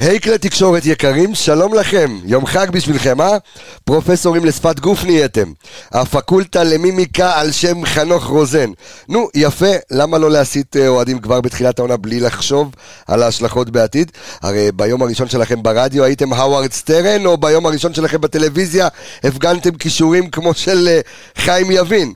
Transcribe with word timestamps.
היי 0.00 0.20
כלי 0.20 0.38
תקשורת 0.38 0.86
יקרים, 0.86 1.34
שלום 1.34 1.74
לכם, 1.74 2.18
יום 2.24 2.46
חג 2.46 2.70
בשבילכם, 2.70 3.20
אה? 3.20 3.36
פרופסורים 3.84 4.44
לשפת 4.44 4.80
גוף 4.80 5.04
נהייתם. 5.04 5.52
הפקולטה 5.92 6.64
למימיקה 6.64 7.40
על 7.40 7.52
שם 7.52 7.84
חנוך 7.86 8.24
רוזן. 8.24 8.70
נו, 9.08 9.28
יפה, 9.34 9.70
למה 9.90 10.18
לא 10.18 10.30
להסיט 10.30 10.76
אה, 10.76 10.88
אוהדים 10.88 11.18
כבר 11.18 11.40
בתחילת 11.40 11.78
העונה 11.78 11.96
בלי 11.96 12.20
לחשוב 12.20 12.74
על 13.06 13.22
ההשלכות 13.22 13.70
בעתיד? 13.70 14.12
הרי 14.42 14.72
ביום 14.72 15.02
הראשון 15.02 15.28
שלכם 15.28 15.62
ברדיו 15.62 16.04
הייתם 16.04 16.32
האווארד 16.32 16.72
סטרן, 16.72 17.26
או 17.26 17.36
ביום 17.36 17.66
הראשון 17.66 17.94
שלכם 17.94 18.20
בטלוויזיה 18.20 18.88
הפגנתם 19.24 19.74
כישורים 19.74 20.30
כמו 20.30 20.54
של 20.54 20.88
אה, 20.88 21.00
חיים 21.36 21.70
יבין. 21.70 22.12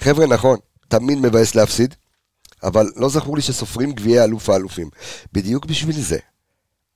חבר'ה, 0.00 0.26
נכון, 0.26 0.58
תמיד 0.88 1.18
מבאס 1.18 1.54
להפסיד, 1.54 1.94
אבל 2.62 2.90
לא 2.96 3.08
זכור 3.08 3.36
לי 3.36 3.42
שסופרים 3.42 3.92
גביעי 3.92 4.24
אלוף 4.24 4.50
האלופים. 4.50 4.88
בדיוק 5.32 5.66
בשביל 5.66 6.00
זה. 6.00 6.18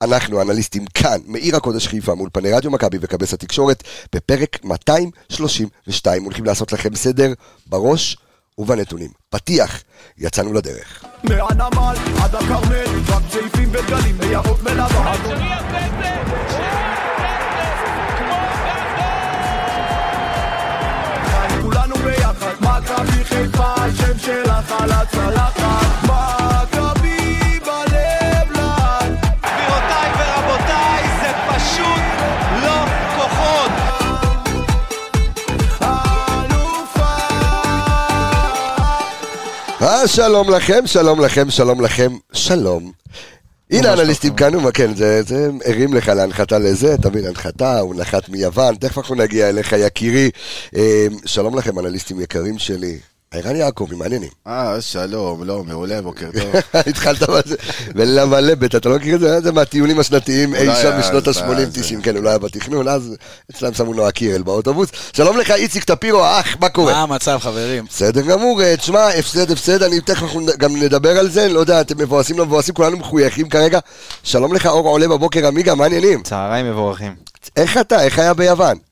אנחנו 0.03 0.41
אנליסטים 0.41 0.85
כאן, 0.85 1.17
מעיר 1.25 1.55
הקודש 1.55 1.87
חיפה, 1.87 2.15
מול 2.15 2.29
פני 2.33 2.51
רדיו 2.51 2.71
מכבי 2.71 2.97
וכבש 3.01 3.33
התקשורת, 3.33 3.83
בפרק 4.15 4.63
232 4.63 6.23
הולכים 6.23 6.45
לעשות 6.45 6.73
לכם 6.73 6.95
סדר 6.95 7.33
בראש 7.67 8.17
ובנתונים. 8.57 9.09
פתיח, 9.29 9.83
יצאנו 10.17 10.53
לדרך. 10.53 11.05
מהנמל 11.23 11.95
עד 12.21 12.35
הכרמל, 12.35 12.85
רק 13.07 13.23
צעיפים 13.31 13.69
ודגלים 13.71 14.17
בירוק 14.17 14.59
ולבן. 14.63 15.69
אה, 39.81 40.07
שלום 40.07 40.49
לכם, 40.49 40.87
שלום 40.87 41.21
לכם, 41.21 41.49
שלום 41.49 41.81
לכם, 41.81 42.11
שלום. 42.33 42.91
הנה 43.71 43.89
האנליסטים 43.89 44.35
כאן, 44.35 44.55
ומה 44.55 44.71
כן, 44.71 44.95
זה, 44.95 45.23
זה 45.23 45.49
הרים 45.65 45.93
לך 45.93 46.07
להנחתה 46.07 46.59
לזה, 46.59 46.97
תבין, 46.97 47.25
הנחתה, 47.25 47.79
הוא 47.79 47.95
נחת 47.95 48.29
מיוון, 48.29 48.75
תכף 48.75 48.97
אנחנו 48.97 49.15
נגיע 49.15 49.49
אליך 49.49 49.75
יקירי. 49.79 50.29
אה, 50.75 51.07
שלום 51.25 51.57
לכם, 51.57 51.79
אנליסטים 51.79 52.21
יקרים 52.21 52.59
שלי. 52.59 52.99
ערן 53.31 53.55
יעקבי, 53.55 53.95
מעניינים. 53.95 54.29
אה, 54.47 54.81
שלום, 54.81 55.43
לא, 55.43 55.63
מעולה, 55.63 56.01
בוקר 56.01 56.29
טוב. 56.39 56.51
התחלת 56.89 57.29
בזה, 57.29 57.55
ולמלבת, 57.95 58.75
אתה 58.75 58.89
לא 58.89 58.95
מכיר 58.95 59.15
את 59.15 59.19
זה? 59.19 59.41
זה 59.41 59.51
מהטיולים 59.51 59.99
השנתיים 59.99 60.55
אי 60.55 60.67
שם 60.81 60.99
בשנות 60.99 61.27
אז 61.27 61.37
היה 61.37 61.47
ה-80-90, 61.47 62.03
כן, 62.03 62.17
אולי 62.17 62.29
היה 62.29 62.37
בתכנון, 62.37 62.87
אז 62.87 63.15
אצלם 63.51 63.73
שמו 63.73 63.93
נועה 63.93 64.11
קירל 64.11 64.41
באוטובוס. 64.41 64.89
שלום 65.13 65.37
לך, 65.37 65.51
איציק 65.51 65.83
טפירו, 65.83 66.23
האח, 66.23 66.55
מה 66.61 66.69
קורה? 66.69 66.93
מה 66.93 67.01
המצב, 67.01 67.39
חברים? 67.41 67.85
בסדר 67.89 68.21
גמור, 68.21 68.61
אה, 68.61 68.77
תשמע, 68.77 69.07
הפסד, 69.07 69.51
הפסד, 69.51 69.83
אני 69.83 70.01
תכף 70.01 70.27
גם 70.57 70.75
נדבר 70.75 71.19
על 71.19 71.29
זה, 71.29 71.49
לא 71.49 71.59
יודע, 71.59 71.81
אתם 71.81 71.97
מבואסים, 71.97 72.37
לא 72.37 72.45
מבואסים, 72.45 72.75
כולנו 72.75 72.97
מחויכים 72.97 73.49
כרגע. 73.49 73.79
שלום 74.23 74.53
לך, 74.53 74.65
אור 74.65 74.87
עולה 74.87 75.07
בבוקר, 75.07 75.47
עמיגה, 75.47 75.75
מה 75.75 75.83
העניינים? 75.83 76.23
צהריים 76.23 76.71
מבורכים. 76.71 77.15
איך 77.55 77.77
אתה? 77.77 78.03
איך 78.03 78.19
היה 78.19 78.33
ביוון? 78.33 78.88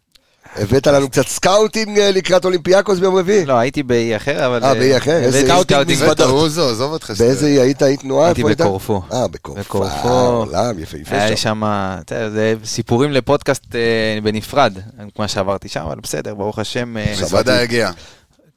הבאת 0.55 0.87
לנו 0.87 1.09
קצת 1.09 1.27
scouting 1.27 1.99
אה, 1.99 2.11
לקראת 2.11 2.45
אולימפיאקוס 2.45 2.99
ביום 2.99 3.15
רביעי? 3.15 3.45
לא, 3.45 3.53
הייתי 3.53 3.83
באי 3.83 4.15
אחר, 4.15 4.45
אבל... 4.45 4.63
אה, 4.63 4.73
באי 4.73 4.97
אחר? 4.97 5.11
איזה 5.11 5.39
אי? 5.39 5.45
scouting 5.45 5.91
מזוודות. 5.91 6.29
אוזו, 6.29 6.69
עזוב 6.69 6.91
אותך. 6.91 7.11
באיזה 7.19 7.47
אי 7.47 7.59
היית? 7.59 7.81
היית 7.81 7.99
תנועה? 8.01 8.27
הייתי? 8.27 8.43
בקורפו. 8.43 9.01
אה, 9.13 9.27
בקורפו. 9.27 9.61
בקורפו. 9.61 10.07
אה, 10.07 10.27
עולם, 10.27 10.79
יפהפה 10.79 11.15
היה 11.15 11.29
לי 11.29 11.37
שם. 11.37 11.43
שם, 11.43 11.63
אתה 12.01 12.15
יודע, 12.15 12.29
זה 12.29 12.55
סיפורים 12.65 13.11
לפודקאסט 13.11 13.75
אה, 13.75 14.19
בנפרד, 14.23 14.73
כמו 15.15 15.27
שעברתי 15.27 15.69
שם, 15.69 15.81
אבל 15.81 15.95
בסדר, 16.03 16.35
ברוך 16.35 16.59
השם. 16.59 16.97
אה, 16.97 17.13
מזוודה 17.21 17.61
הגיע. 17.61 17.91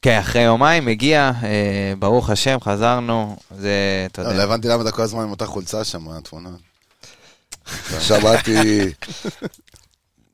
כן, 0.03 0.19
אחרי 0.19 0.43
יומיים 0.43 0.89
הגיע, 0.89 1.33
אה, 1.43 1.93
ברוך 1.99 2.31
השם, 2.31 2.59
חזרנו, 2.61 3.37
זה, 3.59 3.71
אתה 4.13 4.23
לא, 4.23 4.29
לא 4.29 4.33
יודע. 4.33 4.45
הבנתי 4.45 4.69
למה 4.69 4.83
אתה 4.83 4.93
כל 4.93 5.03
הזמן 5.03 5.23
עם 5.23 5.31
אותה 5.31 5.47
חולצה 5.47 5.85
שם, 5.85 6.09
התמונה. 6.09 6.51
שמעתי... 8.01 8.83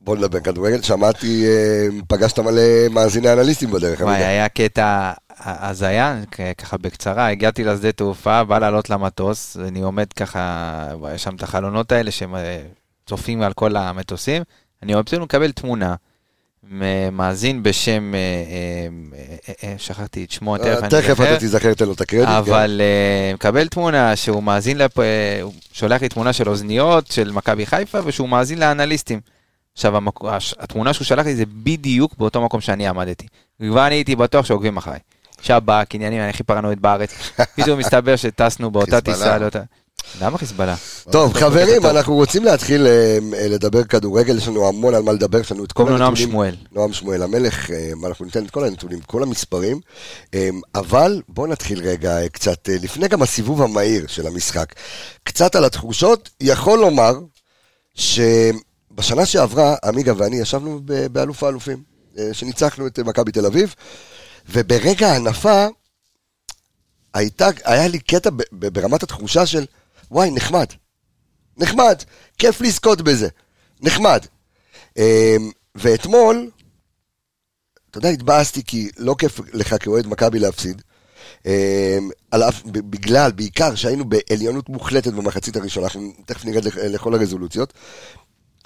בוא 0.07 0.17
נדבר 0.17 0.41
כדורגל, 0.41 0.83
שמעתי, 0.83 1.47
אה, 1.47 1.87
פגשת 2.09 2.39
מלא 2.39 2.63
מאזיני 2.91 3.33
אנליסטים 3.33 3.71
בדרך. 3.71 4.01
וואי. 4.01 4.25
היה 4.25 4.49
קטע 4.49 5.13
הזיה, 5.45 6.21
ככה 6.59 6.77
בקצרה, 6.77 7.29
הגעתי 7.29 7.65
לשדה 7.65 7.93
תעופה, 7.93 8.45
בא 8.45 8.59
לעלות 8.59 8.91
למטוס, 8.91 9.57
אני 9.69 9.81
עומד 9.81 10.13
ככה, 10.13 10.89
יש 11.15 11.23
שם 11.23 11.35
את 11.35 11.43
החלונות 11.43 11.93
האלה 11.93 12.11
שצופים 12.11 13.43
על 13.43 13.53
כל 13.53 13.77
המטוסים, 13.77 14.43
אני 14.83 14.95
רוצה 14.95 15.19
לקבל 15.19 15.53
תמונה, 15.53 15.95
מאזין 17.13 17.63
בשם, 17.63 18.15
אה, 18.15 18.19
אה, 18.19 18.89
אה, 19.49 19.71
אה, 19.71 19.75
שכחתי 19.79 20.25
את 20.25 20.31
שמו, 20.31 20.59
תכף 20.59 20.79
אני 20.83 20.89
תכף 20.89 21.09
זוכר, 21.09 21.31
אתה 21.31 21.39
תיזכר, 21.39 21.75
תן 21.75 21.87
לו 21.87 21.93
את 21.93 22.01
הקרדיט. 22.01 22.29
כן. 22.29 22.35
אבל 22.35 22.81
אה, 22.85 23.35
מקבל 23.35 23.69
תמונה 23.69 24.17
שהוא 24.17 24.43
מאזין. 24.43 24.81
אה, 24.81 24.87
שולח 25.73 26.03
לי 26.03 26.09
תמונה 26.09 26.33
של 26.33 26.49
אוזניות 26.49 27.07
של 27.07 27.33
מכבי 27.33 27.67
חיפה, 27.67 27.99
ושהוא 28.05 28.29
מאזין 28.29 28.59
לאנליסטים. 28.59 29.36
עכשיו, 29.77 29.97
המק... 29.97 30.25
הש- 30.25 30.55
התמונה 30.59 30.93
שהוא 30.93 31.05
שלח 31.05 31.27
לי 31.27 31.37
זה 31.37 31.45
בדיוק 31.47 32.15
באותו 32.19 32.43
מקום 32.45 32.61
שאני 32.61 32.89
עמדתי. 32.89 33.27
כבר 33.71 33.87
אני 33.87 33.95
הייתי 33.95 34.17
בטוח 34.17 34.47
שעוקבים 34.47 34.77
אחריי. 34.77 34.99
שב"כ, 35.43 35.95
עניינים, 35.95 36.21
אני 36.21 36.31
הכי 36.31 36.43
פרנואיד 36.43 36.83
בארץ. 36.83 37.11
פתאום 37.57 37.79
מסתבר 37.79 38.17
שטסנו 38.17 38.71
באותה. 38.71 39.01
טיסה. 39.01 39.39
לאותה... 39.39 39.63
למה 40.21 40.39
חיזבאללה? 40.39 40.75
טוב, 41.11 41.33
חברים. 41.35 41.87
אנחנו 41.87 42.15
רוצים 42.15 42.45
להתחיל 42.45 42.87
אה, 42.87 43.19
אה, 43.35 43.49
לדבר 43.49 43.85
כדורגל, 43.85 44.37
יש 44.37 44.49
לנו 44.49 44.69
המון 44.69 44.95
על 44.95 45.03
מה 45.03 45.13
לדבר, 45.13 45.39
יש 45.39 45.53
לנו 45.53 45.65
את 45.65 45.73
כל 45.73 45.83
לו 45.83 45.89
נועם 45.89 46.03
הנתונים. 46.03 46.29
שמואל. 46.29 46.55
נועם 46.73 46.93
שמואל 46.93 47.23
המלך, 47.23 47.71
אה, 47.71 47.91
אנחנו 48.07 48.25
ניתן 48.25 48.45
את 48.45 48.51
כל 48.51 48.65
הנתונים, 48.65 49.01
כל 49.01 49.23
המספרים, 49.23 49.81
אבל 50.75 51.23
בואו 51.29 51.47
נתחיל 51.47 51.81
רגע 51.81 52.29
קצת, 52.29 52.69
לפני 52.83 53.09
גם 53.09 53.23
הסיבוב 53.23 53.63
המהיר 53.63 54.07
של 54.07 54.27
המשחק, 54.27 54.75
קצת 55.25 55.57
על 55.57 55.65
התחושות, 55.65 56.31
יכול 56.41 56.79
לומר 56.79 57.13
שבשנה 58.97 59.27
שעברה, 59.27 59.77
עמיגה 59.85 60.13
ואני 60.17 60.37
ישבנו 60.37 60.81
באלוף 61.13 61.43
האלופים, 61.43 61.83
אה, 62.19 62.29
שניצחנו 62.35 62.87
את 62.87 62.99
אה, 62.99 63.05
מכבי 63.05 63.33
תל 63.33 63.47
אביב, 63.47 63.75
וברגע 64.49 65.09
ההנפה, 65.09 65.67
הייתה, 67.15 67.49
היה 67.65 67.89
לי 67.89 67.99
קטע 67.99 68.31
ברמת 68.53 69.03
התחושה 69.03 69.47
של, 69.47 69.65
וואי, 70.11 70.31
נחמד. 70.31 70.67
נחמד, 71.57 72.03
כיף 72.39 72.61
לזכות 72.61 73.01
בזה. 73.01 73.29
נחמד. 73.81 74.27
אמ, 74.97 75.03
ואתמול, 75.75 76.51
אתה 77.91 77.99
יודע, 77.99 78.09
התבאסתי 78.09 78.65
כי 78.65 78.91
לא 78.97 79.15
כיף 79.19 79.41
לך 79.53 79.75
כאוהד 79.81 80.07
מכבי 80.07 80.39
להפסיד. 80.39 80.83
אמ, 81.47 81.51
על 82.31 82.43
אף, 82.43 82.63
בגלל, 82.65 83.33
בעיקר, 83.33 83.75
שהיינו 83.75 84.05
בעליונות 84.05 84.69
מוחלטת 84.69 85.13
במחצית 85.13 85.57
הראשונה, 85.57 85.87
אנחנו 85.87 86.13
תכף 86.27 86.45
נרד 86.45 86.65
לכ- 86.65 86.77
לכל 86.77 87.15
הרזולוציות. 87.15 87.73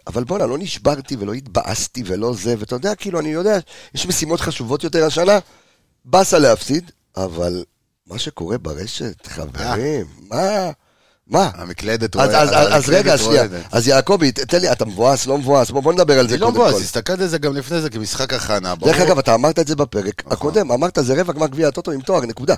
אבל 0.06 0.24
בואנה, 0.24 0.46
לא 0.46 0.58
נשברתי 0.58 1.16
ולא 1.18 1.32
התבאסתי 1.32 2.02
ולא 2.06 2.34
זה, 2.34 2.54
ואתה 2.58 2.74
יודע, 2.74 2.94
כאילו, 2.94 3.20
אני 3.20 3.28
יודע, 3.28 3.58
יש 3.94 4.06
משימות 4.06 4.40
חשובות 4.40 4.84
יותר 4.84 5.06
השנה, 5.06 5.38
באסה 6.04 6.38
להפסיד, 6.38 6.90
אבל 7.16 7.64
מה 8.06 8.18
שקורה 8.18 8.58
ברשת, 8.58 9.26
חברים, 9.26 10.06
מה? 10.28 10.70
מה? 11.26 11.50
המקלדת 11.54 12.16
אז, 12.16 12.30
רועדת. 12.30 12.52
אז, 12.52 12.68
אז 12.72 12.88
רגע, 12.88 13.12
המקלדת 13.12 13.18
שנייה. 13.18 13.62
אז 13.72 13.88
יעקבי, 13.88 14.32
תן 14.32 14.60
לי, 14.60 14.72
אתה 14.72 14.84
מבואס, 14.84 15.26
לא 15.26 15.38
מבואס? 15.38 15.70
בוא, 15.70 15.82
בוא 15.82 15.92
נדבר 15.92 16.18
על 16.18 16.28
זה 16.28 16.34
אני 16.34 16.40
לא 16.40 16.46
קודם 16.46 16.58
מבואס, 16.58 16.74
כל. 16.74 16.80
תסתכל 16.80 17.12
על 17.12 17.26
זה 17.28 17.38
גם 17.38 17.56
לפני 17.56 17.80
זה 17.80 17.90
כמשחק 17.90 18.32
הכנה. 18.32 18.74
דרך 18.74 19.00
אגב, 19.00 19.18
אתה 19.18 19.34
אמרת 19.34 19.58
את 19.58 19.66
זה 19.66 19.76
בפרק 19.76 20.20
נכון. 20.20 20.32
הקודם, 20.32 20.72
אמרת 20.72 20.98
זה 21.02 21.20
רבע 21.20 21.32
גמר 21.32 21.46
גביע 21.46 21.68
הטוטו 21.68 21.90
עם 21.90 22.00
תואר, 22.00 22.20
נקודה. 22.20 22.54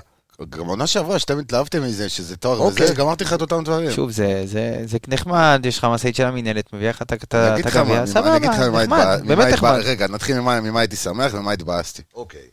גם 0.49 0.65
עונה 0.67 0.87
שעברה, 0.87 1.19
שאתם 1.19 1.39
התלהבתם 1.39 1.83
מזה, 1.83 2.09
שזה 2.09 2.37
תואר 2.37 2.57
אוקיי. 2.57 2.85
וזה, 2.85 2.93
גמרתי 2.95 3.23
לך 3.23 3.33
את 3.33 3.41
אותם 3.41 3.63
דברים. 3.63 3.91
שוב, 3.91 4.11
זה, 4.11 4.43
זה, 4.45 4.81
זה 4.85 4.97
נחמד, 5.07 5.61
יש 5.65 5.77
לך 5.77 5.83
משאית 5.83 6.15
של 6.15 6.25
המינהלת, 6.25 6.73
מביא 6.73 6.89
לך 6.89 7.01
את 7.01 7.11
הגביע, 7.11 8.05
סבבה, 8.05 8.29
אני 8.29 8.37
אגיד 8.37 8.49
לך 8.49 8.59
ממה 8.59 8.83
נחמד, 8.83 8.99
התבא- 8.99 9.23
ממה 9.23 9.35
באמת 9.35 9.53
התבא- 9.53 9.67
נחמד. 9.67 9.79
רגע, 9.85 10.07
נתחיל 10.07 10.39
ממה 10.39 10.61
ממה 10.61 10.79
הייתי 10.79 10.95
שמח 10.95 11.33
ומה 11.33 11.51
התבאסתי. 11.51 12.01
אוקיי. 12.13 12.47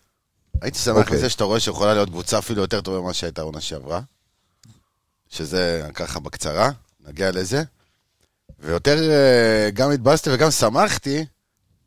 הייתי 0.63 0.79
שמח 0.79 0.97
אוקיי. 0.97 1.17
מזה 1.17 1.31
שאתה 1.31 1.45
רואה 1.45 1.61
שיכולה 1.61 1.95
להיות 1.95 2.09
קבוצה 2.09 2.39
אפילו 2.39 2.61
יותר 2.63 2.81
טובה 2.81 3.01
ממה 3.01 3.13
שהייתה 3.13 3.41
העונה 3.41 3.61
שעברה. 3.61 4.01
שזה 5.31 5.83
ככה 5.95 6.21
בקצרה, 6.21 6.71
נגיע 7.09 7.31
לזה. 7.31 7.63
ויותר 8.59 9.11
אה, 9.11 9.71
גם 9.71 9.91
התבאסתי 9.91 10.31
וגם 10.33 10.51
שמחתי. 10.51 11.25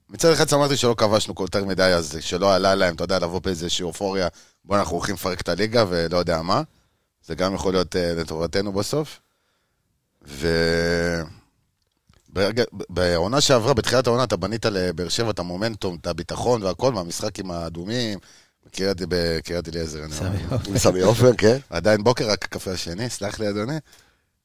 מצד 0.10 0.31
אחד 0.31 0.50
שמחתי 0.50 0.78
שלא 0.78 0.95
כבשנו 0.98 1.36
כל 1.36 1.44
יותר 1.44 1.66
מדי, 1.66 1.83
אז 1.83 2.18
שלא 2.19 2.56
עלה 2.56 2.75
להם, 2.75 2.95
אתה 2.95 3.04
יודע, 3.04 3.19
לבוא 3.19 3.39
באיזושהי 3.42 3.83
אופוריה, 3.83 4.28
בוא 4.65 4.77
אנחנו 4.77 4.95
הולכים 4.95 5.15
לפרק 5.15 5.42
את 5.42 5.50
הליגה 5.50 5.86
ולא 5.89 6.18
יודע 6.18 6.42
מה. 6.42 6.62
זה 7.25 7.36
גם 7.36 7.56
יכול 7.56 7.74
להיות 7.74 7.95
אה, 7.95 8.13
לטובתנו 8.13 8.74
בסוף. 8.74 9.19
ו... 10.27 10.48
ברגע, 12.30 12.63
בעונה 12.89 13.42
שעברה, 13.42 13.74
בתחילת 13.74 14.07
העונה, 14.07 14.24
אתה 14.24 14.38
בנית 14.38 14.65
לבאר 14.65 15.10
שבע 15.10 15.30
את 15.30 15.39
המומנטום, 15.39 15.98
את 16.01 16.07
הביטחון 16.07 16.63
והכל, 16.63 16.92
מהמשחק 16.92 17.39
עם 17.39 17.51
האדומים, 17.51 18.19
בקריית 19.07 19.68
אליעזר. 19.68 20.04
עם 20.68 20.77
סמי 20.77 21.01
עופר, 21.01 21.31
כן. 21.38 21.57
עדיין 21.69 22.04
בוקר, 22.04 22.30
רק 22.30 22.44
הקפה 22.44 22.71
השני, 22.71 23.09
סלח 23.09 23.39
לי 23.39 23.50
אדוני. 23.50 23.77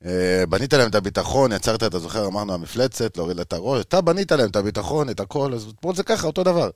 אה, 0.05 0.45
בנית 0.49 0.75
להם 0.75 0.91
את 0.91 0.95
הביטחון, 0.95 1.53
יצרת, 1.53 1.83
אתה 1.83 1.99
זוכר, 1.99 2.27
אמרנו 2.27 2.55
המפלצת, 2.55 3.17
להוריד 3.17 3.37
לה 3.37 3.43
את 3.43 3.53
הראש, 3.53 3.81
אתה 3.81 4.01
בנית 4.01 4.33
להם 4.33 4.51
את 4.51 4.57
הביטחון, 4.57 5.11
את 5.11 5.21
הכל, 5.21 5.55
אז 5.55 5.73
אתמול 5.79 5.95
זה 5.95 6.03
ככה, 6.03 6.27
אותו 6.27 6.45
דבר. 6.45 6.71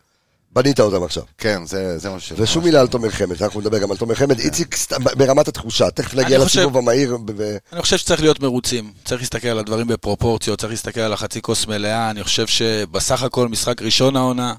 בנית 0.55 0.81
אותם 0.81 1.05
עכשיו. 1.05 1.23
כן, 1.39 1.67
זה 1.67 1.99
זה 1.99 2.11
מה 2.11 2.21
ש... 2.21 2.33
ושום 2.37 2.65
מילה 2.65 2.81
על 2.81 2.87
תומר 2.87 3.11
חמד, 3.11 3.43
אנחנו 3.43 3.61
נדבר 3.61 3.79
גם 3.79 3.91
על 3.91 3.97
תומר 3.97 4.15
חמד. 4.15 4.39
איציק, 4.39 4.77
סתם, 4.77 5.05
ברמת 5.17 5.49
התחושה, 5.49 5.91
תכף 5.91 6.15
נגיע 6.15 6.37
אני 6.37 6.45
חושב- 6.45 6.59
לסיבוב 6.61 6.79
המהיר. 6.79 7.17
ו- 7.37 7.57
אני 7.73 7.83
חושב 7.83 7.97
שצריך 7.97 8.21
להיות 8.21 8.41
מרוצים. 8.41 8.93
צריך 9.05 9.21
להסתכל 9.21 9.49
על 9.49 9.59
הדברים 9.59 9.87
בפרופורציות, 9.87 10.59
צריך 10.61 10.71
להסתכל 10.71 11.01
על 11.01 11.13
החצי 11.13 11.43
כוס 11.43 11.67
מלאה. 11.67 12.11
אני 12.11 12.25
חושב 12.25 12.47
שבסך 12.47 13.23
הכל, 13.23 13.49
משחק 13.49 13.83
ראשון 13.83 14.17
העונה, 14.17 14.55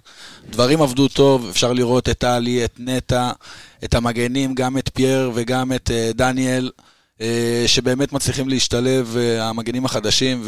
דברים 0.49 0.81
עבדו 0.81 1.07
טוב, 1.07 1.47
אפשר 1.49 1.73
לראות 1.73 2.09
את 2.09 2.17
טלי, 2.17 2.65
את 2.65 2.75
נטע, 2.79 3.31
את 3.83 3.93
המגנים, 3.93 4.55
גם 4.55 4.77
את 4.77 4.89
פייר 4.93 5.31
וגם 5.33 5.73
את 5.73 5.91
אה, 5.93 6.11
דניאל, 6.15 6.71
אה, 7.21 7.63
שבאמת 7.67 8.13
מצליחים 8.13 8.49
להשתלב, 8.49 9.15
אה, 9.19 9.49
המגנים 9.49 9.85
החדשים, 9.85 10.43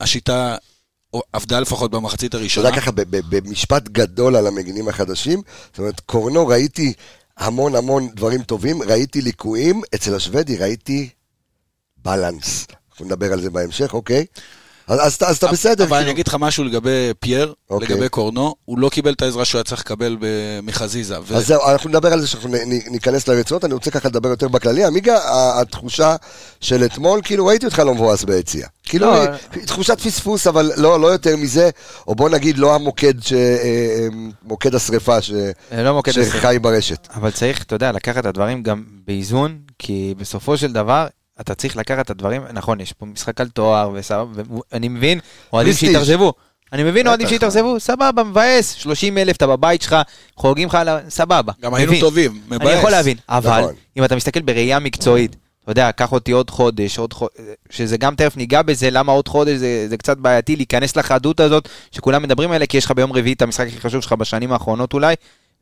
והשיטה 0.00 0.56
עבדה 1.32 1.60
לפחות 1.60 1.90
במחצית 1.90 2.28
אתה 2.30 2.38
הראשונה. 2.38 2.68
יודע 2.68 2.80
ככה, 2.80 2.90
במשפט 3.10 3.88
גדול 3.88 4.36
על 4.36 4.46
המגינים 4.46 4.88
החדשים, 4.88 5.42
זאת 5.70 5.78
אומרת, 5.78 6.00
קורנו 6.00 6.46
ראיתי 6.46 6.92
המון 7.36 7.74
המון 7.74 8.08
דברים 8.08 8.42
טובים, 8.42 8.82
ראיתי 8.82 9.22
ליקויים, 9.22 9.82
אצל 9.94 10.14
השוודי 10.14 10.56
ראיתי 10.56 11.08
בלנס. 11.96 12.66
אנחנו 12.90 13.04
נדבר 13.04 13.32
על 13.32 13.40
זה 13.40 13.50
בהמשך, 13.50 13.94
אוקיי? 13.94 14.26
אז, 14.90 14.98
אז, 15.06 15.14
אתה- 15.14 15.28
אז 15.28 15.36
אתה 15.36 15.46
בסדר. 15.46 15.84
אבל 15.84 15.96
אני 15.96 16.04
כאילו. 16.04 16.12
אגיד 16.14 16.28
לך 16.28 16.36
משהו 16.40 16.64
לגבי 16.64 16.90
פייר, 17.20 17.54
אוקיי. 17.70 17.88
לגבי 17.88 18.08
קורנו, 18.08 18.54
הוא 18.64 18.78
לא 18.78 18.88
קיבל 18.88 19.12
את 19.12 19.22
העזרה 19.22 19.44
שהוא 19.44 19.58
היה 19.58 19.64
צריך 19.64 19.80
לקבל 19.80 20.16
מחזיזה. 20.62 21.20
ו- 21.26 21.36
אז 21.36 21.46
זהו, 21.46 21.60
אנחנו 21.70 21.88
נדבר 21.88 22.12
על 22.12 22.20
זה 22.20 22.26
שאנחנו 22.26 22.48
נ- 22.48 22.54
נ- 22.72 22.92
ניכנס 22.92 23.28
לרצועות, 23.28 23.64
אני 23.64 23.74
רוצה 23.74 23.90
ככה 23.90 24.08
לדבר 24.08 24.28
יותר 24.28 24.48
בכללי. 24.48 24.84
עמיגה, 24.84 25.18
התחושה 25.60 26.16
של 26.60 26.84
אתמול, 26.84 27.20
כאילו 27.24 27.46
ראיתי 27.46 27.66
אותך 27.66 27.78
לא 27.78 27.94
מבואס 27.94 28.24
ביציע. 28.24 28.66
כאילו, 28.84 29.06
לא. 29.06 29.22
היא- 29.52 29.64
תחושת 29.66 30.00
פספוס, 30.00 30.46
אבל 30.46 30.72
לא, 30.76 31.00
לא 31.00 31.06
יותר 31.06 31.36
מזה, 31.36 31.70
או 32.08 32.14
בוא 32.14 32.28
נגיד, 32.30 32.58
לא 32.58 32.74
המוקד, 32.74 33.22
ש... 33.22 33.32
אה, 33.32 33.38
אה, 33.38 34.08
מוקד 34.42 34.74
השרפה 34.74 35.22
ש... 35.22 35.30
אה, 35.72 35.82
לא 35.82 35.94
מוקד 35.94 36.10
השרפה. 36.10 36.38
שחי 36.38 36.56
ברשת. 36.60 37.08
אבל 37.14 37.30
צריך, 37.30 37.62
אתה 37.62 37.74
יודע, 37.74 37.92
לקחת 37.92 38.18
את 38.18 38.26
הדברים 38.26 38.62
גם 38.62 38.82
באיזון, 39.06 39.58
כי 39.78 40.14
בסופו 40.18 40.56
של 40.56 40.72
דבר, 40.72 41.06
אתה 41.40 41.54
צריך 41.54 41.76
לקחת 41.76 42.04
את 42.04 42.10
הדברים, 42.10 42.42
נכון, 42.52 42.80
יש 42.80 42.92
פה 42.92 43.06
משחק 43.06 43.40
על 43.40 43.48
תואר, 43.48 43.90
ואני 44.72 44.88
מבין, 44.88 45.20
אוהדים. 45.52 45.72
שהתאכזבו. 45.72 46.32
אני 46.72 46.82
מבין 46.82 47.06
אוהדים. 47.06 47.28
שהתאכזבו, 47.28 47.80
סבבה, 47.80 48.22
מבאס, 48.22 48.72
30 48.72 49.18
אלף, 49.18 49.36
אתה 49.36 49.46
בבית 49.46 49.82
שלך, 49.82 49.96
חוגגים 50.36 50.68
לך, 50.68 50.78
סבבה. 51.08 51.52
גם 51.62 51.74
היינו. 51.74 51.92
טובים, 52.00 52.30
אני 52.30 52.56
מבאס. 52.56 52.78
יכול 52.78 52.90
להבין, 52.90 53.16
אבל 53.28 53.60
נכון. 53.60 53.74
אם 53.96 54.04
אתה 54.04 54.16
מסתכל 54.16 54.40
בראייה 54.40 54.78
מקצועית, 54.78 55.36
אתה 55.62 55.72
יודע, 55.72 55.92
קח 55.92 56.12
אותי 56.12 56.32
עוד 56.32 56.50
חודש, 56.50 56.98
עוד 56.98 57.12
חודש, 57.12 57.32
שזה 57.70 57.96
גם 57.96 58.14
תכף 58.14 58.36
ניגע 58.36 58.62
בזה, 58.62 58.90
למה 58.90 59.12
עוד 59.12 59.28
חודש 59.28 59.56
זה, 59.56 59.86
זה 59.88 59.96
קצת 59.96 60.16
בעייתי 60.16 60.56
להיכנס 60.56 60.96
לחדות 60.96 61.40
הזאת 61.40 61.68
שכולם 61.92 62.22
מדברים 62.22 62.52
עליה, 62.52 62.66
כי 62.66 62.76
יש 62.76 62.84
לך 62.84 62.90
ביום 62.90 63.12
רביעי 63.12 63.32
את 63.32 63.42
המשחק 63.42 63.66
הכי 63.66 63.80
חשוב 63.80 64.00
שלך 64.00 64.12
בשנים 64.12 64.52
האחרונות 64.52 64.94
אולי, 64.94 65.14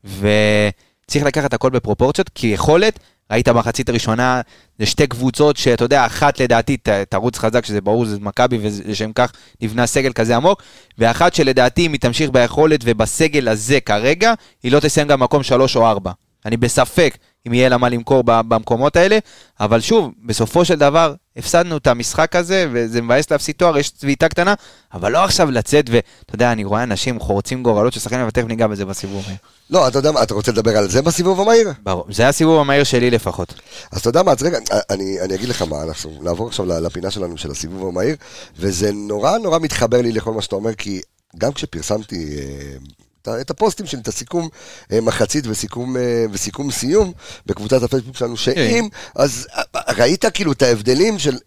וצריך 0.03 1.25
לקחת 1.25 1.53
הכל 1.53 1.69
בפרופורציות, 1.69 2.29
כי 2.35 2.47
יכולת, 2.47 2.99
ראית 3.31 3.47
במחצית 3.47 3.89
הראשונה, 3.89 4.41
זה 4.79 4.85
שתי 4.85 5.07
קבוצות 5.07 5.57
שאתה 5.57 5.83
יודע, 5.83 6.05
אחת 6.05 6.39
לדעתי 6.39 6.77
ת- 6.77 6.89
תרוץ 6.89 7.37
חזק, 7.37 7.65
שזה 7.65 7.81
ברור, 7.81 8.05
זה 8.05 8.17
מכבי, 8.19 8.59
ולשם 8.61 9.11
כך 9.15 9.31
נבנה 9.61 9.87
סגל 9.87 10.13
כזה 10.13 10.35
עמוק, 10.35 10.63
ואחת 10.97 11.33
שלדעתי, 11.33 11.85
אם 11.85 11.93
היא 11.93 12.01
תמשיך 12.01 12.29
ביכולת 12.29 12.79
ובסגל 12.83 13.47
הזה 13.47 13.79
כרגע, 13.79 14.33
היא 14.63 14.71
לא 14.71 14.79
תסיים 14.79 15.07
גם 15.07 15.19
מקום 15.19 15.43
שלוש 15.43 15.75
או 15.75 15.87
ארבע. 15.87 16.11
אני 16.45 16.57
בספק 16.57 17.17
אם 17.49 17.53
יהיה 17.53 17.69
לה 17.69 17.77
מה 17.77 17.89
למכור 17.89 18.23
במקומות 18.25 18.95
האלה, 18.95 19.17
אבל 19.59 19.81
שוב, 19.81 20.11
בסופו 20.25 20.65
של 20.65 20.75
דבר, 20.75 21.13
הפסדנו 21.37 21.77
את 21.77 21.87
המשחק 21.87 22.35
הזה, 22.35 22.67
וזה 22.71 23.01
מבאס 23.01 23.31
להפסיד 23.31 23.55
תואר, 23.55 23.77
יש 23.77 23.89
צביטה 23.89 24.27
קטנה, 24.27 24.53
אבל 24.93 25.11
לא 25.11 25.23
עכשיו 25.23 25.51
לצאת, 25.51 25.89
ואתה 25.89 26.35
יודע, 26.35 26.51
אני 26.51 26.63
רואה 26.63 26.83
אנשים 26.83 27.19
חורצים 27.19 27.63
גורלות 27.63 27.93
של 27.93 27.99
שחקנים, 27.99 28.27
ותכף 28.27 28.47
ניגע 28.47 28.67
בזה 28.67 28.85
בסיבוב 28.85 29.23
המהיר. 29.23 29.37
לא, 29.69 29.87
אתה 29.87 29.99
יודע 29.99 30.11
מה, 30.11 30.23
אתה 30.23 30.33
רוצה 30.33 30.51
לדבר 30.51 30.77
על 30.77 30.89
זה 30.89 31.01
בסיבוב 31.01 31.41
המהיר? 31.41 31.71
ברור, 31.83 32.05
זה 32.09 32.27
הסיבוב 32.27 32.59
המהיר 32.59 32.83
שלי 32.83 33.11
לפחות. 33.11 33.53
אז 33.91 33.99
אתה 33.99 34.09
יודע 34.09 34.23
מה, 34.23 34.31
אז 34.31 34.43
רגע, 34.43 34.57
אני, 34.89 35.21
אני 35.21 35.35
אגיד 35.35 35.49
לך 35.49 35.61
מה, 35.61 35.83
אנחנו 35.83 36.19
נעבור 36.21 36.47
עכשיו 36.47 36.65
לפינה 36.65 37.11
שלנו 37.11 37.37
של 37.37 37.51
הסיבוב 37.51 37.87
המהיר, 37.87 38.15
וזה 38.57 38.91
נורא 38.91 39.37
נורא 39.37 39.59
מתחבר 39.59 40.01
לי 40.01 40.11
לכל 40.11 40.33
מה 40.33 40.41
שאתה 40.41 40.55
אומר, 40.55 40.73
כי 40.73 41.01
גם 41.37 41.53
כשפרסמתי 41.53 42.37
אה, 42.37 42.77
את 43.27 43.49
הפוסטים 43.49 43.85
שלי, 43.85 44.01
את 44.01 44.07
הסיכום 44.07 44.49
אה, 44.91 45.01
מחצית 45.01 45.47
וסיכום, 45.47 45.97
אה, 45.97 46.25
וסיכום 46.31 46.71
סיום 46.71 47.13
בקבוצת 47.45 47.83
הפייסבוק 47.83 48.15
שלנו, 48.15 48.37
שאם, 48.37 48.87
אז 49.15 49.47
אה, 49.53 49.93
ראית 49.97 50.25
כאילו 50.25 50.51
את 50.51 50.61
ההבדלים 50.61 51.19
של, 51.19 51.37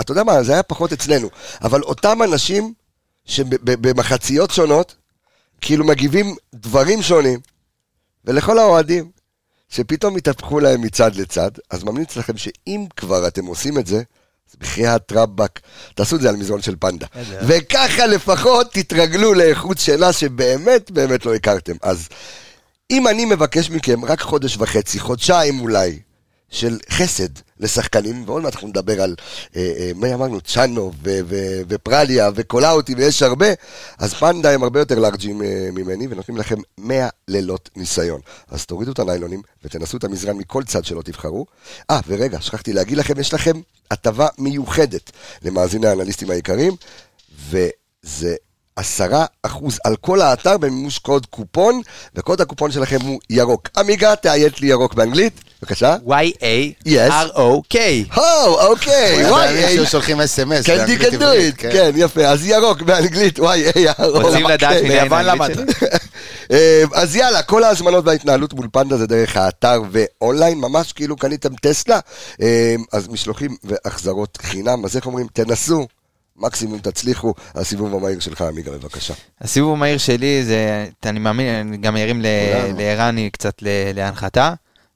אתה 0.00 0.12
יודע 0.12 0.24
מה, 0.24 0.42
זה 0.42 0.52
היה 0.52 0.62
פחות 0.62 0.92
אצלנו, 0.92 1.30
אבל 1.62 1.82
אותם 1.82 2.22
אנשים 2.22 2.74
שבמחציות 3.24 4.50
שונות, 4.50 4.94
כאילו 5.60 5.84
מגיבים 5.84 6.34
דברים 6.54 7.02
שונים, 7.02 7.40
ולכל 8.24 8.58
האוהדים, 8.58 9.10
שפתאום 9.68 10.16
התהפכו 10.16 10.60
להם 10.60 10.80
מצד 10.80 11.14
לצד, 11.14 11.50
אז 11.70 11.84
ממליץ 11.84 12.16
לכם 12.16 12.36
שאם 12.36 12.86
כבר 12.96 13.26
אתם 13.26 13.46
עושים 13.46 13.78
את 13.78 13.86
זה, 13.86 14.02
בחייאת 14.60 15.12
רבאק, 15.12 15.60
תעשו 15.94 16.16
את 16.16 16.20
זה 16.20 16.28
על 16.28 16.36
מזרון 16.36 16.62
של 16.62 16.74
פנדה. 16.80 17.06
וככה 17.46 18.06
לפחות 18.06 18.72
תתרגלו 18.72 19.34
לאיכות 19.34 19.78
שאלה 19.78 20.12
שבאמת 20.12 20.90
באמת 20.90 21.26
לא 21.26 21.34
הכרתם. 21.34 21.76
אז 21.82 22.08
אם 22.90 23.08
אני 23.08 23.24
מבקש 23.24 23.70
מכם 23.70 24.04
רק 24.04 24.20
חודש 24.20 24.56
וחצי, 24.56 25.00
חודשיים 25.00 25.60
אולי, 25.60 25.98
של 26.50 26.78
חסד 26.90 27.28
לשחקנים, 27.60 28.24
ועוד 28.26 28.42
מעט 28.42 28.52
אנחנו 28.52 28.68
נדבר 28.68 29.02
על, 29.02 29.14
אה, 29.56 29.72
אה, 29.78 29.90
מי 29.94 30.14
אמרנו, 30.14 30.40
צ'אנו 30.40 30.92
ופרליה 31.68 32.30
וקולאוטי 32.34 32.94
ויש 32.94 33.22
הרבה, 33.22 33.46
אז 33.98 34.14
פנדה 34.14 34.50
הם 34.50 34.62
הרבה 34.62 34.80
יותר 34.80 34.98
לארג'ים 34.98 35.42
אה, 35.42 35.68
ממני 35.72 36.06
ונותנים 36.10 36.38
לכם 36.38 36.56
100 36.78 37.08
לילות 37.28 37.70
ניסיון. 37.76 38.20
אז 38.48 38.66
תורידו 38.66 38.92
את 38.92 38.98
הניילונים 38.98 39.42
ותנסו 39.64 39.96
את 39.96 40.04
המזרן 40.04 40.36
מכל 40.36 40.62
צד 40.64 40.84
שלא 40.84 41.02
תבחרו. 41.02 41.46
אה, 41.90 42.00
ורגע, 42.06 42.40
שכחתי 42.40 42.72
להגיד 42.72 42.98
לכם, 42.98 43.20
יש 43.20 43.34
לכם 43.34 43.60
הטבה 43.90 44.26
מיוחדת 44.38 45.10
למאזיני 45.42 45.86
האנליסטים 45.86 46.30
היקרים, 46.30 46.72
וזה 47.50 48.34
עשרה 48.76 49.26
אחוז 49.42 49.78
על 49.84 49.96
כל 49.96 50.20
האתר 50.20 50.58
במימוש 50.58 50.98
קוד 50.98 51.26
קופון, 51.26 51.80
וקוד 52.14 52.40
הקופון 52.40 52.70
שלכם 52.70 52.98
הוא 53.02 53.20
ירוק. 53.30 53.68
עמיגה, 53.76 54.16
תאיית 54.16 54.60
לי 54.60 54.66
ירוק 54.66 54.94
באנגלית, 54.94 55.40
בבקשה. 55.64 55.96
Y-A-R-O-K. 56.06 57.76
הו, 58.14 58.54
אוקיי, 58.54 59.24
היו 59.66 59.86
שולחים 59.86 60.20
אס.אם.אס. 60.20 60.66
כן, 60.66 60.84
can 60.86 61.14
do 61.14 61.22
it, 61.22 61.56
כן, 61.56 61.90
יפה, 61.94 62.26
אז 62.26 62.46
ירוק 62.46 62.82
באנגלית, 62.82 63.38
ירוק. 63.38 64.22
רוצים 64.24 64.46
לדעת 64.46 64.82
כן. 64.82 64.88
ביוון 64.88 65.28
האנגלית 65.28 65.56
למדת. 65.58 65.82
אה, 66.50 66.84
אז 66.94 67.16
יאללה, 67.16 67.42
כל 67.42 67.64
ההזמנות 67.64 68.04
וההתנהלות 68.06 68.52
מול 68.52 68.68
פנדה 68.72 68.96
זה 68.96 69.06
דרך 69.06 69.36
האתר 69.36 69.82
ואונליין, 69.90 70.58
ממש 70.58 70.92
כאילו 70.92 71.16
קניתם 71.16 71.54
טסלה, 71.54 72.00
אה, 72.42 72.74
אז 72.92 73.08
משלוחים 73.08 73.56
והחזרות 73.64 74.38
חינם, 74.42 74.84
אז 74.84 74.96
איך 74.96 75.06
אומרים, 75.06 75.26
תנסו, 75.32 75.86
מקסימום 76.36 76.78
תצליחו, 76.78 77.34
הסיבוב 77.54 77.94
המהיר 77.94 78.20
שלך, 78.20 78.42
עמיגה, 78.42 78.70
בבקשה. 78.70 79.14
הסיבוב 79.40 79.72
המהיר 79.72 79.98
שלי 79.98 80.44
זה, 80.44 80.86
אני 81.06 81.18
מאמין, 81.18 81.80
גם 81.80 81.96
כולנו. 81.96 82.78
לערני 82.78 83.30
קצת 83.30 83.54
להנחתה, 83.94 84.54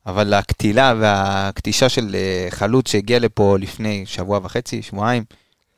אבל 0.08 0.34
הקטילה 0.34 0.94
והקטישה 0.98 1.88
של 1.88 2.14
אה, 2.14 2.46
חלוץ 2.50 2.90
שהגיע 2.90 3.18
לפה 3.18 3.56
לפני 3.60 4.02
שבוע 4.06 4.40
וחצי, 4.42 4.82
שבועיים, 4.82 5.24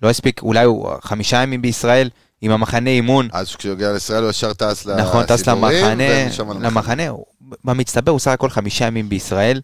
לא 0.03 0.11
הספיק, 0.11 0.43
אולי 0.43 0.65
הוא 0.65 0.89
חמישה 1.03 1.43
ימים 1.43 1.63
בישראל, 1.63 2.11
עם 2.43 2.51
המחנה 2.53 2.91
אימון, 2.91 3.29
אז 3.33 3.57
כשהוא 3.57 3.73
הגיע 3.73 3.93
לישראל 3.93 4.23
הוא 4.23 4.31
ישר 4.31 4.53
טס 4.53 4.87
נכון, 4.87 5.25
טס 5.25 5.31
לסידורים, 5.31 5.85
למחנה, 5.85 6.05
ומשם 6.27 6.49
למחנה. 6.51 6.69
למחנה, 6.69 7.09
הוא- 7.09 7.25
במצטבר 7.65 8.11
הוא 8.13 8.21
סך 8.21 8.31
הכל 8.31 8.51
חמישה 8.51 8.87
ימים 8.87 9.09
בישראל, 9.09 9.61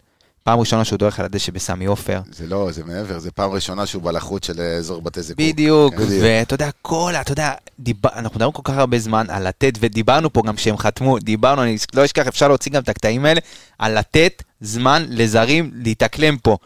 פעם 0.47 0.59
ראשונה 0.59 0.85
שהוא 0.85 0.97
דורך 0.99 1.19
על 1.19 1.25
הדשא 1.25 1.51
בסמי 1.51 1.85
עופר. 1.85 2.19
זה 2.31 2.47
לא, 2.47 2.71
זה 2.71 2.83
מעבר, 2.83 3.19
זה 3.19 3.31
פעם 3.31 3.51
ראשונה 3.51 3.85
שהוא 3.85 4.03
בלחות 4.03 4.43
של 4.43 4.61
אזור 4.61 5.01
בתי 5.01 5.21
זיקוק. 5.21 5.45
בדיוק, 5.45 5.95
כן. 5.95 6.03
ואתה 6.21 6.53
יודע, 6.53 6.69
כל, 6.81 7.13
אתה 7.21 7.31
יודע, 7.31 7.51
דיבר, 7.79 8.09
אנחנו 8.15 8.35
מדברים 8.35 8.51
כל 8.51 8.61
כך 8.63 8.77
הרבה 8.77 8.99
זמן 8.99 9.25
על 9.29 9.47
לתת, 9.47 9.73
ודיברנו 9.79 10.33
פה 10.33 10.41
גם 10.45 10.55
כשהם 10.55 10.77
חתמו, 10.77 11.19
דיברנו, 11.19 11.63
אני 11.63 11.77
לא 11.93 12.05
אשכח, 12.05 12.27
אפשר 12.27 12.47
להוציא 12.47 12.71
גם 12.71 12.83
את 12.83 12.89
הקטעים 12.89 13.25
האלה, 13.25 13.39
על 13.79 13.99
לתת 13.99 14.43
זמן 14.61 15.05
לזרים 15.09 15.71
להתאקלם 15.73 16.37
פה, 16.37 16.57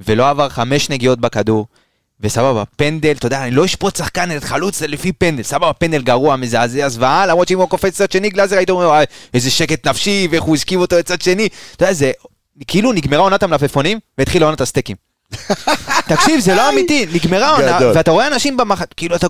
ולא 0.00 0.30
עבר 0.30 0.48
חמש 0.48 0.90
נגיעות 0.90 1.20
בכדור. 1.20 1.66
וסבבה, 2.20 2.64
פנדל, 2.76 3.12
אתה 3.12 3.26
יודע, 3.26 3.42
אני 3.42 3.50
לא 3.50 3.64
אשפוט 3.64 3.96
שחקן 3.96 4.36
את 4.36 4.44
חלוץ 4.44 4.82
לפי 4.82 5.12
פנדל, 5.12 5.42
סבבה, 5.42 5.72
פנדל 5.72 6.02
גרוע, 6.02 6.36
מזעזע, 6.36 6.88
זוועה, 6.88 7.26
למרות 7.26 7.48
שאם 7.48 7.58
הוא 7.58 7.68
קופץ 7.68 8.00
לצד 8.00 8.12
שני, 8.12 8.30
גלאזר 8.30 8.56
היית 8.56 8.70
אומר, 8.70 8.86
"וואי, 8.86 9.04
איזה 9.34 9.50
שקט 9.50 9.88
נפשי, 9.88 10.28
ואיך 10.30 10.42
הוא 10.42 10.56
הסכים 10.56 10.80
אותו 10.80 10.98
לצד 10.98 11.20
שני, 11.20 11.48
אתה 11.76 11.84
יודע, 11.84 11.92
זה, 11.92 12.12
כאילו 12.66 12.92
נגמרה 12.92 13.20
עונת 13.20 13.42
המלפפונים, 13.42 13.98
והתחילה 14.18 14.46
עונת 14.46 14.60
הסטייקים. 14.60 14.96
תקשיב, 16.08 16.40
זה 16.40 16.54
לא 16.54 16.68
אמיתי, 16.68 17.06
נגמרה 17.12 17.50
עונה. 17.50 17.78
ואתה 17.94 18.10
רואה 18.10 18.26
אנשים 18.26 18.56
במחט, 18.56 18.94
כאילו 18.96 19.16
אתה, 19.16 19.26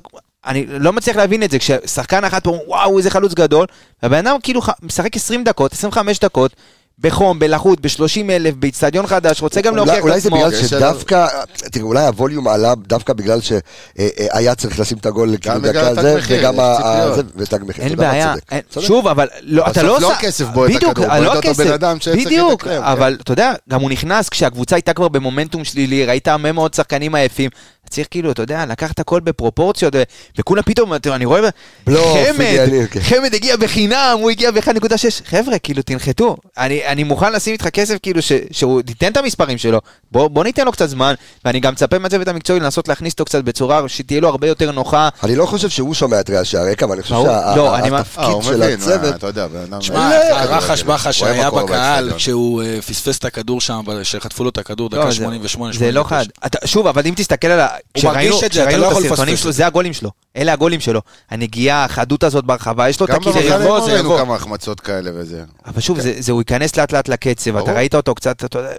אני 0.47 0.67
לא 0.69 0.93
מצליח 0.93 1.17
להבין 1.17 1.43
את 1.43 1.51
זה, 1.51 1.59
כששחקן 1.59 2.25
אחד 2.25 2.43
פה, 2.43 2.59
וואו, 2.67 2.99
איזה 2.99 3.11
חלוץ 3.11 3.35
גדול, 3.35 3.67
והבן 4.03 4.27
אדם 4.27 4.37
כאילו 4.43 4.61
משחק 4.83 5.17
20 5.17 5.45
דקות, 5.45 5.73
25 5.73 6.19
דקות, 6.19 6.53
בחום, 7.01 7.39
בלחות, 7.39 7.81
ב-30 7.81 8.31
אלף, 8.31 8.55
באיצטדיון 8.55 9.07
חדש, 9.07 9.43
רוצה 9.43 9.61
גם 9.61 9.77
להוכיח 9.77 9.97
את 9.99 10.03
אולי 10.03 10.21
זה 10.21 10.29
עצמו. 10.29 10.37
בגלל 10.37 10.53
יש 10.53 10.61
שדווקא, 10.71 11.27
תראה, 11.73 11.85
אולי 11.85 12.07
הווליום 12.07 12.49
עלה 12.49 12.75
דווקא 12.75 13.13
בגלל 13.13 13.41
שהיה 13.41 14.55
צריך 14.55 14.81
לשים 14.81 14.99
את 14.99 15.07
הגול 15.07 15.37
כאילו 15.41 15.61
בגלל 15.61 15.73
דקה 15.73 15.91
התג 15.91 16.03
זה, 16.03 16.19
וגם 16.29 16.61
ה- 16.61 17.13
ותג 17.37 17.59
מחיר. 17.67 17.85
אין 17.85 17.97
בעיה, 17.97 18.35
צודק. 18.71 18.87
שוב, 18.87 19.09
אבל 19.09 19.29
לא, 19.43 19.67
אתה 19.71 19.83
לא 19.83 19.89
בסוף 19.89 20.03
לא 20.03 20.07
עושה... 20.09 20.19
הכסף 20.19 20.45
בועט 20.45 20.71
את 20.71 20.77
בדיוק, 20.77 20.91
הכדור, 20.93 21.11
אה, 21.11 21.21
בועט 21.21 21.45
לא 21.45 21.51
אותו 21.51 21.55
בן 21.55 21.73
אדם 21.73 22.01
שצריך 22.01 22.27
בדיוק, 22.27 22.53
לתקלם, 22.67 22.81
כן. 22.83 22.87
אבל 22.87 23.17
אתה 23.23 23.33
יודע, 23.33 23.53
גם 23.71 23.81
הוא 23.81 23.91
נכנס 23.91 24.29
כשהקבוצה 24.29 24.77
הייתה 24.77 24.93
כבר 24.93 25.09
במומנטום 25.09 25.65
שלילי, 25.65 26.05
ראית 26.05 26.29
הרבה 26.29 26.53
מאוד 26.53 26.75
שחקנים 26.75 27.15
עייפים. 27.15 27.51
צריך 27.89 28.07
כאילו, 28.11 28.33
אתה 28.33 28.43
יודע, 28.43 28.65
לקחת 28.67 28.99
הכל 29.01 29.21
בפרופורציות, 29.21 29.95
ו- 29.97 30.03
וכולם 30.39 30.63
פתאום, 30.63 30.95
אתה- 30.95 31.15
אני 31.15 31.25
רואה, 31.25 31.41
חמד, 31.87 32.59
כן. 32.91 33.01
חמד 33.01 33.35
הגיע 33.35 33.57
בחינם, 33.57 34.17
הוא 34.21 34.31
הגיע 34.31 34.51
ב-1.6, 34.51 34.93
חבר'ה, 35.25 35.59
כאילו, 35.59 35.83
תנחתו. 35.83 36.37
אני 36.59 36.87
אני 36.87 37.05
מוכן 37.05 37.33
לשים 37.33 37.53
איתך 37.53 37.69
כסף, 37.69 37.97
כאילו, 38.03 38.23
ש- 38.23 38.33
שהוא 38.51 38.83
ייתן 38.89 39.13
את 39.13 39.17
המספרים 39.17 39.59
שלו, 39.59 39.81
בוא 40.13 40.29
בוא 40.29 40.45
ניתן 40.45 40.65
לו 40.65 40.73
קצת 40.73 40.89
זמן, 40.89 41.15
ואני 41.45 41.61
גם 41.61 41.73
מצפה 41.73 41.99
מהצוות 41.99 42.29
המקצועי 42.29 42.61
לנסות 42.61 42.89
להכניס 42.89 43.13
אותו 43.13 43.25
קצת 43.25 43.45
בצורה 43.45 43.89
שתהיה 43.89 44.21
לו 44.21 44.29
הרבה 44.29 44.47
יותר 44.49 44.71
נוחה. 44.73 45.09
אני 45.23 45.37
לא 45.37 45.47
חושב 45.47 45.69
שהוא 45.69 45.95
שומע 45.95 46.21
את 46.21 46.31
רעשי 46.31 46.57
הרקע, 46.59 46.87
אבל 46.87 46.95
אני 46.95 47.03
חושב 47.03 47.15
ברור. 47.15 47.27
לא, 47.57 47.75
אה, 47.75 47.81
שהתפקיד 47.89 48.25
של 48.43 48.57
מבין, 48.57 48.73
הצוות... 48.81 49.01
מה, 49.11 49.17
אתה 49.17 49.27
יודע, 49.27 49.47
בן 49.47 49.59
אדם... 49.61 49.81
שמע, 49.83 50.09
הרחש 50.31 50.83
כדורגל. 50.83 50.95
בחש 50.95 51.19
שהיה 51.19 51.51
בקהל. 51.51 52.13
כשהוא 52.17 52.63
אה, 52.63 52.83
פספס 52.83 53.19
את 53.19 53.25
הכדור 53.25 53.61
שם, 53.61 53.81
שחטפו 54.03 54.45
לו 54.45 54.51
את 54.51 54.59
הכדור, 54.59 54.89
לא, 54.93 54.99
דקה 55.03 55.11
זה- 55.11 55.17
88, 55.17 55.73
זה 55.73 55.93
לא 55.93 56.05
חד. 56.05 56.25
אתה- 56.47 56.67
שוב, 56.67 56.87
אבל 56.87 57.03
אם 57.07 57.15
תסתכל 57.17 57.47
על 57.49 57.61
ה... 57.61 57.69
מרגיש 58.05 58.45
את 58.45 58.53
זה, 58.53 58.69
אתה 58.69 58.77
לא 58.77 58.87
את 58.87 58.91
יכול 58.91 59.05
הסרטונים 59.05 59.35
לפספס 59.35 59.55
זה 59.55 59.67
הגולים 59.67 59.93
שלו. 59.93 60.11
אלה 60.39 60.53
הגולים 60.53 60.81
שלו. 60.81 61.01
הנגיעה, 61.31 61.85
החדות 61.85 62.25
הזאת 62.25 62.45
ברחבה, 62.45 62.89
יש 62.89 63.01
לו 63.01 63.07
את 63.07 63.11
גם 63.11 63.17
הכיס... 63.17 63.35
זה 63.35 63.41
במחנה 63.41 63.55
יבוא, 63.55 63.75
אימון 63.77 63.87
זה 63.89 63.93
ראינו 63.95 64.09
יבוא. 64.09 64.19
כמה 64.19 64.35
החמצות 64.35 64.81
כאלה 64.81 65.11
וזה. 65.15 65.43
אבל 65.67 65.81
שוב, 65.81 66.01
זה- 66.01 66.15
זה 66.19 66.33
הוא 66.33 66.41
ייכנס 66.41 66.77
לאט 66.77 66.93
לאט 66.93 67.09
לקצב, 67.09 67.57
אתה. 67.57 67.73
ראית 67.73 67.95
אותו 67.95 68.15
קצת, 68.15 68.45
אתה 68.45 68.59
יודע, 68.59 68.71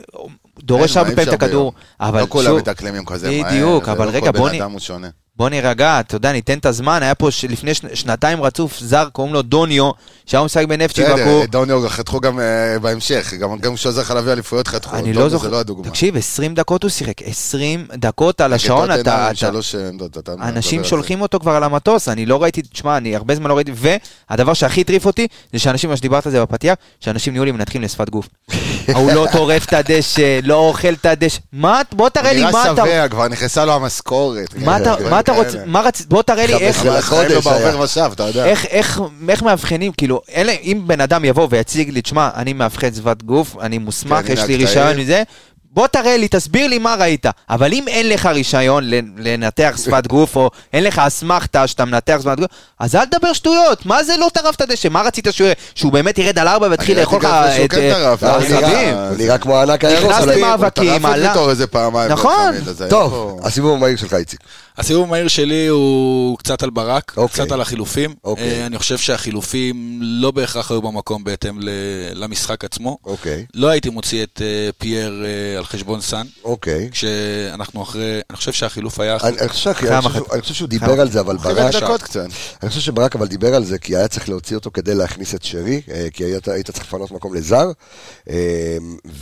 דורש 0.64 0.98
הרבה 0.98 1.10
פעמים 1.16 1.30
את 1.30 1.34
הכדור, 1.34 1.74
לא 2.02 2.26
כולם 2.30 2.56
מתאקלמים 2.58 3.06
כזה 3.06 3.32
מהר. 3.42 3.52
בדיוק, 3.52 3.86
זה 3.86 3.92
אבל 3.92 4.06
לא 4.06 4.12
רגע, 4.12 4.32
בוא 4.32 4.50
בן 4.50 4.56
נ- 4.56 4.62
אדם 4.62 4.72
הוא 4.72 4.80
שונה. 4.80 5.08
בוא 5.36 5.50
נירגע, 5.50 6.00
אתה 6.00 6.16
יודע, 6.16 6.32
ניתן 6.32 6.58
את 6.58 6.66
הזמן, 6.66 7.04
היה 7.04 7.16
פה 7.16 7.30
לפני 7.50 7.72
שנתיים 7.94 8.42
רצוף 8.44 8.80
זר, 8.80 9.08
קוראים 9.12 9.34
לו 9.34 9.42
דוניו, 9.42 9.92
שהיה 10.26 10.44
משחק 10.44 10.66
בנפצ'י 10.66 11.04
בסדר, 11.04 11.16
בקור. 11.16 11.46
דוניו 11.46 11.90
חתכו 11.90 12.20
גם 12.20 12.40
אה, 12.40 12.80
בהמשך, 12.82 13.34
גם 13.40 13.58
גם 13.60 13.76
כשהוא 13.76 13.90
עזר 13.90 14.02
לך 14.02 14.12
להביא 14.12 14.32
אליפויות 14.32 14.68
חתכו. 14.68 14.96
אני 14.96 15.14
לא 15.14 15.24
זה 15.24 15.30
זוכר, 15.30 15.50
לא 15.50 15.60
הדוגמה. 15.60 15.90
תקשיב, 15.90 16.18
20 16.18 16.54
דקות 16.54 16.84
הוא 16.84 16.90
שיחק, 16.90 17.22
20 17.22 17.88
דקות 17.96 18.42
על 18.42 18.54
השעון, 18.54 18.92
אתה... 18.92 19.28
עם 19.30 19.36
שלוש 19.36 19.76
עמדות, 19.76 20.18
אתה 20.18 20.34
אנשים 20.40 20.84
זה. 20.84 20.90
שולחים 20.90 21.22
אותו 21.22 21.40
כבר 21.50 21.56
על 21.58 21.64
המטוס, 21.64 22.10
אני 22.10 22.26
לא 22.26 22.44
ראיתי, 22.44 22.62
תשמע, 22.62 22.98
אני 22.98 23.16
הרבה 23.16 23.36
זמן 23.36 23.50
לא 23.50 23.56
ראיתי, 23.56 23.72
והדבר 23.76 24.54
שהכי 24.54 24.82
הטריף 24.82 25.06
אותי, 25.06 25.28
זה 25.54 25.60
שאנשים, 25.60 25.90
מה 25.90 25.98
שדיברת 25.98 26.26
על 26.26 26.32
זה 26.32 26.42
בפתיח, 26.42 26.76
שאנשים 27.00 27.34
נהיו 27.34 27.46
לי 27.46 27.52
מנתחים 27.52 27.82
לשפת 27.82 28.10
גוף. 28.10 28.28
ההוא 28.96 29.12
לא 29.12 29.28
טורף 29.32 29.66
את 29.66 29.74
הדשא, 29.74 30.40
לא 30.44 30.56
אוכל 30.56 30.94
את 30.94 31.06
הדשא, 31.06 31.40
מה, 31.54 31.82
בוא 31.92 32.10
תראה 32.10 32.34
לי 32.34 32.44
הוא 32.44 32.52
מה 32.52 32.62
נראה 32.64 32.74
אתה... 32.74 32.84
שבע, 32.86 33.08
כבר 33.08 33.28
נכנסה 33.28 33.66
לו 33.66 33.74
המשכורת. 33.74 34.54
מה 34.58 34.78
אתה, 34.78 34.96
כן, 35.00 35.20
אתה 35.20 35.24
כאלה. 35.24 35.38
רוצה, 35.38 35.58
מה 35.66 35.82
רצית, 35.82 36.08
בוא 36.08 36.22
תראה 36.22 36.46
לי 36.46 36.54
איך, 36.54 36.78
15 36.78 36.92
אבל 36.92 37.02
חיים 37.02 37.22
לו 37.22 37.38
לחודש 37.38 37.48
היה. 37.48 37.62
בעובר 37.64 37.84
ושב, 37.84 38.10
אתה 38.14 38.24
יודע. 38.24 38.46
איך, 38.46 38.66
איך, 38.66 39.02
איך 39.30 39.44
מאבחנים, 39.44 39.92
כאילו, 39.92 40.22
אלה, 40.36 40.52
אם 40.64 40.82
בן 40.88 41.02
אדם 41.02 41.26
יבוא 41.26 41.48
ויציג 41.50 41.90
לי, 41.90 42.02
תשמע, 42.02 42.30
אני 42.36 42.54
מאבחן 42.54 42.94
שפת 42.94 43.24
גוף, 43.24 43.56
אני 43.62 43.78
מוסמך, 43.78 44.26
כן, 44.26 44.34
יש 44.34 44.44
לי. 44.44 44.56
רישיון 44.56 44.98
מזה, 44.98 45.24
בוא 45.74 45.88
תראה 45.88 46.18
לי, 46.18 46.28
תסביר 46.28 46.68
לי 46.68 46.78
מה 46.78 46.96
ראית. 47.00 47.26
אבל 47.50 47.74
אם 47.74 47.88
אין 47.88 48.10
לך 48.10 48.26
רישיון 48.26 48.84
לנ- 48.84 48.94
לנתח 49.18 49.76
שפת 49.86 50.08
גוף, 50.14 50.36
או 50.36 50.50
אין 50.74 50.84
לך 50.84 51.00
אסמכתה 51.00 51.68
שאתה 51.68 51.86
מנתח 51.86 52.18
שפת 52.22 52.38
גוף, 52.40 52.48
אז 52.80 52.96
אל 52.96 53.06
תדבר 53.06 53.34
שטויות, 53.34 53.86
מה 53.86 54.04
זה 54.04 54.18
לא 54.18 54.30
טרף 54.34 54.56
את 54.56 54.62
הדשא? 54.62 54.88
מה 54.88 55.02
רצית 55.02 55.28
שהוא 55.32 55.46
יראה? 55.46 55.56
שהוא 55.76 55.92
באמת 55.92 56.18
ירד 56.18 56.40
על 56.40 56.48
ארבע 56.48 56.68
ויתחיל 56.72 57.00
לאכול 57.00 57.20
לך 57.20 57.26
את 57.66 57.72
כן 57.72 57.92
אה, 57.92 58.08
העצבים. 58.10 58.96
נראה- 59.18 59.38
כמו 59.38 59.56
הענק 59.58 59.86
הירוק. 59.86 60.12
נכנס 60.12 60.26
למאבקים, 60.26 60.90
הוא 60.92 61.00
טרף 61.00 61.06
עלה- 61.36 61.50
איזה 61.50 61.68
פעמיים. 61.68 62.12
נכון. 62.12 62.54
טוב, 62.90 63.40
הסיבוב 63.44 63.74
המהיר 63.78 63.98
שלך, 63.98 64.14
איציק. 64.14 64.40
הסיבוב 64.80 65.08
המהיר 65.08 65.28
שלי 65.28 65.68
הוא 65.68 66.38
קצת 66.38 66.64
על 66.64 66.70
ברק, 66.70 67.14
אוקיי. 67.18 67.44
קצת 67.46 67.52
על 67.52 67.62
החילופים. 67.62 68.16
אוקיי. 68.24 68.44
אה, 68.62 68.66
אני 68.66 68.78
חושב 68.80 68.98
שהחילופים 68.98 70.00
לא 70.02 70.32
בהכרח 70.32 70.72
היו 70.72 70.82
במקום 70.82 71.24
בהתאם 71.24 71.60
ל- 71.62 71.70
למשחק 72.14 72.66
עצמו. 72.66 72.98
אוקיי, 73.06 73.46
לא 73.54 73.68
הייתי 73.68 73.90
מוציא 73.90 74.24
את 74.24 74.42
אה, 74.46 74.70
פייר 74.78 75.26
אה, 75.26 75.58
על 75.58 75.66
חשבון 75.66 76.02
סאן, 76.02 76.26
אוקיי. 76.44 76.90
כשאנחנו 76.92 77.84
אחרי, 77.84 78.20
אני 78.30 78.38
חושב 78.38 78.52
שהחילוף 78.54 79.00
היה... 79.00 79.18
אני 79.24 79.40
אני 79.40 79.50
חושב 79.50 79.70
אני 79.70 80.02
חושב. 80.02 80.14
שהוא- 80.20 80.28
אני 80.34 80.42
חושב 80.42 80.54
שהוא 80.54 80.70
דיבר 80.70 81.02
על 81.02 81.12
זה, 81.12 81.20
אבל 81.20 81.38
ברק... 81.38 81.76
דקות 81.76 82.04
קצת. 82.04 82.26
אני 82.64 82.70
חושב 82.70 82.82
שברק 82.82 83.16
אבל 83.16 83.28
דיבר 83.28 83.56
על 83.56 83.64
זה, 83.66 83.78
כי 83.78 83.96
היה 83.96 84.08
צריך 84.08 84.30
להוציא 84.30 84.56
אותו 84.56 84.72
כדי 84.74 84.96
להכניס 84.96 85.36
את 85.36 85.44
שרי, 85.44 85.82
כי 86.14 86.24
היית, 86.24 86.48
היית 86.48 86.72
צריך 86.72 86.86
לפנות 86.86 87.12
מקום 87.12 87.34
לזר, 87.34 87.72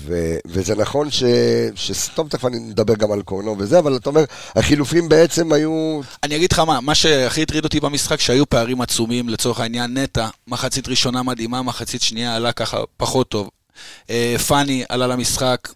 ו, 0.06 0.36
וזה 0.48 0.76
נכון 0.76 1.12
ש... 1.12 1.24
ש... 1.76 1.92
טוב, 2.16 2.28
תכף 2.30 2.46
אני 2.46 2.60
נדבר 2.60 2.94
גם 2.96 3.12
על 3.12 3.22
קורנו 3.22 3.56
וזה, 3.60 3.80
אבל 3.80 3.96
אתה 3.96 4.10
אומר, 4.10 4.24
החילופים 4.56 5.10
בעצם 5.10 5.47
היו... 5.54 6.02
אני 6.24 6.36
אגיד 6.36 6.52
לך 6.52 6.60
מה, 6.60 6.82
מה 6.82 6.96
שהכי 6.96 7.42
הטריד 7.42 7.64
אותי 7.64 7.80
במשחק, 7.80 8.20
שהיו 8.20 8.50
פערים 8.50 8.82
עצומים, 8.82 9.30
לצורך 9.30 9.60
העניין 9.60 9.98
נטע, 9.98 10.28
מחצית 10.48 10.88
ראשונה 10.88 11.24
מדהימה, 11.24 11.62
מחצית 11.62 12.02
שנייה 12.02 12.36
עלה 12.36 12.52
ככה 12.52 12.78
פחות 12.98 13.30
טוב. 13.30 13.50
אה, 14.10 14.36
פאני 14.48 14.84
עלה 14.90 15.08
למשחק, 15.08 15.70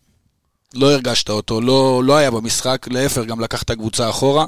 לא 0.74 0.92
הרגשת 0.92 1.30
אותו, 1.30 1.62
לא, 1.62 2.02
לא 2.06 2.18
היה 2.18 2.32
במשחק, 2.32 2.88
להפך, 2.90 3.22
גם 3.22 3.40
לקח 3.40 3.62
את 3.64 3.70
הקבוצה 3.70 4.10
אחורה. 4.10 4.46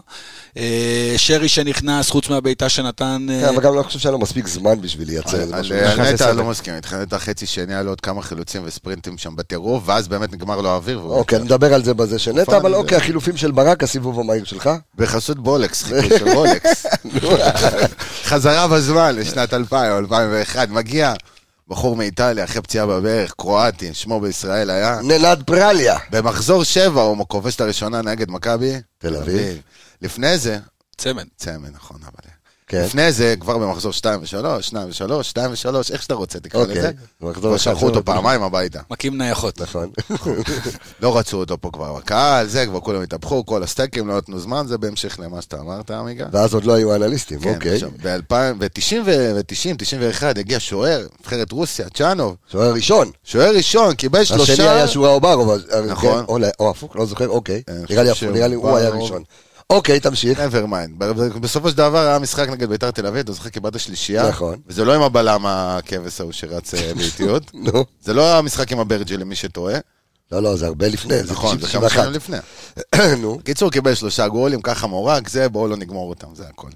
אה, 0.58 1.14
שרי 1.18 1.48
שנכנס, 1.50 2.10
חוץ 2.10 2.30
מהבעיטה 2.30 2.70
שנתן... 2.70 3.28
אה, 3.30 3.42
כן, 3.42 3.48
אבל 3.56 3.64
גם 3.64 3.76
לא 3.76 3.84
חושב 3.84 4.00
שהיה 4.00 4.12
לו 4.12 4.20
מספיק 4.20 4.48
זמן 4.48 4.82
בשביל 4.82 5.08
לייצר 5.08 5.40
איזה 5.40 5.56
משהו. 5.56 5.76
על 5.76 5.88
נכנס 5.94 6.22
נטע. 6.22 6.34
לא 6.34 6.44
מסכים 6.44 6.74
איתך, 6.76 6.94
נטע 6.94 7.20
חצי 7.20 7.46
שני 7.46 7.74
היה 7.74 7.84
לו 7.84 7.92
עוד 7.92 8.02
כמה 8.02 8.22
חילוצים 8.22 8.62
וספרינטים 8.66 9.18
שם 9.18 9.36
בטירוף, 9.36 9.84
ואז 9.86 10.08
באמת 10.08 10.34
נגמר 10.34 10.62
לו 10.62 10.70
האוויר. 10.70 11.00
אוקיי, 11.00 11.40
נדבר 11.40 11.74
על 11.74 11.84
זה 11.84 11.94
בזה 11.94 12.20
של 12.20 12.32
נטע, 12.32 12.58
אבל 12.58 12.70
זה- 12.72 12.76
אוקיי, 12.78 12.98
החילופים 12.98 13.38
של 13.38 13.52
ברק, 13.52 13.84
הסיבוב 13.84 14.20
המהיר 14.20 14.44
שלך. 14.46 14.70
בחסות 14.98 15.40
בולקס, 15.40 15.84
חיפוש 15.84 16.14
של 16.20 16.34
בולקס. 16.34 16.86
חזרה 18.30 18.68
בזמן 18.68 19.16
לשנת 19.16 19.54
2000 19.54 19.92
או 19.92 19.98
2001, 19.98 20.70
מגיע 20.70 21.14
בחור 21.68 21.96
מאיטליה 21.96 22.44
אחרי 22.44 22.62
פציעה 22.62 22.86
בברך, 22.86 23.34
קרואטי, 23.38 23.94
שמו 23.94 24.20
בישראל 24.20 24.70
היה. 24.70 25.00
ננד 25.04 25.44
פרליה. 25.44 25.98
במחזור 26.12 26.64
שבע 26.64 27.02
הוא 27.02 27.26
כובש 27.28 27.56
את 27.56 27.62
הראשונה 27.62 28.02
נגד 28.02 28.32
מכבי. 28.32 28.74
תל 28.98 29.16
אביב. 29.16 29.62
לפני 30.02 30.38
זה, 30.38 30.60
צמד. 30.98 31.26
צמד, 31.38 31.70
נכון, 31.74 31.98
אבל... 32.02 32.33
כן. 32.74 32.84
לפני 32.86 33.12
זה, 33.12 33.36
כבר 33.40 33.58
במחזור 33.58 33.94
2 33.94 34.20
ו-3, 34.20 34.62
2 34.62 34.88
ו-3, 34.88 35.24
2 35.24 35.52
ו-3, 35.52 35.94
איך 35.94 36.02
שאתה 36.02 36.14
רוצה 36.14 36.40
תקרא 36.40 36.62
אוקיי. 36.62 36.78
לזה. 36.78 36.92
מחזור 37.22 37.42
כבר 37.42 37.58
שלחו 37.58 37.86
אותו 37.86 38.06
פעמיים 38.06 38.44
הביתה. 38.44 38.80
מכים 38.92 39.18
נייחות. 39.18 39.62
נכון. 39.62 39.90
לא 41.02 41.18
רצו 41.18 41.38
אותו 41.38 41.62
פה 41.62 41.70
כבר 41.74 41.94
בקהל, 41.94 42.48
זה, 42.48 42.66
כבר 42.66 42.80
כולם 42.80 43.02
התהפכו, 43.02 43.46
כל 43.46 43.64
הסטייקים 43.64 44.08
לא 44.08 44.18
נתנו 44.18 44.40
זמן, 44.40 44.66
זה 44.68 44.78
בהמשך 44.78 45.20
למה 45.20 45.42
שאתה 45.42 45.60
אמרת, 45.60 45.92
עמיגה. 45.92 46.26
ואז 46.32 46.54
עוד 46.54 46.64
לא 46.64 46.74
היו 46.74 46.96
אנליסטים, 46.96 47.40
כן, 47.40 47.54
אוקיי. 47.54 47.80
ב-90 48.30 48.96
ו-90, 49.06 49.76
91, 49.78 50.38
הגיע 50.38 50.60
שוער, 50.60 51.08
נבחרת 51.20 51.52
רוסיה, 51.52 51.90
צ'אנוב, 51.90 52.36
שוער 52.52 52.74
ראשון. 52.74 53.12
שוער 53.24 53.56
ראשון, 53.56 53.96
קיבל 53.96 54.24
שלושה... 54.24 54.54
השני 54.54 54.68
היה 54.68 54.88
שורה 54.88 55.10
אוברוב. 55.10 55.52
נכון. 55.88 56.26
כן, 56.28 56.50
או 56.60 56.70
הפוך, 56.70 56.96
לא 56.96 57.06
זוכר, 57.06 57.28
אוקיי. 57.28 57.62
אני 57.68 58.32
נראה 58.32 58.48
לי 58.48 58.56
הוא 58.56 58.78
היה. 58.78 58.90
ראשון. 58.90 59.24
אוקיי, 59.70 60.00
תמשיך. 60.00 60.40
never 60.40 60.68
mind. 60.68 61.06
בסופו 61.40 61.70
של 61.70 61.78
דבר 61.78 61.98
היה 62.08 62.20
משחק 62.20 62.50
נגד 62.50 62.70
ביתר 62.70 62.92
תל 62.92 63.08
אביב, 63.08 63.20
אתה 63.20 63.32
זוכר, 63.32 63.50
קיבלת 63.50 63.80
שלישייה. 63.80 64.30
נכון. 64.30 64.58
וזה 64.68 64.86
לא 64.86 64.96
עם 64.96 65.02
הבלם 65.02 65.46
הכבש 65.46 66.22
ההוא 66.22 66.32
שרץ 66.32 66.74
אה, 66.74 66.92
באיטיות. 66.96 67.52
נו. 67.74 67.86
זה 68.02 68.14
לא 68.14 68.38
המשחק 68.38 68.72
עם 68.72 68.80
הברג'י 68.80 69.18
למי 69.18 69.36
שטועה. 69.36 69.80
לא, 70.34 70.44
לא, 70.44 70.56
זה 70.56 70.68
הרבה 70.68 70.88
לפני, 70.88 71.24
זה 71.24 71.32
נכון, 71.32 71.60
זה 71.60 71.68
90, 71.68 71.82
כמה 71.82 71.90
91. 71.90 72.04
שנים 72.04 72.16
לפני. 72.16 72.38
נו. 73.22 73.38
בקיצור, 73.38 73.72
קיבל 73.72 73.94
שלושה 73.94 74.28
גולים, 74.28 74.62
ככה 74.62 74.88
מורק, 74.88 75.30
זה, 75.30 75.50
בואו 75.50 75.68
לא 75.68 75.78
נגמור 75.78 76.10
אותם, 76.10 76.28
זה 76.36 76.44
הכל. 76.50 76.68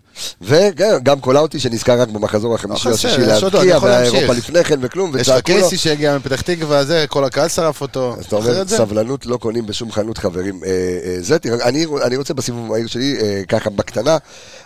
וגם 0.42 1.20
קולאוטי 1.20 1.60
שנזכר 1.60 2.02
רק 2.02 2.08
במחזור 2.08 2.56
החמישי 2.56 2.88
או 2.88 2.92
לא 2.92 2.96
חסר, 2.96 3.08
השישי 3.08 3.22
יש 3.22 3.44
להבקיע, 3.44 3.78
והאירופה. 3.82 4.34
לפני 4.34 4.64
כן 4.64 4.80
וכלום, 4.82 5.18
יש 5.18 5.30
וצעקו 5.30 5.52
לו. 5.52 5.58
קייסי 5.60 5.78
שהגיע 5.78 6.18
מפתח 6.18 6.42
תקווה, 6.42 6.86
זה, 6.86 7.06
כל 7.10 7.24
הקהל 7.24 7.48
שרף 7.48 7.82
אותו. 7.82 8.16
אז 8.20 8.26
אתה 8.26 8.36
אומר? 8.36 8.68
סבלנות 8.68 9.26
לא 9.26 9.38
קונים 9.38 9.66
בשום 9.66 9.92
חנות, 9.92 10.18
חברים. 10.18 10.64
אה, 10.64 10.70
אה, 11.06 11.18
זה, 11.20 11.40
תראה, 11.40 11.68
אני, 12.06 12.16
רוצה 12.18 12.34
בסיבוב 12.34 12.66
המהיר 12.66 12.88
שלי, 12.88 13.18
אה, 13.22 13.42
ככה 13.48 13.70
בקטנה, 13.70 14.18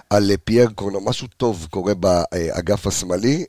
על 0.10 0.31
פייר 0.43 0.69
קורנו. 0.75 1.01
משהו 1.01 1.27
טוב 1.38 1.67
קורה 1.69 1.93
באגף 1.93 2.88
השמאלי. 2.88 3.45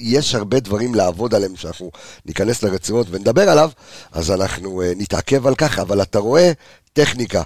יש 0.00 0.34
הרבה 0.34 0.60
דברים 0.60 0.94
לעבוד 0.94 1.34
עליהם 1.34 1.56
שאנחנו 1.56 1.90
ניכנס 2.26 2.62
לרצועות 2.62 3.06
ונדבר 3.10 3.48
עליו, 3.48 3.70
אז 4.12 4.30
אנחנו 4.30 4.82
אה, 4.82 4.92
נתעכב 4.96 5.46
על 5.46 5.54
כך, 5.54 5.78
אבל 5.78 6.02
אתה 6.02 6.18
רואה 6.18 6.52
טכניקה 6.92 7.42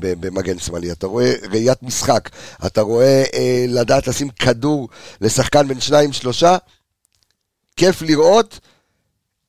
ב- 0.00 0.26
במגן 0.26 0.58
שמאלי, 0.58 0.92
אתה 0.92 1.06
רואה 1.06 1.32
ראיית 1.50 1.82
משחק, 1.82 2.30
אתה 2.66 2.80
רואה 2.80 3.24
אה, 3.34 3.64
לדעת 3.68 4.06
לשים 4.06 4.28
כדור 4.28 4.88
לשחקן 5.20 5.68
בין 5.68 5.80
שניים 5.80 6.12
שלושה, 6.12 6.56
כיף 7.76 8.02
לראות. 8.02 8.60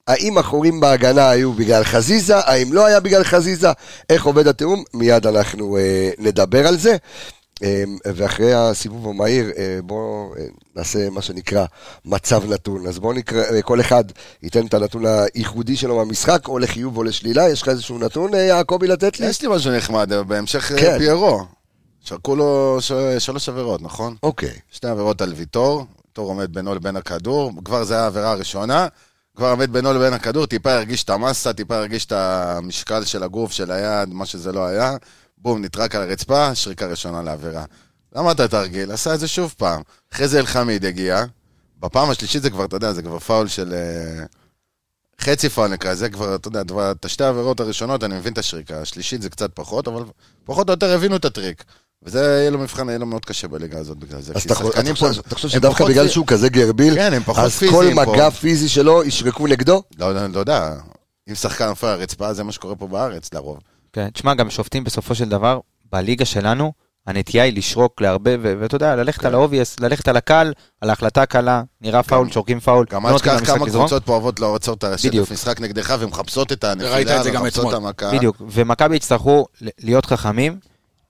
האם 0.08 0.38
החורים 0.38 0.80
בהגנה 0.80 1.30
היו 1.30 1.54
בגלל 1.54 1.84
חזיזה, 1.84 2.38
האם 2.38 2.74
לא 2.74 2.86
היה 2.86 3.00
בגלל 3.00 3.24
חזיזה, 3.24 3.72
איך 4.10 4.26
עובד 4.26 4.48
התיאום, 4.48 4.84
מיד 4.94 5.28
אנחנו 5.28 5.78
אה, 5.78 6.10
נדבר 6.18 6.68
על 6.68 6.78
זה. 6.78 6.98
אמ, 7.64 7.98
ואחרי 8.06 8.54
הסיבוב 8.54 9.08
המהיר, 9.08 9.52
אה, 9.58 9.80
בואו 9.84 10.34
אה, 10.40 10.46
נעשה 10.76 11.10
מה 11.10 11.22
שנקרא 11.22 11.66
מצב 12.06 12.52
נתון. 12.52 12.88
אז 12.88 13.00
בואו 13.00 13.14
נקרא, 13.14 13.44
אה, 13.44 13.62
כל 13.62 13.82
אחד 13.82 14.04
ייתן 14.44 14.66
את 14.66 14.74
הנתון 14.74 15.04
הייחודי 15.06 15.76
שלו 15.76 15.96
מהמשחק, 15.96 16.48
או 16.48 16.60
לחיוב 16.60 16.98
או 16.98 17.04
לשלילה. 17.04 17.50
יש 17.50 17.62
לך 17.62 17.70
איזשהו 17.70 18.00
נתון, 18.00 18.34
יעקבי, 18.34 18.88
לתת 18.88 19.20
לי? 19.20 19.26
יש 19.26 19.42
לי 19.42 19.48
משהו 19.52 19.72
נחמד, 19.72 20.14
בהמשך 20.28 20.72
כן. 20.80 20.98
פיירו. 20.98 21.46
שרקו 22.02 22.36
לו 22.36 22.78
שלוש 23.20 23.50
עבירות, 23.50 23.82
נכון? 23.82 24.16
אוקיי. 24.24 24.54
שתי 24.72 24.88
עבירות 24.88 25.22
על 25.22 25.34
ויטור, 25.34 25.86
ויטור 26.06 26.30
עומד 26.30 26.54
בינו 26.54 26.76
לבין 26.76 26.96
הכדור, 26.96 27.52
כבר 27.66 27.84
זה 27.84 28.00
העבירה 28.00 28.32
הראשונה, 28.32 28.88
כבר 29.36 29.50
עומד 29.50 29.74
בינו 29.74 29.94
לבין 29.94 30.14
הכדור, 30.14 30.46
טיפה 30.46 30.74
הרגיש 30.74 31.04
את 31.04 31.10
המסה, 31.10 31.54
טיפה 31.54 31.78
הרגיש 31.78 32.06
את 32.06 32.12
המשקל 32.12 33.04
של 33.04 33.24
הגוף, 33.24 33.52
של 33.52 33.72
היד, 33.72 34.10
מה 34.10 34.26
שזה 34.26 34.52
לא 34.52 34.66
היה, 34.66 34.96
בום, 35.48 35.66
נטרק 35.66 35.96
על 35.96 36.01
הרצפה, 36.01 36.56
שריקה 36.56 36.86
ראשונה 36.88 37.22
לעבירה. 37.22 37.63
למה 38.16 38.32
אתה 38.32 38.48
תרגיל? 38.48 38.92
עשה 38.92 39.13
את 39.13 39.20
זה 39.20 39.27
שוב 39.27 39.54
פעם. 39.58 39.82
אחרי 40.13 40.27
זה 40.27 40.39
אלחמיד 40.39 40.86
הגיע, 40.86 41.24
בפעם 41.80 42.10
השלישית 42.10 42.42
זה 42.42 42.50
כבר, 42.50 42.66
אתה 42.66 42.75
יודע, 42.75 42.94
זה 42.94 43.01
כבר 43.01 43.20
פאול 43.20 43.48
של... 43.48 43.74
אה, 43.74 44.24
חצי 45.22 45.50
פאול 45.50 45.68
נקרא, 45.68 45.94
זה 45.96 46.10
כבר, 46.10 46.36
אתה 46.36 46.48
יודע, 46.48 46.63
דבר- 46.63 46.92
את 46.92 47.06
השתי 47.06 47.24
העבירות 47.24 47.60
הראשונות, 47.60 48.04
אני 48.04 48.16
מבין 48.18 48.34
את 48.34 48.38
השריקה, 48.38 48.82
השלישית 48.82 49.22
זה 49.22 49.30
קצת 49.30 49.51
פחות, 49.54 49.88
אבל 49.88 50.04
פחות 50.46 50.70
או 50.70 50.74
יותר 50.74 50.96
הבינו 50.96 51.16
את 51.16 51.25
הטריק. 51.25 51.63
וזה 52.04 52.20
יהיה 52.20 52.50
לו 52.50 52.60
מבחן, 52.60 52.89
יהיה 52.89 53.00
לו 53.00 53.06
מאוד 53.06 53.25
קשה 53.25 53.48
בליגה 53.48 53.80
הזאת 53.80 53.98
בגלל 53.98 54.22
זה. 54.22 54.34
אז 54.36 54.44
אתה 54.44 54.56
חושב- 55.36 55.50
שדווקא 55.50 55.86
בגלל 55.86 56.08
שהוא 56.08 56.27
כזה 56.27 56.50
גרביל, 56.50 56.96
כן, 56.96 57.13
הם 57.13 57.24
פחות 57.24 57.44
אז 57.44 57.60
כל. 57.72 57.86
מגע 57.94 58.30
פיזי 58.30 58.70
שלו 58.70 59.04
ישרקו 59.04 59.48
נגדו? 59.48 59.84
לא, 60.00 60.16
לא, 60.16 60.27
לא 60.27 60.39
יודע, 60.39 60.74
אם 61.30 61.36
שחקן 61.36 61.66
נופל 61.68 61.88
על 61.88 61.94
הרצפה, 62.00 62.34
זה 62.34 62.44
מה 62.44 62.51
שקורה 62.51 62.75
פה 62.75 62.88
בארץ 62.88 63.34
לרוב. 63.34 63.60
כן, 63.98 64.10
תשמע, 64.10 64.34
גם 64.34 64.50
שופטים 64.50 64.84
בסופו 64.84 65.16
של 65.16 65.30
דבר, 65.30 65.60
בליגה 65.92 66.25
שלנו, 66.25 66.74
הנטייה 67.08 67.44
היא 67.44 67.58
לשרוק 67.58 68.01
להרבה, 68.01 68.32
ו- 68.42 68.54
ואתה 68.60 68.75
יודע, 68.75 68.96
ללכת 68.96 69.22
כן. 69.22 69.27
על 69.27 69.34
ה 69.34 69.39
obvious, 69.39 69.80
ללכת 69.80 70.08
על 70.08 70.18
הקל, 70.18 70.54
על 70.82 70.89
ההחלטה 70.89 71.22
הקלה, 71.22 71.63
נראה 71.82 72.04
פאול, 72.04 72.32
שורקים 72.32 72.60
פאול, 72.60 72.86
גם 72.89 73.04
לא 73.04 73.08
אל 73.08 73.13
נותנים 73.13 73.36
תשכח 73.36 73.56
כמה 73.56 73.66
לזרום. 73.66 73.84
קבוצות 73.86 74.06
פה 74.06 74.12
אוהבות 74.12 74.39
לעצור 74.39 74.74
את 74.74 74.84
בדיוק. 74.84 75.24
השטף 75.24 75.32
משחק 75.32 75.62
נגדך 75.62 75.96
ומחפשות 76.00 76.51
את 76.51 76.63
הנפילה, 76.63 77.18
את 77.18 77.24
זה 77.24 77.30
גם 77.30 77.42
ומחפשות 77.42 77.66
את 77.66 77.74
אתמול. 77.74 77.88
המכה. 77.88 78.18
בדיוק, 78.18 78.42
ומכבי 78.50 78.96
יצטרכו 78.96 79.46
להיות 79.84 80.06
חכמים, 80.06 80.60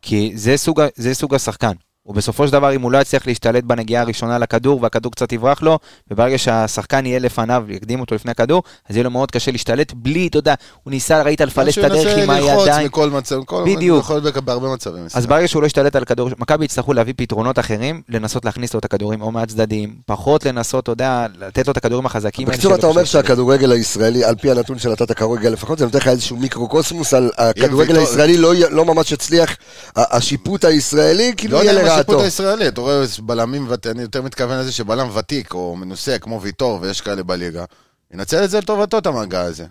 כי 0.02 0.32
זה 0.36 0.58
סוג, 0.58 0.82
זה 0.96 1.14
סוג 1.14 1.36
השחקן. 1.36 1.74
ובסופו 2.08 2.48
של 2.48 2.54
דבר, 2.54 2.76
אם 2.76 2.82
הוא 2.82 2.92
לא 2.92 2.98
יצליח 2.98 3.28
להשתלט 3.28 3.64
בנגיעה 3.64 4.02
הראשונה 4.04 4.38
לכדור, 4.38 4.80
והכדור 4.82 5.12
קצת 5.12 5.32
יברח 5.32 5.62
לו, 5.62 5.80
וברגע 6.12 6.38
שהשחקן 6.38 7.06
יהיה 7.06 7.20
לפניו, 7.20 7.64
יקדים 7.70 8.00
אותו 8.00 8.16
לפני 8.16 8.32
הכדור, 8.32 8.64
אז 8.90 8.96
יהיה 8.96 9.04
לו 9.04 9.12
מאוד 9.12 9.32
קשה 9.32 9.52
להשתלט 9.52 9.94
בלי, 9.94 10.28
אתה 10.28 10.38
יודע, 10.38 10.54
הוא 10.84 10.92
ניסה, 10.92 11.22
ראית, 11.22 11.42
לפלס 11.42 11.78
את 11.78 11.84
הדרך 11.84 12.18
עם 12.18 12.32
ללחוץ 12.32 12.68
הידיים. 12.68 12.88
מכל 12.88 13.10
מצב, 13.10 13.44
כל- 13.46 13.64
בדיוק. 13.68 14.00
יכול 14.04 14.20
להיות 14.20 14.38
בהרבה 14.38 14.68
מצבים. 14.74 15.06
אז 15.14 15.26
ברגע 15.26 15.48
שהוא 15.48 15.62
לא 15.62 15.68
ישתלט 15.68 15.96
על 15.96 16.06
כדור, 16.06 16.30
מכבי 16.38 16.66
יצטרכו 16.66 16.94
להביא 16.94 17.14
פתרונות 17.18 17.60
אחרים, 17.60 18.02
לנסות 18.10 18.46
להכניס 18.46 18.74
לו 18.74 18.80
את 18.80 18.86
הכדורים 18.86 19.22
או 19.22 19.32
מהצדדים, 19.32 19.96
פחות 20.06 20.46
לנסות, 20.46 20.84
אתה 20.84 20.92
יודע, 20.92 21.26
לתת 21.40 21.68
לו 21.68 21.72
את 21.72 21.78
הכדורים 21.78 22.06
החזקים. 22.06 22.48
בקיצור, 22.48 22.72
שלו 22.72 22.80
אתה 22.80 22.88
אומר 22.88 23.04
שהכדורגל 23.04 23.72
הישראלי, 23.72 24.24
על 24.24 24.36
פי 24.36 24.52
הנתון 24.52 24.80
שנתת 24.80 25.12
כרגע 25.12 25.50
לפחות, 25.50 25.78
זה 25.78 25.86
נותן 25.86 25.98
לך 25.98 26.08
איזשהו 26.08 26.38
מיקרוקוסמוס 26.38 27.14
על 27.14 27.32
הכדורגל 27.38 27.98
הישראלי, 28.00 28.38
לא 28.38 28.54
לא 28.70 28.86
ממש 28.86 29.14
הצליח, 29.14 29.56
השיפוט 29.96 30.66
הישראלי, 30.66 31.34
כאילו 31.38 31.58
לא 31.58 31.64
יהיה 31.64 31.74
לרעתו. 31.98 32.24
הישראלי, 32.24 32.68
אתה 32.68 32.82
רואה 32.82 33.04
בלמים, 33.20 33.68
אני 33.92 34.02
יותר 34.02 34.22
מתכוון 34.22 34.60
לזה 34.60 34.72
שבלם 34.72 35.10
ותיק 35.16 35.54
או 35.54 35.76
מנוסה 35.76 36.20
כמו 36.20 36.42
ויטור, 36.42 36.80
ויש 36.82 37.02
כאלה 37.02 37.24
בליגה, 37.24 37.66
ינצל 38.14 38.44
את 38.44 38.50
זה 38.50 38.60
לטובתו, 38.60 38.98
את 38.98 39.06
המגע 39.06 39.42
הזה. 39.42 39.66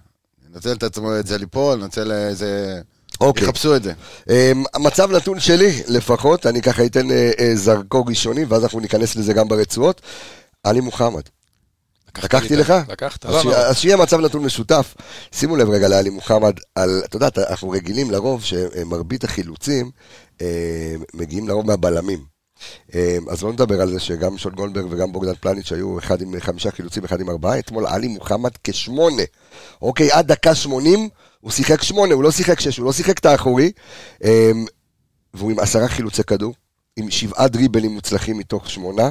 ינצל 0.55 0.73
את 0.73 0.83
עצמו, 0.83 1.19
את 1.19 1.27
זה 1.27 1.39
ליפול, 1.39 1.81
ינצל 1.83 2.13
איזה... 2.13 2.81
אוקיי. 3.21 3.45
יחפשו 3.45 3.77
את 3.77 3.83
זה. 3.83 3.93
אמ, 4.31 4.65
המצב 4.75 5.11
נתון 5.11 5.41
שלי, 5.41 5.83
לפחות, 5.89 6.47
אני 6.47 6.63
ככה 6.63 6.87
אתן 6.87 7.11
אה, 7.11 7.31
אה, 7.41 7.51
זרקור 7.55 8.05
ראשוני, 8.09 8.45
ואז 8.45 8.63
אנחנו 8.63 8.81
ניכנס 8.81 9.17
לזה 9.17 9.33
גם 9.33 9.49
ברצועות. 9.49 10.01
עלי 10.65 10.81
מוחמד. 10.81 11.23
לקחתי 12.25 12.57
לך? 12.57 12.75
לקחת, 12.89 13.27
אז 13.27 13.35
לא, 13.35 13.43
שיהיה- 13.43 13.57
לא. 13.59 13.63
אז 13.67 13.77
שיהיה 13.77 13.97
מצב 13.97 14.21
נתון 14.21 14.45
משותף. 14.45 14.95
שימו 15.33 15.57
לב 15.57 15.71
רגע 15.71 15.89
לעלי 15.89 16.11
מוחמד, 16.11 16.53
על, 16.75 17.03
אתה 17.05 17.17
יודע, 17.17 17.29
אנחנו 17.51 17.71
רגילים 17.71 18.11
לרוב 18.11 18.45
שמרבית 18.45 19.25
החילוצים 19.25 19.91
אה, 20.43 20.47
מגיעים 21.15 21.49
לרוב 21.49 21.67
מהבלמים. 21.67 22.25
אה, 22.95 23.17
אז 23.31 23.43
לא 23.43 23.53
נדבר 23.53 23.81
על 23.81 23.91
זה 23.91 24.01
שגם 24.01 24.39
שון 24.39 24.55
גולדברג 24.55 24.87
וגם 24.91 25.13
בוגדן 25.13 25.35
פלניץ' 25.41 25.73
היו 25.73 25.99
אחד 25.99 26.23
עם 26.23 26.41
חמישה 26.41 26.71
חילוצים, 26.71 27.05
אחד 27.05 27.21
עם 27.21 27.31
ארבעה. 27.31 27.59
אתמול 27.59 27.87
עלי 27.87 28.09
מוחמד 28.09 28.51
כשמונה. 28.65 29.23
אוקיי, 29.83 30.11
עד 30.13 30.27
דקה 30.33 30.55
שמונים 30.55 31.09
הוא 31.41 31.51
שיחק 31.53 31.83
שמונה, 31.83 32.15
הוא 32.15 32.23
לא 32.23 32.31
שיחק 32.31 32.61
שש, 32.61 32.77
הוא 32.79 32.87
לא 32.87 32.93
שיחק 32.93 33.19
את 33.19 33.27
האחורי. 33.27 33.73
אה, 34.25 34.51
והוא 35.35 35.51
עם 35.51 35.59
עשרה 35.59 35.89
חילוצי 35.89 36.23
כדור, 36.25 36.55
עם 36.97 37.11
שבעה 37.11 37.49
דריבלים 37.49 37.91
מוצלחים 37.91 38.39
מתוך 38.39 38.71
שמונה, 38.71 39.11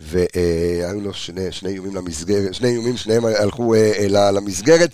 והיו 0.00 1.00
לו 1.00 1.14
שני, 1.14 1.52
שני 1.52 1.70
איומים 1.70 1.94
למסגרת, 1.94 2.54
שני 2.54 2.68
איומים, 2.68 2.96
שניהם 2.96 3.24
הלכו 3.24 3.74
אה, 3.74 4.30
למסגרת. 4.30 4.90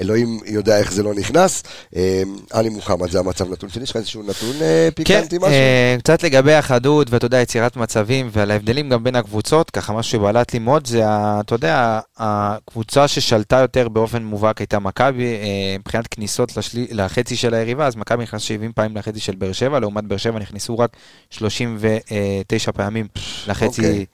אלוהים 0.00 0.38
יודע 0.46 0.78
איך 0.78 0.92
זה 0.92 1.02
לא 1.02 1.14
נכנס. 1.14 1.62
אה, 1.96 2.22
עלי 2.50 2.68
מוחמד, 2.68 3.10
זה 3.10 3.18
המצב 3.18 3.52
נתון 3.52 3.70
שלי, 3.70 3.82
יש 3.82 3.90
לך 3.90 3.96
איזשהו 3.96 4.22
נתון 4.22 4.62
אה, 4.62 4.88
כן, 4.88 4.90
פיקנטי 4.94 5.38
משהו? 5.38 5.50
אה, 5.50 5.96
קצת 5.98 6.22
לגבי 6.22 6.54
החדות, 6.54 7.10
ואתה 7.10 7.26
יודע, 7.26 7.40
יצירת 7.40 7.76
מצבים, 7.76 8.28
ועל 8.32 8.50
ההבדלים 8.50 8.88
גם 8.88 9.04
בין 9.04 9.16
הקבוצות, 9.16 9.70
ככה 9.70 9.92
משהו 9.92 10.12
שבלט 10.12 10.52
לי 10.52 10.58
מאוד, 10.58 10.86
זה, 10.86 11.02
אתה 11.40 11.54
יודע, 11.54 12.00
הקבוצה 12.18 13.08
ששלטה 13.08 13.58
יותר 13.58 13.88
באופן 13.88 14.22
מובהק 14.22 14.58
הייתה 14.58 14.78
מכבי, 14.78 15.24
אה, 15.24 15.76
מבחינת 15.78 16.06
כניסות 16.06 16.56
לשלי, 16.56 16.86
לחצי 16.90 17.36
של 17.36 17.54
היריבה, 17.54 17.86
אז 17.86 17.96
מכבי 17.96 18.22
נכנס 18.22 18.42
70 18.42 18.72
פעמים 18.72 18.96
לחצי 18.96 19.20
של 19.20 19.34
באר 19.34 19.52
שבע, 19.52 19.80
לעומת 19.80 20.04
באר 20.04 20.16
שבע 20.16 20.38
נכנסו 20.38 20.78
רק 20.78 20.96
39 21.30 22.72
פעמים 22.72 23.06
לחצי, 23.46 23.80
אוקיי. 23.80 24.06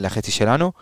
לחצי 0.00 0.30
שלנו. 0.30 0.72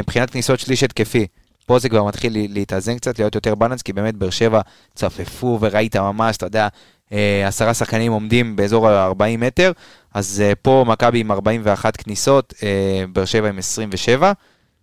מבחינת 0.00 0.30
כניסות 0.30 0.60
שליש 0.60 0.82
התקפי, 0.82 1.26
פה 1.66 1.78
זה 1.78 1.88
כבר 1.88 2.04
מתחיל 2.04 2.32
לה- 2.38 2.46
להתאזן 2.48 2.96
קצת, 2.96 3.18
להיות 3.18 3.34
יותר 3.34 3.54
בלנס, 3.54 3.82
כי 3.82 3.92
באמת 3.92 4.14
באר 4.14 4.30
שבע 4.30 4.60
צפפו 4.94 5.58
וראית 5.60 5.96
ממש, 5.96 6.36
אתה 6.36 6.46
יודע, 6.46 6.68
אה, 7.12 7.44
עשרה 7.48 7.74
שחקנים 7.74 8.12
עומדים 8.12 8.56
באזור 8.56 8.88
ה-40 8.88 9.12
מטר, 9.38 9.72
אז 10.14 10.42
אה, 10.46 10.52
פה 10.62 10.84
מכבי 10.88 11.20
עם 11.20 11.30
41 11.30 11.96
כניסות, 11.96 12.54
אה, 12.62 12.68
באר 13.12 13.24
שבע 13.24 13.48
עם 13.48 13.58
27. 13.58 14.32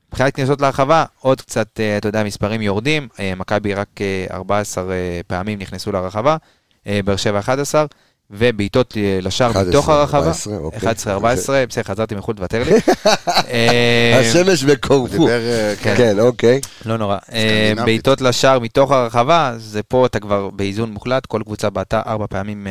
מבחינת 0.10 0.36
כניסות 0.36 0.62
להרחבה, 0.62 1.06
עוד 1.20 1.42
קצת, 1.42 1.68
אתה 1.98 2.08
יודע, 2.08 2.24
מספרים 2.24 2.62
יורדים, 2.62 3.08
מכבי 3.38 3.74
רק 3.74 3.88
אה, 4.02 4.26
14 4.32 4.92
אה, 4.94 5.22
פעמים 5.28 5.60
נכנסו 5.60 5.92
לרחבה, 5.92 6.38
אה, 6.88 7.00
באר 7.06 7.16
שבע 7.16 7.40
11, 7.40 7.86
ובעיטות 8.32 8.98
אה, 8.98 9.20
לשער 9.22 9.52
11, 9.52 9.70
מתוך 9.70 9.90
הרחבה, 9.90 10.18
14, 10.18 10.58
אוקיי. 10.58 10.80
11, 10.80 11.14
14, 11.14 11.66
בסדר, 11.70 11.84
חזרתי 11.84 12.16
מחו"ל, 12.16 12.36
תוותר 12.36 12.64
לי. 12.64 12.72
אה, 13.52 14.20
השמש 14.20 14.64
וקורפו. 14.68 15.12
דיבר... 15.18 15.30
אה, 15.30 15.74
כן. 15.82 15.94
כן, 15.98 16.20
אוקיי. 16.20 16.62
לא 16.86 16.98
נורא. 16.98 17.18
אה. 17.34 17.74
בעיטות 17.86 18.22
לשער 18.22 18.60
מתוך 18.60 18.92
הרחבה, 18.92 19.54
זה 19.58 19.84
פה 19.84 20.06
אתה 20.06 20.20
כבר 20.20 20.50
באיזון 20.50 20.92
מוחלט, 20.92 21.26
כל 21.26 21.42
קבוצה 21.46 21.70
בעטה 21.70 22.02
ארבע 22.08 22.26
פעמים. 22.30 22.68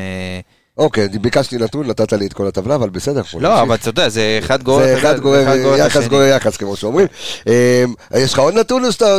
אוקיי, 0.81 1.09
ביקשתי 1.09 1.57
נתון, 1.57 1.87
נתת 1.87 2.12
לי 2.12 2.27
את 2.27 2.33
כל 2.33 2.47
הטבלה, 2.47 2.75
אבל 2.75 2.90
בסדר. 2.90 3.23
לא. 3.40 3.62
אבל 3.62 3.75
אתה 3.75 3.88
יודע, 3.88 4.09
זה 4.09 4.38
אחד 4.45 4.62
גורר 4.62 4.85
זה 4.85 4.99
אחד 4.99 5.21
גורר 5.21 5.77
יחס. 5.79 6.07
גורר 6.07 6.27
יחס, 6.27 6.57
כמו 6.57 6.77
שאומרים. 6.77 7.07
אה, 7.49 7.85
יש 8.16 8.33
לך 8.33 8.38
עוד 8.38 8.55
נתון 8.55 8.85
או 8.85 8.93
שאתה 8.93 9.19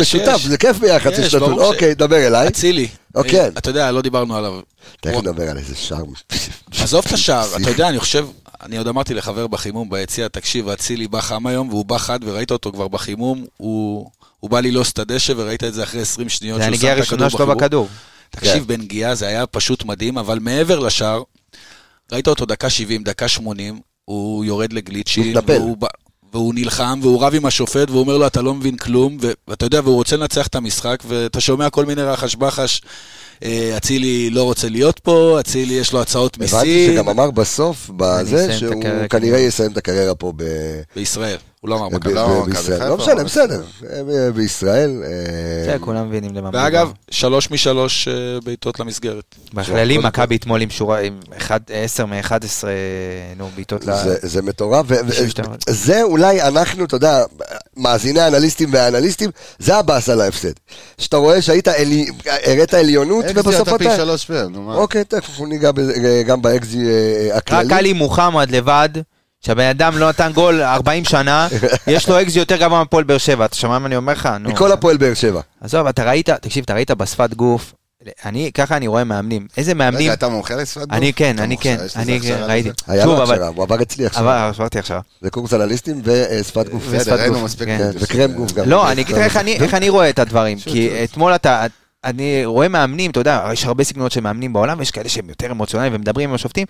משותף? 0.00 0.40
זה 0.44 0.58
כיף 0.58 0.78
ביחד, 0.78 1.10
יש, 1.12 1.34
נתון. 1.34 1.58
אוקיי, 1.58 1.94
דבר 1.94 2.26
אליי. 2.26 2.48
אצילי. 2.48 2.88
אוקיי. 3.14 3.40
אה, 3.40 3.48
אתה 3.48 3.70
יודע, 3.70 3.92
לא 3.92 4.02
דיברנו 4.02 4.36
עליו. 4.36 4.60
תכף 5.00 5.16
נדבר 5.16 5.50
על 5.50 5.58
איזה 5.58 5.74
שער. 5.74 6.04
עזוב 6.82 7.04
את 7.06 7.12
השער, 7.12 7.56
אתה 7.56 7.70
יודע, 7.74 7.88
אני 7.88 7.98
חושב, 7.98 8.26
אני 8.62 8.76
עוד 8.76 8.88
אמרתי 8.88 9.14
לחבר 9.14 9.46
בחימום 9.46 9.90
ביציע, 9.90 10.28
תקשיב, 10.28 10.68
אצילי 10.68 11.08
בא 11.08 11.20
חם 11.20 11.46
היום, 11.46 11.68
והוא 11.68 11.84
בא 11.84 11.98
חד, 11.98 12.18
וראית 12.22 12.50
אותו 12.50 12.72
כבר 12.72 12.88
בחימום, 12.88 13.44
הוא 13.56 14.10
בא 14.42 14.60
ללעוס 14.60 14.92
את 14.92 14.98
הדשא, 14.98 15.32
וראית 15.36 15.64
את 15.64 15.74
זה 15.74 15.82
אחרי 15.82 16.00
20 16.00 16.28
שניות 16.28 16.58
זה 16.58 16.64
שהוא 16.64 16.70
שם 16.70 16.74
הנגיעה 16.74 16.92
את 16.92 16.98
הראשונה 16.98 17.26
הכדור 17.26 17.38
שלו 17.38 17.46
בחיבור. 17.46 17.62
בכדור. 17.62 17.88
תקשיב, 18.36 18.66
בנגיעה 18.66 19.14
זה 19.14 19.26
היה 19.26 19.46
פשוט 19.46 19.84
מדהים, 19.84 20.18
אבל 20.18 20.38
מעבר 20.38 20.78
לשער, 20.78 21.22
ראית 22.12 22.28
אותו 22.28 22.46
דקה 22.46 22.70
70, 22.70 23.02
דקה 23.02 23.28
80, 23.28 23.80
הוא 24.04 24.44
יורד 24.44 24.72
לגליצ'ים, 24.72 25.30
מתנפל. 25.30 25.52
והוא, 25.52 25.76
והוא 26.32 26.54
נלחם, 26.54 26.98
והוא 27.02 27.22
רב 27.22 27.34
עם 27.34 27.46
השופט, 27.46 27.90
והוא 27.90 28.00
אומר 28.00 28.16
לו, 28.18 28.26
אתה 28.26 28.42
לא 28.42 28.54
מבין 28.54 28.76
כלום, 28.76 29.16
ו- 29.20 29.32
ואתה 29.48 29.66
יודע, 29.66 29.80
והוא 29.84 29.94
רוצה 29.94 30.16
לנצח 30.16 30.46
את 30.46 30.54
המשחק, 30.54 31.02
ואתה 31.08 31.40
שומע 31.40 31.70
כל 31.70 31.84
מיני 31.84 32.02
רחש 32.02 32.36
בחש, 32.36 32.82
אה, 33.44 33.76
אצילי 33.76 34.30
לא 34.30 34.42
רוצה 34.42 34.68
להיות 34.68 34.98
פה, 34.98 35.36
אצילי 35.40 35.74
יש 35.74 35.92
לו 35.92 36.00
הצעות 36.02 36.36
הבנתי 36.36 36.54
מיסים, 36.56 36.92
שגם 36.92 37.08
אמר 37.08 37.30
בסוף, 37.30 37.90
בזה, 37.96 38.58
שהוא 38.58 38.82
כנראה 38.82 39.08
כנראה. 39.08 39.38
יסיים 39.40 39.72
את 39.72 39.76
הקריירה 39.76 40.14
פה 40.14 40.32
ב- 40.36 40.80
בישראל, 40.96 41.36
הוא 41.64 41.70
לא 41.70 41.76
אמר 41.76 41.88
מכבי. 41.88 42.14
לא, 42.14 42.44
מכבי. 42.46 42.54
חיפה, 42.62 42.88
לא 42.88 42.96
משנה, 42.96 43.24
בסדר. 43.24 43.62
אה, 43.92 44.32
בישראל. 44.34 45.02
אה, 45.04 45.08
זה 45.72 45.76
כולם 45.80 46.08
מבינים 46.08 46.34
למה. 46.34 46.50
ואגב. 46.52 46.92
שלוש 47.10 47.50
משלוש 47.50 48.08
אה, 48.08 48.12
בעיטות 48.44 48.80
למסגרת. 48.80 49.34
בכללי 49.54 49.98
מכבי 49.98 50.36
אתמול 50.36 50.60
עם 50.60 50.70
שורה, 50.70 50.98
עם 51.00 51.20
10 51.70 52.06
מ-11, 52.06 52.30
נו, 53.36 53.48
בעיטות 53.54 53.84
ל... 53.86 53.92
זה- 54.04 54.16
זה 54.22 54.42
מטורף, 54.42 54.86
זה 55.68 56.02
אולי 56.02 56.42
אנחנו, 56.42 56.84
אתה 56.84 56.96
יודע, 56.96 57.22
מאזיני 57.76 58.20
האנליסטים 58.20 58.68
והאנליסטים, 58.72 59.30
זה 59.58 59.76
הבאס 59.76 60.08
על 60.08 60.20
ההפסד. 60.20 60.52
שאתה 60.98 61.16
רואה 61.16 61.42
שהיית, 61.42 61.68
הראת 62.46 62.74
עליונות, 62.74 63.24
אקזי 63.24 63.40
ובסוף 63.40 63.68
אתה 63.68 63.78
פי 63.78 63.86
אתה... 63.86 63.96
שלוש 63.96 64.24
פעמים, 64.24 64.52
נו 64.52 64.62
מה. 64.62 64.74
אוקיי, 64.76 65.04
תכף 65.04 65.40
ניגע 65.40 65.70
גם 66.26 66.42
באקזי 66.42 66.78
אה, 66.86 67.36
רק 67.36 67.52
הכללי. 67.52 67.74
עלי 67.74 67.92
מוחמד 67.92 68.50
לבד, 68.50 68.88
שהבן 69.46 69.62
אדם 69.68 69.98
לא 69.98 70.08
נתן 70.08 70.30
גול 70.34 70.62
40 70.62 71.04
שנה, 71.04 71.48
יש 71.86 72.08
לו 72.08 72.20
אקזי 72.20 72.38
יותר 72.38 72.56
גבוה 72.56 72.78
מהפועל 72.78 73.04
באר 73.04 73.18
שבע, 73.18 73.44
אתה 73.44 73.56
שומע 73.56 73.78
מה 73.78 73.86
אני 73.86 73.96
אומר 73.96 74.12
לך? 74.12 74.28
מכל 74.40 74.72
הפועל 74.72 74.96
באר 74.96 75.14
שבע. 75.14 75.40
עזוב, 75.60 75.86
אתה 75.86 76.04
ראית, 76.04 76.30
תקשיב, 76.30 76.64
אתה 76.64 76.74
ראית 76.74 76.90
בשפת 76.90 77.34
גוף, 77.34 77.72
אני, 78.24 78.50
ככה 78.54 78.76
אני 78.76 78.86
רואה 78.86 79.04
מאמנים. 79.04 79.46
איזה 79.56 79.74
מאמנים, 79.74 80.00
רגע, 80.06 80.12
אתה 80.12 80.28
מומחה 80.28 80.54
לשפת 80.54 80.80
גוף? 80.80 80.92
אני 80.92 81.12
כן, 81.12 81.38
אני 81.38 81.56
כן, 81.58 81.76
יש 81.86 81.96
לזה 81.96 82.02
אני 82.02 82.20
ראיתי. 82.42 82.70
היה 82.86 83.06
לו 83.06 83.22
אבל- 83.22 83.32
הכשרה, 83.34 83.48
הוא 83.48 83.62
עבר 83.62 83.82
אצלי 83.82 84.06
עכשיו. 84.06 84.22
אבל 84.22 84.32
עברתי 84.36 84.78
עכשיו. 84.78 85.00
זה 85.22 85.30
קורס 85.30 85.54
אנליסטים 85.54 86.02
ושפת 86.04 86.68
גוף. 86.68 86.82
ושפת 86.90 87.18
גוף. 87.28 87.54
כן. 87.64 87.90
גוף. 87.92 88.02
וקרם 88.02 88.32
גוף 88.32 88.52
גם. 88.52 88.68
לא, 88.68 88.92
אני 88.92 89.02
אגיד 89.02 89.16
לך 89.16 89.22
איך 89.22 89.36
אני- 89.36 89.58
אני 89.72 89.88
רואה 89.88 90.10
את 90.10 90.18
הדברים, 90.18 90.58
כי. 90.58 90.90
אתמול 91.04 91.34
אתה... 91.34 91.66
אני 92.04 92.44
רואה 92.44 92.68
מאמנים, 92.68 93.10
אתה 93.10 93.20
יודע, 93.20 93.48
יש 93.52 93.64
הרבה 93.64 93.84
סגנונות 93.84 94.12
של 94.12 94.20
מאמנים 94.20 94.52
בעולם, 94.52 94.78
ויש 94.78 94.90
כאלה 94.90 95.08
שהם 95.08 95.28
יותר 95.28 95.50
אמוציונליים 95.50 95.94
ומדברים 95.94 96.28
עם 96.28 96.34
השופטים, 96.34 96.66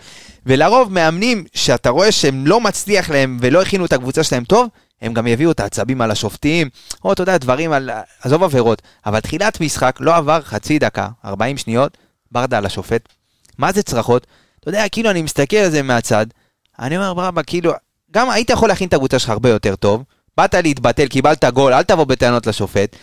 ולרוב 0.47 0.92
מאמנים 0.92 1.44
שאתה 1.55 1.90
רואה 1.90 2.12
שהם 2.12 2.47
לא 2.47 2.61
מצליח 2.61 3.11
להם 3.11 3.38
ולא 3.40 3.62
הכינו 3.62 3.85
את 3.85 3.92
הקבוצה 3.92 4.23
שלהם 4.25 4.44
טוב, 4.44 4.68
הם 5.03 5.14
גם 5.14 5.27
יביאו 5.27 5.51
את 5.51 5.61
העצבים 5.61 6.01
על 6.01 6.11
השופטים, 6.11 6.68
או 7.05 7.12
אתה 7.12 7.23
יודע, 7.23 7.38
דברים 7.38 7.73
על... 7.73 7.90
עזוב 8.23 8.44
עבירות, 8.44 8.83
אבל 9.07 9.20
תחילת 9.20 9.61
משחק 9.61 9.97
לא 10.01 10.16
עבר 10.16 10.40
חצי 10.42 10.79
דקה, 10.79 11.09
40 11.25 11.57
שניות, 11.57 11.97
ברדה 12.33 12.59
על 12.59 12.66
השופט. 12.66 13.09
מה 13.59 13.73
זה 13.73 13.83
צרחות? 13.83 14.27
אתה 14.61 14.68
יודע, 14.68 14.88
כאילו 14.88 15.11
אני 15.11 15.23
מסתכל 15.23 15.57
על 15.57 15.70
זה 15.70 15.83
מהצד, 15.83 16.27
אני 16.79 16.97
אומר, 16.97 17.14
ברבא, 17.14 17.42
כאילו, 17.47 17.73
גם 18.11 18.31
היית 18.31 18.51
יכול 18.51 18.68
להכין 18.68 18.88
את 18.88 18.94
הקבוצה 18.94 19.18
שלך 19.18 19.31
הרבה 19.31 19.49
יותר 19.49 19.77
טוב, 19.77 20.03
באת 20.37 20.55
להתבטל, 20.55 21.07
קיבלת 21.07 21.44
גול, 21.44 21.73
אל 21.73 21.83
תבוא 21.83 22.05
בטענות 22.05 22.47
לשופט. 22.47 22.97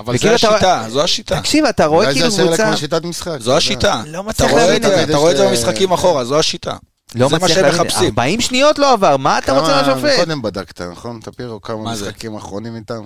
אבל 0.00 0.14
אתה- 0.16 0.34
השיטה, 0.34 0.84
זו 0.88 1.02
השיטה. 1.04 1.40
תקשיב, 1.40 1.64
אתה 1.64 1.86
רואה 1.86 2.04
אולי 2.06 2.14
כאילו 2.14 2.30
זה 2.30 2.36
השאלה 2.42 2.48
קבוצה... 2.56 2.66
כמו 2.68 2.76
שיטת 2.76 3.04
משחק. 3.04 3.40
זו. 3.40 3.56
השיטה. 3.56 4.02
לא 4.06 4.20
אתה 4.20 4.28
מצליח 4.28 4.50
רואה 4.50 4.62
להבין 4.66 4.76
את 4.76 4.82
זה- 4.82 5.02
את 5.02 5.06
זה. 5.06 5.12
אתה 5.12 5.16
רואה 5.16 5.32
את 5.32 5.36
זה 5.36 5.48
במשחקים 5.48 5.92
אחורה, 5.92 6.24
זו 6.24 6.38
השיטה. 6.38 6.76
לא 7.14 7.28
זה 7.28 7.36
מה 7.38 7.44
מצליח 7.44 7.54
שהם 7.56 7.64
להבין. 7.64 7.80
מחפשים. 7.86 8.04
40 8.06 8.40
שניות 8.40 8.78
לא 8.78 8.92
עבר, 8.92 9.16
מה 9.16 9.38
אתה 9.38 9.58
רוצה 9.60 9.82
מהשופט? 9.82 10.16
קודם 10.16 10.42
בדקת, 10.42 10.80
נכון? 10.80 11.20
טפירו, 11.20 11.60
כמה? 11.60 11.92
משחקים 11.92 12.36
אחרונים 12.36 12.76
איתם? 12.76 13.00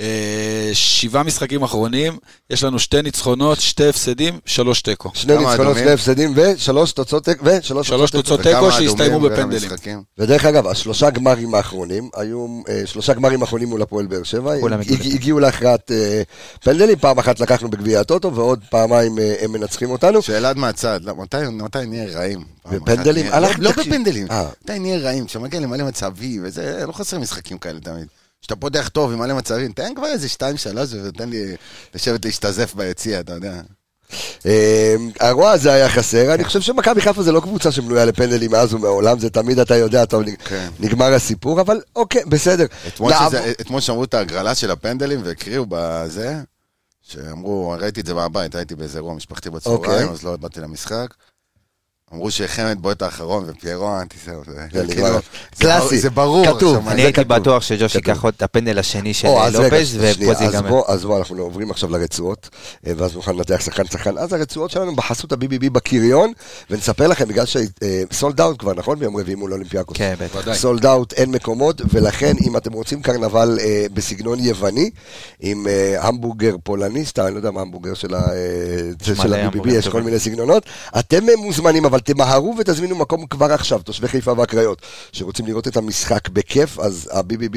אה, 0.00 0.70
שבעה 0.72 1.22
משחקים 1.22 1.62
אחרונים, 1.62 2.18
יש 2.50 2.64
לנו 2.64 2.78
שתי 2.78 3.02
ניצחונות, 3.02 3.60
שתי 3.60 3.88
הפסדים, 3.88 4.38
שלוש 4.46 4.82
תיקו. 4.82 5.10
שני 5.14 5.38
ניצחונות? 5.38 5.76
שני 5.76 5.90
הפסדים 5.90 6.32
ושלוש 6.36 6.92
תוצאות 6.92 7.24
תיקו. 7.24 7.44
ושלוש 7.44 7.88
שלוש. 7.88 8.10
תוצאות 8.10 8.40
תיקו 8.40 8.72
שהסתיימו 8.72 9.20
בפנדלים. 9.20 9.70
ודרך 10.18 10.44
אגב, 10.44 10.66
השלושה 10.66 11.10
גמרים 11.10 11.54
האחרונים 11.54 12.08
היו, 12.16 12.46
אה, 12.68 12.82
שלושה 12.86 13.14
גמרים 13.14 13.42
האחרונים 13.42 13.68
מול 13.68 13.82
הפועל 13.82 14.06
באר 14.06 14.22
שבע, 14.22 14.52
הגיעו. 15.14 15.40
להכרעת 15.40 15.90
אה, 15.90 16.22
פנדלים, 16.64 16.98
פעם 16.98 17.18
אחת 17.18 17.40
לקחנו 17.40 17.70
בגביע 17.70 18.00
הטוטו 18.00 18.34
ועוד 18.34 18.60
פעמיים 18.70 19.18
הם 19.40 19.52
מנצחים 19.52 19.90
אותנו. 19.90 20.22
שאלת 20.22 20.56
מהצד, 20.56 21.00
לא, 21.02 21.14
מתי, 21.16 21.86
נהיה 21.86 22.18
רעים? 22.18 22.44
אחת 22.64 22.74
בפנדלים? 22.74 23.26
לא, 23.26 23.48
לא. 23.58 23.70
בפנדלים. 23.72 24.26
מתי 24.64 24.78
נהיה 24.78 24.98
רעים? 24.98 25.26
כשמגיע 25.26 25.60
למלא 25.60 25.84
מצבים 25.84 26.40
וזה, 26.44 26.84
לא 26.86 26.92
חסר 26.92 27.18
משחקים 27.18 27.58
כאלה 27.58 27.80
תמיד. 27.80 28.06
כשאתה 28.40 28.56
פותח 28.56 28.88
טוב 28.88 29.12
עם 29.12 29.18
מלא 29.18 29.34
מצבים, 29.34 29.72
תן 29.72 29.94
כבר 29.96 30.06
איזה 30.06 30.28
שתיים, 30.28 30.56
שלוש, 30.56 30.90
ותן 31.04 31.28
לי 31.28 31.56
לשבת 31.94 32.24
להשתזף 32.24 32.74
ביציע, 32.74 33.20
אתה 33.20 33.32
יודע. 33.32 33.60
אה, 34.46 34.94
הרוע 35.20 35.50
הזה 35.50 35.72
היה 35.72 35.88
חסר, 35.88 36.34
אני 36.34 36.44
חושב 36.44 36.60
שמכבי 36.60 37.00
חיפה 37.00 37.22
זה 37.22 37.32
לא 37.32 37.40
קבוצה 37.40 37.72
שבנויה 37.72 38.04
לפנדלים 38.04 38.50
מאז 38.50 38.74
ומעולם, 38.74 39.18
זה 39.18 39.30
תמיד 39.30 39.58
אתה 39.58 39.76
יודע, 39.76 40.04
טוב, 40.04 40.22
כן. 40.44 40.68
נגמר 40.80 41.14
הסיפור, 41.14 41.60
אבל 41.60 41.80
אוקיי, 41.96 42.24
בסדר. 42.24 42.66
אתמול, 43.60 43.80
שמעו 43.80 44.04
את 44.04 44.14
ההגרלה 44.14 44.54
של 44.54 44.70
הפנדלים 44.70 45.20
והקריאו 45.24 45.64
בזה, 45.68 46.40
שאמרו, 47.02 47.74
ראיתי 47.80 48.00
את 48.00 48.06
זה 48.06 48.14
מהבית, 48.14 48.54
הייתי 48.54 48.74
באיזה 48.74 48.98
אירוע 48.98 49.14
משפחתי 49.14 49.50
בצהריים, 49.50 49.82
אוקיי. 49.82 50.04
אז 50.04 50.22
לא 50.22 50.36
באתי 50.36 50.60
למשחק. 50.60 51.14
אמרו 52.14 52.30
שחמד 52.30 52.76
בועט 52.80 53.02
האחרון 53.02 53.44
ופיירו 53.46 54.00
אנטי 54.00 54.16
זהו, 54.24 54.42
זה 54.46 54.84
זה 54.84 54.94
כאילו, 54.94 55.06
קלאסי. 55.58 55.98
זה 55.98 56.10
ברור. 56.10 56.56
כתוב. 56.56 56.88
אני 56.88 57.02
הייתי. 57.02 57.24
בטוח 57.24 57.62
שג'וש. 57.62 57.94
ייקח 57.94 58.24
עוד 58.24 58.34
את 58.36 58.42
הפנדל 58.42 58.78
השני 58.78 59.14
של 59.14 59.28
לופז, 59.52 59.96
ופה 59.96 60.14
זה 60.24 60.30
אז 60.30 60.40
ייגמר. 60.40 60.80
אז 60.86 61.04
בוא, 61.04 61.18
אנחנו 61.18 61.42
עוברים 61.42 61.70
עכשיו 61.70 61.90
לרצועות, 61.90 62.48
אה, 62.86 62.92
ואז 62.96 63.14
נוכל 63.14 63.32
לנתח 63.32 63.60
שחקן 63.60 63.86
שחקן. 63.86 64.18
אז 64.18 64.32
הרצועות 64.32 64.70
שלנו 64.70 64.96
בחסות 64.96 65.32
ה-BBB 65.32 65.70
בקריון, 65.72 66.32
ונספר 66.70 67.06
לכם, 67.06 67.28
בגלל 67.28 67.44
ש 67.46 67.77
sold 67.77 68.40
out 68.40 68.60
כבר, 68.60 68.74
נכון? 68.74 68.98
ביום 68.98 69.16
רביעי 69.16 69.34
מול 69.34 69.52
אולימפיאקוס. 69.52 69.96
כן, 69.96 70.14
בטח. 70.36 70.52
sold 70.52 70.86
out, 70.86 71.12
אין 71.12 71.30
מקומות, 71.30 71.80
ולכן 71.92 72.34
אם 72.46 72.56
אתם 72.56 72.72
רוצים 72.72 73.02
קרנבל 73.02 73.58
אה, 73.60 73.86
בסגנון 73.94 74.38
יווני, 74.40 74.90
עם 75.40 75.66
אה, 75.68 76.08
המבורגר 76.08 76.56
פולניסטה, 76.62 77.26
אני 77.26 77.32
לא 77.32 77.38
יודע 77.38 77.50
מה 77.50 77.60
המבורגר 77.60 77.94
של 77.94 78.14
אה, 78.14 78.20
ה-BBB, 78.20 79.68
יש 79.70 79.88
כל. 79.88 80.02
מיני 80.02 80.18
סגנונות, 80.18 80.62
אתם 80.98 81.28
אה, 81.28 81.36
מוזמנים, 81.36 81.84
אבל 81.84 81.99
תמהרו 82.04 82.54
ותזמינו 82.58 82.96
מקום 82.96 83.26
כבר 83.26 83.52
עכשיו, 83.52 83.82
תושבי 83.82 84.08
חיפה 84.08 84.32
והקריות, 84.36 84.82
שרוצים 85.12 85.46
לראות 85.46 85.68
את 85.68 85.76
המשחק 85.76 86.28
בכיף, 86.28 86.78
אז 86.78 87.10
ה-BBB 87.12 87.56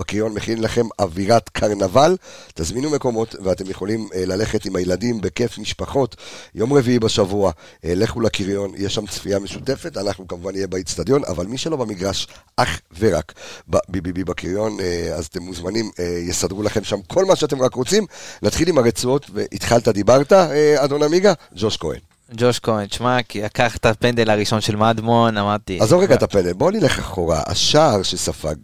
בקריון 0.00 0.34
מכין 0.34 0.62
לכם 0.62 0.86
אווירת 0.98 1.48
קרנבל, 1.48 2.16
תזמינו 2.54 2.90
מקומות 2.90 3.34
ואתם 3.44 3.70
יכולים 3.70 4.08
אה, 4.14 4.26
ללכת 4.26 4.66
עם 4.66 4.76
הילדים 4.76 5.20
בכיף 5.20 5.58
משפחות, 5.58 6.16
יום 6.54 6.72
רביעי 6.72 6.98
בשבוע, 6.98 7.52
אה, 7.84 7.94
לכו 7.94 8.20
לקריון, 8.20 8.72
יש 8.76 8.94
שם 8.94 9.06
צפייה 9.06 9.38
משותפת, 9.38 9.96
אנחנו 9.96 10.28
כמובן 10.28 10.52
נהיה 10.52 10.66
באיצטדיון, 10.66 11.24
אבל 11.24 11.46
מי 11.46 11.58
שלא 11.58 11.76
במגרש, 11.76 12.26
אך 12.56 12.80
ורק 12.98 13.32
ב-BBB 13.68 14.24
בקריון, 14.24 14.80
אה, 14.80 15.14
אז 15.14 15.26
אתם 15.26 15.42
מוזמנים, 15.42 15.90
יסדרו 16.28 16.62
לכם 16.62 16.84
שם 16.84 17.02
כל 17.06 17.24
מה 17.24 17.36
שאתם 17.36 17.62
רק 17.62 17.74
רוצים. 17.74 18.06
נתחיל 18.42 18.68
עם 18.68 18.78
הרצועות, 18.78 19.26
והתחלת, 19.34 19.88
דיברת, 19.88 20.32
אדון 20.76 21.02
עמיגה? 21.02 21.32
ג'וש 21.56 21.76
כהן. 21.76 22.00
ג'וש 22.36 22.58
כהן, 22.58 22.86
תשמע, 22.86 23.22
כי 23.22 23.42
לקח 23.42 23.76
את 23.76 23.86
הפנדל 23.86 24.30
הראשון 24.30 24.60
של 24.60 24.76
מדמון, 24.76 25.36
אמרתי... 25.36 25.78
עזוב 25.80 26.02
רגע 26.02 26.14
את 26.14 26.22
הפנדל, 26.22 26.52
בואו 26.52 26.70
נלך 26.70 26.98
אחורה. 26.98 27.42
השער 27.46 28.02
שספג, 28.02 28.54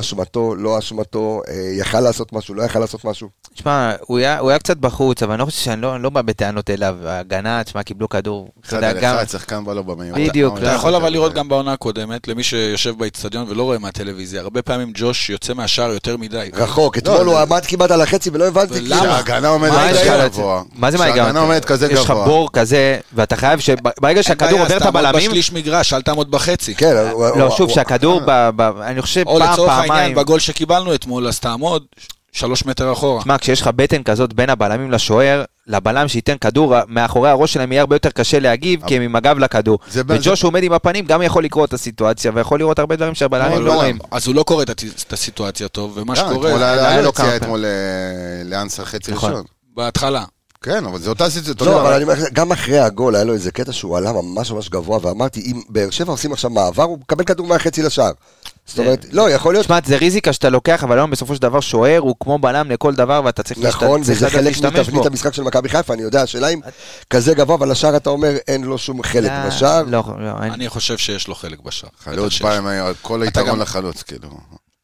אשמתו, 0.00 0.54
לא 0.54 0.78
אשמתו, 0.78 1.40
אה, 1.48 1.54
יכל 1.78 2.00
לעשות 2.00 2.32
משהו, 2.32 2.54
לא 2.54 2.62
יכל 2.62 2.78
לעשות 2.78 3.04
משהו. 3.04 3.28
תשמע, 3.54 3.92
הוא 4.00 4.18
היה, 4.18 4.38
הוא 4.38 4.50
היה 4.50 4.58
קצת 4.58 4.76
בחוץ, 4.76 5.22
אבל 5.22 5.32
אני 5.32 5.40
לא 5.40 5.44
חושב 5.44 5.58
שאני 5.58 5.80
לא, 5.80 6.00
לא 6.00 6.10
בא 6.10 6.22
בטענות 6.22 6.70
אליו. 6.70 6.96
ההגנה, 7.06 7.64
תשמע, 7.64 7.82
קיבלו 7.82 8.08
כדור. 8.08 8.48
אחד 8.68 8.84
על 8.84 8.98
גם... 9.00 9.14
אחד, 9.16 9.28
שחקן 9.28 9.64
בא 9.64 9.72
לו 9.72 9.84
במהירות. 9.84 10.20
בדיוק, 10.20 10.58
אתה 10.58 10.64
לא. 10.66 10.70
יכול 10.70 10.94
אבל 10.94 11.08
לראות 11.12 11.34
גם 11.34 11.48
בעונה 11.48 11.72
הקודמת, 11.72 12.28
למי 12.28 12.42
שיושב 12.42 12.98
באיצטדיון 12.98 13.46
ולא 13.48 13.62
רואה 13.62 13.78
מהטלוויזיה, 13.78 14.40
הרבה 14.40 14.62
פעמים 14.62 14.90
ג'וש 14.94 15.30
יוצא 15.30 15.54
מהשער 15.54 15.90
יותר 15.92 16.16
מדי. 16.16 16.50
רחוק, 16.54 16.98
אתמול 16.98 17.16
זה- 17.16 17.22
הוא 17.22 17.38
עמד 17.38 17.66
כמעט 17.66 17.90
על 17.90 18.00
החצי 18.00 18.30
ולא 18.32 18.44
הבנתי. 18.46 18.74
ולמה? 18.74 19.00
כאילו. 19.00 19.12
שההגנה 19.12 19.48
עומדת 19.48 19.72
כזה? 19.72 20.28
גבוה. 20.28 20.62
מה 20.74 20.90
זה 20.90 20.98
מה 20.98 21.04
הגענו? 21.04 21.22
שההגנה 21.22 21.40
עומדת 21.40 21.64
כזה 21.64 21.86
יש 21.92 22.00
לך 22.00 22.10
גבוה. 22.10 22.24
בור 22.24 22.48
כזה, 22.52 22.98
ואתה 23.12 23.36
חייב 23.36 23.60
שברגע 23.60 24.14
אין 24.14 24.22
שהכדור 24.22 24.60
עובר 24.60 24.76
את 24.76 24.82
הבלמים... 24.82 25.12
תעמוד 25.12 25.26
בשליש 25.30 25.52
מגרש, 25.52 25.92
אל 25.92 26.02
תעמוד 26.02 26.30
בחצי. 26.30 26.74
כן, 26.74 26.96
הוא- 27.12 27.24
לא, 27.36 27.44
הוא- 27.44 27.50
שוב, 27.56 27.68
הוא- 27.68 27.74
שהכדור, 27.74 28.20
אני 28.96 29.02
חושב 29.02 29.22
או 29.26 29.38
פעם, 29.38 29.52
לצורך 29.52 29.72
העניין, 29.72 29.88
פעמיים... 29.88 30.14
בגול 30.14 30.40
שקיבלנו 30.40 30.94
אתמול, 30.94 31.28
אז 31.28 31.40
תעמוד 31.40 31.84
שלוש 32.32 32.66
מטר 32.66 32.92
אחורה. 32.92 33.20
תשמע, 33.20 33.38
כשיש 33.38 33.60
לך 33.60 33.70
בטן 33.76 34.02
כזאת 34.02 34.32
בין 34.32 34.50
הבלמים 34.50 34.90
לשוער, 34.92 35.44
לבלם 35.66 36.08
שייתן 36.08 36.36
כדור 36.38 36.74
מאחורי 36.88 37.30
הראש 37.30 37.52
שלהם 37.52 37.72
יהיה 37.72 37.80
הרבה 37.80 37.94
יותר 37.94 38.10
קשה 38.10 38.38
להגיב, 38.38 38.82
כי 38.86 38.96
הם 38.96 39.02
עם 39.02 39.16
הגב 39.16 39.38
לכדור. 39.38 39.78
וג'וש 39.92 40.44
עומד 40.44 40.62
עם 40.62 40.72
הפנים, 40.72 41.04
גם 41.04 41.22
יכול 41.22 41.44
לקרוא 41.44 41.64
את 41.64 41.72
הסיטואציה, 41.72 42.30
ויכול 42.34 42.58
לראות 42.58 42.78
הרבה 42.78 42.96
דברים 42.96 43.14
שהבלמים 43.14 43.58
לא 43.58 43.64
לא, 43.64 43.74
רואים. 43.74 43.98
אז 44.10 44.26
הוא 44.26 44.34
לא 44.34 44.42
קורא 44.42 44.62
את 44.62 45.12
הסיטואציה 45.12 45.68
טוב, 45.68 45.92
ומה 45.96 46.16
שקורה, 46.16 46.48
אתמול 46.48 46.62
היה 46.62 47.02
לו. 47.02 47.12
אתמול 47.36 47.64
אה, 47.64 47.70
לאנסה 48.44 48.84
חצי 48.84 49.12
נכון. 49.12 49.30
ראשון. 49.30 49.44
בהתחלה. 49.76 50.24
כן, 50.62 50.86
אבל 50.86 50.98
זה 50.98 51.10
אותה 51.10 51.30
סיטואציה. 51.30 51.66
לא, 51.66 51.80
אבל 51.80 51.92
אני 51.92 52.02
אומר, 52.02 52.14
לך, 52.14 52.32
גם 52.32 52.52
אחרי 52.52 52.78
הגול 52.78 53.14
היה 53.14 53.24
לו 53.24 53.32
איזה 53.34 53.50
קטע 53.50 53.72
שהוא 53.72 53.96
עלה 53.96 54.12
ממש 54.12 54.50
ממש 54.50 54.68
גבוה, 54.68 54.98
ואמרתי, 55.02 55.40
אם 55.40 55.62
באר 55.68 55.90
שבע 55.90 56.12
עושים 56.12 56.32
עכשיו 56.32 56.50
מעבר, 56.50 56.82
הוא 56.82 56.98
מקבל 56.98 57.24
כדור 57.24 57.46
מהחצי 57.46 57.82
לשער. 57.82 58.12
זאת 58.66 58.78
אומרת, 58.78 59.06
לא, 59.12 59.30
יכול 59.30 59.54
להיות... 59.54 59.64
תשמע, 59.64 59.78
זה 59.86 59.96
ריזיקה 59.96 60.32
שאתה 60.32 60.48
לוקח, 60.48 60.84
אבל 60.84 60.98
היום 60.98 61.10
בסופו 61.10 61.34
של 61.34 61.42
דבר 61.42 61.60
שוער 61.60 61.98
הוא 61.98 62.14
כמו 62.20 62.38
בלם 62.38 62.70
לכל 62.70 62.94
דבר, 62.94 63.20
ואתה 63.24 63.42
צריך 63.42 63.60
נכון, 63.62 64.02
צריך 64.02 64.16
וזה 64.16 64.26
לדעת 64.26 64.32
חלק 64.38 64.44
להשתמש 64.46 64.78
מתבנית 64.78 64.94
בו. 65.02 65.06
המשחק 65.06 65.34
של 65.34 65.42
מכבי 65.42 65.68
חיפה, 65.68 65.94
אני 65.94 66.02
יודע, 66.02 66.22
השאלה 66.22 66.48
אם 66.48 66.60
כזה 67.10 67.34
גבוה, 67.34 67.56
אבל 67.56 67.70
השער 67.70 67.96
אתה 67.96 68.10
אומר, 68.10 68.36
אין 68.48 68.64
לו 68.64 68.78
שום 68.78 69.02
חלק 69.02 69.30
אה, 69.30 69.46
בשער. 69.46 69.82
לא, 69.86 70.02
לא. 70.18 70.30
אני 70.40 70.68
חושב 70.68 70.98
שיש 70.98 71.28
לו 71.28 71.34
חלק 71.34 71.60
בשער. 71.60 71.90
חלוץ. 72.04 72.42
בא 72.42 72.56
עם 72.56 72.66
כל 73.02 73.16
אתה 73.22 73.24
היתרון 73.24 73.48
גם- 73.48 73.60
לחלוץ, 73.60 74.02
כאילו. 74.02 74.28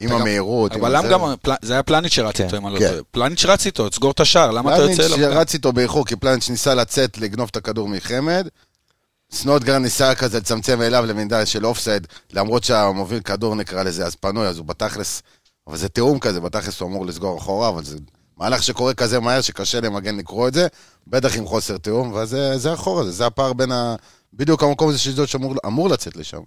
עם 0.03 0.13
המהירות. 0.13 0.73
הבלם 0.73 1.05
הזה. 1.05 1.13
גם, 1.13 1.21
זה 1.63 1.73
היה 1.73 1.83
פלניץ' 1.83 2.13
שרץ 2.13 2.37
כן, 2.37 2.45
איתו, 2.45 2.57
אם 2.57 2.67
אני 2.67 2.75
לא 2.75 2.79
כן. 2.79 2.89
טועה. 2.89 3.03
פלניץ' 3.11 3.45
רץ 3.45 3.67
איתו, 3.67 3.89
תסגור 3.89 4.11
את 4.11 4.21
השער, 4.21 4.51
למה 4.51 4.75
אתה 4.75 4.83
יוצא 4.83 5.03
פלניץ' 5.03 5.13
אליו? 5.13 5.41
רץ 5.41 5.55
איתו 5.55 5.73
באיחור, 5.73 6.07
כי 6.07 6.17
פלניץ' 6.17 6.51
ניסה 6.51 6.75
לצאת, 6.75 7.19
לגנוב 7.19 7.49
את 7.51 7.57
הכדור 7.57 7.89
מחמד. 7.89 8.49
סנודגר 9.33 9.79
ניסה 9.79 10.15
כזה 10.15 10.39
לצמצם 10.39 10.83
אליו 10.83 11.07
למידה 11.07 11.47
של 11.47 11.67
אופסייד, 11.67 12.07
למרות 12.33 12.65
שהמוביל 12.65 13.21
כדור 13.21 13.55
נקרא 13.55 13.83
לזה, 13.83 14.07
אז 14.07 14.15
פנוי, 14.15 14.47
אז 14.47 14.59
הוא 14.59 14.67
בתכלס, 14.67 15.23
אבל 15.67 15.77
זה 15.77 15.89
תיאום 15.89 16.19
כזה, 16.19 16.41
בתכלס 16.41 16.81
הוא 16.81 16.89
אמור 16.89 17.07
לסגור 17.07 17.39
אחורה, 17.39 17.69
אבל 17.69 17.85
זה 17.85 17.99
מהלך 18.37 18.63
שקורה 18.63 18.95
כזה 18.95 19.21
מהר, 19.21 19.41
שקשה 19.41 19.81
למגן 19.81 20.17
לקרוא 20.17 20.49
את 20.49 20.55
זה, 20.55 20.67
בטח 21.07 21.37
עם 21.37 21.47
חוסר 21.47 21.77
תיאום, 21.77 22.13
וזה 22.13 22.59
זה 22.59 22.75
אחורה, 22.75 23.05
זה, 23.05 23.11
זה 23.11 23.27
הפער 23.27 23.53
בין 23.53 23.73
ה... 23.73 23.97
בדיוק 24.35 24.63
המקום 24.63 24.89
הזה 24.89 24.99
שזאת 24.99 25.29
שאמור 25.29 25.55
אמור 25.67 25.89
לצאת 25.89 26.17
לשם. 26.17 26.41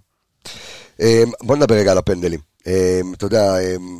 אמ, 1.00 1.06
בוא 1.42 1.56
נדבר 1.56 1.74
רגע 1.74 1.92
על 1.92 1.98
הפנדלים. 1.98 2.40
אמ, 2.66 2.72
אתה 3.16 3.26
יודע, 3.26 3.54
אמ, 3.60 3.98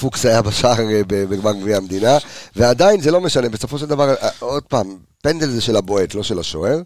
פוקס 0.00 0.26
היה 0.26 0.42
בשער 0.42 0.80
אה, 0.80 1.00
בגמר 1.08 1.52
גביע 1.52 1.76
המדינה, 1.76 2.18
ועדיין 2.56 3.00
זה 3.00 3.10
לא 3.10 3.20
משנה, 3.20 3.48
בסופו 3.48 3.78
של 3.78 3.86
דבר, 3.86 4.14
אה, 4.22 4.28
עוד 4.38 4.62
פעם, 4.62 4.96
פנדל 5.22 5.48
זה 5.50 5.60
של 5.60 5.76
הבועט, 5.76 6.14
לא 6.14 6.22
של 6.22 6.38
השוער. 6.38 6.78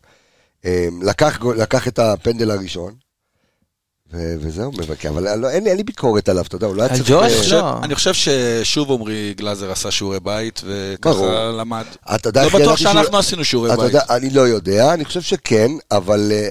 לקח, 1.03 1.39
לקח 1.57 1.89
את 1.89 1.99
הפנדל 1.99 2.51
הראשון, 2.51 2.95
ו- 4.13 4.35
וזהו, 4.41 4.73
מבקר, 4.73 5.09
אבל 5.09 5.35
לא, 5.39 5.51
אין, 5.51 5.67
אין 5.67 5.77
לי 5.77 5.83
ביקורת 5.83 6.29
עליו, 6.29 6.45
אתה 6.49 6.57
יודע, 6.57 6.67
הוא 6.67 6.77
לא 6.77 6.83
היה 6.83 6.97
צריך... 6.97 7.11
ג'וש? 7.11 7.23
אה, 7.23 7.27
אני 7.29 7.39
חושב- 7.43 7.55
לא. 7.57 7.79
אני 7.83 7.95
חושב 7.95 8.15
ששוב 8.15 8.93
עמרי 8.93 9.35
גלאזר 9.37 9.71
עשה 9.73 9.91
שיעורי 9.91 10.21
בית, 10.21 10.63
ברור. 11.03 11.27
וככה 11.27 11.51
למד. 11.59 11.85
אתה 12.15 12.29
יודע 12.29 12.43
לא 12.43 12.49
בטוח 12.49 12.77
שהוא- 12.77 12.93
שאנחנו 12.93 13.19
עשינו 13.19 13.45
שיעורי 13.45 13.71
בית. 13.71 13.79
יודע, 13.79 14.03
אני 14.11 14.31
לא 14.31 14.41
יודע, 14.41 14.95
אני 14.95 15.05
חושב 15.05 15.21
שכן, 15.21 15.71
אבל 15.91 16.33
אה, 16.33 16.49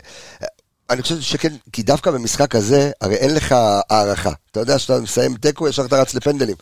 אני 0.91 1.01
חושב 1.01 1.21
שכן, 1.21 1.54
כי 1.73 1.84
דווקא 1.84 2.12
במשחק 2.12 2.56
הזה, 2.56 2.91
הרי 3.01 3.15
אין 3.15 3.34
לך 3.36 3.56
הערכה. 3.89 4.32
אתה 4.51 4.60
יודע 4.60 4.80
שאתה 4.80 4.99
מסיים 4.99 5.36
תיקו, 5.36 5.67
ישר 5.67 5.86
אתה 5.86 6.01
רץ 6.01 6.13
לפנדלים. 6.13 6.56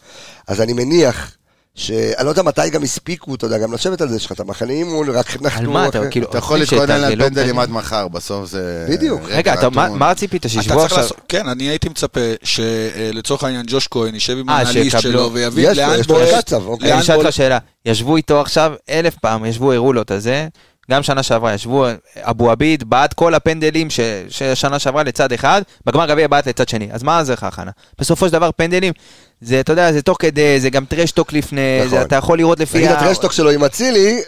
אז 0.47 0.61
אני 0.61 0.73
מניח, 0.73 1.31
שאני 1.75 2.25
לא 2.25 2.29
יודע 2.29 2.43
מתי 2.43 2.69
גם 2.69 2.83
הספיקו, 2.83 3.35
אתה 3.35 3.45
יודע, 3.45 3.57
גם 3.57 3.73
לשבת 3.73 4.01
על 4.01 4.09
זה, 4.09 4.15
יש 4.15 4.25
לך 4.25 4.31
את 4.31 4.39
המחנה 4.39 4.71
אימון, 4.71 5.09
רק 5.09 5.35
על 5.35 5.41
נחתו... 5.41 5.71
מה 5.71 5.87
אתה, 5.87 6.09
כאילו, 6.09 6.29
אתה 6.29 6.37
יכול 6.37 6.59
להתכונן 6.59 6.91
על 6.91 7.01
שיתרגלו 7.01 7.25
פנדלים? 7.25 7.59
עד 7.59 7.69
מחר, 7.69 8.07
בסוף 8.07 8.49
זה... 8.49 8.87
בדיוק. 8.89 9.21
רגע, 9.27 9.55
מה- 9.71 10.15
ציפית? 10.15 10.45
שישבו 10.47 10.83
עכשיו... 10.83 11.07
כן, 11.27 11.47
אני 11.47 11.63
הייתי 11.63 11.89
מצפה 11.89 12.19
שלצורך 12.43 13.43
העניין 13.43 13.65
ג'וש 13.69 13.87
כהן 13.87 14.13
יישב 14.13 14.37
עם 14.37 14.49
אה, 14.49 14.55
האנליסט. 14.55 14.99
שלו 14.99 15.33
ויבין 15.33 15.71
יש 15.71 15.77
לו, 15.77 15.87
לאן 15.87 15.99
יש 15.99 16.07
בועט, 16.07 16.53
אוקיי. 16.53 16.93
אני 16.93 17.01
אשאל 17.01 17.15
בועט. 17.15 17.25
אותך 17.25 17.35
שאלה, 17.35 17.57
ישבו 17.85 18.17
איתו 18.17 18.41
עכשיו 18.41 18.73
אלף 18.89 19.15
פעם, 19.15 19.45
ישבו, 19.45 19.73
הראו 19.73 19.93
לו 19.93 20.01
את 20.01 20.11
הזה, 20.11 20.47
גם 20.89 21.03
שנה 21.03 21.23
שעברה 21.23 21.53
ישבו, 21.53 21.85
אבו 22.17 22.51
עביד 22.51 22.89
בעט 22.89 23.13
כל 23.13 23.33
הפנדלים 23.35 23.89
ש- 23.89 23.99
ששנה 24.29 24.79
שעברה 24.79 25.03
לצד 25.03 25.31
אחד, 25.33 25.61
בגמר 25.85 26.05
גביע 26.05 26.27
בעט 26.27 26.47
לצד 26.47 26.69
שני, 26.69 26.89
אז 26.91 27.03
מה 27.03 27.23
זה 27.23 27.33
לך 27.33 27.43
הכנה? 27.43 27.71
בסופו 27.99 28.27
של 28.27 28.33
דבר 28.33 28.49
פנדלים, 28.55 28.93
זה, 29.41 29.59
אתה 29.59 29.73
יודע, 29.73 29.91
זה 29.93 30.01
תוך 30.01 30.17
כדי, 30.21 30.59
זה 30.59 30.69
גם 30.69 30.85
טרשטוק 30.85 31.33
לפני, 31.33 31.77
נכון. 31.77 31.89
זה, 31.89 32.01
אתה 32.01 32.15
יכול 32.15 32.37
לראות 32.37 32.59
לפי... 32.59 32.77
נגיד 32.77 32.91
ה- 32.91 32.97
הטרשטוק 32.99 33.31
שלו 33.31 33.49
עם 33.49 33.63
אצילי, 33.63 34.21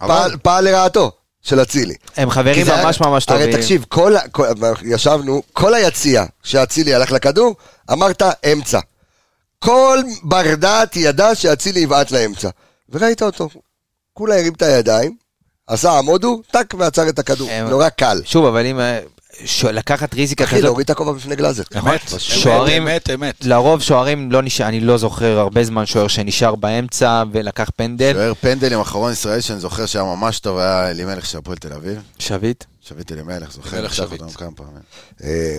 אבל- 0.00 0.08
פעל- 0.08 0.36
פעל 0.42 0.64
לרעתו 0.64 1.12
של 1.42 1.62
אצילי. 1.62 1.94
הם 2.16 2.30
חברים 2.30 2.66
ממש 2.66 3.00
ממש 3.00 3.24
טובים. 3.24 3.42
הרי 3.42 3.52
תקשיב, 3.56 3.84
כל, 3.88 4.16
ה- 4.16 4.28
כל, 4.28 4.46
ישבנו, 4.84 5.42
כל 5.52 5.74
היציע 5.74 6.24
שאצילי 6.42 6.94
הלך 6.94 7.12
לכדור, 7.12 7.54
אמרת 7.92 8.22
אמצע. 8.52 8.80
כל 9.58 9.98
בר 10.22 10.54
דעת 10.54 10.96
ידע 10.96 11.34
שאצילי 11.34 11.80
יבעט 11.80 12.10
לאמצע. 12.10 12.48
וראית 12.88 13.22
אותו, 13.22 13.48
כולה 14.12 14.34
הרים 14.38 14.52
את 14.52 14.62
הידיים, 14.62 15.16
עשה 15.66 15.98
עמודו, 15.98 16.42
טק, 16.50 16.74
ועצר 16.78 17.08
את 17.08 17.18
הכדור. 17.18 17.48
נורא 17.70 17.88
קל. 17.88 18.20
שוב, 18.24 18.46
אבל 18.46 18.66
אם... 18.66 18.80
אה, 18.80 19.00
לקחת 19.72 20.14
ריזיקה 20.14 20.44
אחי, 20.44 20.52
כזאת, 20.52 20.64
להוריד 20.64 20.84
את 20.84 20.90
הכובע 20.90 21.12
בפני 21.12 21.36
גלאזר. 21.36 21.62
אמת. 21.78 22.00
שוערים- 22.18 22.82
אמת, 22.88 23.10
אמת. 23.14 23.34
לרוב 23.44 23.82
שוערים 23.82 24.32
לא 24.32 24.42
נשאר, 24.42 24.68
אני 24.68 24.80
לא 24.80 24.96
זוכר 24.96 25.38
הרבה 25.38 25.64
זמן 25.64 25.86
שוער 25.86 26.08
שנשאר 26.08 26.54
באמצע 26.54 27.22
ולקח 27.32 27.70
פנדל. 27.76 28.12
שוער 28.12 28.32
פנדלים 28.34 28.80
אחרון 28.80 29.12
ישראל 29.12 29.40
שאני 29.40 29.60
זוכר 29.60 29.86
שהיה 29.86 30.04
ממש 30.04 30.40
טוב, 30.40 30.58
היה 30.58 30.90
אלימלך 30.90 31.26
של 31.26 31.38
הפועל 31.38 31.56
תל 31.58 31.72
אביב. 31.72 32.02
שביט. 32.18 32.64
שביט 32.80 33.12
אלימלך, 33.12 33.52
זוכר? 33.52 33.72
אלימלך 33.76 33.94
שביט. 33.94 34.22
אה, 35.24 35.58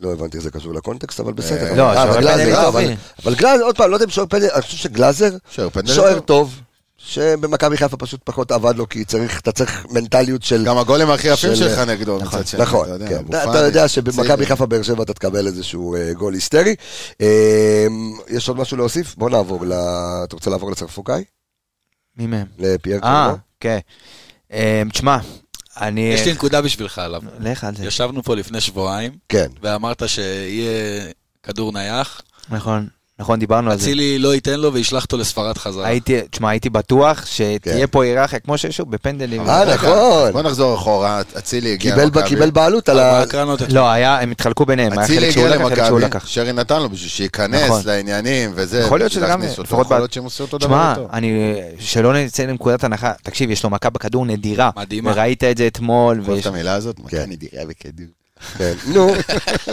לא 0.00 0.12
הבנתי 0.12 0.36
איך 0.36 0.44
זה 0.44 0.50
קשור 0.50 0.74
לקונטקסט, 0.74 1.20
אבל 1.20 1.32
בסדר. 1.32 1.74
לא, 1.74 1.88
אה, 1.90 1.94
שוער 1.94 2.12
פנדלים 2.14 2.46
גלאזר, 2.46 2.64
טובים. 2.64 2.96
אבל- 3.24 3.34
גלאזר, 3.34 3.64
עוד 3.64 3.76
פעם, 3.76 3.90
לא 3.90 3.96
יודע 3.96 4.04
אם 4.04 4.10
שוער 4.10 4.26
פנדל, 4.26 4.48
אני 4.54 4.62
חושב 4.62 4.76
שגלאזר, 4.76 5.30
שוער 5.94 6.20
טוב. 6.20 6.54
שבמכבי 7.06 7.76
חיפה 7.76 7.96
פשוט 7.96 8.20
פחות 8.24 8.50
עבד 8.52 8.76
לו, 8.76 8.88
כי 8.88 9.04
צריך, 9.04 9.40
אתה 9.40 9.52
צריך 9.52 9.86
מנטליות 9.90 10.42
של... 10.42 10.64
גם 10.64 10.78
הגולים 10.78 11.10
הכי 11.10 11.28
יפים 11.28 11.54
של- 11.56 11.68
שלך 11.68 11.78
נגדו 11.78 12.18
נכון, 12.18 12.38
מצד 12.40 12.46
שני. 12.48 12.60
נכון, 12.62 12.84
אתה 12.86 12.94
יודע, 12.94 13.08
כן. 13.08 13.24
אתה 13.50 13.58
יודע 13.58 13.88
שבמכבי. 13.88 14.46
חיפה 14.46 14.66
באר 14.66 14.82
שבע 14.82 15.02
אתה 15.02 15.14
תקבל 15.14 15.46
איזשהו 15.46 15.94
אה, 15.96 16.12
גול 16.12 16.34
היסטרי. 16.34 16.74
אה, 17.20 17.86
יש 18.28 18.48
עוד 18.48 18.56
משהו 18.58 18.76
להוסיף? 18.76 19.14
בוא 19.16 19.30
נעבור 19.30 19.66
ל... 19.66 19.72
אתה 20.24 20.36
רוצה 20.36 20.50
לעבור 20.50 20.70
לצרפוקאי? 20.70 21.24
מי 22.16 22.26
מהם? 22.26 22.46
לפייר 22.58 22.96
אה, 22.96 23.00
קורנו? 23.26 23.38
כן. 23.60 23.78
אה, 24.52 24.82
תשמע, 24.92 25.18
אני... 25.80 26.00
יש 26.00 26.26
לי 26.26 26.32
נקודה 26.32 26.62
בשבילך 26.62 26.98
עליו. 26.98 27.22
לך 27.40 27.64
על 27.64 27.76
זה. 27.76 27.84
ישבנו 27.86 28.22
פה 28.22 28.34
לפני 28.36 28.60
שבועיים, 28.60 29.12
כן. 29.28 29.46
ואמרת 29.62 30.08
שיהיה 30.08 31.04
כדור 31.42 31.72
נייח, 31.72 32.20
נכון, 32.50 32.88
נכון, 33.18 33.38
דיברנו 33.38 33.70
על 33.70 33.78
זה. 33.78 33.84
אצילי 33.84 34.18
לא 34.18 34.34
ייתן 34.34 34.60
לו 34.60 34.72
וישלח 34.72 35.04
אותו 35.04 35.16
לספרד 35.16 35.58
חזרה. 35.58 35.86
הייתי, 35.86 36.20
תשמע, 36.30 36.50
הייתי 36.50 36.70
בטוח 36.70 37.26
שתהיה 37.26 37.58
כן. 37.60 37.86
פה 37.90 38.04
היררכיה, 38.04 38.38
כמו 38.38 38.58
שיש 38.58 38.76
שוב 38.76 38.90
בפנדלים. 38.90 39.48
אה, 39.48 39.74
נכון. 39.74 40.32
בוא 40.32 40.42
נחזור 40.42 40.74
אחורה, 40.74 41.20
אצילי 41.38 41.72
הגיע 41.72 41.96
למכבי. 41.96 42.28
קיבל 42.28 42.50
בעלות 42.50 42.88
על 42.88 42.98
ה... 42.98 43.24
לא, 43.68 43.90
היה, 43.90 44.20
הם 44.20 44.30
התחלקו 44.30 44.66
ביניהם, 44.66 44.98
אצילי 44.98 45.28
הגיע 45.28 45.48
למכבי. 45.48 46.18
שרי 46.24 46.52
נתן 46.52 46.82
לו 46.82 46.88
בשביל 46.90 47.08
שייכנס 47.08 47.62
נכון. 47.62 47.82
לעניינים 47.84 48.52
וזה. 48.54 48.80
יכול 48.80 48.98
להיות 49.00 49.12
שזה 49.12 49.26
גם. 49.26 49.42
לפחות 49.42 49.66
יכול 49.66 49.84
ב- 49.84 49.92
להיות 49.92 50.12
שהם 50.12 50.26
עשו 50.26 50.44
אותו 50.44 50.58
דבר 50.58 50.92
תשמע. 50.94 51.06
אני, 51.12 51.54
שלא 51.78 52.14
נצא 52.14 52.42
לנקודת 52.42 52.84
הנחה, 52.84 53.12
תקשיב, 53.22 53.50
יש 53.50 53.64
לו 53.64 53.70
מכה 53.70 53.90
בכדור 53.90 54.26
נדירה. 54.26 54.70
מדהימה. 54.76 55.10
וראית 55.14 55.44
את 55.44 55.56
זה 55.56 55.66
אתמול, 55.66 56.22
אוהב 56.28 56.38
את 56.38 56.46
המילה 56.46 56.74
הזאת? 56.74 56.96
כן. 56.96 57.02
מכה 57.04 57.26
נדירה 57.26 57.64
בכדור. 57.66 58.23
כן. 58.58 58.72
נו, 58.86 59.12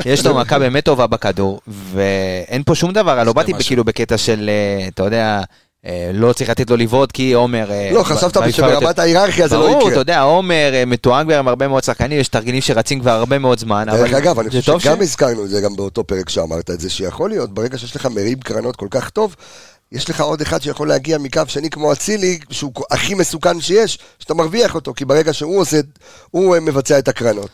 יש 0.06 0.26
לו 0.26 0.36
מכה 0.36 0.60
באמת 0.60 0.86
טובה 0.86 1.08
בכדור, 1.08 1.62
ואין 1.68 2.64
פה 2.66 2.76
שום 2.76 2.94
דבר, 2.94 3.24
לא 3.24 3.34
באתי. 3.34 3.54
כאילו 3.60 3.84
בקטע 3.84 4.18
של, 4.18 4.50
אה, 4.50 4.88
אתה 4.88 5.04
יודע, 5.04 5.42
אה, 5.86 6.12
לא 6.14 6.34
צריך 6.34 6.50
לתת 6.50 6.70
לו 6.70 6.78
לבעוט 6.78 7.12
כי 7.12 7.34
עומר... 7.34 7.72
אה, 7.72 7.90
לא, 7.94 8.04
חשבת 8.04 8.38
ב- 8.38 8.52
שברמת 8.52 9.00
ההיררכיה 9.00 9.48
זה 9.48 9.56
לא 9.56 9.62
ברור, 9.62 9.80
אתה 9.80 9.88
יקרה. 9.88 10.00
יודע, 10.00 10.22
עומר 10.22 10.74
מתואם 10.88 11.26
כבר 11.26 11.40
עם 11.40 11.48
הרבה 11.48 11.68
מאוד 11.68 11.84
שחקנים, 11.84 12.20
יש 12.20 12.28
תרגילים 12.28 12.62
שרצים 12.62 13.00
כבר 13.00 13.12
הרבה 13.12 13.40
מאוד 13.40 13.60
זמן, 13.60 13.90
אבל 13.90 13.98
דרך 14.02 14.14
אגב, 14.14 14.40
אני 14.40 14.50
חושב 14.50 14.80
שגם 14.80 15.02
הזכרנו 15.02 15.44
את 15.46 15.50
זה 15.50 15.62
גם 15.62 15.76
באותו 15.76 16.04
פרק 16.04 16.30
שאמרת 16.30 16.70
את 16.70 16.80
זה, 16.80 16.90
שיכול 16.90 17.30
להיות, 17.30 17.54
ברגע 17.54 17.78
שיש 17.78 17.96
לך 17.96 18.06
מריב 18.06 18.44
קרנות 18.44 18.76
כל 18.76 18.88
כך 18.92 19.10
טוב, 19.10 19.36
יש 19.92 20.10
לך 20.10 20.22
עוד 20.22 20.42
אחד 20.42 20.62
שיכול 20.62 20.88
להגיע 20.88 21.18
מקו 21.18 21.42
שני 21.48 21.70
כמו 21.70 21.94
אצילי, 21.94 22.40
שהוא 22.50 22.72
הכי 22.92 23.14
מסוכן 23.14 23.62
שיש, 23.62 24.00
שאתה 24.20 24.34
מרוויח 24.34 24.76
אותו, 24.76 24.94
כי 24.94 25.06
ברגע 25.06 25.34
שהוא 25.34 25.60
עושה, 25.60 25.80
הוא 26.32 26.58
מבצע 26.62 27.00
את 27.00 27.08
הקרנות. 27.08 27.50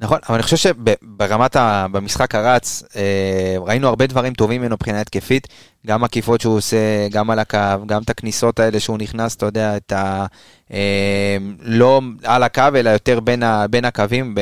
נכון, 0.00 0.18
אבל 0.28 0.34
אני 0.34 0.42
חושב 0.42 0.56
שברמת, 0.56 1.56
ה... 1.56 1.86
במשחק 1.92 2.34
הרץ, 2.34 2.82
אה, 2.96 3.56
ראינו 3.66 3.88
הרבה 3.88 4.06
דברים 4.06 4.34
טובים 4.34 4.60
ממנו 4.60 4.74
מבחינה 4.74 5.00
התקפית, 5.00 5.48
גם 5.86 6.04
עקיפות 6.04 6.40
שהוא 6.40 6.56
עושה, 6.56 7.08
גם 7.10 7.30
על 7.30 7.38
הקו, 7.38 7.58
גם 7.86 8.02
את 8.02 8.10
הכניסות 8.10 8.60
האלה 8.60 8.80
שהוא 8.80 8.98
נכנס, 8.98 9.36
אתה 9.36 9.46
יודע, 9.46 9.76
את 9.76 9.92
ה... 9.92 10.26
אה, 10.72 11.36
לא 11.60 12.00
על 12.24 12.42
הקו, 12.42 12.62
אלא 12.74 12.90
יותר 12.90 13.20
בין, 13.20 13.42
ה... 13.42 13.66
בין 13.70 13.84
הקווים, 13.84 14.34
ב... 14.34 14.40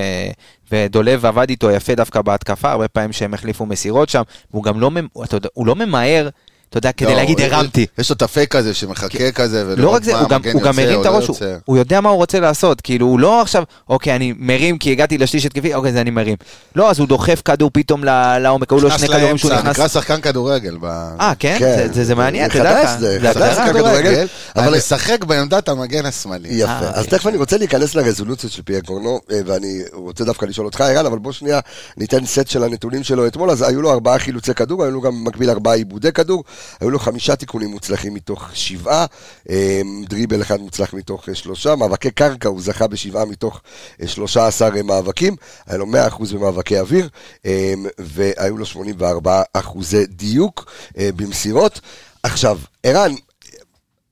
ודולב 0.72 1.26
עבד 1.26 1.50
איתו 1.50 1.70
יפה 1.70 1.94
דווקא 1.94 2.22
בהתקפה, 2.22 2.70
הרבה 2.70 2.88
פעמים 2.88 3.12
שהם 3.12 3.34
החליפו 3.34 3.66
מסירות 3.66 4.08
שם, 4.08 4.22
והוא 4.50 4.64
גם 4.64 4.80
לא, 4.80 4.90
אתה 5.24 5.36
הוא 5.54 5.66
לא 5.66 5.74
ממהר, 5.74 6.28
אתה 6.72 6.78
יודע, 6.78 6.92
כדי 6.92 7.08
לא, 7.10 7.16
להגיד 7.16 7.40
הרמתי. 7.40 7.86
יש 7.98 8.10
לו 8.10 8.16
את 8.16 8.22
הפייק 8.22 8.56
הזה 8.56 8.74
שמחכה 8.74 9.32
כזה, 9.32 9.62
ולראות 9.66 9.78
לא 9.78 9.90
רק 9.90 10.04
זה, 10.04 10.12
מה 10.12 10.18
הוא 10.20 10.28
גם, 10.28 10.40
מרים 10.76 11.00
את 11.00 11.06
לא 11.06 11.10
הראש, 11.10 11.28
הוא, 11.64 11.76
יודע 11.76 12.00
מה 12.00 12.08
הוא 12.08 12.16
רוצה 12.16 12.40
לעשות, 12.40 12.80
כאילו 12.80 13.06
הוא 13.06 13.20
לא 13.20 13.42
עכשיו, 13.42 13.62
אוקיי, 13.88 14.16
אני 14.16 14.34
מרים 14.38 14.78
כי 14.78 14.92
הגעתי 14.92 15.18
לשליש 15.18 15.46
התקפי, 15.46 15.74
אוקיי, 15.74 15.92
זה 15.92 16.00
אני 16.00 16.10
מרים. 16.10 16.36
לא, 16.76 16.90
אז 16.90 16.98
הוא 16.98 17.08
דוחף 17.08 17.42
כדור 17.44 17.70
פתאום 17.72 18.04
ל- 18.04 18.38
לעומק, 18.38 18.72
היו 18.72 18.80
לו 18.80 18.88
נכנס 18.88 19.00
שני 19.00 19.08
כדורים 19.16 19.38
שהוא 19.38 19.52
נכנס... 19.52 19.76
נקרא 19.76 19.88
שחקן 19.88 20.20
כדורגל. 20.20 20.76
ב- 20.80 20.84
אה, 21.20 21.32
כן? 21.38 21.56
כן, 21.58 21.76
זה- 21.76 21.92
זה- 21.92 22.04
זה 22.04 22.14
מעניין, 22.14 22.50
אתה 22.50 22.58
יודע 22.58 22.86
חדש. 22.86 23.00
זה 23.00 23.18
זה 23.20 23.20
חדש, 23.20 23.36
הגדרה. 23.36 23.54
שחקן 23.54 23.72
כדורגל, 23.72 24.26
אבל- 24.56 24.74
לשחק 24.76 25.24
בעמדת 25.24 25.68
המגן 25.68 26.06
השמאלי. 26.06 26.48
יפה. 26.52 26.70
אה, 26.72 26.78
אז 26.90 27.04
אוקיי. 27.04 27.18
תכף 27.18 27.26
אני 27.26 27.36
רוצה 27.36 27.58
להיכנס 27.58 27.94
לרזולוציות 27.94 28.52
של 28.52 28.62
קורנו, 28.86 29.20
אה, 29.32 29.40
ואני 29.46 29.82
רוצה 29.92 30.24
דווקא 30.24 30.46
לשאול 30.46 30.66
אותך, 30.66 30.80
ערן, 30.80 31.06
אבל 31.06 31.18
בוא 31.18 31.32
שנייה 31.32 31.60
ניתן 31.96 32.26
סט 32.26 32.48
של 32.48 32.64
הנתונים 32.64 33.02
שלו 33.02 33.26
אתמול. 33.26 33.50
אז 33.50 33.62
היו 33.62 33.82
לו 33.82 33.92
ארבעה 33.92 34.18
חילוצי 34.18 34.54
כדור, 34.54 34.82
היו 34.82 34.90
לו 34.90 35.00
גם 35.00 35.24
במקביל 35.24 35.50
ארבעה 35.50 35.74
עיבודי 35.74 36.12
כדור, 36.12 36.44
היו 36.80 36.90
לו 36.90 36.98
חמישה 36.98 37.36
תיקונים 37.36 37.70
מוצלחים 37.70 38.14
מתוך 38.14 38.48
שבעה, 38.54 39.06
אה, 39.50 39.80
דריבל 40.08 40.42
אחד 40.42 40.60
מוצלח 40.60 40.94
מתוך 40.94 41.28
אה, 41.28 41.34
שלושה, 41.34 41.76
מאבקי 41.76 42.10
קרקע, 42.10 42.48
הוא 42.48 42.62
זכה 42.62 42.86
בשבעה 42.86 43.24
מתוך 43.24 43.60
אה, 44.02 44.08
שלושה 44.08 44.46
עשר 44.46 44.70
אה, 44.76 44.82
מאבקים, 44.82 45.36
היה 45.66 45.78
לו 45.78 45.86
מאה 45.86 46.08
אחוז 46.08 46.32
במאבקי 46.32 46.80
אוויר, 46.80 47.08
אה, 47.46 47.74
והיו 47.98 48.58
לו 48.58 48.66
84 48.66 49.42
אחוזי 49.52 50.06
דיוק 50.06 50.72
אה, 50.98 51.10
במסירות. 51.16 51.80
עכשיו, 52.22 52.58
ערן, 52.82 53.12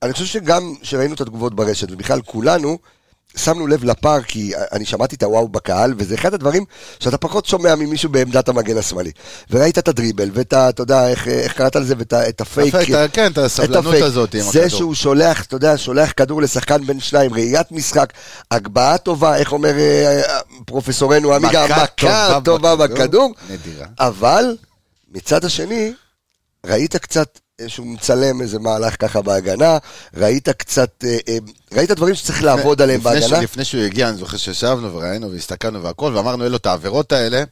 אני 0.03 0.13
חושב 0.13 0.25
שגם 0.25 0.73
שראינו 0.83 1.13
את 1.13 1.21
התגובות 1.21 1.55
ברשת, 1.55 1.91
ובכלל 1.91 2.21
כולנו, 2.21 2.77
שמנו 3.35 3.67
לב 3.67 3.83
לפער, 3.83 4.21
כי 4.21 4.51
אני 4.71 4.85
שמעתי 4.85 5.15
את 5.15 5.23
הוואו 5.23 5.49
בקהל, 5.49 5.93
וזה 5.97 6.15
אחד 6.15 6.33
הדברים 6.33 6.65
שאתה 6.99 7.17
פחות 7.17 7.45
שומע 7.45 7.75
ממישהו 7.75 8.09
בעמדת 8.09 8.49
המגן 8.49 8.77
השמאלי. 8.77 9.11
וראית 9.49 9.77
את 9.77 9.87
הדריבל, 9.87 10.29
ואת 10.33 10.53
ה... 10.53 10.69
אתה 10.69 10.81
יודע, 10.81 11.07
איך, 11.07 11.27
איך 11.27 11.53
קראת 11.53 11.75
לזה, 11.75 11.95
ואת 11.97 12.13
את 12.13 12.41
הפייק. 12.41 12.75
הפייק, 12.75 13.11
כן, 13.13 13.31
את 13.31 13.37
הסבלנות 13.37 13.85
הפייק. 13.85 14.03
הזאת 14.03 14.35
עם 14.35 14.41
זה 14.41 14.49
הכדור. 14.49 14.77
שהוא 14.77 14.95
שולח, 14.95 15.45
אתה 15.45 15.55
יודע, 15.55 15.77
שולח 15.77 16.13
כדור 16.17 16.41
לשחקן 16.41 16.85
בין 16.85 16.99
שניים, 16.99 17.33
ראיית 17.33 17.71
משחק, 17.71 18.13
הגבהה 18.51 18.97
טובה, 18.97 19.37
איך 19.37 19.51
אומר 19.51 19.79
אה, 19.79 20.21
פרופסורנו 20.65 21.33
עמיגה, 21.33 21.65
מכה 21.67 22.39
טובה 22.43 22.75
בכדור. 22.75 23.33
נדירה. 23.49 23.87
אבל 23.99 24.55
מצד 25.11 25.45
השני, 25.45 25.93
ראית 26.65 26.95
קצת 26.95 27.39
שהוא 27.67 27.87
מצלם 27.87 28.41
איזה 28.41 28.59
מהלך 28.59 28.95
ככה 29.01 29.21
בהגנה, 29.21 29.77
ראית 30.17 30.49
קצת, 30.49 30.89
אה, 31.03 31.17
אה, 31.27 31.37
ראית 31.73 31.91
דברים 31.91 32.15
שצריך 32.15 32.43
לעבוד 32.43 32.81
עליהם 32.81 32.99
לפני 32.99 33.21
ש- 33.21 33.23
בהגנה. 33.23 33.41
לפני 33.41 33.65
שהוא 33.65 33.81
הגיע, 33.83 34.09
אני 34.09 34.17
זוכר 34.17 34.37
שישבנו 34.37 34.93
וראינו 34.93 35.31
והסתכלנו 35.31 35.83
והכל, 35.83 36.11
ואמרנו, 36.15 36.45
אלו 36.45 36.57
את 36.57 36.65
העבירות 36.65 37.11
האלה, 37.11 37.43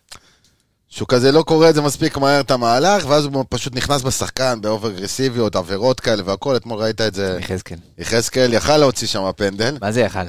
שהוא 0.89 1.07
כזה 1.07 1.31
לא 1.31 1.41
קורא 1.41 1.69
את 1.69 1.75
זה 1.75 1.81
מספיק 1.81 2.17
מהר 2.17 2.39
את 2.39 2.51
המהלך, 2.51 3.05
ואז 3.07 3.25
הוא 3.25 3.45
פשוט 3.49 3.75
נכנס 3.75 4.01
בשחקן 4.01 4.61
באובר 4.61 4.89
אגרסיביות, 4.89 5.55
עבירות 5.55 5.99
כאלה 5.99 6.23
והכל, 6.25 6.55
אתמול 6.55 6.79
ראית 6.79 7.01
את 7.01 7.13
זה. 7.13 7.37
יחזקאל. 7.41 7.77
יחזקאל 7.97 8.53
יכל 8.53 8.77
להוציא 8.77 9.07
שם 9.07 9.29
פנדל. 9.35 9.77
מה 9.81 9.91
זה 9.91 10.01
יכל? 10.01 10.19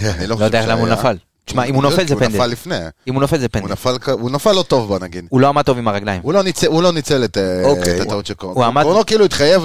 אני 0.00 0.26
לא 0.26 0.34
חושב 0.34 0.44
יודע 0.44 0.66
למה 0.66 0.80
הוא. 0.80 0.88
נפל. 0.88 1.16
תשמע, 1.44 1.64
אם 1.64 1.74
הוא 1.74 1.82
נופל 1.82 2.06
זה 2.08 2.14
הוא 2.14 2.22
נפל 2.22 2.32
פנדל. 2.32 2.46
לפני. 2.46 2.76
אם 3.08 3.14
הוא 3.14 3.20
נופל 3.20 3.38
זה 3.38 3.44
הוא 3.44 3.50
פנדל. 3.52 4.12
הוא 4.12 4.30
נפל 4.30 4.52
לא 4.52 4.62
טוב, 4.62 4.88
בוא 4.88 4.98
נגיד. 4.98 5.24
הוא 5.28 5.40
לא 5.40 5.48
עמד 5.48 5.62
טוב 5.62 5.78
עם 5.78 5.88
הרגליים. 5.88 6.20
הוא 6.24 6.32
לא 6.32 6.42
ניצל, 6.42 6.66
הוא 6.66 6.82
לא 6.82 6.92
ניצל 6.92 7.24
את, 7.24 7.38
אה, 7.38 7.64
אוקיי. 7.64 7.96
את 7.96 8.06
הטעות 8.06 8.26
של 8.26 8.34
קורנו. 8.34 8.54
הוא 8.56 8.64
עמד- 8.64 8.82
קורנו 8.82 9.06
כאילו 9.06 9.24
התחייב. 9.24 9.62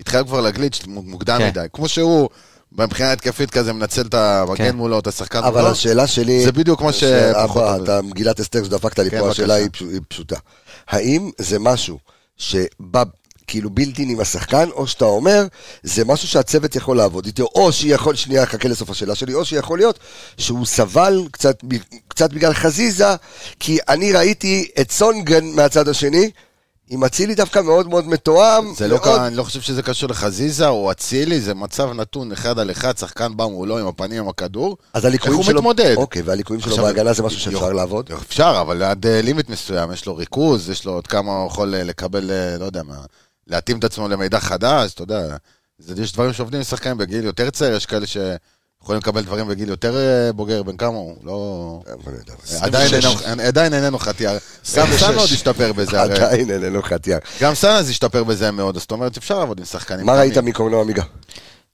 התחייב 0.00 0.26
כבר 0.26 0.40
לגליץ' 0.40 0.82
מוקדם 0.86 1.38
כן. 1.38 1.46
מדי. 1.48 1.66
כמו 1.72 1.88
שהוא, 1.88 2.28
מבחינה 2.72 3.12
התקפית 3.12 3.50
כזה, 3.50 3.72
מנצל 3.72 4.02
את 4.02 4.14
המגן 4.14 4.56
כן. 4.56 4.76
מולו, 4.76 4.98
את 4.98 5.06
השחקן 5.06 5.38
אבל 5.38 5.60
מולו. 5.60 5.72
השאלה 5.72 6.06
שלי... 6.06 6.44
זה 6.44 6.52
בדיוק 6.52 6.82
מה 6.82 6.92
ש-. 6.92 7.04
אתה 7.04 8.02
מגילת 8.02 8.40
אסתר 8.40 8.64
שדפקת 8.64 8.98
לי 8.98 9.10
כן, 9.10 9.20
פה, 9.20 9.30
השאלה 9.30 9.54
היא 9.54 9.68
פשוטה. 10.08 10.36
האם 10.88 11.30
זה 11.38 11.58
משהו 11.58 11.98
שבא 12.36 13.02
כאילו 13.46 13.70
בילטין 13.70 14.08
עם 14.08 14.20
השחקן, 14.20 14.68
או 14.70 14.86
שאתה 14.86 15.04
אומר, 15.04 15.46
זה 15.82 16.04
משהו 16.04 16.28
שהצוות 16.28 16.76
יכול 16.76 16.96
לעבוד 16.96 17.26
איתו, 17.26 17.48
או 17.54 17.72
שיכול, 17.72 18.14
שנייה, 18.14 18.46
חכה 18.46 18.68
לסוף 18.68 18.90
השאלה 18.90 19.14
שלי, 19.14 19.34
או 19.34 19.44
שיכול 19.44 19.78
להיות 19.78 19.98
שהוא 20.38 20.66
סבל 20.66 21.22
קצת, 21.30 21.58
קצת 22.08 22.32
בגלל 22.32 22.54
חזיזה, 22.54 23.14
כי 23.60 23.78
אני 23.88 24.12
ראיתי 24.12 24.68
את 24.80 24.90
סונגרן 24.90 25.44
מהצד 25.44 25.88
השני, 25.88 26.30
עם 26.88 27.04
אצילי 27.04 27.34
דווקא 27.34 27.58
מאוד 27.58 27.88
מאוד 27.88 28.08
מתואם. 28.08 28.74
זה 28.76 28.88
לא, 28.88 28.98
מאוד- 29.04 29.20
אני 29.20 29.36
לא 29.36 29.42
חושב 29.42 29.60
שזה 29.60 29.82
קשור 29.82 30.08
לחזיזה 30.10 30.68
או 30.68 30.90
אצילי, 30.90 31.40
זה 31.40 31.54
מצב 31.54 31.92
נתון 31.92 32.32
אחד 32.32 32.58
על 32.58 32.70
אחד, 32.70 32.98
שחקן 32.98 33.36
בא 33.36 33.44
מולו 33.46 33.78
עם 33.78 33.86
הפנים 33.86 34.22
עם 34.22 34.28
הכדור. 34.28 34.76
אז 34.94 35.04
הליקויים 35.04 35.38
איך 35.38 35.46
שלו... 35.46 35.54
הוא 35.54 35.60
מתמודד? 35.60 35.94
אוקיי, 35.96 36.22
והליקויים 36.22 36.62
שלו 36.62 36.70
עכשיו, 36.70 36.84
בהגנה 36.84 37.12
זה 37.12 37.22
משהו 37.22 37.40
שאפשר 37.40 37.72
לעבוד? 37.72 38.10
אפשר, 38.12 38.58
אבל 38.60 38.82
עד 38.82 39.06
אה, 39.06 39.22
לימיט 39.22 39.48
מסוים, 39.48 39.92
יש 39.92 40.06
לו 40.06 40.16
ריכוז, 40.16 40.70
יש 40.70 40.84
לו 40.84 40.92
עוד 40.92 41.06
כמה 41.06 41.36
הוא 41.36 41.46
יכול 41.46 41.74
אה, 41.74 41.82
לקבל, 41.84 42.30
אה, 42.30 42.58
לא 42.58 42.64
יודע 42.64 42.82
מה, 42.82 42.96
להתאים 43.46 43.78
את 43.78 43.84
עצמו 43.84 44.08
למידע 44.08 44.40
חדש, 44.40 44.94
אתה 44.94 45.02
יודע. 45.02 45.36
זה, 45.78 46.02
יש 46.02 46.12
דברים 46.12 46.32
שעובדים 46.32 46.58
עם 46.60 46.64
שחקנים 46.64 46.96
בגיל 46.98 47.24
יותר 47.24 47.50
צעיר, 47.50 47.76
יש 47.76 47.86
כאלה 47.86 48.06
שיכולים 48.06 49.00
לקבל 49.00 49.22
דברים 49.22 49.48
בגיל 49.48 49.68
יותר 49.68 49.96
אה, 49.96 50.32
בוגר, 50.32 50.62
בן 50.62 50.76
כמה 50.76 50.96
הוא, 50.96 51.16
לא... 51.24 51.80
עדיין 52.60 53.74
איננו- 53.74 53.98
חטיאר. 53.98 54.38
גם 54.76 54.86
סאן 54.98 55.14
עוד 55.14 55.28
השתפר 55.32 55.72
בזה. 55.72 56.02
עדיין 56.02 56.50
איננו 56.50 56.82
חטיאר. 56.82 57.18
גם 57.40 57.54
סאן 57.54 57.70
אז 57.76 57.88
השתפר 57.90 58.24
בזה 58.24 58.50
מאוד, 58.50 58.78
זאת 58.78 58.90
אומרת 58.90 59.14
שאפשר 59.14 59.38
לעבוד 59.38 59.58
עם 59.58 59.64
שחקנים. 59.64 60.06
מה 60.06 60.12
ראית. 60.14 60.38
מקורנו 60.38 60.80
עמיגה? 60.80 61.02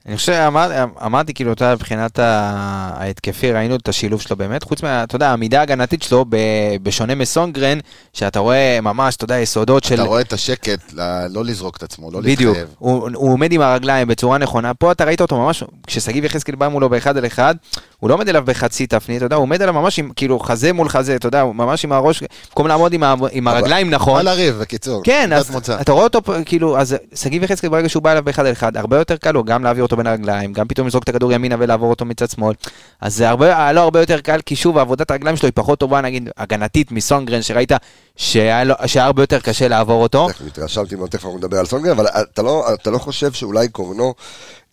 אני 0.09 0.17
חושב, 0.17 0.33
אמר- 0.33 0.71
אמרתי 1.05 1.35
כאילו, 1.35 1.53
אתה 1.53 1.65
יודע, 1.65 1.75
מבחינת 1.75 2.19
ההתקפי, 2.19 3.53
ראינו 3.53 3.77
את 3.77 3.89
השילוב 3.89 4.21
שלו 4.21 4.37
באמת, 4.37 4.63
חוץ 4.63 4.83
מה, 4.83 5.03
אתה 5.03 5.17
יודע, 5.17 5.29
העמידה 5.31 5.59
ההגנתית 5.61 6.03
שלו, 6.03 6.25
ב- 6.29 6.37
בשונה 6.83 7.15
מסונגרן, 7.15 7.79
שאתה 8.13 8.39
רואה 8.41 8.79
ממש, 8.83 9.17
אתה 9.17 9.25
יודע, 9.25 9.39
יסודות 9.39 9.85
של... 9.85 9.95
אתה 9.95 10.03
רואה 10.03 10.21
את 10.21 10.33
השקט, 10.33 10.93
לא 11.31 11.45
לזרוק 11.45 11.77
את 11.77 11.83
עצמו, 11.83 12.11
לא 12.11 12.21
בדיוק, 12.21 12.57
להתחייב. 12.57 12.75
הוא, 12.79 13.09
הוא 13.15 13.33
עומד 13.33 13.53
עם 13.53 13.61
הרגליים 13.61 14.09
בצורה 14.09 14.39
נכונה, 14.39 14.75
פה 14.75 14.93
אתה 14.93 15.05
ראית 15.05 15.21
אותו 15.21 15.37
ממש, 15.39 15.65
כששגיב 15.87 16.25
יחזקאל 16.25 16.55
בא 16.55 16.69
מולו 16.69 16.89
באחד 16.89 17.17
על 17.17 17.27
אחד, 17.27 17.55
הוא 17.99 18.09
לא 18.11 18.15
עומד 18.15 18.29
אליו 18.29 18.43
בחצי 18.45 18.87
תפנית, 18.87 19.17
אתה 19.17 19.27
יודע, 19.27 19.37
הוא 19.37 19.43
עומד 19.43 19.63
אליו 19.63 19.75
ממש 19.75 19.99
עם, 19.99 20.11
כאילו, 20.17 20.39
חזה 20.41 20.73
מול 20.73 20.89
חזה, 20.89 21.17
אתה 21.17 21.27
יודע, 21.29 21.45
ממש 21.45 21.85
עם 21.85 21.93
הראש, 21.93 22.23
במקום 22.49 22.67
לעמוד 22.67 22.93
עם, 22.93 23.03
ה- 23.03 23.15
עם 23.33 23.49
הרגליים 23.49 23.91
נכון. 23.91 24.15
מה 24.15 24.23
לריב, 24.23 24.55
בקיצור. 24.61 25.01
כן, 25.05 25.33
אז 25.33 25.51
מוצא. 25.51 25.81
אתה 25.81 25.93
רואה 25.93 26.05
אותו, 26.05 26.21
כאילו, 26.45 26.79
אז 26.79 26.97
שגיב 27.15 27.43
יחזקאל 27.43 27.71
ברגע 27.71 27.89
שהוא 27.89 28.03
בא 28.03 28.11
אליו 28.13 28.23
באחד 28.25 28.47
על 28.47 28.53
אחד, 28.53 28.77
הרבה 28.77 28.99
יותר 28.99 29.17
קל 29.17 29.33
לו 29.33 29.45
גם 29.45 29.65
להעביר 29.65 29.83
אותו 29.83 29.97
בין 29.99 30.07
הרגליים, 30.07 30.53
גם 30.53 30.69
פתאום 30.69 30.87
לזרוק 30.87 31.05
את 31.05 31.09
הכדור 31.09 31.33
ימינה 31.33 31.57
ולעבור 31.59 31.91
אותו 31.91 32.05
מצד 32.05 32.31
שמאל. 32.31 32.55
אז 33.01 33.17
זה 33.17 33.29
הרבה, 33.29 33.47
היה 33.47 33.73
לו 33.73 33.81
הרבה 33.81 34.01
יותר 34.01 34.21
קל, 34.21 34.41
כי 34.47 34.57
שוב, 34.57 34.79
עבודת 34.79 35.11
הרגליים 35.11 35.37
שלו 35.37 35.47
היא 35.47 35.53
פחות 35.55 35.79
טובה, 35.79 36.01
נגיד, 36.01 36.29
הגנתית 36.37 36.93
מסונגרן, 36.93 37.43
שראית 37.43 37.73
שהיה 38.17 38.65
לו- 38.65 38.75
שהיה 38.87 39.05
הרבה 39.07 39.23
יותר 39.23 39.41
קשה 39.41 39.69
לעבור 39.69 40.03
אותו. 40.03 40.29
התרשמתי 40.47 40.95
מאוד, 40.95 41.11
תכף 41.11 41.25
אנחנו 41.25 41.39
נדבר 41.39 41.59
על 41.59 41.67
סונגרן, 41.67 41.91
אבל 41.91 42.07
אתה 42.07 42.43
לא, 42.43 42.75
אתה 42.75 42.91
לא 42.91 42.99
חושב 42.99 43.33
שאולי 43.33 43.69
קורנו 43.69 44.15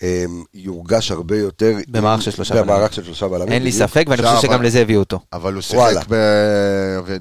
אמ, 0.03 0.07
יורגש 0.53 1.11
הרבה 1.11 1.38
יותר... 1.38 1.73
במערך 1.88 2.21
של 2.21 2.31
שלושה 2.31 2.53
בלמים. 2.53 2.67
במערך 2.69 2.93
של 2.93 3.03
שלושה 3.03 3.27
בלמים. 3.27 3.51
אין 3.51 3.63
לי. 3.63 3.71
ספק, 3.71 4.05
ואני 4.09 4.21
חושב 4.21 4.41
שגם 4.47 4.63
לזה 4.63 4.81
הביאו 4.81 4.99
אותו. 4.99 5.19
אבל 5.33 5.53
הוא. 5.53 5.61
שיחק 5.61 6.05
ב... 6.09 6.15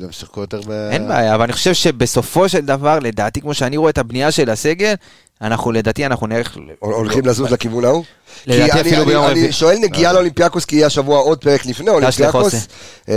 הם 0.03 0.13
שיחקו 0.13 0.41
יותר 0.41 0.61
ב... 0.67 0.71
אין 0.71 1.09
בעיה, 1.09 1.35
אבל 1.35 1.45
אני 1.45 1.53
חושב 1.53 1.75
שבסופו 1.75 2.49
של 2.49 2.61
דבר, 2.61 2.99
לדעתי, 2.99 3.41
כמו 3.41 3.55
שאני 3.55 3.77
רואה 3.77 3.91
את 3.91 3.99
הבנייה 3.99 4.31
של 4.31 4.51
הסגל, 4.51 4.95
אנחנו, 5.43 5.73
לדעתי, 5.73 6.07
אנחנו 6.07 6.27
נלך... 6.27 6.57
הולכים 6.79 7.27
לזוז 7.27 7.51
לכיוון 7.51 7.85
ההוא? 7.85 8.05
לדעתי 8.47 8.73
אני- 8.73 8.81
אפילו 8.81 8.97
אני- 8.97 9.05
ביום 9.05 9.25
אני 9.25 9.31
רביעי. 9.33 9.53
שואל 9.53 9.79
נגיעה 9.79 10.13
לאולימפיאקוס, 10.13 10.65
כי 10.65 10.77
יהיה 10.77 10.87
השבוע 10.87 11.19
עוד 11.19 11.39
פרק 11.39 11.67
לפני 11.67 11.91
אולימפיאקוס. 11.91 12.55
לחוסה. 12.55 12.59
אמ, 13.09 13.15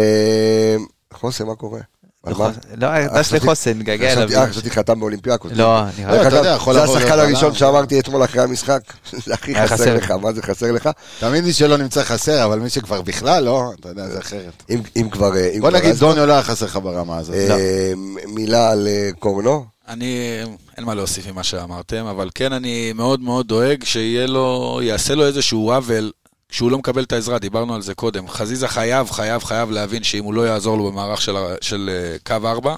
חוסה, 1.13 1.43
מה 1.45 1.55
קורה? 1.55 1.79
מה? 2.25 2.49
לא, 2.77 2.87
אה, 2.87 3.07
דש 3.07 3.33
לחוסן, 3.33 3.73
חשבתי- 3.73 4.03
אליו. 4.05 4.41
אה, 4.41 4.47
חשבתי 4.47 4.69
חתם 4.71 4.99
באולימפיאקוס. 4.99 5.51
לא, 5.55 5.81
נראה 5.99 6.15
יודע, 6.37 6.49
יכול 6.49 6.73
זה 6.73 6.83
השחקן 6.83 7.19
הראשון. 7.19 7.53
שאמרתי 7.53 7.99
אתמול 7.99 8.23
אחרי 8.23 8.41
המשחק. 8.41 8.79
זה 9.25 9.33
הכי 9.33 9.55
חסר. 9.67 9.95
לך, 9.95 10.11
מה 10.11 10.33
זה 10.33 10.41
חסר 10.41 10.71
לך? 10.71 10.89
תמיד 11.19 11.43
מי 11.43 11.53
שלא 11.53 11.77
נמצא 11.77 12.03
חסר, 12.03 12.45
אבל 12.45 12.59
מי 12.59 12.69
שכבר 12.69 13.01
בכלל 13.01 13.43
לא, 13.43 13.63
אתה 13.79 13.89
יודע, 13.89 14.07
זה 14.07 14.19
אחרת. 14.19 14.63
אם 14.69 14.79
אם 14.95 15.09
כבר... 15.09 15.35
אה, 15.37 15.49
בוא 15.59 15.69
נגיד 15.71 15.95
דוניו 15.95 16.25
לא 16.25 16.33
היה 16.33 16.43
חסר 16.43 16.65
לך 16.65 16.79
ברמה 16.83 17.17
הזאת. 17.17 17.35
לא. 17.49 17.53
אה, 17.55 17.91
מילה 18.27 18.71
על 18.71 18.87
אה, 18.87 19.09
קורנו? 19.19 19.65
אני, 19.87 20.41
אין 20.77 20.85
מה 20.85 20.95
להוסיף 20.95 21.27
ממה 21.27 21.43
שאמרתם, 21.43 22.05
אבל 22.05 22.29
כן 22.35 22.53
אני 22.53 22.93
מאוד 22.93 23.21
מאוד 23.21 23.47
דואג 23.47 23.83
שיהיה 23.83 24.27
לו, 24.27 24.79
יעשה 24.83 25.15
לו 25.15 25.25
איזשהו 25.25 25.71
עוול 25.71 26.11
כשהוא 26.49 26.71
לא 26.71 26.77
מקבל 26.77 27.03
את 27.03 27.11
העזרה, 27.11 27.39
דיברנו 27.39 27.75
על 27.75 27.81
זה 27.81 27.95
קודם. 27.95 28.27
חזיזה 28.27 28.67
חייב, 28.67 29.11
חייב, 29.11 29.43
חייב 29.43 29.71
להבין 29.71 30.03
שאם 30.03 30.23
הוא 30.23 30.33
לא 30.33 30.47
יעזור 30.47 30.77
לו 30.77 30.91
במערך 30.91 31.21
של, 31.21 31.35
של 31.61 31.89
אה, 31.93 32.17
קו 32.25 32.47
4, 32.47 32.69
הוא 32.69 32.77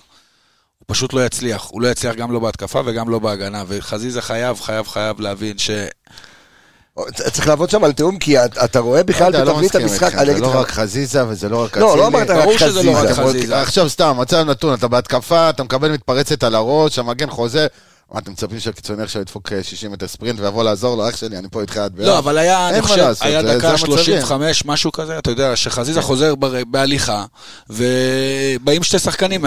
פשוט 0.88 1.14
לא 1.14 1.26
יצליח. 1.26 1.70
הוא 1.70 1.82
לא 1.82 1.88
יצליח 1.88 2.16
גם 2.16 2.32
לא 2.32 2.40
בהתקפה 2.40 2.82
וגם 2.86 3.10
לא 3.10 3.20
בהגנה, 3.20 3.64
וחזיזה 3.68 4.22
חייב, 4.22 4.62
חייב, 4.62 4.88
חייב 4.88 5.20
להבין 5.20 5.58
ש... 5.58 5.70
צריך 7.32 7.48
לעבוד 7.48 7.70
שם 7.70 7.84
על 7.84 7.92
תיאום, 7.92 8.18
כי 8.18 8.38
אתה- 8.40 8.80
רואה 8.80 9.04
בכלל 9.04 9.34
לא 9.34 9.40
לא 9.40 9.52
בתבנית 9.54 9.76
המשחק, 9.76 10.12
זה 10.26 10.40
לא 10.40 10.60
רק 10.60 10.72
חזיזה 10.72 11.28
וזה 11.28 11.50
לא 11.50 11.64
רק 11.64 11.78
לא, 11.78 11.98
לא 11.98 12.08
אצילי. 12.08 12.08
אמרת 12.08 12.30
רק 12.30 12.46
לא 12.46 12.52
רק. 12.52 13.30
חזיזה. 13.30 13.62
עכשיו 13.62 13.90
סתם, 13.90 14.16
מצב 14.20 14.38
נתון, 14.38 14.74
אתה 14.74 14.88
בהתקפה, 14.88 15.50
אתה 15.50 15.64
מקבל 15.64 15.92
מתפרצת 15.92 16.44
על 16.44 16.56
הראש, 16.56 17.00
המגן 17.00 17.30
חוזר. 17.30 17.68
מה, 18.14 18.20
אתם 18.20 18.32
מצפים 18.32 18.60
שהקיצוני 18.60 19.04
עכשיו 19.04 19.22
ידפוק 19.22 19.52
אה, 19.54 19.64
60 19.64 19.92
מטר 19.92 20.08
ספרינט 20.08 20.40
ויבוא 20.40 20.64
לעזור 20.64 20.98
לו, 20.98 21.10
אח 21.10 21.16
שלי, 21.18 21.38
אני 21.38 21.48
פה 21.52 21.62
איתך 21.62 21.76
יד 21.76 21.96
ביד. 21.96 22.08
לא, 22.08 22.18
אבל 22.20 22.38
היה, 22.38 22.70
אני 22.70 22.82
חושב, 22.82 23.14
היה 23.22 23.42
דקה 23.42 23.70
המצבים. 23.70 23.78
35, 23.78 24.66
משהו 24.66 24.92
כזה, 24.92 25.18
אתה 25.18 25.30
יודע, 25.32 25.56
שחזיזה 25.56 26.02
חוזר 26.02 26.36
בר- 26.36 26.64
בהליכה, 26.68 27.26
ובאים 27.70 28.84
שתי 28.84 29.00
שחקנים 29.00 29.42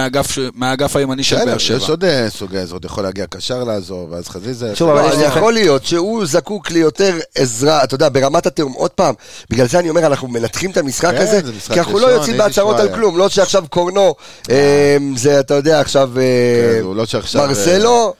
מהאגף- 0.55 0.97
הימני 0.97 1.25
של 1.25 1.45
באר 1.45 1.59
שבע. 1.59 1.77
יש 1.77 1.91
עוד 1.91 2.05
אה, 2.05 2.27
סוגי 2.31 2.59
עזרות, 2.59 2.85
יכול 2.85 3.05
להגיע 3.05 3.27
קשר 3.27 3.65
לעזור, 3.65 4.09
ואז 4.11 4.29
חזיזה... 4.29 4.77
שוב, 4.77 4.91
אבל 4.91 5.03
לא, 5.03 5.25
יכול 5.25 5.53
להיות 5.53 5.85
שהוא 5.85 6.27
זקוק 6.27 6.71
ליותר 6.71 7.19
עזרה, 7.35 7.85
אתה 7.85 7.95
יודע, 7.95 8.09
ברמת 8.09 8.47
התיאום. 8.47 8.73
עוד 8.73 8.91
פעם, 8.91 9.15
בגלל 9.51 9.69
זה 9.69 9.79
אני 9.79 9.91
אומר, 9.91 10.07
אנחנו 10.07 10.29
מנתחים 10.29 10.71
את 10.71 10.77
המשחק 10.77 11.11
כן, 11.11 11.17
הזה, 11.23 11.41
כי 11.73 11.79
אנחנו 11.81 11.99
לא 11.99 12.07
יוצאים 12.07 12.37
בהצהרות 12.39 12.77
על. 12.81 12.95
כלום, 12.95 13.19
לא 13.19 13.29
שעכשיו 13.29 13.65
קורנו, 13.71 14.15
אה, 14.51 14.97
זה, 15.17 15.41
אתה 15.41 15.55
יודע, 15.55 15.81
עכשיו 15.81 16.11
אה, 16.19 16.23
כן, 16.81 16.97
לא 16.97 17.07
שעכשיו... 17.07 17.47
מרסלו, 17.47 18.15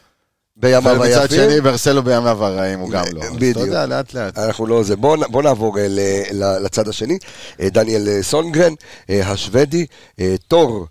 בימיו 0.57 0.97
ומצד 1.01 1.21
היפים. 1.33 1.51
שני, 1.51 1.61
ברסלו 1.61 2.03
בימיו 2.03 2.45
הרעים 2.45 2.79
הוא 2.79 2.91
גם 2.91 3.05
לא. 3.13 3.23
בדיוק. 3.35 3.57
אתה 3.57 3.67
יודע, 3.67 3.87
לאט 3.87 4.15
לאט. 4.15 4.39
אנחנו 4.39 4.67
לא 4.67 4.83
זה. 4.83 4.97
בואו 4.97 5.21
בוא 5.31 5.43
נעבור 5.43 5.79
אה, 5.79 5.87
ל- 5.89 6.65
לצד 6.65 6.89
השני. 6.89 7.19
אה, 7.61 7.69
דניאל 7.71 8.09
אה, 8.09 8.23
סונגרן, 8.23 8.73
השוודי, 9.09 9.87
תור 10.49 10.87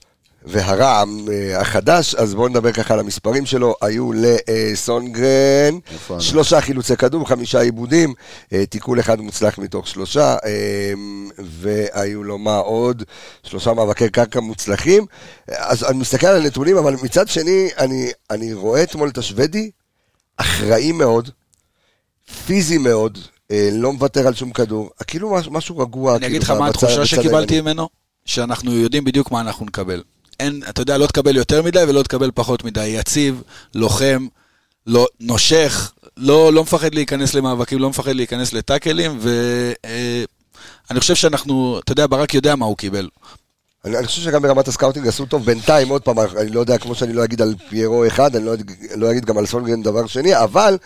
והרעם 0.45 1.25
אה, 1.31 1.61
החדש, 1.61 2.15
אז 2.15 2.33
בואו 2.35 2.47
נדבר 2.47 2.71
ככה 2.71 2.93
על 2.93 2.99
המספרים 2.99 3.45
שלו. 3.45 3.75
היו 3.81 4.11
לסונגרן 4.13 5.73
אני? 6.09 6.19
שלושה 6.21 6.61
חילוצי 6.61 6.95
כדור, 6.97 7.27
חמישה 7.27 7.59
עיבודים, 7.59 8.13
אה, 8.53 8.65
תיקול 8.65 8.99
אחד 8.99 9.21
מוצלח 9.21 9.57
מתוך 9.57 9.87
שלושה, 9.87 10.35
אה, 10.45 10.93
והיו 11.39 12.23
לו 12.23 12.37
מה 12.37 12.57
עוד? 12.57 13.03
שלושה 13.43 13.73
מאבקי 13.73 14.09
קרקע 14.09 14.39
מוצלחים. 14.39 15.05
אז 15.47 15.83
אני 15.83 15.97
מסתכל 15.97 16.27
על 16.27 16.41
הנתונים, 16.41 16.77
אבל 16.77 16.95
מצד 17.03 17.27
שני, 17.27 17.69
אני, 17.77 18.11
אני 18.29 18.53
רואה 18.53 18.83
אתמול 18.83 19.09
את 19.09 19.17
השוודי 19.17 19.71
אחראי 20.37 20.91
מאוד, 20.91 21.29
פיזי 22.45 22.77
מאוד, 22.77 23.17
לא 23.71 23.93
מוותר 23.93 24.27
על 24.27 24.33
שום 24.33 24.51
כדור, 24.51 24.89
כאילו 25.07 25.31
מש- 25.31 25.47
משהו 25.51 25.77
רגוע. 25.77 26.15
אני 26.15 26.27
אגיד 26.27 26.41
לך 26.41 26.47
כאילו, 26.47 26.59
מה 26.59 26.67
התחושה 26.67 27.05
שקיבלתי. 27.05 27.61
ממנו, 27.61 27.89
שאנחנו 28.25 28.73
יודעים 28.73 29.03
בדיוק 29.03 29.31
מה 29.31 29.41
אנחנו 29.41 29.65
נקבל. 29.65 30.03
אין, 30.41 30.63
אתה 30.69 30.81
יודע, 30.81 30.97
לא 30.97 31.07
תקבל 31.07 31.35
יותר 31.35 31.61
מדי 31.63 31.83
ולא 31.87 32.03
תקבל 32.03 32.31
פחות 32.33 32.63
מדי. 32.63 32.87
יציב, 32.87 33.41
לוחם, 33.75 34.27
לא, 34.87 35.07
נושך, 35.19 35.91
לא, 36.17 36.53
לא 36.53 36.63
מפחד 36.63 36.95
להיכנס 36.95 37.33
למאבקים, 37.33 37.79
לא 37.79 37.89
מפחד 37.89 38.15
להיכנס 38.15 38.53
לטאקלים, 38.53 39.19
ואני 39.21 40.99
חושב 40.99 41.15
שאנחנו, 41.15 41.79
אתה 41.83 41.91
יודע, 41.91 42.07
ברק 42.07 42.33
יודע 42.33 42.55
מה 42.55 42.65
הוא 42.65 42.77
קיבל. 42.77 43.09
אני, 43.85 43.97
אני 43.97 44.07
חושב 44.07 44.21
שגם 44.21 44.41
ברמת 44.41 44.67
ה 44.67 44.72
scouting 44.72 45.07
עשו 45.07 45.25
טוב 45.25 45.45
בינתיים, 45.45 45.89
עוד 45.89 46.01
פעם, 46.01 46.19
אני 46.19 46.49
לא 46.49 46.59
יודע, 46.59 46.77
כמו 46.77 46.95
שאני 46.95 47.13
לא 47.13 47.23
אגיד 47.23 47.41
על 47.41 47.55
פיירו 47.69 48.07
אחד, 48.07 48.35
אני 48.35 48.45
לא, 48.45 48.53
לא 48.95 49.11
אגיד 49.11 49.25
גם 49.25 49.37
על 49.37 49.45
סונגרן 49.45 49.83
דבר 49.83 50.07
שני, 50.07 50.43
אבל 50.43 50.77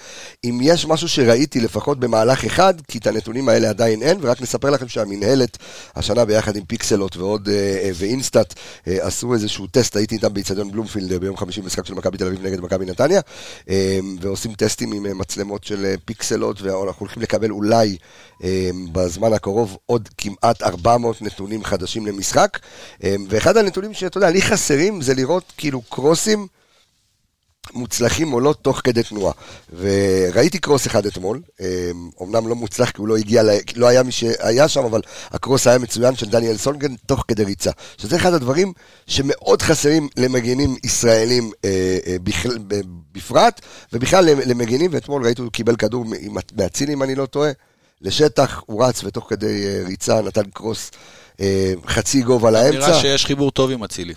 אם 0.43 0.59
יש 0.61 0.85
משהו 0.85 1.09
שראיתי 1.09 1.59
לפחות 1.59 1.99
במהלך 1.99 2.45
אחד, 2.45 2.73
כי 2.87 2.97
את 2.97 3.07
הנתונים 3.07 3.49
האלה 3.49 3.69
עדיין 3.69 4.01
אין, 4.01 4.17
ורק 4.21 4.41
נספר 4.41 4.69
לכם 4.69 4.87
שהמינהלת 4.87 5.57
השנה 5.95 6.25
ביחד 6.25 6.55
עם 6.55 6.63
פיקסלות 6.63 7.17
ועוד, 7.17 7.49
אה, 7.49 7.53
אה, 7.53 7.89
ואינסטאט, 7.93 8.53
אה, 8.87 8.97
עשו 9.01 9.33
איזשהו 9.33 9.67
טסט, 9.67 9.95
הייתי 9.95 10.15
איתם 10.15 10.33
באיצטדיון 10.33 10.71
בלומפילד 10.71 11.11
אה, 11.11 11.19
ביום 11.19 11.37
חמישי 11.37 11.61
במשחק 11.61 11.85
של 11.85 11.93
מכבי 11.93 12.17
תל 12.17 12.27
אביב 12.27 12.45
נגד 12.45 12.61
מכבי 12.61 12.85
נתניה, 12.85 13.21
אה, 13.69 13.99
ועושים 14.21 14.53
טסטים 14.53 14.91
עם 14.91 15.05
אה, 15.05 15.13
מצלמות 15.13 15.63
של 15.63 15.95
פיקסלות, 16.05 16.61
ואנחנו 16.61 16.99
הולכים 16.99 17.23
לקבל 17.23 17.51
אולי 17.51 17.97
אה, 18.43 18.69
בזמן 18.91 19.33
הקרוב 19.33 19.77
עוד 19.85 20.09
כמעט 20.17 20.63
400 20.63 21.21
נתונים 21.21 21.63
חדשים 21.63 22.05
למשחק. 22.05 22.59
אה, 23.03 23.15
ואחד 23.29 23.57
הנתונים 23.57 23.93
שאתה 23.93 24.17
יודע, 24.17 24.29
לי 24.29 24.41
חסרים 24.41 25.01
זה 25.01 25.13
לראות 25.13 25.53
כאילו 25.57 25.81
קרוסים 25.81 26.47
מוצלחים 27.73 28.33
או 28.33 28.39
לא 28.39 28.53
תוך 28.61 28.81
כדי 28.83 29.03
תנועה. 29.03 29.33
וראיתי 29.77 30.59
קרוס 30.59 30.87
אחד 30.87 31.05
אתמול, 31.05 31.41
אומנם 32.17 32.47
לא 32.47 32.55
מוצלח 32.55 32.91
כי 32.91 33.01
הוא 33.01 33.07
לא 33.07 33.17
הגיע, 33.17 33.43
לא 33.75 33.87
היה 33.87 34.03
מי 34.03 34.11
שהיה 34.11 34.67
שם, 34.67 34.83
אבל 34.85 35.01
הקרוס 35.31 35.67
היה 35.67 35.77
מצוין 35.77 36.15
של 36.15 36.29
דניאל 36.29 36.57
סונגרן 36.57 36.95
תוך 37.05 37.23
כדי 37.27 37.43
ריצה. 37.43 37.71
שזה 37.97 38.15
אחד 38.15 38.33
הדברים 38.33 38.73
שמאוד 39.07 39.61
חסרים 39.61 40.07
למגנים 40.17 40.75
ישראלים 40.83 41.51
אה, 41.65 41.97
אה, 42.07 42.15
בפרט, 43.11 43.61
ובכלל 43.93 44.25
למגנים, 44.25 44.91
ואתמול 44.93 45.25
ראיתי 45.25 45.41
הוא 45.41 45.51
קיבל 45.51 45.75
כדור 45.75 46.05
מ- 46.05 46.35
מאצילי 46.57 46.93
אם 46.93 47.03
אני 47.03 47.15
לא 47.15 47.25
טועה. 47.25 47.51
לשטח, 48.01 48.63
הוא 48.65 48.85
רץ 48.85 49.03
ותוך 49.03 49.29
כדי 49.29 49.65
אה, 49.65 49.83
ריצה 49.87 50.21
נתן 50.21 50.49
קרוס 50.53 50.91
חצי 51.87 52.21
גובה 52.21 52.51
לאמצע. 52.51 52.77
נראה 52.77 52.93
שיש 52.93 53.25
חיבור 53.25 53.51
טוב 53.51 53.71
עם 53.71 53.83
אצילי. 53.83 54.13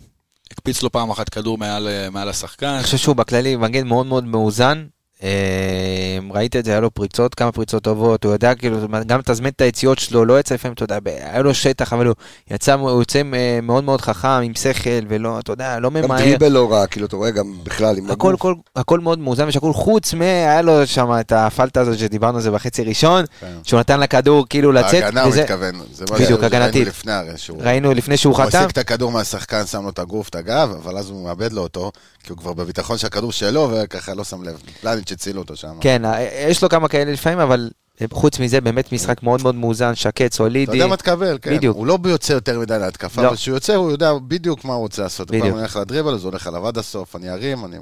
הקפיץ 0.50 0.82
לו 0.82 0.92
פעם 0.92 1.10
אחת 1.10 1.28
כדור 1.28 1.58
מעל, 1.58 1.88
אה, 1.88 2.10
מעל 2.10 2.28
השחקן. 2.28 2.66
אני 2.66 2.82
חושב 2.82 2.96
שהוא 2.96 3.16
בכללי 3.16 3.56
מגן 3.56 3.86
מאוד 3.86 4.06
מאוד 4.06 4.24
מאוזן. 4.24 4.86
אה, 5.22 6.18
ראית 6.30 6.56
את 6.56 6.64
זה, 6.64 6.70
היה 6.70 6.80
לו 6.80 6.90
פריצות, 6.90 7.34
כמה 7.34 7.52
פריצות 7.52 7.82
טובות, 7.82 8.24
הוא 8.24 8.32
יודע 8.32 8.54
כאילו, 8.54 8.76
גם 9.06 9.20
תזמן 9.24 9.48
את 9.48 9.60
היציאות 9.60 9.98
שלו, 9.98 10.24
לא 10.24 10.40
יצא 10.40 10.54
לפעמים, 10.54 10.72
אתה 10.72 10.84
יודע, 10.84 10.98
היה 11.04 11.42
לו 11.42 11.54
שטח, 11.54 11.92
אבל 11.92 12.06
הוא 12.06 12.14
יצא, 12.50 12.74
הוא 12.74 12.90
יוצא 12.90 13.22
אה, 13.34 13.58
מאוד 13.62 13.84
מאוד 13.84 14.00
חכם, 14.00 14.28
עם 14.28 14.54
שכל, 14.54 14.90
ולא, 15.08 15.38
אתה 15.38 15.52
יודע, 15.52 15.78
לא 15.78 15.90
גם 15.90 15.94
ממהר. 15.94 16.18
דריבל 16.18 16.48
לא 16.48 16.72
רע, 16.72 16.86
כאילו 16.86 17.06
אתה 17.06 17.16
רואה 17.16 17.30
גם 17.30 17.54
בכלל 17.62 17.98
עם 17.98 18.10
הכל. 18.10 18.34
הכל, 18.34 18.54
הכל 18.76 19.00
מאוד 19.00 19.18
מאוזן 19.18 19.48
ושקול, 19.48 19.72
חוץ 19.72 20.14
מ... 20.14 20.22
היה 20.22 20.62
לו 20.62 20.86
שם 20.86 21.10
את 21.20 21.32
הפלטה 21.32 21.80
הזאת 21.80 21.98
שדיברנו 21.98 22.36
על 22.36 22.42
זה 22.42 22.50
בחצי 22.50 22.84
ראשון, 22.84 23.24
כן. 23.40 23.46
שהוא 23.62 23.80
נתן 23.80 24.00
לכדור 24.00 24.46
כאילו 24.50 24.72
לצאת, 24.72 25.02
ההגנה 25.02 25.22
הוא 25.22 25.30
וזה, 25.30 25.42
מתכוון. 25.42 25.74
זה 25.92 26.04
מה 26.10 26.18
שראינו. 26.18 26.88
לפני. 26.88 27.12
ראינו 27.60 27.94
לפני 27.94 28.16
שהוא 28.16 28.36
הוא 28.36 28.46
חתם, 28.46 28.58
משיג 28.58 28.70
את 28.70 28.78
הכדור 28.78 29.12
מהשחקן, 29.12 29.66
שם 29.66 29.82
לו 29.82 29.90
את 29.90 29.98
הגוף, 29.98 30.28
את 30.28 30.34
הגב, 30.34 30.74
אבל 30.82 30.98
אז 30.98 31.10
הוא 31.10 31.24
מאבד 31.24 31.52
לו 31.52 31.62
אותו, 31.62 31.92
כי 32.22 32.32
הוא 32.32 32.38
כבר 32.38 32.52
בביטחון 32.52 32.98
שהכדור 32.98 33.32
שלו, 33.32 33.70
וככה 33.72 34.14
לא 34.14 34.24
שם 34.24 34.42
לב. 34.42 34.62
פלניץ' 34.80 35.12
הצילו 35.12 35.42
אותו 35.42 35.56
שם. 35.56 35.74
כן, 35.80 36.02
יש 36.48 36.62
לו 36.62 36.68
כמה 36.68 36.88
כאלה 36.88 37.12
לפעמים, 37.12 37.38
אבל 37.38 37.70
חוץ 38.12 38.38
מזה, 38.38 38.60
באמת 38.60 38.92
משחק 38.92 39.22
מאוד 39.22 39.42
מאוד 39.42 39.54
מאוזן, 39.54 39.94
שקט, 39.94 40.22
אתה 40.22 40.36
סולידי. 40.36 40.76
יודע 40.76 40.86
מה 40.86 40.96
תקבל, 40.96 41.38
כן. 41.42 41.56
בדיוק. 41.56 41.76
הוא 41.76 41.86
לא 41.86 41.98
יוצא 42.04 42.32
יותר 42.32 42.58
מדי 42.58 42.78
להתקפה, 42.78 43.22
לא. 43.22 43.28
אבל 43.28 43.36
כשהוא 43.36 43.56
יוצא, 43.56 43.74
הוא 43.74 43.90
יודע 43.90 44.12
בדיוק 44.28 44.64
מה 44.64 44.74
הוא 44.74 44.80
רוצה 44.80 45.02
לעשות. 45.02 45.28
בדיוק. 45.28 45.42
פעם 45.42 45.52
הוא 45.52 45.58
הולך 45.60 45.76
לדריבל, 45.76 46.14
אז 46.14 46.24
הוא 46.24 46.30
הולך 46.30 46.46
עליו 46.46 46.68
עד 46.68 46.78
הסוף, 46.78 47.16
אני 47.16 47.30
ארים, 47.30 47.64
אני... 47.64 47.76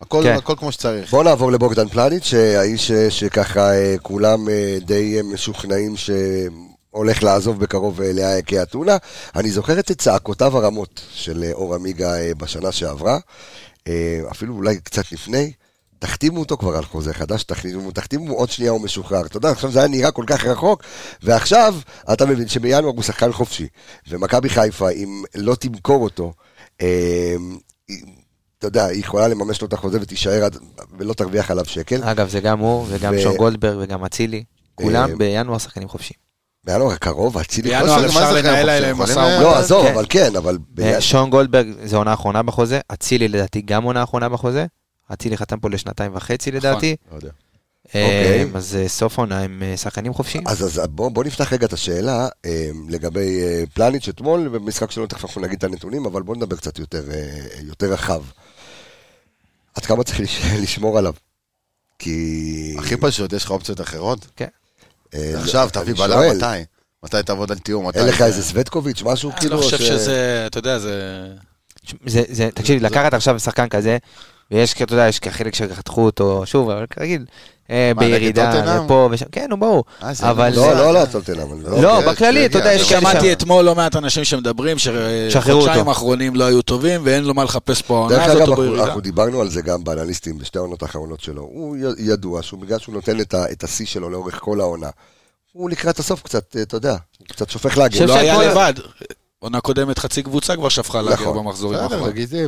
הכל 0.00 0.20
כן. 0.22 0.36
הכל 0.36 0.54
כמו 0.58 0.72
שצריך. 0.72 1.10
בוא 1.10 1.24
נעבור 1.24 1.52
לבוגדן 1.52 1.88
פלניץ', 1.88 2.34
האיש 2.34 2.90
אה, 2.90 3.10
שככה 3.10 3.74
אה, 3.74 3.94
כולם 4.02 4.48
אה, 4.48 4.78
די 4.80 5.16
אה, 5.16 5.22
משוכנעים 5.22 5.94
שהולך 6.92 7.22
לעזוב 7.22 7.60
בקרוב 7.60 8.00
אה, 8.00 8.12
לאייקי 8.12 8.62
אתונה. 8.62 8.96
אני 9.36 9.50
זוכר 9.50 9.78
את 9.78 9.92
צעקותיו 9.92 10.58
הרמות 10.58 11.00
של 11.10 11.44
אה, 11.44 11.52
אור 11.52 11.74
עמיגה 11.74 12.14
אה, 12.20 12.34
בשנה 12.34 12.72
שעברה, 12.72 13.18
אפילו 14.30 14.54
אולי 14.54 14.80
קצת 14.80 15.12
לפני. 15.12 15.52
תחתימו 15.98 16.40
אותו 16.40 16.56
כבר 16.56 16.76
על 16.76 16.84
חוזה 16.84 17.14
חדש, 17.14 17.42
תחתימו, 17.42 17.90
תחתימו 17.90 18.34
עוד 18.34 18.50
שנייה 18.50 18.70
הוא 18.70 18.80
משוחרר. 18.80 19.26
אתה 19.26 19.36
יודע, 19.36 19.50
עכשיו 19.50 19.70
זה 19.70 19.78
היה 19.78 19.88
נראה 19.88 20.10
כל 20.10 20.24
כך 20.26 20.44
רחוק, 20.44 20.82
ועכשיו 21.22 21.74
אתה 22.12 22.26
מבין 22.26 22.48
שבינואר 22.48 22.92
הוא 22.94 23.02
שחקן 23.02 23.32
חופשי, 23.32 23.66
ומכבי 24.08 24.48
חיפה, 24.48 24.90
אם 24.90 25.24
לא 25.34 25.54
תמכור 25.54 26.02
אותו, 26.02 26.32
אה, 26.80 27.36
אתה 28.58 28.66
יודע, 28.66 28.84
היא 28.84 29.00
יכולה 29.00 29.28
לממש 29.28 29.60
לו 29.60 29.68
את 29.68 29.72
החוזה 29.72 29.98
ותישאר 30.00 30.44
עד, 30.44 30.56
ולא 30.98 31.12
תרוויח 31.12 31.50
עליו 31.50 31.64
שקל. 31.64 32.04
אגב, 32.04 32.28
זה 32.28 32.40
גם 32.40 32.58
הוא, 32.58 32.86
וגם 32.88 33.14
ו- 33.16 33.22
שון 33.22 33.36
גולדברג, 33.36 33.78
וגם 33.80 34.04
אצילי. 34.04 34.44
כולם 34.74 35.10
אה, 35.10 35.16
בינואר 35.16 35.58
שחקנים 35.58 35.88
חופשיים. 35.88 36.31
בינואר 36.64 36.92
הקרוב, 36.92 37.38
אצילי... 37.38 37.80
חוסר- 37.80 38.00
מה 38.00 38.06
אפשר 38.06 38.32
זה 38.32 38.38
לנהל 38.42 38.54
חופשי? 38.54 38.70
עליהם 38.76 38.96
משא 38.98 39.12
ומתן. 39.12 39.42
לא, 39.42 39.58
עזוב, 39.58 39.86
כן. 39.86 39.92
אבל 39.94 40.06
כן, 40.08 40.36
אבל... 40.36 40.58
אה, 40.80 41.00
שון 41.00 41.30
גולדברג 41.30 41.66
זה 41.84 41.96
עונה 41.96 42.14
אחרונה 42.14 42.42
בחוזה, 42.42 42.80
אצילי 42.92 43.28
לדעתי 43.28 43.60
גם 43.62 43.82
עונה 43.82 44.02
אחרונה 44.02 44.28
בחוזה. 44.28 44.66
אצילי 45.12 45.36
חתם 45.36 45.60
פה 45.60 45.70
לשנתיים 45.70 46.12
וחצי 46.14 46.50
לדעתי. 46.50 46.96
לא. 47.12 47.18
אה, 47.94 48.04
אוקיי. 48.04 48.46
אז 48.54 48.76
אה, 48.76 48.88
סוף 48.88 49.18
עונה 49.18 49.40
הם 49.40 49.62
שחקנים 49.76 50.14
חופשיים. 50.14 50.48
אז, 50.48 50.62
אז 50.62 50.80
בוא, 50.90 51.08
בוא 51.10 51.24
נפתח 51.24 51.52
רגע 51.52 51.66
את 51.66 51.72
השאלה 51.72 52.28
לגבי 52.88 53.40
פלניץ' 53.74 54.08
אתמול, 54.08 54.48
במשחק 54.48 54.90
שלנו 54.90 55.06
תכף 55.06 55.24
אנחנו 55.24 55.40
נגיד 55.40 55.58
את 55.58 55.64
הנתונים, 55.64 56.06
אבל 56.06 56.22
בוא 56.22 56.36
נדבר 56.36 56.56
קצת 56.56 56.78
יותר, 56.78 57.02
יותר 57.62 57.92
רחב. 57.92 58.22
עד 59.74 59.84
כמה 59.86 60.04
צריך 60.04 60.20
לש- 60.20 60.44
לשמור 60.62 60.98
עליו? 60.98 61.12
כי... 61.98 62.74
הכי 62.78 62.96
פשוט, 62.96 63.32
יש 63.32 63.44
לך 63.44 63.50
אופציות 63.50 63.80
אחרות? 63.80 64.26
כן. 64.36 64.46
אה, 65.14 65.32
עכשיו, 65.40 65.62
אני 65.62 65.84
תביא 65.84 65.94
בלם, 65.94 66.36
מתי? 66.36 66.44
מתי 67.04 67.16
תעבוד 67.26 67.50
על 67.52 67.58
תיאום? 67.58 67.90
אין 67.94 68.06
לך 68.06 68.18
זה- 68.18 68.24
איזה 68.24 68.42
סווטקוביץ', 68.42 69.02
משהו 69.02 69.30
אני 69.30 69.38
כאילו? 69.40 69.56
לא 69.56 69.62
חושב 69.62 69.78
ש- 69.78 69.82
שזה, 69.82 70.44
אתה 70.46 70.58
יודע, 70.58 70.78
זה... 70.78 71.26
זה, 72.06 72.22
זה, 72.28 72.48
תקשיב, 72.54 72.82
לקחת 72.82 73.14
עכשיו 73.14 73.40
שחקן 73.40 73.68
כזה, 73.68 73.98
ויש, 74.52 74.74
אתה 74.82 74.94
יודע, 74.94 75.08
יש 75.08 75.20
חלק 75.30 75.54
שחתכו 75.54 76.04
אותו, 76.04 76.42
שוב, 76.46 76.70
אבל 76.70 76.86
כרגיל, 76.90 77.24
אה, 77.70 77.92
בירידה? 77.96 78.76
לפה 78.84 79.08
ושם, 79.12 79.26
כן, 79.32 79.46
נו, 79.48 79.60
ברור. 79.60 79.84
אה, 80.02 80.12
אבל... 80.20 80.52
לא, 80.54 80.74
לא, 80.74 80.94
לא, 80.94 81.04
טוטנאם. 81.04 81.40
אבל 81.40 81.82
לא, 81.82 81.96
אוקיי, 81.96 82.12
בכללי, 82.12 82.46
אתה 82.46 82.58
יודע, 82.58 82.72
יש 82.72 82.88
כאלה 82.88 83.00
שמעתי. 83.00 83.32
אתמול 83.32 83.64
לא 83.64 83.74
מעט 83.74 83.96
אנשים 83.96 84.24
שמדברים 84.24 84.76
שחודשיים. 84.78 85.88
האחרונים 85.88 86.36
לא 86.36 86.44
היו 86.44 86.62
טובים 86.62 87.00
ואין 87.04 87.24
לו 87.24 87.34
מה 87.34 87.44
לחפש 87.44 87.82
פה 87.82 87.96
העונה 87.96 88.24
הזאת 88.24 88.48
או 88.48 88.56
בירידה. 88.56 88.84
אנחנו 88.84 89.00
דיברנו 89.00 89.40
על 89.40 89.50
זה 89.50 89.62
גם 89.62 89.84
באנליסטים 89.84 90.38
בשתי 90.38 90.58
העונות 90.58 90.82
האחרונות 90.82 91.20
שלו. 91.20 91.42
הוא 91.42 91.76
ידוע 91.98 92.42
שהוא 92.42 92.60
בגלל 92.60 92.78
שהוא 92.78 92.94
נותן 92.94 93.20
את 93.52 93.64
השיא 93.64 93.86
שלו 93.86 94.10
לאורך 94.10 94.38
כל 94.40 94.60
העונה. 94.60 94.88
הוא 95.52 95.70
לקראת 95.70 95.98
הסוף 95.98 96.22
קצת, 96.22 96.56
אה, 96.56 96.62
אתה 96.62 96.76
יודע, 96.76 96.96
קצת 97.28 97.50
שופך. 97.50 97.78
חושב 97.90 98.06
לא 98.06 98.14
היה 98.14 98.42
לבד. 98.42 98.74
עונה 99.42 99.60
קודמת 99.60 99.98
חצי 99.98 100.22
קבוצה 100.22 100.56
כבר 100.56 100.68
שפכה 100.68 101.02
לאגר 101.02 101.14
נכון. 101.14 101.38
במחזורים 101.38 101.78
האחרונים. 101.78 102.04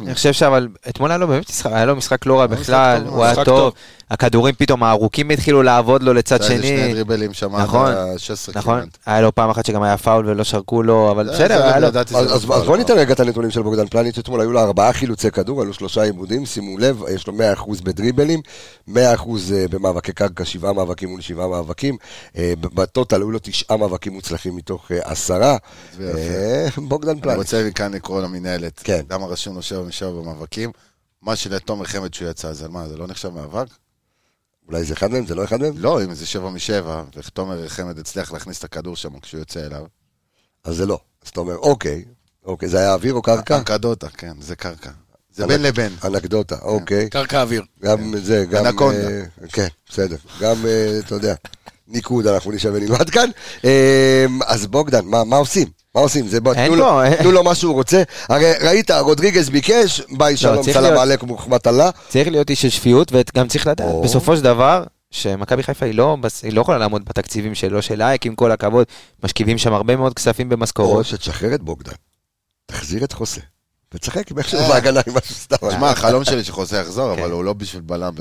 אני 0.07 0.15
חושב 0.15 0.33
שאבל, 0.33 0.69
אתמול 0.89 1.11
היה 1.11 1.19
לו 1.19 1.29
באמת 1.29 1.49
משחק, 1.51 1.71
היה 1.73 1.85
לו 1.85 1.97
משחק 1.97 2.27
לא 2.27 2.41
רע 2.41 2.47
משחק 2.47 2.61
בכלל, 2.61 3.07
הוא 3.07 3.25
היה 3.25 3.45
טוב. 3.45 3.73
הכדורים 4.11 4.55
פתאום 4.59 4.83
הארוכים 4.83 5.31
התחילו 5.31 5.63
לעבוד 5.63 6.03
לו 6.03 6.15
לצד 6.15 6.43
זה 6.43 6.49
היה 6.49 6.57
איזה 6.57 6.69
שני. 6.69 6.77
שני, 6.79 6.95
דריבלים 6.95 7.33
שם, 7.35 7.57
נכון, 7.57 7.87
עד 7.91 7.97
ה-16 7.97 8.59
נכון. 8.59 8.81
היה 9.07 9.21
לו 9.21 9.35
פעם 9.35 9.51
אחת 9.51 9.67
שגם 9.67 9.83
היה 9.83 9.97
פאול 9.97 10.27
ולא 10.29 10.45
שרקו 10.45 10.83
לו, 10.83 11.11
אבל 11.11 11.27
זה- 11.27 11.33
בסדר, 11.33 11.59
זה 11.59 11.65
היה 11.65 11.79
לו, 11.79 11.93
זה 11.93 12.01
אז, 12.01 12.13
לא 12.49 12.57
בוא 12.59 12.67
לא. 12.67 12.77
ניתן 12.77 12.95
רגע 12.99 13.13
את 13.13 13.21
הנתונים 13.21 13.51
של 13.51 13.63
בוגדן 13.63 13.87
פלניץ' 13.87 14.19
אתמול, 14.19 14.41
היו 14.41 14.53
לו 14.53 14.61
ארבעה 14.61 14.93
חילוצי 14.93 15.31
כדור, 15.31 15.61
היו 15.61 15.65
לו 15.67 15.73
שלושה 15.75 16.03
עיבודים, 16.03 16.47
שימו 16.47 16.79
לב, 16.79 17.03
יש 17.15 17.27
לו 17.27 17.33
100% 17.33 17.83
בדריבלים, 17.83 18.41
100% 18.89 18.93
במאבקי 19.71 20.13
קרקע, 20.13 20.45
שבעה 20.45 20.73
מאבקים 20.73 21.09
מול 21.09 21.21
שבעה 21.21 21.49
מאבקים, 21.49 21.97
אה, 22.39 22.53
בטוטל 22.61 23.17
היו 23.21 23.31
לו 23.31 23.39
תשעה 23.43 23.77
מאבקים 23.77 24.13
מוצלחים 24.13 24.57
מתוך 24.57 24.93
אה, 24.93 24.99
עשרה, 25.05 25.57
בוגדן 26.89 27.11
אני 27.11 27.21
פלניץ'. 27.21 27.37
רוצה 27.39 27.65
מכאן 27.69 27.93
לקרוא 27.95 28.23
למינהלת. 28.23 28.81
כן. 28.85 29.05
למה 29.11 29.27
רשום 29.27 29.55
לו 29.55 29.63
שבע 29.63 29.83
משבע 29.83 30.11
במאבקים? 30.11 30.71
מה 31.23 31.37
שלתומר 31.37 31.85
חמד 31.85 32.15
שהוא 32.15 32.31
יצא, 32.31 32.53
זה 32.53 32.69
מה, 32.69 32.89
זה 32.89 32.97
לא 32.97 33.07
נחשב 33.07 33.29
מאבק? 33.29 33.67
אולי 34.69 34.85
זה 34.85 34.95
אחד 34.95 35.11
מהם, 35.11 35.27
זה 35.27 35.35
לא 35.35 35.45
אחד 35.45 35.61
מהם? 35.61 35.73
לא, 35.77 36.03
אם 36.05 36.15
זה 36.15 36.27
שבע 36.27 36.51
משבע, 36.51 37.05
ותומר 37.17 37.69
חמד 37.69 37.99
הצליח 37.99 38.33
להכניס 38.33 38.59
את 38.59 38.65
הכדור 38.65 38.97
שם 38.97 39.19
כשהוא 39.21 39.39
יוצא 39.39 39.67
אליו. 39.67 39.85
אז 40.65 40.77
זה 40.77 40.87
לא. 40.87 40.99
אז 41.25 41.29
אתה 41.29 41.41
אומר, 41.41 41.57
אוקיי, 41.57 42.05
אוקיי, 42.45 42.69
זה 42.69 42.79
היה 42.79 42.93
אוויר 42.95 43.15
או 43.15 43.23
קרקע? 43.23 43.59
אנקדוטה, 43.59 44.09
כן, 44.09 44.33
זה 44.41 44.57
קרקע. 44.57 44.91
זה 45.35 45.43
אנק- 45.45 45.49
בין 45.49 45.63
לבין. 45.63 45.93
אנקדוטה, 46.05 46.57
אוקיי. 46.63 47.11
קרקע 47.11 47.43
אוויר. 47.43 47.63
גם 47.83 48.15
זה, 48.19 48.45
גם... 48.51 48.67
אנקונדה. 48.67 49.09
אה, 49.09 49.23
כן, 49.53 49.67
בסדר. 49.91 50.17
גם, 50.41 50.67
אה, 50.67 50.99
אתה 50.99 51.15
יודע, 51.15 51.35
ניקוד 51.89 52.27
אנחנו 52.27 52.53
נשב 52.53 52.73
ונלמד 52.75 53.11
כאן. 53.11 53.31
אה, 53.65 54.27
אז 54.47 54.67
בוגדן, 54.67 55.05
מה 55.05 55.25
מה 55.25 55.37
עושים? 55.37 55.69
מה 55.95 56.01
עושים? 56.01 56.29
זה 56.29 56.41
בוא, 56.41 56.55
תנו 56.55 56.75
לו- 56.77 57.01
אה. 57.01 57.17
תנו 57.17 57.33
לו 57.33 57.45
מה 57.45 57.55
שהוא 57.55 57.75
רוצה. 57.75 58.03
הרי 58.29 58.53
ראית, 58.61 58.91
רודריגז 58.91 59.51
ביקש, 59.51 60.01
ביי 60.11 60.37
שלום, 60.37 60.63
צריך 60.65 60.77
סלאם 60.79 60.99
עליכום 60.99 61.31
ורחמת 61.31 61.67
אללה. 61.67 61.91
צריך 62.09 62.29
להיות 62.29 62.51
איש 62.51 62.63
של 62.63 62.69
שפיות, 62.71 63.13
וגם 63.13 63.49
צריך 63.49 63.67
לדעת, 63.67 63.89
או. 63.89 64.03
בסופו 64.03 64.37
של 64.37 64.43
דבר, 64.43 64.85
שמכבי 65.11 65.63
חיפה 65.63 65.87
היא 65.87 65.95
לא, 65.95 66.17
היא 66.43 66.53
לא 66.53 66.61
יכולה 66.61 66.79
לעמוד 66.79 67.05
בתקציבים 67.05 67.55
שלו, 67.55 67.83
של 67.83 68.03
אייק, 68.03 68.27
עם 68.27 68.35
כל 68.35 68.53
הכבוד, 68.53 68.87
משכיבים 69.25 69.59
שם 69.59 69.73
הרבה 69.75 69.97
מאוד 69.97 70.15
כספים 70.15 70.53
או 70.53 70.57
במשכורות. 70.57 71.07
שתשחרר 71.07 71.55
את 71.55 71.63
בוגדן, 71.63 71.93
תחזיר 72.67 73.05
את 73.05 73.13
חוסה, 73.13 73.41
ותשחק 73.95 74.31
עם 74.31 74.39
איכשהו 74.39 74.61
בהגנה 74.69 75.01
עם 75.07 75.15
משהו 75.17 75.35
סתם. 75.35 75.57
תשמע, 75.71 75.91
החלום 75.91 76.25
שלי 76.25 76.45
שחוזה 76.45 76.79
יחזור, 76.79 77.15
כן. 77.17 77.23
אבל 77.23 77.31
הוא 77.31 77.45
לא 77.45 77.53
בשביל 77.53 77.83
בלם 77.83 78.13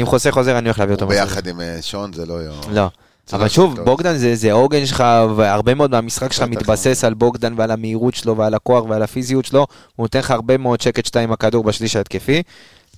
אם 0.00 0.06
חוסה 0.06 0.30
חוזר, 0.32 0.58
אני 0.58 0.68
הולך 0.68 0.78
להביא 0.78 0.94
אותו. 0.94 1.06
ביחד 1.06 1.46
עם 1.46 1.60
אה, 1.60 1.78
שון, 1.82 2.12
זה 2.12 2.26
לא 2.26 2.34
יהיה... 2.34 2.50
לא. 2.70 2.88
אבל 3.32 3.48
שוב. 3.48 3.80
בוגדן 3.80 4.16
זה, 4.16 4.34
זה 4.34 4.52
עוגן 4.52 4.86
שלך, 4.86 5.04
והרבה 5.36 5.74
מאוד 5.74 5.90
מהמשחק 5.90 6.32
שלך. 6.32 6.42
מתבסס 6.42 7.04
על 7.04 7.14
בוגדן 7.14 7.54
ועל 7.56 7.70
המהירות 7.70 8.14
שלו 8.14 8.36
ועל 8.36 8.54
הכוח 8.54 8.84
ועל 8.84 9.02
הפיזיות 9.02 9.44
שלו, 9.44 9.66
הוא 9.96 10.04
נותן 10.04 10.18
לך 10.18 10.30
הרבה 10.30 10.56
מאוד 10.56 10.80
שקט 10.80 11.06
שתיים 11.06 11.32
הכדור 11.32 11.64
בשליש 11.64 11.96
ההתקפי. 11.96 12.42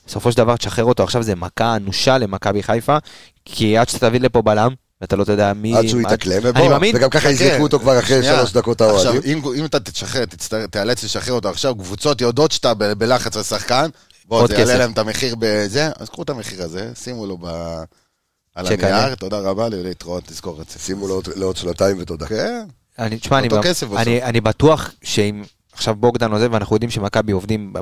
בסופו 0.06 0.32
של 0.32 0.38
דבר 0.38 0.56
תשחרר 0.56 0.84
אותו, 0.84 1.02
עכשיו 1.02 1.22
זה 1.22 1.34
מכה 1.34 1.76
אנושה 1.76 2.18
למכבי 2.18 2.62
חיפה, 2.62 2.96
כי 3.44 3.78
עד 3.78 3.88
שאתה 3.88 4.08
תביא 4.08 4.20
לפה 4.20 4.42
בלם, 4.42 4.74
ואתה 5.00 5.16
לא 5.16 5.24
תדע 5.24 5.52
מי... 5.52 5.76
עד 5.76 5.86
שהוא 5.86 6.00
יתאקלם, 6.00 6.42
אני 6.42 6.50
ובוא, 6.50 6.68
מאמין, 6.68 6.96
וגם 6.96 7.10
ככה 7.10 7.30
יזרקו 7.30 7.62
אותו 7.62 7.78
כבר 7.78 7.98
אחרי. 7.98 8.22
שלוש 8.22 8.52
דקות 8.52 8.80
עכשיו, 8.80 9.12
האוהדים. 9.12 9.42
אם, 9.44 9.52
אם 9.58 9.64
אתה 9.64 9.80
תשחרר, 9.80 10.24
תיאלץ 10.70 11.04
לשחרר 11.04 11.34
אותו 11.34 11.48
עכשיו, 11.48 11.74
קבוצות 11.74 12.20
יודעות 12.20 12.52
שאתה 12.52 12.74
בלחץ 12.74 13.36
לשחקן, 13.36 13.88
בוא, 14.24 14.40
עוד 14.40 14.50
זה 14.50 14.58
יעלה. 14.58 14.76
להם 14.76 14.92
את 14.92 14.98
המחיר 14.98 15.34
בזה, 15.38 15.90
אז 15.98 16.08
קחו 16.08 16.22
את 16.22 16.30
המחיר 16.30 16.62
הזה, 16.62 16.90
שימו 16.94 17.26
לו 17.26 17.38
ב... 17.40 17.46
על 18.56 18.66
הנייר. 18.66 19.14
תודה 19.14 19.38
רבה, 19.38 19.68
להתראות, 19.68 20.24
תזכור 20.26 20.62
את 20.62 20.70
זה. 20.70 20.78
שימו 20.78 21.08
לעוד- 21.08 21.56
שנתיים 21.56 21.96
ותודה. 22.00 22.26
כן, 22.26 22.64
אני, 22.98 23.18
תשמע, 23.18 23.38
אני. 23.38 23.48
אני, 23.96 24.22
אני 24.22 24.40
בטוח 24.40 24.90
שאם 25.02 25.42
עכשיו 25.76 25.94
בוגדן 25.94 26.32
עוזב, 26.32 26.48
ואנחנו 26.52 26.76
יודעים 26.76 26.90
שמכבי 26.90 27.32
עובדים 27.32 27.72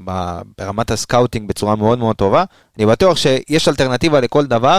ברמת 0.58 0.90
ה 0.90 0.97
scouting 0.97 1.48
בצורה 1.48 1.76
מאוד 1.76 1.98
מאוד 1.98 2.16
טובה, 2.16 2.44
אני 2.78 2.86
בטוח 2.86 3.16
שיש 3.16 3.68
אלטרנטיבה 3.68 4.20
לכל 4.20 4.46
דבר, 4.46 4.78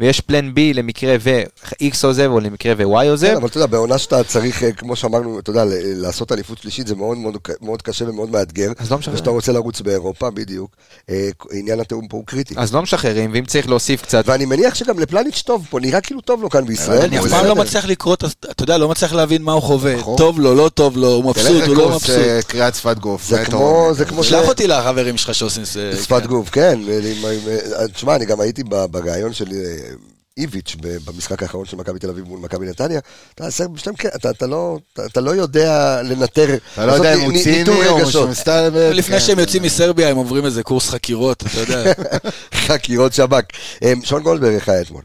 ויש 0.00 0.20
plan 0.20 0.54
B 0.54 0.74
למקרה 0.74 1.16
ו-X 1.20 1.96
עוזב 2.02 2.30
או 2.30 2.40
למקרה 2.40 2.74
ו-Y 2.76 3.08
עוזב. 3.10 3.26
כן, 3.26 3.36
אבל 3.36 3.46
אתה 3.46 3.56
יודע, 3.56 3.66
בעונה 3.66 3.98
שאתה 3.98 4.24
צריך, 4.24 4.62
אה, 4.62 4.72
כמו 4.72 4.96
שאמרנו, 4.96 5.38
אתה 5.38 5.50
יודע, 5.50 5.64
לעשות 5.82 6.32
אליפות 6.32 6.58
שלישית 6.58 6.86
זה 6.86 6.94
מאוד 6.94 7.18
מאוד 7.18 7.36
מאוד 7.60 7.82
קשה 7.82 8.10
ומאוד 8.10 8.30
מאתגר. 8.30 8.72
אז 8.78 8.90
לא 8.90 8.98
משחרר. 8.98 9.14
ושאתה 9.14 9.30
רוצה 9.30 9.52
לרוץ 9.52 9.80
באירופה, 9.80 10.30
בדיוק. 10.30 10.76
אה, 11.10 11.28
עניין 11.52 11.80
התיאום 11.80 12.08
פה 12.08 12.16
הוא 12.16 12.26
קריטי. 12.26 12.54
אז 12.56 12.74
לא 12.74 12.82
משחררים, 12.82 13.30
ואם 13.32 13.44
צריך 13.44 13.68
להוסיף 13.68 14.02
קצת, 14.02 14.24
ואני 14.26 14.44
מניח 14.44 14.74
שגם 14.74 14.98
לפלניץ' 14.98 15.42
טוב 15.42 15.66
פה, 15.70 15.80
נראה 15.80 16.00
כאילו 16.00 16.20
טוב 16.20 16.42
לו 16.42 16.50
כאן 16.50 16.66
בישראל. 16.66 17.02
אני 17.02 17.18
אף 17.18 17.28
פעם 17.30 17.46
לא. 17.46 17.56
מצליח 17.56 17.86
לקרוא, 17.86 18.14
אתה 18.50 18.62
יודע, 18.62 18.78
לא 18.78 18.88
מצליח 18.88 19.12
להבין 19.12 19.42
מה 19.42 19.52
הוא 19.52 19.62
חווה. 19.62 19.96
נכון. 19.96 20.16
טוב 20.18 20.40
לו, 20.40 20.54
לא 20.54 20.70
טוב 20.74 20.96
לו, 20.96 21.08
הוא 21.08 21.24
מבסוט, 21.24 21.62
הוא 21.66 21.76
לא 21.76 21.88
מבסוט. 21.90 22.16
אה, 22.56 22.60
קריאת 22.60 22.74
שפת 22.74 22.98
גוף. 22.98 23.28
זה. 23.28 23.44
כמו- 23.44 23.90
זה 23.92 24.04
כמו 24.04 24.24
ש... 24.24 24.28
שלח 24.28 24.48
אותי 24.48 24.66
לחברים 24.66 25.16
שלך 25.16 25.34
שעושים... 25.34 25.64
זה- 25.64 26.02
שפת 26.02 26.22
כן. 26.22 26.26
גוף, 26.28 26.48
כן. 26.50 26.78
עם- 26.88 27.86
תשמע, 27.94 28.16
אני 28.16 28.24
גם 28.26 28.40
הייתי 28.40 28.62
ב- 28.68 28.84
בריאיון 28.84 29.32
של 29.32 29.46
אה, 29.52 29.94
איביץ' 30.38 30.76
ב- 30.80 30.96
במשחק 31.04 31.42
האחרון 31.42 31.64
של 31.66 31.76
מכבי 31.76 31.98
תל 31.98 32.08
אביב 32.10 32.24
מול 32.24 32.40
מכבי 32.40 32.66
נתניה. 32.66 33.00
אתה 33.34 33.50
כן, 33.96 34.08
לא- 34.46 34.78
לא 35.20 35.30
יודע 35.30 36.00
לנטר, 36.02 36.54
אתה 36.74 36.86
לא 36.86 36.92
יודע 36.92 37.14
אם 37.14 37.20
הוא 37.20 37.32
ציני 37.42 37.64
או. 37.88 38.10
שהוא 38.10 38.28
מסתלבט. 38.28 38.94
לפני 38.94 39.14
כן. 39.20 39.24
שהם 39.26 39.38
יוצאים 39.38 39.62
מסרביה, 39.62 40.08
הם 40.08 40.16
עוברים 40.16 40.44
איזה 40.46 40.62
קורס 40.62 40.88
חקירות, 40.90 41.42
אתה 41.46 41.60
יודע. 41.60 41.92
חקירות 42.66 43.12
שב"כ. 43.12 43.44
אה, 43.82 43.92
שון 44.04 44.22
גולדברג, 44.22 44.54
איך 44.54 44.68
היה 44.68 44.80
אתמול? 44.80 45.02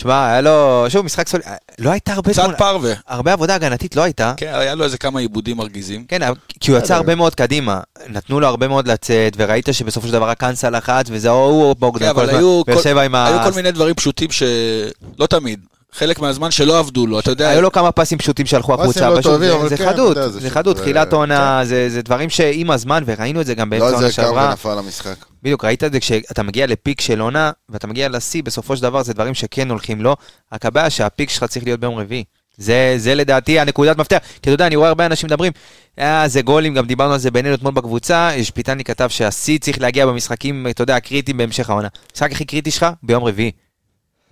תשמע, 0.00 0.30
היה 0.30 0.40
לו, 0.40 0.84
שוב, 0.88 1.04
משחק 1.04 1.28
סולי, 1.28 1.42
לא 1.78 1.90
הייתה 1.90 2.12
הרבה 2.12 2.32
קצת 2.32 2.48
פרווה. 2.58 2.92
הרבה 3.08 3.32
עבודה 3.32 3.54
הגנתית 3.54 3.96
לא 3.96 4.02
הייתה. 4.02 4.32
כן, 4.36 4.50
היה 4.54 4.74
לו 4.74 4.84
איזה 4.84 4.98
כמה 4.98 5.20
עיבודים 5.20 5.56
מרגיזים. 5.56 6.04
כן, 6.08 6.18
כי 6.60 6.70
הוא 6.70 6.78
יצא 6.78 6.94
הרבה 6.94 7.14
מאוד 7.14 7.34
קדימה, 7.34 7.80
נתנו 8.08 8.40
לו 8.40 8.46
הרבה 8.46 8.68
מאוד 8.68 8.88
לצאת, 8.88 9.32
וראית 9.36 9.68
שבסופו 9.72 10.06
של 10.06 10.12
דבר 10.12 10.30
הקאנסה 10.30 10.70
לחץ, 10.70 11.06
וזה 11.10 11.30
או 11.30 11.44
הוא 11.44 11.64
או 11.64 11.74
כן, 11.74 11.80
בוגדן, 11.80 12.04
כל 12.04 12.10
אבל 12.10 12.24
הזמן, 12.24 12.38
היו 12.38 12.62
כל- 12.66 12.70
ויושב 12.72 12.98
עם 12.98 13.14
ה... 13.14 13.26
היו 13.26 13.50
כל 13.50 13.56
מיני 13.56 13.72
דברים 13.72 13.94
פשוטים 13.94 14.28
שלא 14.30 15.26
תמיד. 15.30 15.60
חלק 15.92 16.18
מהזמן 16.18 16.50
שלא 16.50 16.78
עבדו 16.78 17.06
לו, 17.06 17.18
אתה 17.20 17.30
יודע. 17.30 17.48
היו 17.48 17.62
לו 17.62 17.72
כמה 17.72 17.92
פסים 17.92 18.18
פשוטים 18.18 18.46
שהלכו 18.46 18.72
פסים 18.72 18.82
החוצה, 18.84 19.10
לא 19.10 19.18
פשוט 19.20 19.32
טובים, 19.32 19.48
זה- 19.48 19.56
אבל 19.56 19.68
זה 19.68 19.76
כן, 19.76 19.86
חדות, 19.88 20.12
אתה 20.12 20.20
יודע, 20.20 20.32
זה 20.32 20.40
זה 20.40 20.50
חדות, 20.50 20.76
זה- 20.76 20.82
תחילת 20.82 21.12
עונה, 21.12 21.60
זה 21.64 21.88
זה 21.90 22.02
דברים 22.02 22.30
שעם 22.30 22.70
הזמן, 22.70 23.02
וראינו 23.06 23.40
את 23.40 23.46
זה 23.46 23.54
גם 23.54 23.70
באמצע 23.70 23.84
לא 23.86 23.90
העונה 23.92 24.08
זה 24.08 24.16
קם 24.16 24.22
שעברה, 24.22 24.48
ונפל 24.48 24.78
המשחק. 24.78 25.14
בדיוק, 25.42 25.64
ראית 25.64 25.84
את 25.84 25.92
זה 25.92 26.00
כשאתה 26.00 26.42
מגיע 26.42 26.66
לפיק 26.66 27.00
של 27.00 27.20
עונה, 27.20 27.50
ואתה 27.68 27.86
מגיע 27.86 28.08
לשיא, 28.08 28.42
בסופו 28.42 28.76
של 28.76 28.82
דבר 28.82 29.02
זה 29.02 29.14
דברים 29.14 29.34
שכן 29.34 29.70
הולכים 29.70 30.02
לו, 30.02 30.16
רק 30.52 30.66
הבעיה 30.66 30.90
שהפיק 30.90 31.30
שלך 31.30 31.44
צריך 31.44 31.64
להיות 31.64 31.80
ביום 31.80 31.94
רביעי. 31.98 32.24
זה, 32.56 32.94
זה 32.96 33.14
לדעתי 33.14 33.60
הנקודת 33.60 33.96
מפתח, 33.98 34.16
כי 34.18 34.38
אתה 34.40 34.50
יודע, 34.50 34.66
אני 34.66 34.76
רואה 34.76 34.88
הרבה 34.88 35.06
אנשים 35.06 35.26
מדברים, 35.26 35.52
אה, 35.98 36.28
זה 36.28 36.42
גולים, 36.42 36.74
גם 36.74 36.86
דיברנו 36.86 37.12
על 37.12 37.18
זה 37.18 37.30
בינינו 37.30 37.54
אתמול 37.54 37.72
בקבוצה, 37.72 38.30
שפיטני 38.42 38.84
כתב 38.84 39.08
שהשיא 39.08 39.58
צריך 39.58 39.80
להגיע 39.80 40.06
במשחקים, 40.06 40.66
אתה 40.70 40.82
יודע, 40.82 40.96
הקריטיים 40.96 41.36
בהמשך 41.36 41.70
העונה. 41.70 41.88
המשחק 42.12 42.32
הכי 42.32 42.44
קריטי 42.44 42.70
שלך, 42.70 42.86
ביום 43.02 43.24
רביעי. 43.24 43.50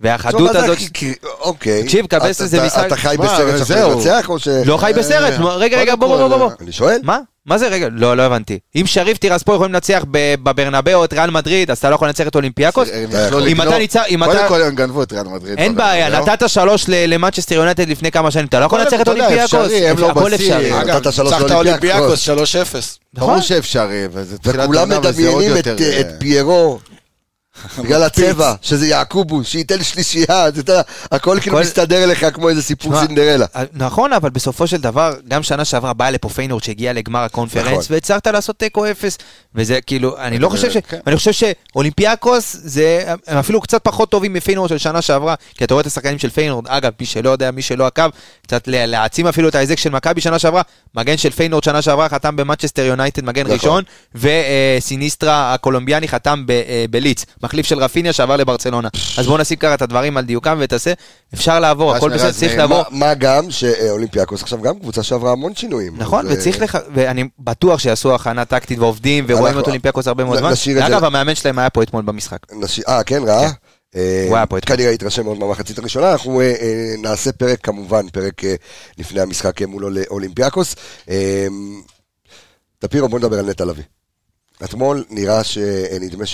והחדות 0.01 0.55
הזאת, 0.55 0.77
אוקיי. 1.39 1.83
תקשיב, 1.83 2.05
קבס 2.07 2.35
אתה- 2.37 2.47
זה 2.47 2.65
משחק- 2.65 2.85
אתה 2.87 2.95
חי 2.95 3.15
בסרט 3.19 3.53
שאתה 3.53 3.63
זהו. 3.63 3.97
מנצח 3.97 4.29
או 4.29 4.39
ש... 4.39 4.47
לא 4.47 4.77
חי 4.77 4.91
בסרט, 4.97 5.33
אה, 5.39 5.55
רגע, 5.55 5.77
רגע, 5.79 5.95
בוא, 5.95 6.27
בוא, 6.27 6.37
בוא. 6.37 6.51
אני 6.61 6.71
שואל? 6.71 6.99
מה? 7.03 7.19
מה 7.49 7.57
זה 7.57 7.67
רגע? 7.67 7.87
לא, 7.91 8.17
לא 8.17 8.23
הבנתי. 8.23 8.59
אם 8.75 8.83
שריף 8.85 9.17
טירספול 9.17 9.53
יכולים 9.55 9.73
לנצח 9.73 10.03
ב- 10.11 10.35
בברנבאו 10.43 11.03
את 11.05 11.13
ריאל 11.13 11.29
מדריד, 11.29 11.71
אז 11.71 11.77
אתה 11.77 11.89
לא 11.89 11.95
יכול 11.95 12.07
לנצח 12.07 12.27
את 12.27 12.35
אולימפיאקוס? 12.35 12.87
יכול. 13.27 13.47
אם 13.47 13.61
אתה 13.61 13.77
ניצח, 13.77 14.03
קודם. 14.25 14.47
כל 14.47 14.61
הם 14.61 14.75
גנבו 14.75 15.03
את 15.03 15.13
ריאל 15.13 15.27
מדריד. 15.27 15.59
אין 15.59 15.75
בעיה, 15.75 16.09
בברנבאו. 16.09 16.33
נתת 16.33 16.49
שלוש 16.49 16.85
ל- 16.89 17.13
למנצ'סטר 17.13 17.55
יונייטד 17.55 17.89
לפני 17.89 18.11
כמה 18.11 18.31
שנים, 18.31 18.45
אתה 18.45 18.59
לא 18.59 18.65
יכול 18.65 18.79
לנצח 18.79 19.01
את 19.01 19.07
אולימפיאקוס. 19.07 19.71
לא 19.97 20.09
הכל. 20.09 20.33
אפשרי. 20.33 20.81
אגב, 20.81 20.95
נתת 20.95 21.13
שלוש 21.13 21.33
לאולימפיאקוס. 21.33 22.29
אולימפיאקוס 22.29 22.29
3-0. 22.73 22.99
ברור 23.13 23.31
נכון. 23.31 23.41
שאפשרי, 23.41 24.07
וזה 24.13 24.37
תחילת 24.37 24.63
וכולם 24.63 24.91
עונה, 24.91 25.09
וזה 25.09 25.27
עוד 25.29 25.35
מדמיינים 25.35 25.57
את- 25.59 25.65
יותר... 25.67 25.99
את 25.99 26.07
פיירו. 26.19 26.79
בגלל 27.83 28.03
הצבע, 28.03 28.53
שזה 28.61 28.87
יעקובו, 28.87 29.43
שייתן 29.43 29.83
שלישייה, 29.83 30.47
אתה 30.47 30.59
יודע, 30.59 30.81
הכל 31.11 31.37
כאילו 31.41 31.59
מסתדר 31.59 32.05
לך 32.05 32.25
כמו 32.33 32.49
איזה 32.49 32.61
סיפור 32.63 33.05
סינדרלה. 33.05 33.45
אה, 33.55 33.63
נכון, 33.73 34.13
אבל 34.13 34.29
בסופו 34.29 34.67
של 34.67 34.77
דבר, 34.81 35.13
גם 35.27 35.43
שנה 35.43 35.65
שעברה 35.65 35.93
באה 35.93 36.11
לפה 36.11 36.29
פיינורד 36.29 36.63
שהגיע 36.63 36.93
לגמר 36.93 37.19
הקונפרנס, 37.19 37.67
נכון. 37.67 37.83
והצלחת 37.89 38.27
לעשות 38.27 38.59
תיקו 38.59 38.91
אפס, 38.91 39.17
וזה 39.55 39.81
כאילו, 39.81 40.17
אני 40.17 40.39
לא 40.39 40.49
חושב 40.49 40.71
ש... 40.71 40.77
כן. 40.77 40.99
אני 41.07 41.15
חושב 41.15 41.31
שאולימפיאקוס 41.31 42.55
זה, 42.63 43.03
הם 43.27 43.37
אפילו 43.37 43.61
קצת 43.61 43.83
פחות 43.83 44.09
טובים 44.11 44.33
מפיינורד 44.33 44.69
של 44.69 44.77
שנה 44.77 45.01
שעברה, 45.01 45.35
כי 45.57 45.63
אתה 45.63 45.73
רואה 45.73 45.81
את 45.81 45.87
השחקנים 45.87 46.19
של 46.19 46.29
פיינורד, 46.29 46.67
אגב, 46.67 46.91
מי 46.99 47.05
שלא 47.05 47.29
יודע, 47.29 47.51
מי 47.51 47.61
שלא 47.61 47.87
עקב, 47.87 48.09
קצת 48.43 48.67
לה- 48.67 48.85
להעצים 48.85 49.27
אפילו 49.27 49.49
את 49.49 49.55
ההישג 49.55 49.77
של 49.77 49.89
מכבי 49.89 50.21
שנה 50.21 50.39
שעברה, 50.39 50.61
מגן 50.95 51.17
של 51.17 51.29
פיינורד 51.29 51.63
שנה 51.63 51.81
שעברה 51.81 52.09
חתם 52.09 52.35
במנצ'סטר 52.35 52.81
יונייטד 52.81 53.23
מגן 53.25 53.41
נכון. 53.43 53.53
ראשון, 53.55 53.83
וסיניסטרה 54.15 55.53
הקולומביאני 55.53 56.07
חתם 56.07 56.45
אה, 56.49 56.85
בליץ, 56.89 57.25
מחליף 57.49 57.65
של 57.65 57.79
רפיניה 57.79 58.13
שעבר 58.13 58.35
לברצלונה. 58.37 58.89
אז 59.17 59.25
בואו 59.27 59.37
נשים 59.37 59.57
ככה 59.57 59.73
את 59.73 59.81
הדברים 59.81 60.17
על 60.17 60.25
דיוקם 60.25 60.57
ותעשה, 60.61 60.93
אפשר 61.33 61.59
לעבור, 61.59 61.95
הכל 61.95 62.09
בסדר, 62.09 62.31
צריך 62.31 62.57
לעבור. 62.57 62.83
מה- 62.89 63.13
גם 63.13 63.51
שאולימפיאקוס 63.51 64.41
עכשיו 64.43 64.61
גם 64.61 64.79
קבוצה 64.79 65.03
שעברה 65.03 65.31
המון 65.31 65.55
שינויים. 65.55 65.93
נכון, 65.97 66.25
וצריך 66.29 66.59
אה, 66.59 66.63
לך, 66.63 66.77
ואני 66.93 67.23
בטוח 67.39 67.79
שיעשו 67.79 68.15
הכנה 68.15 68.45
טקטית 68.45 68.79
ועובדים, 68.79 69.25
ורואים 69.27 69.59
את 69.59 69.67
אולימפיאקוס 69.67 70.07
הרבה 70.07 70.23
מאוד 70.23 70.37
זמן. 70.39 70.51
אגב, 70.81 71.03
המאמן 71.03 71.35
שלהם 71.35 71.59
היה 71.59 71.69
פה 71.69 71.83
אתמול 71.83 72.01
במשחק. 72.03 72.37
אה, 72.87 73.03
כן, 73.03 73.23
ראה? 73.27 73.49
אה, 73.95 74.25
הוא 74.27 74.35
היה 74.35 74.45
פה 74.45 74.57
אתמול. 74.57 74.77
כנראה 74.77 74.91
התרשם 74.91 75.23
מאוד 75.23 75.39
מהמחצית 75.39 75.77
הראשונה, 75.79 76.11
אנחנו 76.11 76.41
אה, 76.41 76.53
נעשה 77.01 77.31
פרק, 77.31 77.59
כמובן, 77.63 78.09
פרק 78.09 78.41
לפני 78.97 79.21
המשחק 79.21 79.61
מול 79.61 79.85
אול- 79.85 79.97
אולימפיאקוס. 80.09 80.75
טפירו, 82.79 83.09
בוא 83.09 83.19
נדבר 83.19 83.39
על 83.39 83.45
נטע 83.49 83.65
לביא. 83.65 83.83
אתמול 84.63 85.03
נראה 85.09 85.43
שנדמה 85.43 86.25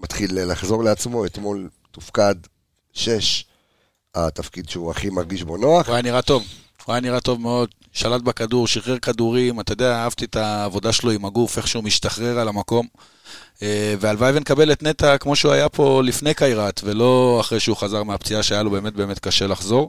שמתחיל 0.00 0.52
לחזור 0.52 0.84
לעצמו, 0.84 1.26
אתמול 1.26 1.68
תופקד 1.90 2.34
שש, 2.92 3.44
התפקיד 4.14 4.68
שהוא 4.68 4.90
הכי 4.90 5.10
מרגיש 5.10 5.42
בו 5.42 5.56
נוח. 5.56 5.86
הוא 5.86 5.94
היה 5.94 6.02
נראה 6.02 6.22
טוב. 6.22 6.44
הוא 6.84 6.92
היה 6.92 7.00
נראה 7.00 7.20
טוב 7.20 7.40
מאוד, 7.40 7.68
שלט 7.92 8.22
בכדור, 8.22 8.66
שחרר 8.66 8.98
כדורים, 8.98 9.60
אתה 9.60 9.72
יודע, 9.72 9.94
אהבתי 9.94 10.24
את 10.24 10.36
העבודה 10.36 10.92
שלו 10.92 11.10
עם 11.10 11.24
הגוף, 11.24 11.58
איך 11.58 11.68
שהוא 11.68 11.84
משתחרר 11.84 12.38
על 12.38 12.48
המקום. 12.48 12.86
אה, 13.62 13.94
והלוואי 14.00 14.32
ונקבל 14.34 14.72
את 14.72 14.82
נטע 14.82 15.18
כמו 15.18 15.36
שהוא 15.36 15.52
היה 15.52 15.68
פה 15.68 16.02
לפני 16.04 16.34
קיירת, 16.34 16.80
ולא 16.84 17.38
אחרי 17.40 17.60
שהוא 17.60 17.76
חזר 17.76 18.02
מהפציעה 18.02 18.42
שהיה 18.42 18.62
לו 18.62 18.70
באמת 18.70 18.92
באמת 18.92 19.18
קשה 19.18 19.46
לחזור. 19.46 19.88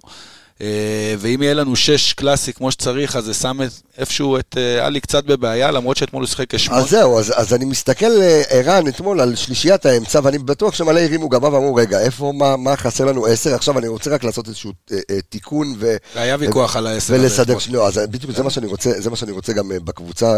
אה, 0.62 1.16
ואם 1.20 1.41
יהיה 1.41 1.53
לנו 1.53 1.76
שש 1.76 2.14
קלאסי 2.14 2.53
כמו 2.53 2.72
שצריך, 2.72 3.16
אז 3.16 3.26
זה 3.26 3.34
שם 3.34 3.59
איפשהו 3.97 4.38
את 4.38 4.57
אה, 4.57 4.86
עלי 4.86 5.01
קצת 5.01 5.26
בבעיה, 5.26 5.72
למרות 5.72 5.97
שאתמול 5.97 6.24
הוא 6.24 6.28
שיחק 6.28 6.55
כשמונה. 6.55 6.82
אז 6.82 6.89
זהו, 6.89 7.20
אז, 7.20 7.34
אז 7.36 7.53
אני 7.53 7.66
מסתכל, 7.66 8.22
אה, 8.22 8.41
ערן, 8.49 8.88
אתמול 8.88 9.22
על 9.22 9.36
שלישיית 9.36 9.86
האמצע, 9.86 10.20
ואני 10.24 10.38
בטוח 10.38 10.74
שמלא 10.74 10.99
הרימו 10.99 11.30
גבה 11.30 11.53
ואמרו, 11.53 11.76
רגע, 11.76 11.99
איפה, 11.99 12.34
מה, 12.36 12.57
מה 12.57 12.76
חסר 12.76 13.05
לנו 13.05 13.26
עשר? 13.26 13.55
עכשיו 13.55 13.80
אני 13.80 13.88
רוצה 13.88 14.09
רק 14.09 14.24
לעשות 14.24 14.47
איזשהו 14.47 14.72
אה, 14.91 14.97
אה, 15.12 15.22
תיקון 15.30 15.76
ו... 15.80 15.95
והיה 16.16 16.36
ויכוח 16.39 16.76
על 16.76 16.88
העשר. 16.88 17.14
ולסדר. 17.14 17.59
שנייה, 17.59 17.84
אז 17.84 17.97
בדיוק 17.97 18.32
זה 18.32 18.43
מה 18.43 18.49
שאני 18.49 18.68
רוצה, 18.68 18.91
זה 19.01 19.09
מה 19.09 19.16
שאני 19.16 19.32
רוצה 19.32 19.53
גם 19.53 19.72
בקבוצה, 19.84 20.34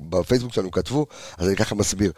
בפייסבוק 0.00 0.54
שלנו 0.54 0.70
כתבו, 0.70 1.06
אז 1.38 1.48
אני 1.48 1.56
ככה 1.56 1.74
מסביר. 1.74 2.12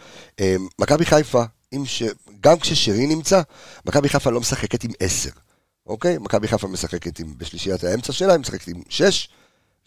מכבי 0.79 1.05
חיפה, 1.07 1.43
ש... 1.85 2.03
גם 2.41 2.59
כששרי 2.59 3.07
נמצא, 3.07 3.41
מכבי 3.87 4.09
חיפה 4.09 4.31
לא 4.31 4.41
משחקת 4.41 4.85
עם 4.85 4.91
עשר, 5.01 5.31
אוקיי? 5.93 6.19
מכבי 6.21 6.49
חיפה 6.49 6.69
משחקת 6.69 7.19
עם, 7.19 7.27
בשלישיית 7.39 7.85
האמצע 7.85 8.13
שלה, 8.13 8.33
היא 8.33 8.41
משחקת 8.41 8.69
עם 8.69 8.83
שש 8.89 9.29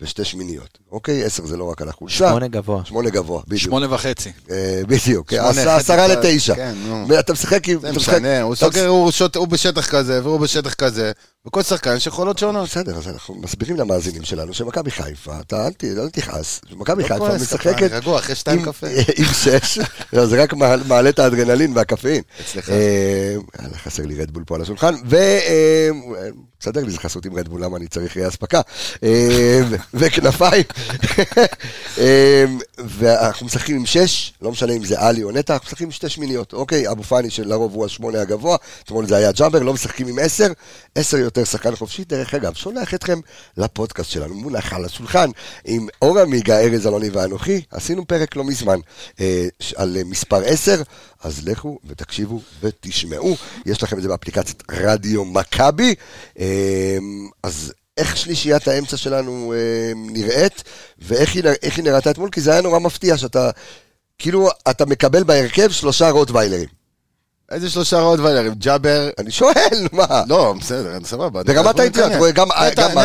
ושתי 0.02 0.24
שמיניות, 0.26 0.78
אוקיי? 0.92 1.24
עשר 1.24 1.46
זה 1.46 1.58
לא 1.58 1.64
רק 1.64 1.82
על 1.82 1.90
החולשה. 1.90 2.30
שמונה 2.30 2.48
גבוה. 2.48 2.86
שמונה 2.86 3.10
גבוה, 3.10 3.42
בדיוק. 3.48 3.62
שמונה 3.62 3.94
וחצי. 3.94 4.32
אה, 4.52 4.82
בדיוק, 4.88 5.34
עשרה 5.34 6.08
לתשע. 6.08 6.56
כן, 6.56 6.74
נו. 6.88 7.06
ואתה 7.10 7.34
משחק 7.34 7.70
עם... 7.70 7.80
זה 7.82 7.90
אתה 7.90 7.98
משנה, 7.98 8.42
הוא 8.42 8.54
אתה 8.54 8.66
סוגר, 8.66 8.88
הוא 8.88 9.12
שוט- 9.12 9.36
הוא 9.36 9.48
בשטח 9.48 9.90
כזה, 9.90 10.24
והוא 10.24 10.40
בשטח 10.40 10.74
כזה. 10.74 11.12
וכל 11.48 11.64
שחקן 11.64 11.96
יש 11.96 12.08
יכולות 12.08 12.38
שונות. 12.38 12.70
בסדר, 12.70 12.98
אז 12.98 13.08
אנחנו 13.08 13.36
מסבירים 13.36 13.76
למאזינים 13.78 14.24
שלנו 14.24 14.54
שמכבי 14.54 14.92
חיפה, 14.92 15.40
אתה 15.40 15.68
אל 15.68 16.10
תכעס, 16.10 16.62
מכבי 16.72 17.04
לא 17.04 17.08
חיפה 17.08 17.36
משחקת 17.36 17.92
עם- 19.18 19.26
שש, 19.34 19.80
לא, 20.14 20.26
זה 20.26 20.44
רק 20.44 20.54
מעל- 20.54 20.84
מעלה 20.88 21.10
את 21.10 21.20
האדרנלין 21.20 21.72
והקפאין. 21.78 22.22
אצלך. 22.42 22.70
אה, 22.70 23.36
חסר 23.84 24.04
לי 24.06 24.16
רדבול 24.22 24.44
פה 24.48 24.56
על 24.56 24.62
השולחן, 24.62 24.96
ו... 25.10 25.16
אה, 25.16 25.90
בסדר 26.60 26.84
לי, 26.84 26.92
זה 26.92 26.98
חסות 26.98 27.26
עם 27.26 27.36
רדבול, 27.38 27.64
למה 27.64 27.78
אני 27.78 27.88
צריך 27.88 28.18
אספקה? 28.18 28.62
אה, 29.04 29.62
וכנפיים. 29.94 30.64
אה, 31.98 32.46
ואנחנו 32.86 33.46
משחקים 33.46 33.76
עם 33.76 33.86
שש, 33.86 34.34
לא 34.42 34.52
משנה 34.52 34.74
אם 34.74 34.84
זה 34.86 35.00
עלי 35.00 35.24
או 35.24 35.32
נטע, 35.32 35.54
אנחנו 35.54 35.66
משחקים 35.68 35.88
עם 35.88 35.92
שתי 35.92 36.10
שמיניות, 36.10 36.54
אוקיי? 36.54 36.92
אבו 36.92 37.04
פאני 37.04 37.30
שלרוב 37.30 37.74
הוא 37.74 37.86
השמונה 37.86 38.22
הגבוה, 38.22 38.58
אתמול 38.84 39.08
זה 39.08 39.16
היה 39.18 39.32
ג'אבר, 39.32 39.60
לא 39.60 39.74
משחקים 39.74 40.08
עם 40.08 40.20
עשר, 40.22 40.48
עשר 40.96 41.18
יותר 41.18 41.35
שחקן 41.44 41.76
חופשי. 41.76 42.04
דרך 42.04 42.34
אגב, 42.34 42.54
שולח 42.54 42.94
אתכם 42.94 43.20
לפודקאסט 43.58 44.10
שלנו, 44.10 44.36
מונח 44.36 44.74
על 44.74 44.86
השולחן, 44.86 45.30
עם 45.66 45.88
אור 46.02 46.20
עמיגה, 46.20 46.60
ארז 46.60 46.88
אלוני 46.88 47.10
ואנוכי, 47.10 47.62
עשינו 47.72 48.08
פרק 48.08 48.36
לא 48.36 48.44
מזמן 48.44 48.80
אה, 49.20 49.48
על 49.76 49.98
אה, 49.98 50.04
מספר 50.04 50.42
עשר, 50.46 50.82
אז 51.24 51.48
לכו 51.48 51.80
ותקשיבו 51.86 52.42
ותשמעו, 52.62 53.36
יש 53.66 53.84
לכם 53.84 53.98
את 53.98 54.02
זה 54.02 54.08
באפליקציית 54.08 54.64
רדיו 54.72 55.26
מכבי, 55.26 55.96
אה, 56.40 56.98
אז... 57.44 57.74
איך 57.98 58.18
שלישיית 58.18 58.68
האמצע 58.68 58.98
שלנו 58.98 59.54
אה, 59.54 59.92
נראית, 59.96 60.64
ואיך 61.00 61.36
היא, 61.36 61.44
היא 61.62 61.84
נראתה 61.84 62.12
אתמול, 62.12 62.30
כי 62.30 62.42
זה 62.42 62.52
היה 62.52 62.62
נורא 62.62 62.80
מפתיע 62.80 63.18
שאתה, 63.18 63.50
כאילו, 64.20 64.50
אתה 64.70 64.86
מקבל 64.86 65.24
בהרכב 65.24 65.72
שלושה 65.72 66.10
רוטוויילרים. 66.10 66.70
איזה 67.52 67.70
שלושה 67.70 68.00
רוטוויילרים, 68.00 68.54
ג'אבר, 68.54 69.10
אני 69.18 69.32
שואל, 69.32 69.88
מה? 69.92 70.24
לא, 70.28 70.54
בסדר, 70.60 70.98
סבבה. 71.04 71.44
ברמת 71.44 71.58
אנחנו 71.66 71.82
האיטיות, 71.82 72.06
ניכנס. 72.06 72.20
רואה, 72.20 72.32
גם- 72.32 72.48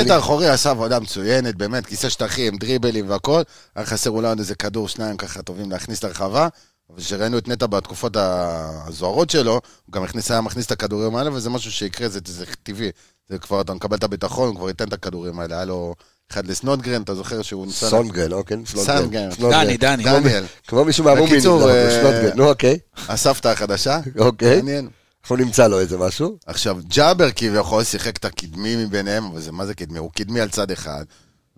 נטע- 0.06 0.18
אחורי 0.18 0.48
עשה 0.48 0.70
עבודה 0.70 1.00
מצוינת, 1.00 1.54
באמת, 1.56 1.86
כיסא 1.86 2.08
שטחים, 2.08 2.56
דריבלים 2.56 3.10
והכל. 3.10 3.42
היה 3.76 3.86
חסר 3.86 4.10
אולי 4.10 4.28
עוד 4.28 4.38
איזה 4.38 4.54
כדור, 4.54 4.88
שניים 4.88 5.16
ככה 5.16 5.42
טובים 5.42 5.70
להכניס 5.70 6.04
לרחבה. 6.04 6.48
אבל 6.90 6.98
כשראינו 7.00 7.38
את 7.38 7.48
נטע 7.48 7.66
בתקופות 7.66 8.16
הזוהרות 8.16 9.30
שלו, 9.30 9.52
הוא 9.52 9.60
גם 9.92 10.02
הכניס, 10.04 10.30
היה 10.30 10.40
מכניס 10.40 10.66
את 10.66 10.72
הכדורים 10.72 11.16
האלה, 11.16 11.30
וזה 11.34 11.50
משהו 11.50 11.72
שיקרה, 11.72 12.08
זה, 12.08 12.20
זה 12.26 12.44
טבעי. 12.62 12.90
זה 13.28 13.38
כבר, 13.38 13.60
אתה 13.60 13.74
מקבל 13.74 13.96
את 13.96 14.04
הביטחון, 14.04 14.48
הוא 14.48 14.56
כבר 14.56 14.68
ייתן 14.68 14.88
את 14.88 14.92
הכדורים 14.92 15.40
האלה. 15.40 15.54
היה 15.54 15.64
לו 15.64 15.94
אחד 16.30 16.46
לסנודגרן, 16.46 17.02
אתה 17.02 17.14
זוכר 17.14 17.42
שהוא 17.42 17.66
ניסה... 17.66 17.88
סונגרן, 17.88 18.32
אוקיי? 18.32 18.56
סונגרן. 18.66 19.30
סנודגרן. 19.30 19.64
דני, 19.64 19.76
דני. 19.76 20.04
דניאל, 20.04 20.44
כמו 20.66 20.84
מישהו 20.84 21.04
מהמומין. 21.04 21.32
בקיצור, 21.32 21.70
אה, 21.70 22.00
סנודגרן. 22.00 22.36
נו, 22.36 22.48
אוקיי. 22.48 22.78
הסבתא 23.08 23.48
החדשה. 23.48 24.00
אוקיי. 24.18 24.56
מעניין. 24.56 24.88
אנחנו 25.22 25.36
נמצא 25.36 25.68
לו 25.68 25.80
איזה 25.80 25.98
משהו. 25.98 26.38
עכשיו, 26.46 26.78
ג'אבר 26.88 27.30
כביכול 27.36 27.84
שיחק 27.84 28.16
את 28.16 28.24
הקדמי 28.24 28.76
מביניהם, 28.76 29.24
אבל 29.24 29.40
זה 29.40 29.52
מה 29.52 29.66
זה 29.66 29.74
קדמי? 29.74 29.98
הוא 29.98 30.10
קדמי 30.12 30.40
על 30.40 30.48
צד 30.48 30.70
אחד. 30.70 31.04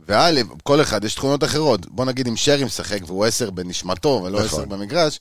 וא', 0.09 0.31
כל 0.63 0.81
אחד 0.81 1.05
יש 1.05 1.15
תכונות 1.15 1.45
אחרות. 1.45 1.87
בוא 1.87 2.05
נגיד 2.05 2.27
אם 2.27 2.37
שרי 2.37 2.65
משחק 2.65 2.99
והוא 3.07 3.25
עשר 3.25 3.51
בנשמתו 3.51 4.23
ולא 4.25 4.45
נכון. 4.45 4.61
עשר 4.61 4.65
במגרש, 4.65 5.21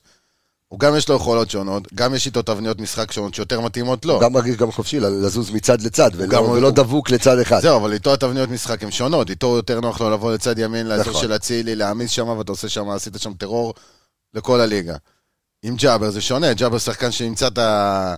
הוא 0.72 0.80
גם 0.80 0.96
יש 0.96 1.08
לו 1.08 1.16
יכולות 1.16 1.50
שונות, 1.50 1.92
גם 1.94 2.14
יש 2.14 2.26
איתו 2.26 2.42
תבניות 2.42 2.80
משחק 2.80 3.12
שונות 3.12 3.34
שיותר 3.34 3.60
מתאימות 3.60 4.04
לו. 4.04 4.14
הוא 4.14 4.22
גם 4.22 4.32
מרגיש 4.32 4.56
גם 4.56 4.72
חופשי 4.72 5.00
לזוז 5.00 5.50
מצד 5.50 5.80
לצד, 5.82 6.10
ולא- 6.14 6.26
גם- 6.32 6.44
ולא 6.50 6.70
דבוק 6.70 7.10
לצד 7.10 7.38
אחד. 7.38 7.60
זהו, 7.60 7.76
אבל 7.80 7.92
איתו 7.92 8.12
התבניות 8.12 8.48
משחק 8.50 8.82
הן 8.82 8.90
שונות. 8.90 9.30
איתו 9.30 9.56
יותר 9.56 9.80
נוח 9.80 10.00
לו 10.00 10.10
לבוא 10.10 10.32
לצד 10.32 10.58
ימין, 10.58 10.88
נכון. 10.92 11.14
של 11.22 11.36
אצילי, 11.36 11.74
להעמיס 11.74 12.10
שם, 12.10 12.28
ואתה 12.28 12.52
עושה 12.52 12.68
שם, 12.68 12.88
עשית 12.90 13.14
שם 13.18 13.32
טרור 13.34 13.74
לכל 14.34 14.60
הליגה. 14.60 14.94
עם 15.62 15.76
ג'אבר 15.76 16.10
זה 16.10 16.20
שונה, 16.20 16.52
ג'אבר 16.52 16.78
שחקן 16.78 17.10
שימצא 17.10 17.46
את 17.46 17.58
ה... 17.58 18.14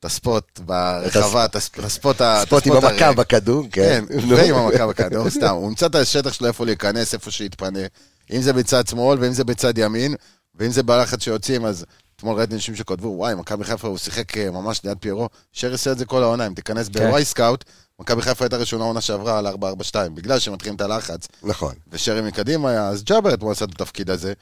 את 0.00 0.04
הספוט 0.04 0.60
ברחבה, 0.60 1.44
את 1.44 1.56
הספ- 1.56 1.78
את 1.78 1.84
הספוט 1.84 2.20
ה- 2.20 2.40
ספוט 2.46 2.66
עם 2.66 2.72
הספוט 2.72 2.90
המכה 2.90 3.04
הריק. 3.06 3.18
בכדור, 3.18 3.64
כן. 3.72 4.04
כן. 4.08 4.18
ועם 4.34 4.54
המכה 4.54 4.86
בכדור, 4.86 5.30
סתם. 5.36 5.54
הוא 5.54 5.68
ימצא 5.68 5.86
את 5.86 5.94
השטח 5.94 6.32
שלו 6.32 6.46
איפה 6.48 6.64
להיכנס, 6.64 7.14
איפה 7.14 7.30
שיתפנה. 7.30 7.78
אם 8.32 8.42
זה 8.42 8.52
בצד 8.52 8.86
שמאל, 8.86 9.18
ואם 9.20 9.32
זה 9.32 9.44
בצד 9.44 9.78
ימין, 9.78 10.14
ואם 10.56 10.70
זה 10.70 10.82
בלחץ 10.82 11.22
שיוצאים, 11.22 11.64
אז 11.66 11.84
אתמול 12.16 12.36
ראיתי 12.38 12.54
אנשים 12.54 12.74
שכתבו, 12.76 13.08
וואי, 13.08 13.34
מכבי 13.34 13.64
חיפה 13.64 13.88
הוא 13.88 13.98
שיחק 13.98 14.38
אה, 14.38 14.50
ממש 14.50 14.80
ליד 14.84 14.98
פיירו. 15.00 15.28
שרי 15.52 15.72
עושה 15.72 15.92
את 15.92 15.98
זה 15.98 16.04
כל 16.04 16.22
העונה, 16.22 16.46
אם 16.46 16.54
תיכנס 16.54 16.88
כן. 16.88 17.06
בוואי 17.06 17.24
סקאוט, 17.24 17.64
מכבי 18.00 18.22
חיפה 18.22 18.44
הייתה 18.44 18.56
ראשונה 18.56 18.84
עונה 18.84 19.00
שעברה 19.00 19.38
על 19.38 19.46
4-4-2, 19.46 19.52
בגלל 20.14 20.38
שמתחילים 20.38 20.76
את 20.76 20.80
הלחץ, 20.80 21.28
נכון. 21.42 21.74
ושרי 21.92 22.20
מקדימה 22.20 22.70
היה, 22.70 22.88
אז 22.88 23.04
ג'אבר 23.04 23.34
אתמול 23.34 23.52
עשה 23.52 23.64
את 23.64 23.70
התפקיד 23.72 24.10
הזה, 24.10 24.32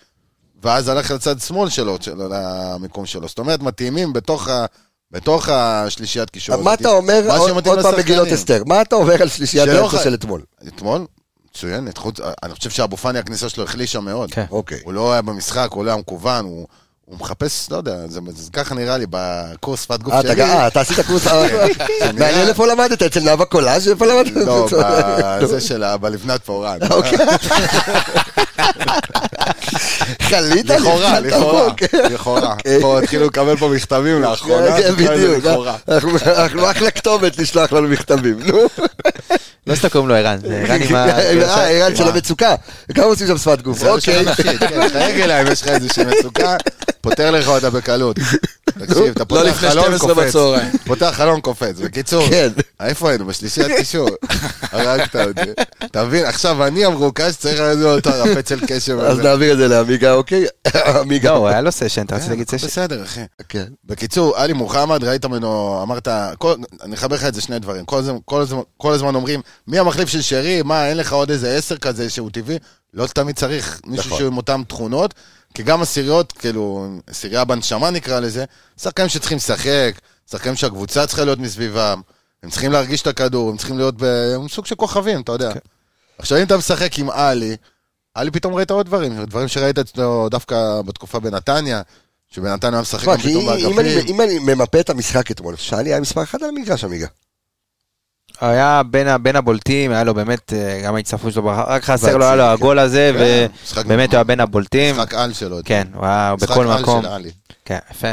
ואז 0.62 0.88
הלך 0.88 1.10
לצד 1.10 1.40
שמאל 1.40 1.68
שלו, 1.70 1.96
של- 2.00 2.14
למיקום 2.30 3.06
שלו. 3.06 3.28
זאת 3.28 3.38
אומרת, 3.38 3.60
מתאימים 3.60 4.12
בתוך 4.12 4.48
ה... 4.48 4.66
בתוך 5.10 5.48
השלישיית 5.48 6.30
קישור. 6.30 6.56
מה 6.56 6.70
הזאת. 6.70 6.80
אתה 6.80 6.88
אומר, 6.88 7.22
מה 7.28 7.36
עוד 7.36 7.66
עוד 7.68 7.82
פעם. 7.82 7.98
מגילות 7.98 8.28
אסתר, 8.28 8.62
מה 8.66 8.82
אתה 8.82 8.96
אומר 8.96 9.22
על 9.22 9.28
שלישיית 9.28 9.68
האמצע 9.68 10.04
של 10.04 10.14
אתמול? 10.14 10.42
אתמול? 10.68 11.06
מצוינת. 11.52 11.98
חוץ, 11.98 12.20
אני 12.42 12.54
חושב 12.54 12.70
שאבו 12.70 12.96
פאני, 12.96 13.18
הכניסה 13.18 13.48
שלו 13.48 13.64
החלישה 13.64 14.00
מאוד. 14.00 14.30
כן. 14.30 14.44
אוקיי. 14.50 14.80
הוא 14.84 14.92
לא 14.92 15.12
היה 15.12 15.22
במשחק, 15.22 15.68
הוא 15.72 15.84
לא 15.84 15.90
היה 15.90 16.00
מקוון, 16.00 16.44
הוא, 16.44 16.66
הוא 17.06 17.18
מחפש, 17.20 17.68
לא 17.70 17.76
יודע, 17.76 17.96
זה, 18.08 18.20
זה 18.36 18.50
ככה 18.52 18.74
נראה 18.74 18.98
לי 18.98 19.06
בקורס 19.10 19.82
שפת 19.82 20.02
גוף 20.02 20.14
אה, 20.14 20.22
שלי. 20.22 20.34
גם- 20.34 20.48
אה, 20.48 20.66
אתה 20.66 20.80
עשית 20.80 21.00
קורס... 21.06 21.26
מעניין 22.18 22.48
איפה 22.48 22.66
למדת, 22.66 23.02
אצל 23.02 23.20
נאוה 23.20 23.44
קולאז' 23.44 23.88
איפה 23.88 24.06
למדת? 24.06 24.32
לא, 24.46 24.68
בזה 25.42 25.60
של 25.60 25.84
בלבנת 26.00 26.44
פורן. 26.44 26.78
אוקיי. 26.90 27.18
חלית? 30.22 30.66
לכאורה, 30.70 31.20
לפני 31.20 31.30
לכאורה, 31.30 31.62
תבוק. 31.70 31.94
לכאורה. 32.12 32.52
אוקיי. 32.52 32.80
פה 32.80 32.98
התחילו 32.98 33.26
לקבל 33.26 33.56
פה 33.56 33.68
מכתבים 33.68 34.22
לאחרונה, 34.22 34.66
כן, 34.76 34.82
לזה 34.92 34.92
בדיוק. 34.92 35.44
לכאורה. 35.44 35.76
אנחנו- 35.88 36.70
אחלה 36.70 36.90
כתובת 36.90 37.38
לשלוח 37.38 37.72
לנו 37.72 37.88
מכתבים, 37.88 38.38
נו. 38.46 38.58
לא 39.66 39.74
סתם 39.74 39.88
קוראים 39.88 40.08
לו 40.08 40.14
ערן, 40.14 40.38
זה 40.40 40.62
ערן 40.68 40.82
עם 40.82 40.94
ה... 40.94 41.08
אה, 41.08 41.68
ערן 41.70 41.96
של 41.96 42.08
המצוקה. 42.08 42.54
כמה 42.94 43.04
עושים 43.04 43.26
שם 43.26 43.38
שפת 43.38 43.60
גוף? 43.62 43.78
זה 43.78 43.90
אוקיי. 43.90 44.24
כן, 44.34 44.56
תייג 44.92 45.20
אליי 45.20 45.42
אם 45.42 45.52
יש 45.52 45.62
לך 45.62 45.68
איזושהי 45.68 46.04
מצוקה, 46.04 46.56
פותר 47.02 47.30
לך 47.30 47.48
אותה 47.48 47.70
בקלות. 47.70 48.16
תקשיב, 48.64 49.04
אתה 49.06 49.20
לא 49.20 49.24
פותח 49.24 49.52
חלון 49.52 49.98
12 49.98 50.14
קופץ. 50.14 50.34
פותח 50.86 51.12
חלון 51.12 51.40
קופץ. 51.40 51.76
בקיצור, 51.78 52.28
כן. 52.28 52.48
איפה 52.80 53.08
היינו? 53.10 53.26
בשלישיית 53.26 53.72
קישור. 53.76 54.08
הרגת 54.72 55.16
אותי. 55.16 55.50
אתה 55.84 56.04
מבין, 56.04 56.24
עכשיו 56.24 56.66
אני 56.66 56.84
המרוכז, 56.84 57.36
צריך 57.36 57.60
לו 57.60 57.94
אותו 57.94 58.10
הפצל 58.10 58.60
קשב. 58.66 58.98
אז 58.98 59.12
הזה. 59.18 59.22
נעביר 59.22 59.52
את 59.52 59.58
זה 59.58 59.68
לעמיגה, 59.68 60.12
אוקיי? 60.12 60.46
עמיגה. 61.00 61.30
לא, 61.30 61.48
היה 61.48 61.60
לו 61.60 61.72
סשן, 61.72 62.02
אתה 62.02 62.14
רצית 62.14 62.26
כן, 62.26 62.32
להגיד 62.32 62.50
סשן? 62.50 62.66
בסדר, 62.66 63.02
אחי. 63.02 63.20
כן. 63.48 63.66
בקיצור, 63.84 64.36
עלי 64.36 64.52
מוחמד, 64.52 65.04
ראית 65.04 65.24
ממנו, 65.24 65.82
אמרת, 65.82 66.08
אני 66.82 66.94
אחבר 66.94 67.16
לך 67.16 67.24
את 67.24 67.34
זה 67.34 67.40
שני 67.40 67.58
דברים. 67.58 67.84
כל 67.84 67.98
הזמן, 67.98 68.16
כל, 68.24 68.40
הזמן, 68.40 68.60
כל 68.76 68.92
הזמן 68.92 69.14
אומרים, 69.14 69.40
מי 69.66 69.78
המחליף 69.78 70.08
של 70.08 70.22
שרי? 70.22 70.62
מה, 70.62 70.88
אין 70.88 70.96
לך 70.96 71.12
עוד 71.12 71.30
איזה 71.30 71.56
עשר 71.56 71.76
כזה 71.76 72.10
שהוא 72.10 72.30
טבעי? 72.30 72.58
לא 72.94 73.06
תמיד 73.06 73.36
צריך 73.36 73.80
מישהו 73.86 74.06
נכון. 74.06 74.18
שהוא 74.18 74.28
עם 74.28 74.36
אותן 74.36 74.62
תכונות, 74.68 75.14
כי 75.54 75.62
גם 75.62 75.82
עשיריות, 75.82 76.32
כאילו, 76.32 76.86
עשירייה 77.06 77.44
בנשמה 77.44 77.90
נקרא 77.90 78.20
לזה, 78.20 78.44
שחקנים 78.80 79.08
שצריכים 79.08 79.36
לשחק, 79.36 79.92
שחקנים 80.30 80.56
שהקבוצה 80.56 81.06
צריכה 81.06 81.24
להיות 81.24 81.38
מסביבם, 81.38 82.00
הם 82.42 82.50
צריכים 82.50 82.72
להרגיש 82.72 83.02
את 83.02 83.06
הכדור, 83.06 83.50
הם 83.50 83.56
צריכים 83.56 83.78
להיות 83.78 83.94
בסוג 83.98 84.66
של 84.66 84.74
כוכבים, 84.74 85.20
אתה 85.20 85.32
יודע. 85.32 85.52
עכשיו, 86.18 86.38
אם 86.38 86.42
אתה 86.42 86.56
משחק 86.56 86.98
עם 86.98 87.10
עלי, 87.10 87.56
עלי 88.14 88.30
פתאום 88.30 88.54
ראית 88.54 88.70
עוד 88.70 88.86
דברים, 88.86 89.24
דברים 89.24 89.48
שראית 89.48 89.78
אצלו 89.78 90.28
דווקא 90.30 90.80
בתקופה 90.86 91.20
בנתניה, 91.20 91.82
שבנתניה 92.28 92.72
היה 92.72 92.82
משחק 92.82 93.18
פתאום 93.20 93.46
באגפים. 93.46 94.06
אם 94.06 94.20
אני 94.20 94.38
ממפה 94.38 94.80
את 94.80 94.90
המשחק 94.90 95.30
אתמול, 95.30 95.56
שאלי 95.56 95.90
היה 95.90 96.00
מספר 96.00 96.22
אחד 96.22 96.42
על 96.42 96.48
המגרש, 96.48 96.84
עמיגה. 96.84 97.06
היה 98.40 98.82
בין 98.90 99.22
בין 99.22 99.36
הבולטים, 99.36 99.90
היה 99.92 100.04
לו 100.04 100.14
באמת, 100.14 100.52
אה, 100.52 100.80
גם 100.84 100.94
ההצטרפות 100.94 101.32
שלו, 101.32 101.44
רק 101.66 101.84
חסר 101.84 102.16
לו, 102.16 102.24
היה 102.24 102.36
לו 102.36 102.44
כן. 102.44 102.48
הגול 102.50 102.78
הזה, 102.78 103.12
כן, 103.18 103.46
משחק- 103.64 103.82
ובאמת 103.86 104.08
הוא 104.08 104.16
היה 104.16 104.24
בין 104.24 104.40
הבולטים. 104.40 104.94
משחק 104.96 105.14
על 105.14 105.32
שלו. 105.32 105.56
כן, 105.64 105.86
הוא 105.94 106.06
היה 106.06 106.34
משחק 106.36 106.50
בכל 106.50 106.70
על 106.70 106.80
מקום. 106.82 107.02
של 107.02 107.08
עלי. 107.08 107.30
כן, 107.64 107.78
יפה. 107.90 108.12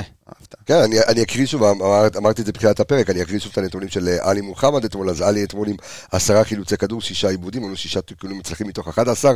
כן, 0.65 0.75
אני, 0.75 0.99
אני 0.99 1.23
אקריא 1.23 1.45
שוב, 1.45 1.63
אמר, 1.63 2.07
אמרתי 2.17 2.41
את 2.41 2.45
זה 2.45 2.51
בתחילת 2.51 2.79
הפרק, 2.79 3.09
אני 3.09 3.21
אקריא 3.21 3.39
שוב 3.39 3.51
את 3.51 3.57
הנתונים 3.57 3.89
של 3.89 4.07
אה, 4.07 4.29
עלי 4.29 4.41
מוחמד 4.41 4.85
אתמול, 4.85 5.09
אז 5.09 5.21
עלי 5.21 5.43
אתמול 5.43 5.67
עם 5.67 5.75
עשרה 6.11 6.43
חילוצי 6.43 6.77
כדור, 6.77 7.01
שישה 7.01 7.29
עיבודים, 7.29 7.63
היו 7.63 7.75
שישה 7.75 8.01
תיקולים 8.01 8.37
מוצלחים 8.37 8.67
מתוך 8.67 8.87
11, 8.87 9.31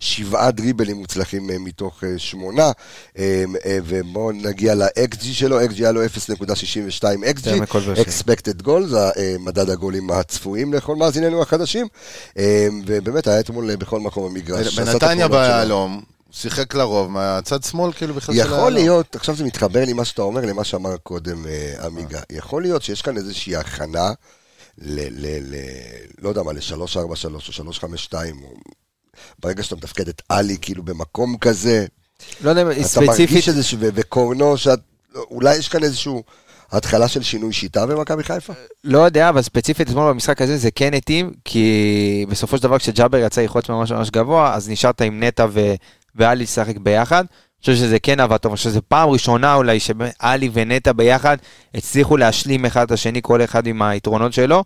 שבעה 0.00 0.50
דריבלים 0.50 0.96
מוצלחים 0.96 1.50
אה, 1.50 1.58
מתוך 1.58 2.04
אה, 2.04 2.18
שמונה, 2.18 2.70
ובואו 3.64 4.32
נגיע 4.32 4.74
ל-XG 4.74 5.24
שלו, 5.24 5.60
XG 5.60 5.74
היה 5.74 5.92
לו 5.92 6.04
0.62 6.04 6.08
יותר 6.38 7.54
XG, 7.68 7.98
expected 7.98 8.66
goal, 8.66 8.86
זה 8.86 8.98
אה, 8.98 9.36
מדד 9.38 9.70
הגולים 9.70 10.10
הצפויים 10.10 10.74
לכל 10.74 10.96
מאזיננו 10.96 11.42
החדשים, 11.42 11.86
ובאמת 12.86 13.26
היה 13.26 13.40
אתמול 13.40 13.76
בכל 13.76 14.00
מקום 14.00 14.34
במגרש. 14.34 14.78
בנתניה. 14.78 15.28
ביהלום, 15.28 16.02
שיחק 16.40 16.74
לרוב 16.74 17.10
מהצד 17.10 17.62
שמאל, 17.62 17.92
כאילו 17.92 18.14
בכלל 18.14 18.34
של 18.34 18.40
יכול. 18.40 18.72
להיות, 18.72 19.16
עכשיו 19.16 19.36
זה 19.36 19.44
מתחבר 19.44 19.84
לי 19.84 19.92
מה 19.92 20.04
שאתה 20.04 20.22
אומר 20.22 20.40
למה 20.40 20.64
שאמר 20.64 20.96
קודם 20.96 21.46
אה, 21.46 21.86
עמיגה, 21.86 22.20
יכול 22.30 22.62
להיות 22.62 22.82
שיש 22.82 23.02
כאן 23.02 23.16
איזושהי 23.16 23.56
הכנה 23.56 24.12
ל... 24.78 25.00
ל, 25.00 25.54
ל 25.54 25.56
לא 26.18 26.28
יודע 26.28 26.42
מה, 26.42 26.52
ל-343 26.52 27.34
או 27.34 27.40
352, 27.40 28.42
או 28.42 28.54
ברגע 29.38 29.62
שאתה 29.62 29.76
מתפקד 29.76 30.08
את 30.08 30.22
עלי 30.28 30.56
כאילו 30.60 30.82
במקום 30.82 31.38
כזה, 31.38 31.86
לא 32.40 32.50
יודע, 32.50 32.62
אתה 32.72 32.82
ספציפית, 32.82 33.30
מרגיש 33.30 33.48
איזשהו, 33.48 33.78
וקורנו, 33.80 34.56
שאת, 34.56 34.78
אולי 35.16 35.56
יש 35.56 35.68
כאן 35.68 35.84
איזשהו 35.84 36.22
התחלה 36.72 37.08
של 37.08 37.22
שינוי 37.22 37.52
שיטה 37.52 37.86
במכבי 37.86 38.22
חיפה? 38.24 38.52
לא 38.84 38.98
יודע, 38.98 39.28
אבל 39.28 39.42
ספציפית 39.42 39.88
אתמול 39.88 40.12
במשחק 40.12 40.42
הזה 40.42 40.56
זה 40.56 40.70
כן 40.70 40.94
התאים, 40.94 41.32
כי 41.44 42.26
בסופו 42.28 42.56
של 42.56 42.62
דבר 42.62 42.78
כשג'אבר 42.78 43.18
יצא 43.18 43.40
ללחוץ 43.40 43.68
ממש 43.68 43.92
ממש 43.92 44.10
גבוה, 44.10 44.54
אז 44.54 44.68
נשארת 44.68 45.00
עם 45.00 45.22
נטע 45.22 45.46
ו- 45.50 45.74
ואלי 46.16 46.42
לשחק 46.42 46.76
ביחד. 46.76 47.24
אני 47.24 47.60
חושב 47.60 47.74
שזה 47.74 47.98
כן 47.98 48.20
עבד 48.20 48.36
טוב, 48.36 48.52
אני 48.52 48.56
חושב 48.56 48.70
שזו 48.70 48.80
פעם 48.88 49.08
ראשונה 49.08 49.54
אולי 49.54 49.80
שאלי 49.80 50.50
ונטע 50.52 50.92
ביחד 50.92 51.36
הצליחו 51.74 52.16
להשלים 52.16 52.64
אחד 52.64 52.82
את 52.82 52.92
השני, 52.92 53.20
כל 53.22 53.44
אחד 53.44 53.66
עם 53.66 53.82
היתרונות 53.82 54.32
שלו. 54.32 54.64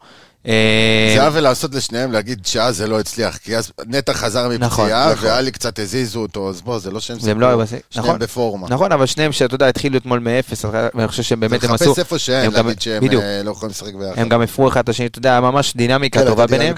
אה, 0.49 1.15
זה 1.17 1.27
עוול 1.27 1.41
לעשות 1.41 1.75
לשניהם 1.75 2.13
להגיד 2.13 2.47
שאז 2.47 2.77
זה 2.77 2.87
לא 2.87 3.01
הצליח, 3.01 3.37
כי 3.37 3.57
אז 3.57 3.73
נטע 3.87 4.13
חזר 4.13 4.49
נכון, 4.59 4.85
מפציעה, 4.85 5.13
נכון. 5.13 5.29
ואלי 5.29 5.51
קצת 5.51 5.79
הזיזו 5.79 6.21
אותו, 6.21 6.49
אז 6.49 6.61
בוא, 6.61 6.79
זה 6.79 6.91
לא 6.91 7.01
שהם 7.01 7.17
והם 7.23 7.41
לא 7.41 7.65
שניהם 7.67 7.81
נכון. 7.97 8.19
בפורמה. 8.19 8.69
נכון, 8.71 8.93
אבל 8.93 9.07
שניהם 9.07 9.33
שאתה 9.33 9.55
יודע, 9.55 9.69
התחילו 9.69 9.97
אתמול 9.99 10.19
מאפס, 10.19 10.65
ואני 10.95 11.09
חושב 11.09 11.23
שבאמת 11.23 11.65
הם 11.65 11.73
עשו, 11.73 11.85
לחפש 11.85 11.99
איפה 11.99 12.19
שאין, 12.19 12.45
הם 12.47 12.53
גם- 12.53 12.67
להגיד 12.67 12.81
שהם. 12.81 13.03
אה, 13.05 13.43
לא 13.45 13.51
יכולים 13.51 13.71
לשחק 13.71 13.95
ביחד. 13.95 14.19
הם 14.19 14.29
גם 14.29 14.43
הפרו 14.43 14.69
אחד 14.69 14.81
את 14.81 14.89
השני, 14.89 15.07
אתה 15.07 15.19
יודע, 15.19 15.41
ממש 15.41 15.73
דינמיקה 15.77 16.21
כן, 16.21 16.27
טובה 16.27 16.47
ביניהם. 16.47 16.75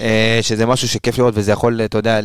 אה, 0.00 0.38
שזה 0.42 0.66
משהו 0.66 0.88
שכיף 0.88 1.18
לראות 1.18 1.34
וזה 1.36 1.52
יכול, 1.52 1.80
אתה 1.84 1.98
יודע, 1.98 2.18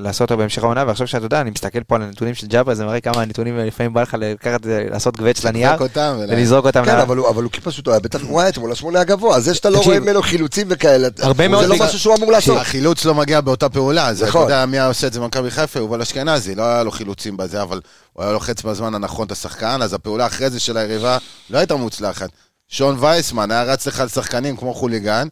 לעשות 0.00 0.20
אותו 0.20 0.36
בהמשך 0.36 0.62
העונה, 0.62 0.84
ועכשיו 0.86 1.06
שאתה 1.06 1.26
יודע, 1.26 1.40
אני 1.40 1.50
מסתכל 1.50 1.82
פה 1.82 1.96
על 1.96 2.02
הנתונים 2.02 2.34
של 2.34 2.46
ג'אבר, 2.46 2.74
זה 2.74 2.84
מראה 2.84 3.00
כמה 3.00 3.22
הנתונים 3.22 3.58
לפעמים 3.58 3.92
בא 3.94 4.02
לך 4.02 4.16
לקחת, 4.20 4.60
לעשות 4.90 5.16
גווץ' 5.16 5.44
לנייר, 5.44 5.70
לזרוק 5.72 5.82
אותם 5.82 6.14
ולזרוק. 6.18 6.66
כן, 6.84 6.98
אבל 6.98 7.16
הוא 7.16 7.26
הוא 7.26 7.50
פשוט, 7.62 7.88
היה 7.88 8.00
בטח, 8.00 8.20
הוא 8.22 8.40
היה 8.40 8.48
אתמול 8.48 8.72
השמונה 8.72 9.00
הגבוה, 9.00 9.40
זה 9.40 9.54
שאתה 9.54 9.70
לא 9.70 9.78
רואה 9.78 10.00
ממנו 10.06 10.22
חילוצים 10.22 10.66
וכאלה, 10.70 11.08
הרבה 11.18 11.48
מאוד 11.48 11.62
זה 11.62 11.68
לא 11.68 11.76
משהו 11.80 11.98
שהוא 11.98 12.16
אמור 12.16 12.32
לעשות. 12.32 12.56
החילוץ 12.56 13.04
לא 13.04 13.14
מגיע 13.14 13.40
באותה 13.40 13.68
פעולה, 13.68 14.08
אז 14.08 14.22
אתה 14.22 14.28
נכון. 14.28 14.42
יודע 14.42 14.66
מי 14.66 14.78
היה 14.78 14.86
עושה 14.86 15.06
את 15.06 15.12
זה 15.12 15.20
במכבי 15.20 15.50
חיפה, 15.50 15.78
יובל 15.78 16.02
אשכנזי, 16.02 16.54
לא 16.54 16.62
היה 16.62 16.82
לו 16.82 16.90
חילוצים 16.90 17.36
בזה, 17.36 17.62
אבל 17.62 17.80
הוא 18.12 18.24
היה 18.24 18.32
לוחץ 18.32 18.62
בזמן 18.62 18.94
הנכון 18.94 19.26
את 19.26 19.32
השחקן, 19.32 19.82
אז 19.82 19.94
הפעולה 19.94 20.26
אחרי 20.26 20.50
זה 20.50 20.60
של 20.60 20.76
היריבה 20.76 21.18
לא 21.50 21.58
הייתה 21.58 21.76
מוצלחת. 21.76 22.28
שון 22.68 22.96
וייסמן 23.00 23.50
היה 23.50 23.62
רץ 23.62 23.86
לך 23.86 24.00
על 24.00 24.08
שחקנים 24.08 24.56
כמו 24.56 24.74
חוליגן, 24.74 25.28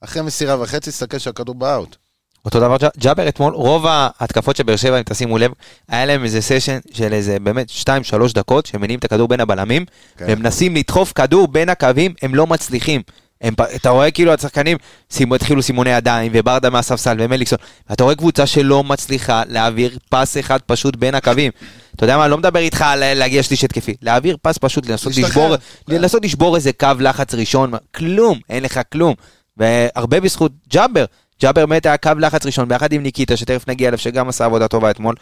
אחרי 0.00 0.22
מסירה 0.22 0.60
וחצי, 0.60 0.90
תסתכל 0.90 1.18
שהכדור 1.18 1.54
באאוט. 1.54 1.96
אותו 2.44 2.60
דבר 2.60 2.76
ג'אבר 2.98 3.28
אתמול, 3.28 3.54
רוב 3.54 3.86
ההתקפות 3.88 4.56
של 4.56 4.62
באר 4.62 4.76
שבע, 4.76 4.98
אם 4.98 5.02
תשימו 5.02 5.38
לב, 5.38 5.50
היה 5.88 6.04
להם 6.04 6.24
איזה 6.24 6.40
סשן 6.40 6.78
של 6.92 7.12
איזה 7.12 7.36
באמת 7.42 7.70
2-3 7.70 7.88
דקות, 8.34 8.66
שהם 8.66 8.80
מניעים 8.80 8.98
את 8.98 9.04
הכדור 9.04 9.28
בין 9.28 9.40
הבלמים, 9.40 9.84
כן. 10.16 10.24
והם 10.28 10.38
מנסים 10.38 10.76
לדחוף 10.76 11.12
כדור 11.14 11.48
בין 11.48 11.68
הקווים, 11.68 12.14
הם 12.22 12.34
לא 12.34 12.46
מצליחים. 12.46 13.02
הם, 13.40 13.54
אתה 13.74 13.88
רואה 13.90 14.10
כאילו 14.10 14.32
השחקנים 14.32 14.76
שימו, 15.10 15.34
התחילו 15.34 15.62
סימוני 15.62 15.90
ידיים, 15.90 16.32
וברדה 16.34 16.70
מהספסל, 16.70 17.16
ומליקסון, 17.18 17.58
ואתה 17.90 18.04
רואה 18.04 18.14
קבוצה 18.14 18.46
שלא 18.46 18.84
מצליחה 18.84 19.42
להעביר 19.48 19.98
פס 20.08 20.36
אחד 20.38 20.58
פשוט 20.66 20.96
בין 20.96 21.14
הקווים. 21.14 21.50
אתה 21.96 22.04
יודע 22.04 22.16
מה, 22.16 22.28
לא 22.28 22.38
מדבר 22.38 22.60
איתך 22.60 22.82
על 22.82 23.14
להגיע 23.14 23.42
שליש 23.42 23.64
התקפי, 23.64 23.94
להעביר 24.02 24.36
פס 24.42 24.58
פשוט, 24.58 24.86
לנסות 24.86 25.16
לשבור, 25.16 25.56
כן. 25.56 25.62
לנסות 25.94 26.24
לשבור 26.24 26.56
איזה 26.56 26.72
קו 26.72 26.88
לחץ 26.98 27.34
ראשון, 27.34 27.72
כלום, 27.94 28.38
אין 28.50 28.62
לך 28.62 28.80
כלום. 28.92 29.14
והרבה 29.56 30.20
בזכות 30.20 30.52
ג'אבר, 30.68 31.04
ג'אבר 31.42 31.66
באמת 31.66 31.86
היה 31.86 31.96
קו 31.96 32.10
לחץ 32.18 32.46
ראשון 32.46 32.68
ביחד 32.68 32.92
עם 32.92 33.02
ניקיטה, 33.02 33.36
שתכף 33.36 33.68
נגיע 33.68 33.88
אליו, 33.88 33.98
שגם 33.98 34.28
עשה 34.28 34.44
עבודה 34.44 34.68
טובה 34.68 34.90
אתמול, 34.90 35.14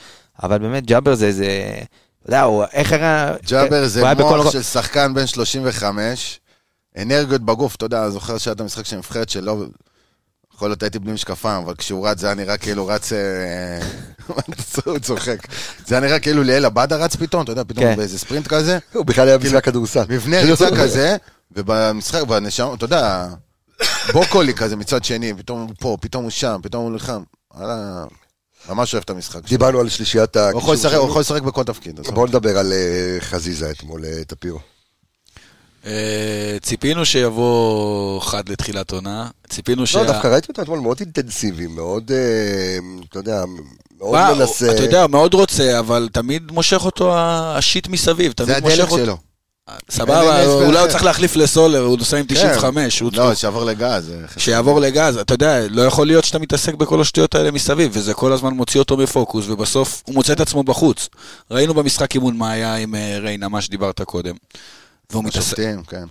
אבל 0.42 0.58
באמת 0.58 0.86
ג'אבר 0.86 1.14
זה, 1.14 1.32
זה, 1.32 1.72
אתה 2.22 2.30
יודע, 2.30 2.42
הוא, 2.42 2.64
איך. 2.72 2.94
ג'אבר 3.46 3.78
הוא 3.78 3.86
זה 3.86 4.14
מוח. 4.14 4.50
של 4.50 4.62
שחקן 4.62 5.14
בן 5.14 5.26
35, 5.26 6.40
אנרגיות 6.98 7.42
בגוף, 7.42 7.76
אתה 7.76 7.86
יודע, 7.86 8.10
זוכר 8.10 8.38
שהיה 8.38 8.54
את 8.54 8.60
המשחק 8.60 8.86
של 8.86 8.96
הנבחרת 8.96 9.28
שלו, 9.28 9.64
יכול 10.54 10.68
להיות 10.68 10.82
הייתי 10.82 10.98
בלי 10.98 11.12
משקפיים, 11.12 11.62
אבל 11.62 11.74
כשהוא 11.74 12.08
רץ 12.08 12.18
זה 12.18 12.26
היה 12.26 12.34
נראה 12.34 12.56
כאילו 12.56 12.86
רץ... 12.86 13.12
אה, 13.12 13.80
הוא 14.84 14.98
צוחק. 14.98 15.46
זה 15.86 15.94
היה 15.94 16.06
נראה 16.06 16.18
כאילו 16.18 16.42
ליאל 16.42 16.64
עבדה 16.64 16.96
רץ 16.96 17.16
פתאום, 17.16 17.42
אתה 17.42 17.52
יודע, 17.52 17.64
פתאום 17.64 17.84
כן. 17.84 17.96
באיזה 17.96 18.18
ספרינט 18.18 18.48
כזה. 18.48 18.78
הוא 18.92 19.06
בכלל 19.06 19.28
היה 19.28 19.38
במשחק 19.38 19.64
כדורסל. 19.64 20.04
מבנה 20.08 20.40
ריצה 20.40 20.76
כזה, 20.76 21.16
ובמשחק, 21.52 22.22
בנשמה, 22.22 22.74
אתה 22.74 22.84
יודע, 22.84 23.28
בוקולי 24.12 24.54
כזה 24.54 24.76
מצד 24.76 25.04
שני, 25.04 25.34
פתאום 25.34 25.60
הוא 25.60 25.70
פה, 25.80 25.96
פתאום 26.00 26.22
הוא 26.22 26.30
שם, 26.30 26.60
פתאום 26.62 26.84
הוא 26.84 26.92
נלחם. 26.92 27.22
ממש 28.68 28.94
אוהב 28.94 29.04
את 29.04 29.10
המשחק. 29.10 29.48
דיברנו 29.48 29.80
על 29.80 29.88
שלישיית 29.88 30.36
הוא 30.36 30.72
הקישור 30.72 30.94
הוא. 30.94 31.08
יכול 31.08 31.20
לשחק 31.20 31.42
בכל 31.42 31.64
תפקיד. 31.64 32.00
בואו 32.00 32.26
נדבר 32.26 32.58
על 32.58 32.72
אה, 32.72 33.16
חזיזה 33.20 33.70
אתמול, 33.70 34.04
אה, 34.04 34.24
טפירו. 34.24 34.58
אה, 35.86 36.56
ציפינו 36.62 37.06
שיבוא 37.06 38.20
חד 38.20 38.48
לתחילת 38.48 38.90
עונה, 38.90 39.28
ציפינו 39.48 39.86
שה... 39.86 40.02
לא, 40.02 40.12
דווקא 40.12 40.28
ראיתי 40.28 40.46
אותו 40.48 40.62
אתמול 40.62 40.80
מאוד 40.80 41.00
אינטנסיבי, 41.00 41.66
מאוד, 41.66 42.10
אה, 42.12 42.78
אתה 43.10 43.18
יודע, 43.18 43.44
מאוד 43.98 44.12
מה, 44.12 44.34
מנסה. 44.34 44.72
אתה 44.72 44.82
יודע, 44.82 45.06
מאוד 45.06 45.34
רוצה, 45.34 45.78
אבל 45.78 46.08
תמיד 46.12 46.52
מושך 46.52 46.84
אותו 46.84 47.12
השיט 47.18 47.88
מסביב, 47.88 48.32
זה 48.38 48.44
תמיד 48.46 48.62
מושך 48.62 48.78
הדלק 48.78 48.90
אותו. 48.90 49.04
שלו. 49.04 49.16
סבבה, 49.90 50.40
אין 50.40 50.48
הסבר 50.48 50.66
אולי 50.66 50.78
הוא. 50.78 50.88
צריך 50.88 51.04
להחליף 51.04 51.36
לסולר, 51.36 51.80
הוא 51.80 51.98
נוסע 51.98 52.16
עם 52.16 52.24
95, 52.28 53.00
הוא 53.00 53.10
לא, 53.14 53.34
שיעבור 53.34 53.64
לגז. 53.64 54.04
זה. 54.04 54.18
שיעבור 54.36 54.80
לגז, 54.80 55.16
אתה 55.16 55.34
יודע, 55.34 55.68
לא 55.68 55.82
יכול 55.82 56.06
להיות 56.06 56.24
שאתה 56.24 56.38
מתעסק 56.38 56.74
בכל 56.74 57.00
השטויות 57.00 57.34
האלה 57.34 57.50
מסביב, 57.50 57.90
וזה 57.94 58.14
כל 58.14 58.32
הזמן 58.32 58.52
מוציא 58.52 58.80
אותו 58.80 58.96
מפוקוס, 58.96 59.48
ובסוף 59.48 60.02
הוא 60.06 60.14
מוצא 60.14 60.32
את 60.32 60.40
עצמו 60.40 60.62
בחוץ. 60.62 61.08
ראינו 61.50 61.74
במשחק 61.74 62.14
אימון 62.14 62.36
מה 62.36 62.50
היה 62.50 62.74
עם 62.74 62.94
אה, 62.94 63.18
ריינה, 63.18 63.48
מה 63.48 63.60
שדיברת 63.60 64.00
קודם. 64.00 64.34
והוא 65.12 65.24
מתעסק 65.24 65.38
השופטים, 65.42 65.82
כן. 65.84 66.04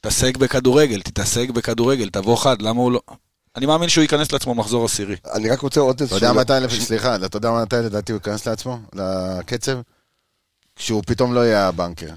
תתעסק 0.00 0.36
בכדורגל, 0.36 1.02
תתעסק 1.02 1.50
בכדורגל, 1.50 2.10
תבוא 2.10 2.36
חד, 2.36 2.62
למה 2.62 2.80
הוא 2.80 2.92
לא... 2.92 3.00
אני 3.56 3.66
מאמין 3.66 3.88
שהוא 3.88 4.02
ייכנס 4.02 4.32
לעצמו 4.32 4.54
מחזור 4.54 4.84
עשירי. 4.84 5.16
אני 5.32 5.50
רק 5.50 5.60
רוצה 5.60 5.80
עוד 5.80 5.94
אתה 5.94 6.04
איזשהו... 6.04 6.28
יודע 6.28 6.40
מתי, 6.40 6.80
סליחה, 6.80 7.16
אתה 7.16 7.36
יודע 7.36 7.50
מתי 7.50 7.76
לדעתי 7.76 8.12
הוא 8.12 8.16
ייכנס 8.16 8.46
לעצמו? 8.46 8.78
לקצב? 8.94 9.78
כשהוא 10.76 11.02
פתאום 11.06 11.34
לא 11.34 11.40
יהיה 11.40 11.68
הבנקר. 11.68 12.10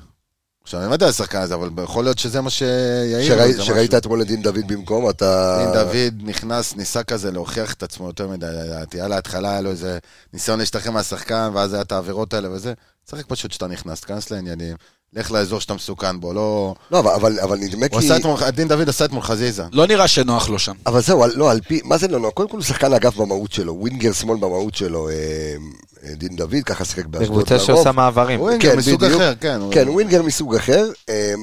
עכשיו, 0.64 0.80
אני 0.82 0.90
לא 0.90 0.94
יודע 0.94 1.06
על 1.06 1.10
השחקן 1.10 1.38
הזה, 1.42 1.54
אבל 1.54 1.70
יכול 1.84 2.04
להיות 2.04 2.20
שזה 2.20 2.42
מה 2.42 2.50
שיעיר. 2.50 3.36
שראי- 3.36 3.62
שראית. 3.62 3.94
אתמול 3.94 4.22
את 4.22 4.28
דין 4.28 4.42
דוד 4.42 4.68
במקום, 4.68 5.10
אתה... 5.10 5.58
דין 5.66 5.74
דוד 5.74 6.14
נכנס, 6.30 6.76
ניסה 6.76 7.04
כזה 7.04 7.32
להוכיח 7.32 7.74
את 7.74 7.84
עצמו 7.84 8.08
יותר 8.08 8.28
מדי, 8.28 8.46
לדעתי. 8.46 9.02
על 9.02 9.14
ההתחלה 9.14 9.52
היה 9.52 9.62
לו 9.62 9.70
איזה 9.72 10.00
ניסיון 10.34 10.60
להשתחרר 10.60 10.92
מהשחקן, 10.92 11.52
ואז 11.54 11.74
היה 11.74 11.82
את 11.82 11.92
העבירות 11.92 12.34
האלה 12.34 12.52
וזה. 12.52 12.74
צריך 13.06 13.26
פשוט 13.28 13.52
שאתה 13.52 13.68
נכנס, 13.68 14.02
תיכנס 14.02 14.32
לעניינים, 14.32 14.76
לך 15.14 15.32
לאזור 15.32 15.60
שאתה 15.62 15.74
מסוכן 15.74 16.20
בו, 16.20 16.34
לא... 16.34 16.76
לא, 16.92 17.00
אבל- 17.00 17.12
אבל 17.14 17.40
אבל 17.40 17.58
נדמה 17.58 17.86
הוא 17.92 18.00
כי... 18.00 18.06
עשה 18.06 18.18
אתמול, 18.18 18.50
דין 18.50 18.68
דוד 18.68 18.90
עשה 18.90 19.06
אתמול 19.06 19.22
חזיזה. 19.22 19.64
לא 19.72 19.88
נראה 19.88 20.08
שנוח 20.08 20.50
לו 20.50 20.60
שם. 20.60 20.74
אבל 20.86 21.02
זהו, 21.02 21.24
לא, 21.36 21.52
על 21.52 21.60
פי... 21.68 21.82
מה 21.84 21.98
זה 21.98 22.08
לא 22.08 22.20
נוח? 22.20 22.32
קודם 22.34 22.50
כל 22.50 22.58
הוא 22.58 22.64
שחקן 22.64 22.94
אגף 22.94 23.16
במהות 23.16 23.52
שלו, 23.52 23.74
ווינגר 23.76 24.14
שמאל 24.14 24.38
במהות 24.38 24.76
שלו, 24.76 25.10
אה, 25.10 25.14
אה, 26.04 26.14
דין 26.16 26.36
דוד, 26.36 26.56
ככה 26.66 26.86
שיחק 26.86 27.06
באשדוד. 27.06 27.28
קבוצה 27.38 27.56
לרוב. 27.56 27.68
שעושה 27.68 27.92
מעברים. 27.92 28.40
הוא 28.40 28.48
ווינגר 28.48 28.72
כן, 28.72 28.78
מסוג 28.78 29.02
בדיוק. 29.06 29.22
אחר, 29.22 29.34
כן. 29.42 29.60
הוא- 29.62 29.74
כן, 29.74 29.90
ווינגר 29.90 30.22
מסוג 30.24 30.56
אחר. 30.56 30.86
אה, 31.10 31.34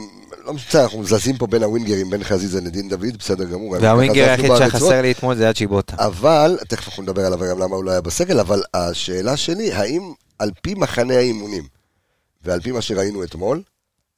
לא 0.47 0.53
משנה, 0.53 0.83
אנחנו 0.83 1.05
זזים 1.05 1.37
פה 1.37 1.47
בין 1.47 1.62
הווינגרים, 1.62 2.11
בין 2.11 2.25
חזיזה 2.25 2.61
לדין 2.61 2.89
דוד, 2.89 3.17
בסדר 3.19 3.45
גמור. 3.45 3.77
והווינגר 3.81 4.29
היחיד. 4.31 4.51
שחסר 4.59 5.03
לי 5.03 5.11
אתמול 5.12 5.35
זה 5.37 5.43
היה 5.45 5.53
צ'יבוטה. 5.53 5.97
אבל, 5.99 6.59
תכף 6.69 6.87
אנחנו 6.89 7.03
נדבר 7.03 7.27
עליו 7.27 7.39
גם 7.51 7.59
למה 7.59 7.77
הוא 7.77 7.85
לא 7.85 7.91
היה 7.91 8.01
בסגל, 8.01 8.41
אבל 8.41 8.62
השאלה 8.75 9.37
שלי, 9.37 9.73
האם 9.73 10.03
על 10.39 10.51
פי 10.62 10.75
מחנה 10.75 11.14
האימונים, 11.17 11.76
ועל 12.47 12.61
פי 12.61 12.73
מה 12.73 12.83
שראינו 12.83 13.25
אתמול, 13.25 13.63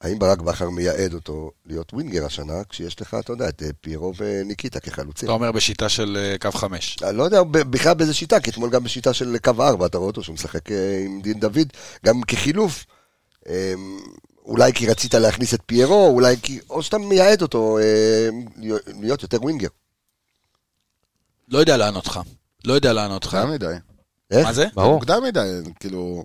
האם 0.01 0.19
ברק 0.19 0.41
בכר 0.41 0.69
מייעד 0.69 1.13
אותו 1.13 1.51
להיות 1.65 1.93
ווינגר 1.93 2.25
השנה, 2.25 2.63
כשיש 2.69 3.01
לך, 3.01 3.17
אתה 3.19 3.33
יודע, 3.33 3.49
את 3.49 3.63
אה, 3.63 3.69
פיירו 3.81 4.13
וניקיטה 4.17 4.79
כחלוצים? 4.79 5.25
אתה 5.25 5.33
אומר 5.33 5.51
בשיטה 5.51 5.89
של 5.89 6.17
אה, 6.19 6.37
קו 6.37 6.51
חמש. 6.51 6.97
אני 7.03 7.17
לא 7.17 7.23
יודע 7.23 7.43
בכלל 7.43 7.93
באיזה 7.93 8.13
שיטה, 8.13 8.39
כי 8.39 8.49
אתמול 8.49 8.69
גם 8.69 8.83
בשיטה 8.83 9.13
של 9.13 9.37
קו 9.43 9.51
4, 9.59 9.85
אתה 9.85 9.97
רואה 9.97 10.07
אותו 10.07 10.23
שהוא 10.23 10.33
משחק 10.33 10.71
אה, 10.71 11.01
עם 11.05 11.21
דין 11.21 11.39
דוד, 11.39 11.67
גם 12.05 12.21
כחילוף. 12.21 12.85
אה, 13.47 13.73
אולי 14.45 14.73
כי 14.73 14.87
רצית 14.87 15.13
להכניס 15.13 15.53
את 15.53 15.61
פיירו, 15.65 16.07
אולי 16.07 16.35
כי... 16.41 16.59
או 16.69 16.83
שאתה 16.83 16.97
מייעד 16.97 17.41
אותו 17.41 17.77
אה, 17.77 18.29
להיות 19.01 19.23
יותר 19.23 19.41
ווינגר. 19.41 19.67
לא 21.47 21.59
יודע 21.59 21.77
לענות 21.77 22.05
לך. 22.07 22.19
לא 22.65 22.73
יודע 22.73 22.93
לענות 22.93 23.25
לך. 23.25 23.33
מוקדם 23.35 23.51
מדי. 23.53 23.75
איך? 24.31 24.45
מה 24.45 24.53
זה? 24.53 24.65
ברור. 24.73 24.93
מוקדם 24.93 25.23
מדי, 25.23 25.49
כאילו... 25.79 26.23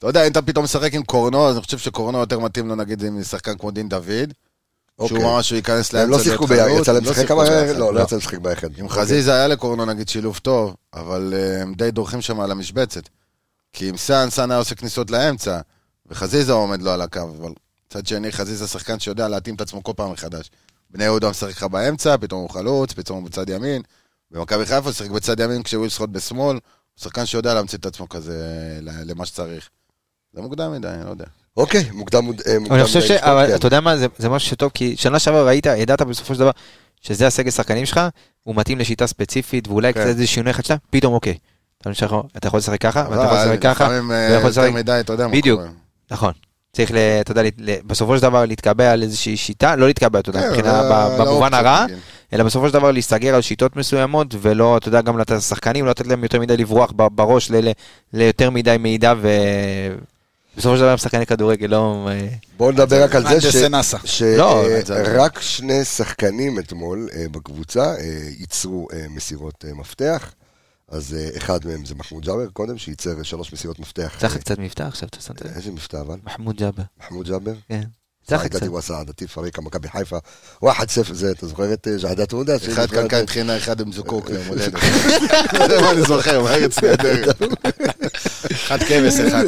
אתה 0.00 0.08
יודע, 0.08 0.26
אם 0.26 0.32
אתה 0.32 0.42
פתאום 0.42 0.64
משחק 0.64 0.94
עם 0.94 1.02
קורנו, 1.02 1.48
אז 1.48 1.56
אני 1.56 1.64
חושב 1.64 1.78
שקורנו 1.78 2.18
יותר 2.18 2.38
מתאים 2.38 2.68
לו, 2.68 2.74
נגיד, 2.74 3.04
עם 3.04 3.22
שחקן 3.22 3.58
כמו 3.58 3.70
דין 3.70 3.88
דוד, 3.88 4.06
שהוא 4.08 5.08
אוקיי. 5.10 5.24
ממש, 5.24 5.50
הוא 5.50 5.56
ייכנס 5.56 5.92
לאמצע. 5.92 6.04
הם 6.04 6.10
לא 6.10 6.22
שיחקו 6.22 6.46
ביחד, 6.46 6.68
יצא 6.80 6.92
להם 6.92 7.02
הם 7.02 7.04
לא 7.04 7.10
לשחק 7.10 7.28
כמה... 7.28 7.44
ביחד. 7.44 7.78
לא, 7.78 7.94
לא 7.94 8.00
יצא 8.00 8.14
להם 8.16 8.20
לשחק 8.20 8.38
ביחד. 8.38 8.68
עם 8.78 8.84
אוקיי. 8.84 9.02
חזיזה 9.02 9.34
היה 9.34 9.48
לקורנו, 9.48 9.84
נגיד, 9.84 10.08
שילוב 10.08 10.38
טוב, 10.38 10.76
אבל 10.94 11.34
אה, 11.36 11.62
הם 11.62 11.74
די 11.74 11.90
דורכים 11.90 12.20
שם 12.20 12.40
על 12.40 12.50
המשבצת. 12.50 13.02
כי 13.72 13.88
עם 13.88 13.96
סאן, 13.96 14.30
סאן 14.30 14.50
היה 14.50 14.58
עושה 14.58 14.74
כניסות 14.74 15.10
לאמצע, 15.10 15.60
וחזיזה 16.06 16.52
עומד 16.52 16.82
לו 16.82 16.90
על 16.90 17.00
הקו, 17.02 17.20
אבל 17.38 17.52
מצד 17.90 18.06
שני, 18.06 18.32
חזיזה 18.32 18.66
שחקן 18.66 18.98
שיודע 19.00 19.28
להתאים 19.28 19.54
את 19.54 19.60
עצמו 19.60 19.82
כל 19.82 19.92
פעם 19.96 20.12
מחדש. 20.12 20.50
בני 20.90 21.04
יהודה 21.04 21.30
משחק 21.30 21.50
לך 21.50 21.62
באמצע, 21.62 22.16
פתאום 22.20 22.40
הוא 22.40 22.50
חלוץ, 22.50 22.92
פתאום 22.92 23.18
הוא 23.18 23.26
בצד 23.26 23.48
ימין. 23.48 23.82
במכבי 24.30 24.66
חיפה 24.66 24.84
הוא 24.84 24.92
שיחק 24.92 25.10
בצד 25.10 25.40
ימין 25.40 25.62
כשהוא 25.62 25.86
ישחוט 25.86 26.10
בשמאל, 26.10 26.54
הוא 26.54 26.60
שחקן 27.00 27.26
שיודע 27.26 27.54
להמציא 27.54 27.78
את 27.78 27.86
עצמו 27.86 28.08
כזה 28.08 28.38
ל- 28.80 29.10
למה 29.10 29.26
שצריך. 29.26 29.68
זה 30.34 30.42
מוקדם 30.42 30.72
מדי, 30.72 30.88
אני 30.88 31.04
לא 31.04 31.10
יודע. 31.10 31.24
אוקיי, 31.56 31.84
מוקדם 31.92 32.24
מוד- 32.24 32.40
אה, 32.46 32.58
מוקדם. 32.58 32.74
אני 32.76 32.84
חושב 32.84 33.00
ש... 33.00 33.10
אבל 33.10 33.46
כן. 33.46 33.54
אתה 33.54 33.66
יודע 33.66 33.80
מה, 33.80 33.96
זה- 33.96 34.06
זה 34.18 34.28
משהו 34.28 34.48
שטוב, 34.50 34.70
כי 34.74 34.96
שנה 34.96 35.18
שעברה 35.18 35.42
ראית, 35.42 35.66
ידעת 35.66 36.02
בסופו 36.02 36.34
של 36.34 36.40
דבר, 36.40 36.50
שזה 37.00 37.26
הסגל 37.26 37.50
שחקנים 37.50 37.86
שלך, 37.86 38.00
הוא 38.42 38.54
מתאים 38.56 38.78
לשיטה 38.78 39.06
ספציפית, 39.06 39.68
ואולי 39.68 39.92
כן. 39.94 40.00
קצת 40.00 40.08
איזה 40.08 40.26
שינוי 40.26 40.50
אחד 40.50 40.64
שלה, 40.64 40.76
פתאום 40.90 41.14
אוקיי. 41.14 41.34
אתה 41.82 41.90
יכול- 42.04 42.22
אתה 42.36 42.46
יכול 42.48 42.58
לשחק 42.58 42.80
ככה, 42.80 43.04
ואתה 43.10 43.22
יכול 43.24 43.38
לשחק 43.38 43.62
ככה, 43.62 43.84
לפעמים 43.84 44.12
אה, 44.12 44.16
ואתה 44.16 44.34
יכול 44.34 44.48
יותר 44.50 44.60
לשחק... 44.62 44.74
מדי, 44.74 44.96
אתה 45.00 45.12
יודע 45.12 45.26
מה 45.26 45.32
בדיוק. 45.32 45.60
נכון. 46.10 46.32
צריך, 46.72 46.90
אתה 47.20 47.32
יודע, 47.32 47.42
ל- 47.58 47.80
בסופו 47.86 48.16
של 48.16 48.22
דבר 48.22 48.44
להתקבע 48.44 48.92
על 48.92 49.02
איזושהי 49.02 49.36
שיטה, 49.36 49.76
לא 49.76 49.86
להתקבע, 49.86 50.18
אתה 50.20 50.30
יודע, 50.30 50.40
כן, 50.40 50.48
מבחינה, 50.48 50.82
ב- 50.82 51.22
במובן 51.22 51.54
הרע. 51.54 51.86
אלא 52.32 52.44
בסופו 52.44 52.68
של 52.68 52.74
דבר 52.74 52.90
להסתגר 52.90 53.34
על 53.34 53.40
שיטות 53.40 53.76
מסוימות, 53.76 54.26
ולא, 54.40 54.76
אתה 54.76 54.88
יודע, 54.88 55.00
גם 55.00 55.18
לתת 55.18 55.30
לשחקנים, 55.36 55.84
לא 55.84 55.90
לתת 55.90 56.06
להם 56.06 56.22
יותר 56.22 56.40
מדי 56.40 56.56
לברוח 56.56 56.92
ב- 56.96 57.06
בראש 57.16 57.50
ליותר 58.12 58.50
מדי 58.50 58.76
מידע, 58.80 59.14
ובסופו 60.54 60.74
של 60.76 60.80
דבר 60.80 60.90
הם 60.90 60.98
שחקני 60.98 61.26
כדורגל, 61.26 61.66
לא... 61.66 62.08
אה, 62.10 62.28
בואו 62.56 62.70
נדבר 62.70 63.04
רק 63.04 63.14
על 63.14 63.40
זה 63.40 63.68
נאסא. 63.68 63.96
לא, 64.36 64.64
שרק 64.86 65.40
שני 65.40 65.84
שחקנים 65.84 66.58
אתמול 66.58 67.08
אה, 67.14 67.26
בקבוצה 67.30 67.94
אה, 67.96 68.18
ייצרו 68.38 68.88
אה, 68.92 69.06
מסירות 69.08 69.64
אה, 69.68 69.74
מפתח. 69.74 70.32
אז 70.88 71.14
אה, 71.18 71.28
אחד 71.36 71.66
מהם 71.66 71.84
זה 71.84 71.94
מחמוד 71.94 72.24
ג'אבר, 72.24 72.46
קודם 72.52 72.78
שייצר 72.78 73.18
אה, 73.18 73.24
שלוש 73.24 73.52
מסירות 73.52 73.78
מפתח. 73.78 74.16
צריך 74.20 74.36
אה, 74.36 74.40
קצת 74.40 74.58
מבטא 74.58 74.82
עכשיו, 74.82 75.08
אתה 75.08 75.20
שמת 75.20 75.42
לב? 75.42 75.50
איזה 75.56 75.70
מבטא 75.70 75.96
אבל? 76.00 76.16
מחמוד 76.24 76.56
ג'אבר, 76.56 76.82
מחמוד 77.00 77.28
ג'אבר? 77.28 77.52
כן. 77.68 77.82
קצת. 78.26 78.68
וסעדתי 78.68 79.26
פריקה 79.26 79.62
מכבי 79.62 79.88
חיפה. 79.88 80.18
וואחד 80.62 80.90
ספר, 80.90 81.14
זה, 81.14 81.30
אתה 81.30 81.46
זוכר 81.46 81.72
את 81.72 81.88
אה, 81.88 81.98
ז'עדת 81.98 82.32
עודה? 82.32 82.56
אחד 82.56 82.90
כאן 82.90 83.08
כאן 83.08 83.24
תחינה, 83.26 83.56
אחד 83.56 83.80
עם 83.80 83.92
זוקוק 83.92 84.30
ליום 84.30 84.46
הולדת. 84.46 84.72
זה 85.68 85.80
מה 85.80 85.90
אני 85.90 86.02
זוכר, 86.02 86.42
בארץ 86.42 86.78
נהדרת. 86.84 87.36
אחד 88.52 88.78
כבש, 88.82 89.14
אחד. 89.20 89.44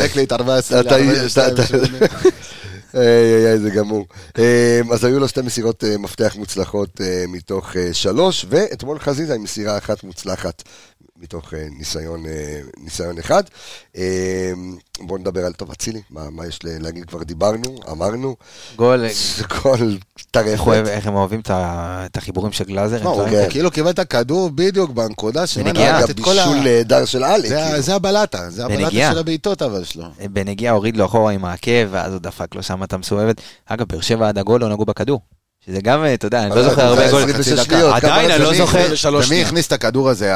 חלק 0.00 0.16
לי 0.16 0.24
את 0.24 0.32
14 0.32 0.80
אתה- 0.80 0.98
ל-42 0.98 1.52
אתה- 1.52 1.62
איי, 2.94 3.02
איי, 3.04 3.46
איי, 3.46 3.58
זה 3.58 3.70
גמור. 3.70 4.06
אה, 4.38 4.80
אז 4.92 5.04
היו 5.04 5.20
לו 5.20 5.28
שתי 5.28 5.40
מסירות 5.40 5.84
אה, 5.84 5.98
מפתח 5.98 6.34
מוצלחות 6.38 7.00
אה, 7.00 7.24
מתוך 7.28 7.76
אה, 7.76 7.88
שלוש, 7.92 8.46
ואתמול 8.48 8.98
חזיזה 8.98 9.34
עם 9.34 9.42
מסירה 9.42 9.78
אחת 9.78 10.04
מוצלחת 10.04 10.62
מתוך 11.22 11.54
אה, 11.54 11.66
ניסיון, 11.78 12.26
אה, 12.26 12.60
ניסיון 12.76 13.18
אחד. 13.18 13.42
אה, 13.96 14.52
בואו 15.00 15.18
נדבר 15.18 15.46
על 15.46 15.52
טוב, 15.52 15.70
אצילי, 15.70 16.02
מה, 16.10 16.30
מה 16.30 16.46
יש 16.46 16.58
להגיד? 16.64 17.04
כבר 17.04 17.22
דיברנו, 17.22 17.78
אמרנו, 17.90 18.36
גול, 18.76 19.06
גול 19.62 19.98
טרפת. 20.30 20.72
איך 20.86 21.06
הם 21.06 21.14
אוהבים 21.14 21.40
את 21.40 22.16
החיבורים 22.16 22.52
של 22.52 22.64
גלאזר. 22.64 23.26
כן. 23.30 23.50
כאילו 23.50 23.70
קיבל 23.70 23.90
את 23.90 23.98
הכדור 23.98 24.50
בדיוק 24.54 24.90
בנקודה 24.90 25.46
שממנה 25.46 25.72
בנגיעה. 25.72 26.04
אגב. 26.04 26.12
בישול 26.12 26.56
נהדר 26.64 27.04
של 27.04 27.24
עלי. 27.24 27.48
זה 27.48 27.82
כאילו. 27.82 27.92
הבלטה, 27.96 28.50
זה 28.50 28.64
הבלטה 28.64 28.82
בנגיעה. 28.82 29.12
של 29.12 29.18
הבעיטות 29.18 29.62
אבל 29.62 29.84
שלו. 29.84 30.04
בנגיעה 30.32 30.74
הוריד 30.74 30.96
לו 30.96 31.04
אחורה 31.04 31.32
עם 31.32 31.44
העקב, 31.44 31.86
ואז 31.90 32.12
הוא 32.12 32.20
דפק 32.20 32.54
לו 32.54 32.62
שם 32.62 32.82
את 32.82 32.92
המסובבת. 32.92 33.40
אגב, 33.66 33.88
באר 33.88 34.00
שבע 34.00 34.28
עד 34.28 34.38
הגול 34.38 34.60
לא 34.60 34.68
נגעו 34.68 34.84
בכדור. 34.84 35.20
שזה 35.66 35.80
גם, 35.80 36.04
אה, 36.04 36.14
אתה 36.14 36.26
יודע, 36.26 36.42
אני 36.42 36.50
לא 36.50 36.62
זוכר 36.62 36.82
הרבה 36.82 37.10
גולים. 37.10 37.28
26 37.28 37.58
חצי 37.60 37.68
דקה. 37.68 37.96
עדיין, 37.96 38.30
אני 38.30 38.42
לא? 38.42 38.54
זוכר. 38.54 38.88
ומי. 39.26 39.42
הכניס 39.42 39.66
את 39.66 39.72
הכדור 39.72 40.10
הזה? 40.10 40.32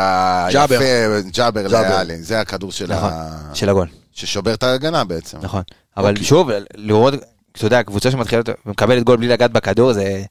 ג'אבר. 0.53 0.79
היפה, 0.79 1.29
ג'אבר. 1.31 1.67
לאלי. 1.69 2.23
זה 2.23 2.41
הכדור 2.41 2.73
של 2.73 2.87
נכון, 2.93 3.11
ה... 3.13 3.55
של 3.55 3.69
הגול, 3.69 3.87
ששובר 4.13 4.55
את 4.55 4.63
ההגנה 4.63 5.05
בעצם. 5.05 5.39
נכון. 5.43 5.63
אבל 5.97 6.11
אוקיי. 6.11 6.25
שוב, 6.25 6.51
לראות, 6.75 7.15
אתה 7.53 7.67
יודע, 7.67 7.83
קבוצה 7.83 8.11
שמתחילה, 8.11 8.43
ומקבלת 8.67 9.05
גול 9.05 9.17
בלי 9.17 9.29
לגעת 9.29 9.53
בכדור, 9.53 9.93
זה... 9.93 10.23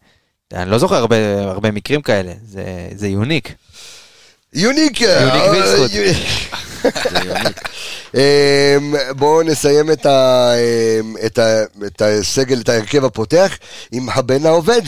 אני 0.53 0.71
לא 0.71 0.77
זוכר 0.77 0.95
הרבה, 0.95 1.15
הרבה 1.41 1.71
מקרים 1.71 2.01
כאלה, 2.01 2.33
זה, 2.45 2.63
זה 2.95 3.07
יוניק. 3.07 3.53
יוניק! 4.53 5.01
יוניק 5.01 5.43
וילסקוט. 5.51 5.91
אמ, 8.15 8.19
בואו 9.17 9.43
נסיים 9.43 9.91
את 9.91 10.05
ה- 10.05 10.51
אמ, 10.99 11.15
את 11.25 11.39
ה- 11.39 11.63
את 11.87 12.01
הסגל, 12.01 12.59
את 12.61 12.69
ההרכב 12.69 13.05
הפותח 13.05 13.57
עם 13.91 14.09
הבן 14.09 14.45
העובד. 14.45 14.81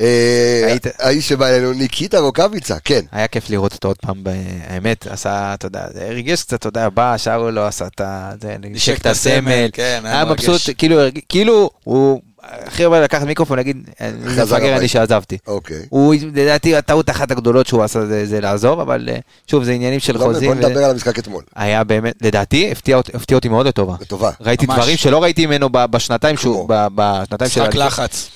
אה, 0.00 0.62
היית- 0.66 0.86
האיש 0.98 1.28
שבא 1.28 1.46
אלינו, 1.48 1.72
ניקיטה 1.72 2.18
רוקאביצה, 2.18 2.76
כן. 2.84 3.00
היה 3.12 3.28
כיף 3.28 3.50
לראות 3.50 3.72
אותו 3.72 3.88
עוד 3.88 3.96
פעם, 3.96 4.22
האמת, 4.68 5.06
עשה, 5.06 5.54
אתה 5.54 5.66
יודע, 5.66 5.84
ריגש 6.08 6.42
קצת, 6.42 6.54
אתה 6.54 6.68
יודע, 6.68 6.88
בא, 6.88 7.16
שרו 7.16 7.50
לו, 7.50 7.66
עשה 7.66 7.86
את 7.86 8.00
ה... 8.00 8.30
זה, 8.42 8.56
נשק 8.60 9.00
את 9.00 9.06
הסמל, 9.06 9.68
כן, 9.72 10.00
היה. 10.04 10.24
מבסוט, 10.24 10.60
כאילו, 10.78 10.96
כאילו, 11.28 11.70
הוא 11.84 12.20
הכי 12.66 12.84
הרבה 12.84 13.00
לקח 13.00 13.22
מיקרופון 13.22 13.56
להגיד, 13.56 13.90
איזה 14.00 14.42
חזר 14.42 14.56
מפגר. 14.56 14.76
אני 14.76 14.88
שעזבתי. 14.88 15.38
אוקיי. 15.46 15.82
הוא, 15.88 16.14
לדעתי, 16.34 16.76
הטעות 16.76 17.10
אחת 17.10 17.30
הגדולות 17.30 17.66
שהוא 17.66 17.82
עשה 17.82 18.06
זה, 18.06 18.26
זה 18.26 18.40
לעזוב, 18.40 18.80
אבל 18.80 19.08
אה, 19.12 19.18
שוב, 19.46 19.64
זה 19.64 19.72
עניינים 19.72 20.00
של 20.00 20.16
בוא 20.16 20.24
חוזים. 20.26 20.52
נדבר 20.52 20.84
על 20.84 20.90
המשחק 20.90 21.18
אתמול. 21.18 21.42
היה 21.56 21.84
באמת, 21.84 22.14
לדעתי, 22.22 22.72
הפתיע, 22.72 22.96
אות- 22.96 23.14
הפתיע 23.14 23.36
אותי 23.36 23.48
מאוד 23.48 23.66
לטובה. 23.66 23.94
לטובה. 24.00 24.30
ראיתי 24.40 24.66
ממש. 24.66 24.76
דברים 24.78 24.96
שלא 24.96 25.22
ראיתי 25.22 25.46
ממנו 25.46 25.68
בשנתיים 25.72 26.36
שהוא, 26.36 26.68
בשנתיים 26.94 27.50
של... 27.50 27.60
משחק. 27.62 27.74
לחץ. 27.74 28.28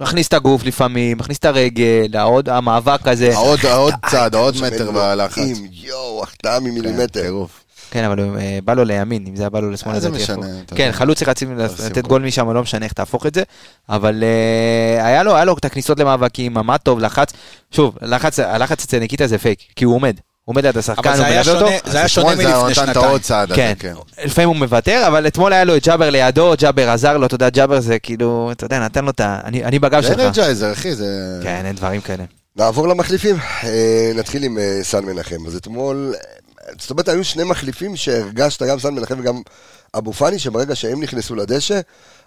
מכניס 0.00 0.28
את 0.28 0.32
הגוף 0.34 0.64
לפעמים, 0.64 1.18
מכניס 1.18 1.38
את 1.38 1.44
הרגל, 1.44 2.06
העוד, 2.14 2.48
המאבק 2.48 3.08
הזה. 3.08 3.36
עוד 3.36 3.60
עוד 3.66 3.94
צעד, 4.10 4.34
עוד 4.34 4.54
שם 4.54 4.64
מטר 4.64 4.90
בלחץ. 4.90 5.42
יואו, 5.72 6.22
החטאה 6.22 6.58
כן, 6.60 6.64
ממילימטר. 6.64 7.20
טירוף. 7.22 7.63
כן, 7.94 8.04
אבל 8.04 8.20
אה, 8.20 8.58
בא 8.64 8.74
לו 8.74 8.84
לימין, 8.84 9.24
אם 9.28 9.36
זה 9.36 9.42
היה 9.42 9.50
בא 9.50 9.60
לו 9.60 9.70
לשמאל, 9.70 9.94
אה, 9.94 10.00
זה 10.00 10.10
משנה, 10.10 10.46
כן. 10.74 10.90
חלוץ 10.92 11.18
צריך 11.18 11.28
להציב- 11.28 11.60
עושים 11.60 11.86
לתת. 11.86 12.06
גול 12.06 12.22
משם, 12.22 12.50
לא 12.50 12.62
משנה 12.62 12.84
איך 12.84 12.92
תהפוך 12.92 13.26
את 13.26 13.34
זה, 13.34 13.42
אבל 13.88 14.24
אה, 14.24 15.06
היה 15.06 15.22
לו, 15.22 15.34
היה 15.34 15.44
לו 15.44 15.56
את 15.58 15.64
הכניסות 15.64 16.00
למאבקים, 16.00 16.58
עמד 16.58 16.76
טוב, 16.76 16.98
לחץ. 16.98 17.32
שוב, 17.70 17.96
לחץ- 18.02 18.38
הלחץ 18.38 18.84
אצל 18.84 18.98
ניקיטה 18.98 19.26
זה 19.26 19.38
פייק, 19.38 19.58
כי 19.76 19.84
הוא 19.84 19.94
עומד. 19.94 20.16
הוא 20.44 20.52
עומד 20.52 20.64
ליד 20.66 20.78
השחקן, 20.78 21.16
זה 21.16 21.26
הוא 21.26 21.34
מלווה 21.36 21.52
אותו. 21.54 21.90
זה 21.90 21.98
היה 21.98 22.08
שונה 22.08 22.32
אתמול 22.32 22.44
זה 22.46 22.52
מלפני 22.52 22.70
נתן 22.70 22.80
את 22.82 22.86
שנתיים. 22.86 23.06
העוד 23.06 23.20
צעד 23.20 23.50
הזה, 23.52 23.56
כן, 23.56 23.72
כן. 23.78 23.94
לפעמים 24.24 24.48
הוא 24.48 24.56
מוותר, 24.56 25.04
אבל 25.06 25.26
אתמול 25.26 25.52
היה 25.52 25.64
לו 25.64 25.76
את 25.76 25.86
ג'אבר 25.86 26.10
לידו, 26.10 26.52
ג'אבר 26.58 26.90
עזר 26.90 27.16
לו, 27.16 27.26
אתה 27.26 27.34
יודע, 27.34 27.48
ג'אבר 27.50 27.80
זה 27.80 27.98
כאילו, 27.98 28.48
אתה 28.52 28.64
יודע, 28.64 28.78
נתן 28.84 29.04
לו 29.04 29.10
את 29.10 29.20
ה... 29.20 29.40
אני 29.44 29.78
בגב 29.78 30.02
זה 30.02 30.08
שלך. 30.08 30.20
Energizer, 30.20 30.72
אחי, 30.72 30.94
זה... 30.94 31.40
כן, 31.42 31.62
אין 31.66 31.76
דברים 31.76 32.00
כאלה. 32.00 32.24
נעבור 32.56 32.88
למחליפים. 32.88 33.36
נתחיל 34.14 34.44
עם 34.44 34.58
סן 34.82 35.04
מנחם. 35.04 35.46
אז 35.46 35.56
אתמול, 35.56 36.14
זאת 36.80 36.90
אומרת, 36.90 37.08
היו 37.08 37.24
שני 37.24 37.44
מחליפים 37.44 37.96
שהרגשת, 37.96 38.62
גם 38.62 38.80
סן 38.80 38.94
מנחם 38.94 39.20
וגם 39.20 39.42
אבו 39.94 40.12
פאני, 40.12 40.38
שברגע 40.38 40.74
שהם 40.74 41.02
נכנסו 41.02 41.34
לדשא, 41.34 41.80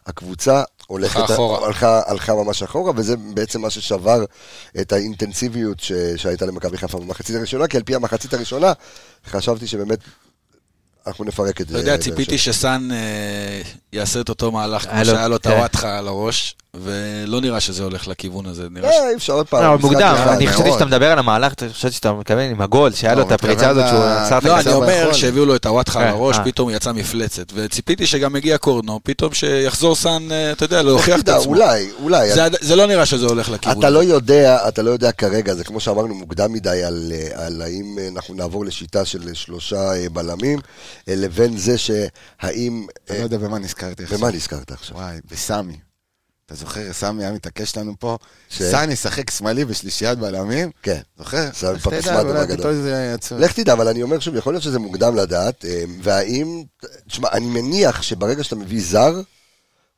הקבוצה 0.08 0.64
הולכת... 0.88 1.20
הלכה 1.20 1.34
אחורה. 1.34 1.68
הלכה, 2.08 2.36
ממש 2.36 2.64
אחורה, 2.64 2.92
וזה 2.96 3.18
בעצם 3.18 3.62
מה 3.62 3.70
ששבר 3.70 4.26
את 4.82 4.94
האינטנסיביות 4.94 5.80
ש, 5.80 5.92
שהייתה 6.16 6.46
למכבי 6.46 6.78
חיפה 6.78 7.00
במחצית 7.00 7.36
הראשונה, 7.36 7.68
כי 7.68 7.78
על 7.78 7.84
פי 7.84 7.96
המחצית 7.96 8.34
הראשונה, 8.34 8.74
חשבתי 9.28 9.68
שבאמת 9.68 10.00
אנחנו 11.08 11.26
נפרק 11.26 11.62
את 11.62 11.68
זה. 11.68 11.80
אתה 11.80 11.82
יודע, 11.82 11.98
ציפיתי. 11.98 12.38
שסאן 12.38 12.92
אה, 12.92 13.62
יעשה 13.94 14.22
את 14.22 14.30
אותו 14.30 14.52
מהלך 14.52 14.90
כמו 14.90 15.06
שהיה 15.06 15.28
לו 15.28 15.36
את 15.36 15.44
כן. 15.44 15.52
הוואטחה 15.52 15.98
על 15.98 16.08
הראש, 16.08 16.56
ולא 16.74 17.42
נראה 17.42 17.60
שזה 17.60 17.84
הולך 17.84 18.08
לכיוון 18.08 18.46
הזה. 18.46 18.68
נראה 18.72 18.92
ש... 18.92 18.96
אה, 18.96 19.10
אי 19.10 19.16
אפשר 19.16 19.34
עוד 19.34 19.48
פעם. 19.48 19.64
לא, 19.64 19.78
מוקדם. 19.80 20.16
אני 20.28 20.48
חשבתי. 20.48 20.72
שאתה 20.72 20.86
מדבר 20.86 21.12
על 21.12 21.20
המהלך, 21.20 21.54
אתה 21.54 21.66
חשבתי 21.74 21.94
שאתה 21.96 22.14
מתכוון 22.14 22.50
עם 22.52 22.62
הגול, 22.62 22.94
שהיה 22.94 23.16
לא, 23.16 23.22
לו 23.22 23.28
את 23.28 23.32
הפריצה 23.32 23.70
הזאת 23.70 23.88
שהוא 23.90 24.04
עצר 24.04 24.38
את 24.38 24.44
לא, 24.44 24.58
הכדור. 24.58 24.84
אני 24.84 25.02
אומר. 25.04 25.14
שהביאו 25.14 25.46
לו 25.46 25.56
את 25.56 25.66
הוואטחה 25.66 26.00
על 26.00 26.06
אה, 26.06 26.12
הראש, 26.12 26.38
אה. 26.38 26.44
פתאום 26.46 26.70
יצא 26.70 26.92
מפלצת. 26.92 27.46
וציפיתי 27.54 28.08
שגם 28.08 28.36
הגיע 28.36 28.58
קורנו, 28.58 29.00
פתאום 29.04 29.34
שיחזור 29.34 29.96
סאן, 29.96 30.32
אה, 30.32 30.52
אתה 30.52 30.66
יודע, 30.66 30.82
להוכיח 30.82 31.20
את 31.20 31.30
עצמו. 31.30 31.52
אולי, 31.52 31.90
אולי. 32.02 32.30
זה- 32.62 32.76
לא 32.76 32.86
נראה 32.88 33.06
שזה 33.06 33.26
הולך 33.26 33.50
לכיוון. 33.50 33.80
אתה 33.80 33.90
לא 33.90 34.04
יודע, 34.04 34.68
אתה 34.68 34.82
לא 34.82 34.92
יודע 34.92 35.12
כרגע, 35.12 35.54
זה 35.56 35.64
כמו 35.64 35.80
שאמרנו 35.80 36.16
מוקדם 36.16 36.54
מדי 36.54 36.84
על, 36.84 37.12
על 37.34 37.62
האם 37.62 37.98
אנחנו 38.14 38.34
נעבור 38.36 38.66
לשיטה 38.66 39.06
של 39.06 39.34
שלושה 39.34 39.92
בלמים, 40.14 40.60
לבין 41.08 41.58
זה 41.58 41.78
שהאם... 41.78 42.86
אני 43.10 43.20
לא 43.20 43.24
יודע 43.24 43.38
במה 43.38 43.60
נזכרתי 43.60 44.04
עכשיו. 44.04 44.18
במה 44.18 44.32
נזכרת 44.32 44.72
עכשיו? 44.72 44.98
וואי, 44.98 45.18
בסמי. 45.32 45.87
אתה 46.48 46.56
זוכר, 46.56 46.94
סמי 46.94 47.24
היה 47.24 47.32
מתעקש 47.34 47.78
לנו 47.78 47.94
פה, 48.00 48.18
ש- 48.50 48.62
סאן 48.62 48.92
ישחק 48.92 49.32
שמאלי 49.32 49.66
בשלישיית 49.66 50.20
בלמים? 50.20 50.72
כן. 50.82 51.02
זוכר? 51.18 51.50
בגדול. 52.44 52.58
פתאום 52.58 52.74
זה 52.82 53.12
יצא. 53.16 53.38
לך 53.38 53.54
תדע, 53.54 53.74
אבל 53.74 53.88
אני 53.88 54.04
אומר 54.04 54.20
שוב, 54.20 54.36
יכול 54.36 54.54
להיות 54.54 54.64
שזה 54.64 54.80
מוקדם 54.80 55.16
לדעת, 55.16 55.66
אה, 55.66 55.84
והאם... 56.02 56.64
תשמע, 57.08 57.30
אני 57.32 57.46
מניח 57.46 58.02
שברגע 58.02 58.44
שאתה 58.44 58.56
מביא 58.56 58.82
זר, 58.84 59.22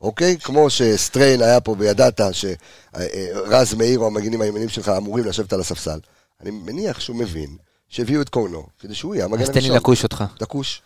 אוקיי? 0.02 0.38
כמו 0.38 0.70
שסטריין 0.70 1.42
היה 1.42 1.60
פה 1.62 1.76
וידעת 1.80 2.22
שרז 2.32 3.74
מאיר 3.74 4.00
או 4.00 4.08
המגינים 4.08 4.42
הימנים 4.42 4.70
שלך 4.70 4.90
אמורים 4.98 5.26
לשבת 5.26 5.54
על 5.54 5.60
הספסל, 5.60 6.00
אני 6.42 6.52
מניח 6.52 7.00
שהוא 7.00 7.16
מבין 7.16 7.58
שהביאו 7.90 8.22
את 8.22 8.30
קורנו, 8.30 8.68
כדי 8.80 8.96
שהוא 8.96 9.16
יהיה 9.16 9.26
המגן 9.26 9.42
אז 9.42 9.48
תן 9.50 9.54
לי 9.54 9.60
הראשון. 9.60 9.76
לקוש 9.78 10.04
אותך. 10.04 10.24
לקוש. 10.42 10.82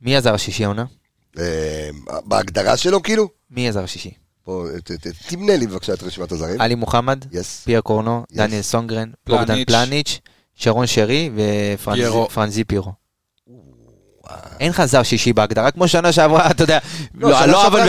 מי 0.00 0.16
הזר 0.16 0.34
השישי 0.34 0.64
העונה? 0.64 0.84
אה, 1.38 1.88
בהגדרה 2.24 2.76
שלו, 2.76 3.02
כאילו? 3.02 3.28
מי 3.50 3.68
הזר 3.68 3.84
השישי? 3.84 4.23
בוא, 4.46 4.68
תמנה 5.28 5.56
לי 5.56 5.66
בבקשה 5.66 5.94
את 5.94 6.02
רשימת 6.02 6.32
הזרים. 6.32 6.60
עלי 6.60 6.74
מוחמד. 6.74 7.24
פייר 7.64 7.80
קורנו, 7.80 8.24
Yes. 8.32 8.36
דניאל 8.36 8.62
סונגרן, 8.62 9.10
פלניץ'. 9.24 9.40
בוגדן 9.48 9.64
פלניץ', 9.64 10.18
שרון 10.54 10.86
שרי. 10.86 11.30
ופרנזי 12.26 12.64
פירו. 12.64 12.92
אין 14.60 14.70
לך 14.70 14.84
זר 14.84 15.02
שישי 15.02 15.32
בהגדרה, 15.32 15.70
כמו 15.70 15.88
שנה 15.88 16.12
שעברה, 16.12 16.50
אתה 16.50 16.62
יודע, 16.62 16.78
לא, 17.14 17.46
לא 17.46 17.66
אבל 17.66 17.80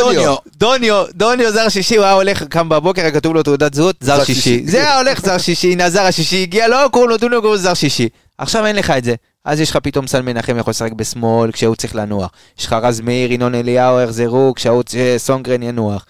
דוניו. 0.00 0.34
דוניו, 0.56 1.04
דוניו 1.14 1.52
זר 1.52 1.68
שישי, 1.68 1.96
הוא 1.96 2.04
היה 2.04 2.14
הולך, 2.14 2.42
קם 2.42 2.68
בבוקר, 2.68 3.02
היה 3.02 3.10
כתוב 3.10 3.34
לו 3.34 3.42
תעודת 3.42 3.74
זהות, 3.74 3.96
זר 4.00 4.16
זר 4.16 4.24
שישי. 4.24 4.40
שישי. 4.40 4.70
זה 4.70 4.78
היה 4.78 4.98
הולך 4.98 5.20
זר 5.20 5.38
שישי, 5.38 5.72
הנה 5.72 5.84
הזר 5.84 6.02
השישי 6.02 6.42
הגיע, 6.42 6.68
לא 6.68 6.88
קוראים 6.92 7.10
לו 7.10 7.16
דוניו, 7.16 7.40
קוראים 7.40 7.56
לו 7.56 7.62
זר 7.62 7.74
שישי. 7.74 8.08
עכשיו 8.38 8.66
אין 8.66 8.76
לך 8.76 8.90
את 8.90 9.04
זה. 9.04 9.14
אז 9.44 9.60
יש 9.60 9.70
לך 9.70 9.76
פתאום 9.76 10.06
סל 10.06 10.22
מנחם 10.22 10.58
יכול 10.58 10.70
לשחק 10.70 10.92
בשמאל 10.92 11.52
כשהוא 11.52 11.76
צריך 11.76 11.94
לנוח. 11.94 12.30
יש 12.58 12.66
לך 12.66 12.72
רז 12.72 13.00
מאיר, 13.00 13.32
ינון 13.32 13.54
אליהו 13.54 14.00
יחזרו 14.00 14.52
כשהוא 14.56 14.82
סונגרן 15.16 15.62
ינוח. 15.62 16.06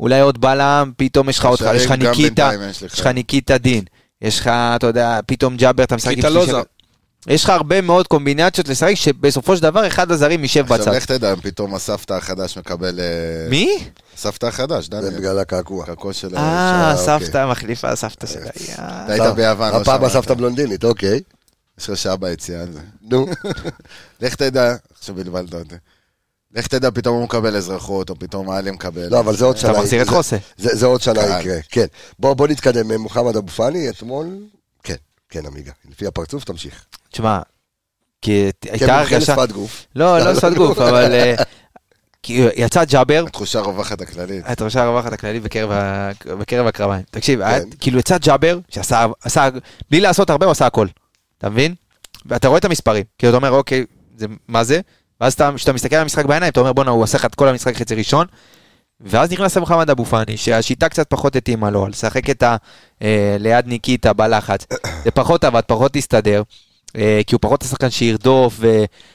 אולי 0.00 0.20
עוד 0.20 0.40
בלם, 0.40 0.92
פתאום 0.96 1.28
יש 1.28 1.38
לך 1.38 1.44
עוד, 1.44 1.58
יש 1.74 1.86
לך 1.86 1.92
ניקיטה, 1.92 2.50
יש 2.70 3.00
לך. 3.00 3.06
ניקיטה 3.06 3.58
דין. 3.58 3.84
יש 4.22 4.40
לך, 4.40 4.46
אתה 4.76 4.86
יודע, 4.86 5.20
פתאום 5.26 5.56
ג'אבר, 5.56 5.84
אתה 5.84 5.96
משחק 5.96 6.08
עם 6.10 6.14
ניקיטה 6.16 6.28
לא. 6.30 6.62
יש 7.26 7.44
לך 7.44 7.50
הרבה 7.50 7.80
מאוד 7.80 8.06
קומבינציות 8.06 8.68
לשחק, 8.68 8.94
שבסופו 8.94 9.56
של 9.56 9.62
דבר 9.62 9.86
אחד 9.86 10.10
הזרים 10.12 10.42
יישב 10.42 10.64
בצד. 10.66 10.74
עכשיו 10.78 10.94
לך 10.94 11.04
תדע, 11.04 11.32
אם 11.32 11.40
פטום 11.40 11.74
הסבתא 11.74 12.12
החדש 12.12 12.58
מקבל... 12.58 13.00
אה, 13.00 13.50
מי? 13.50 13.78
הסבתא 14.16 14.46
החדש, 14.46 14.84
זה 14.84 14.90
דניאל. 14.90 15.18
בגלל 15.18 15.38
הקעקוע. 15.38 15.86
קעקוע 15.86 16.12
של... 16.12 16.36
אה, 16.36 16.94
של- 16.96 17.04
סבתא 17.04 17.46
מחליפה, 17.50 17.96
סבתא 17.96 18.26
שלה. 18.26 18.40
אתה 18.48 18.60
יאה. 18.82 19.04
היית 19.08 19.34
ביוון, 19.34 19.72
לא 19.72 19.76
הפעם 19.76 19.98
שמעת. 19.98 20.10
הסבתא 20.10 20.34
בלונדינית, 20.34 20.84
אוקיי. 20.84 21.20
יש 21.78 21.90
לך 21.90 21.96
שעה 21.96 22.16
ביציאה 22.16 22.62
על 22.62 22.72
זה. 22.72 22.80
נו, 23.02 23.26
לך 24.20 24.34
תדע, 24.34 24.74
עכשיו 24.98 25.14
בלבלת 25.14 25.54
אותי. 25.54 25.74
לך 26.54 26.66
תדע, 26.66 26.90
פתאום 26.90 27.16
הוא 27.16 27.24
מקבל 27.24 27.56
אזרחות, 27.56 28.10
או 28.10 28.18
פתאום 28.18 28.50
עלי 28.50 28.70
מקבל. 28.70 29.08
לא, 29.10 29.20
אבל 29.20 29.36
זה 29.36 29.44
עוד 29.44 29.56
אתה 29.56 29.66
שנה. 29.68 29.78
מחזיר 29.78 30.02
את 30.02 30.06
זה- 30.06 30.12
חוסה. 30.12 30.36
זה 30.56 30.86
עוד 30.86 31.00
שנה 31.00 31.14
קהל. 31.22 31.40
יקרה, 31.40 31.56
כן. 31.70 31.86
בוא 32.18 32.48
נתקדם. 32.48 32.92
מוחמד 33.00 33.36
אבו 33.36 33.48
פאני, 33.48 33.88
אתמול... 33.90 34.26
כן, 34.82 34.94
כן, 35.30 35.46
עמיגה. 35.46 35.72
לפי 35.90 36.06
הפרצוף, 36.06 36.44
תמשיך. 36.44 36.84
תשמע, 37.12 37.40
כי 38.22 38.50
כן, 38.60 38.70
הייתה 38.72 38.98
הרגשה... 38.98 39.16
לשפת 39.18 39.52
גוף. 39.52 39.86
לא, 39.96 40.18
לא 40.18 40.34
שפת 40.34 40.52
גוף, 40.56 40.78
אבל... 40.88 41.12
אה, 41.12 41.34
כי 42.22 42.46
יצא 42.56 42.84
ג'אבר, 42.84 43.24
התחושה 43.26 43.58
הרווחת 43.58 44.00
הכללית. 44.00 44.60
ראשי 44.62 44.78
הרווחת 44.78 45.12
הכללית 45.12 45.42
בקרב 46.38 46.66
הקרביים. 46.66 47.02
תקשיב, 47.10 47.40
כן. 47.44 47.68
כאילו 47.80 47.98
יצא 47.98 48.18
ג'אבר, 48.18 48.58
שעשה, 48.68 49.06
עשה- 49.22 49.48
בלי 49.90 50.00
לעשות 50.00 50.30
הרבה, 50.30 50.46
הוא 50.46 50.52
עשה 50.52 50.66
הכל. 50.66 50.86
אתה 51.38 51.50
מבין? 51.50 51.74
ואתה 52.26 52.48
רואה 52.48 52.58
את 52.58 52.64
המספרים. 52.64 53.04
כאילו, 53.18 53.30
אתה 53.30 53.46
אומר, 53.46 53.50
אוקיי, 53.50 53.84
זה- 54.16 54.26
מה 54.48 54.64
זה? 54.64 54.80
ואז 55.20 55.32
אתה- 55.32 55.50
כשאתה 55.56 55.72
מסתכל 55.72 55.96
על 55.96 56.02
המשחק 56.02 56.24
בעיניים, 56.24 56.50
אתה 56.52 56.60
אומר, 56.60 56.72
בואנה, 56.72 56.90
הוא 56.90 57.04
עשה 57.04 57.18
לך 57.18 57.24
את 57.24 57.34
כל 57.34 57.48
המשחק 57.48 57.76
חצי 57.76 57.94
ראשון. 57.94 58.26
ואז 59.00 59.32
נכנס 59.32 59.56
למוחמד 59.56 59.90
אבו 59.90 60.04
פאני, 60.04 60.36
שהשיטה 60.36 60.88
קצת 60.88 61.10
פחות 61.10 61.36
התאימה 61.36 61.70
לו, 61.70 61.86
לשחק 61.88 62.30
את 62.30 62.42
ה... 62.42 62.56
אה, 63.02 63.36
ליד 63.38 63.66
ניקיטה 63.66 64.12
בלחץ. 64.12 64.66
זה 65.04 65.10
פחות 65.10 65.44
עבד, 65.44 65.60
פחות 65.66 65.96
הסתדר. 65.96 66.42
אה, 66.96 67.20
כי 67.26 67.34
הוא 67.34 67.40
פחות 67.42 67.62
השחקן 67.62 67.90
שירדוף, 67.90 68.60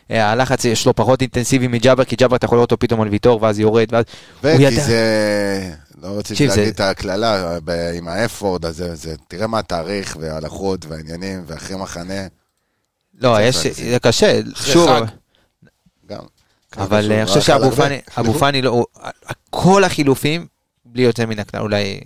והלחץ 0.09 0.65
יש 0.65 0.85
לו 0.85 0.95
פחות 0.95 1.21
אינטנסיבי 1.21 1.67
מג'אבר, 1.67 2.03
כי 2.03 2.15
ג'אבר 2.15 2.35
אתה 2.35 2.45
יכול 2.45 2.57
לראות 2.57 2.71
אותו 2.71 2.79
פתאום 2.79 3.01
על 3.01 3.07
ויטור, 3.07 3.41
ואז 3.43 3.59
יורד, 3.59 3.87
ואז... 3.93 4.03
הוא 4.41 4.51
וכי 4.53 4.63
ידע- 4.63 4.81
זה... 4.81 5.73
לא 6.01 6.07
רציתי 6.07 6.33
תקשיב, 6.33 6.49
זה- 6.49 6.57
להגיד 6.57 6.73
את 6.73 6.79
הקללה 6.79 7.59
ב- 7.65 7.91
עם 7.95 8.07
האפורד 8.07 8.65
הזה, 8.65 8.95
זה- 8.95 9.15
תראה 9.27 9.47
מה 9.47 9.59
התאריך 9.59 10.17
וההלכות 10.19 10.85
והעניינים 10.85 11.43
ואחרי 11.47 11.75
מחנה. 11.77 12.27
לא, 13.21 13.41
יש. 13.41 13.67
זה 13.67 13.97
קשה, 14.01 14.39
שוב. 14.55 14.89
גם. 16.07 16.19
אבל 16.77 17.01
קשור, 17.01 17.13
אני 17.17 17.25
חושב 17.25 17.41
שאבו. 17.41 17.71
פאני, 17.71 17.99
אבו 18.17 18.33
פאני 18.33 18.61
לא, 18.61 18.69
הוא- 18.69 18.85
כל 19.49 19.83
החילופים, 19.83 20.47
בלי 20.85 21.01
יוצא 21.03 21.25
מן 21.25 21.39
הכלל, 21.39 21.61
אולי, 21.61 21.99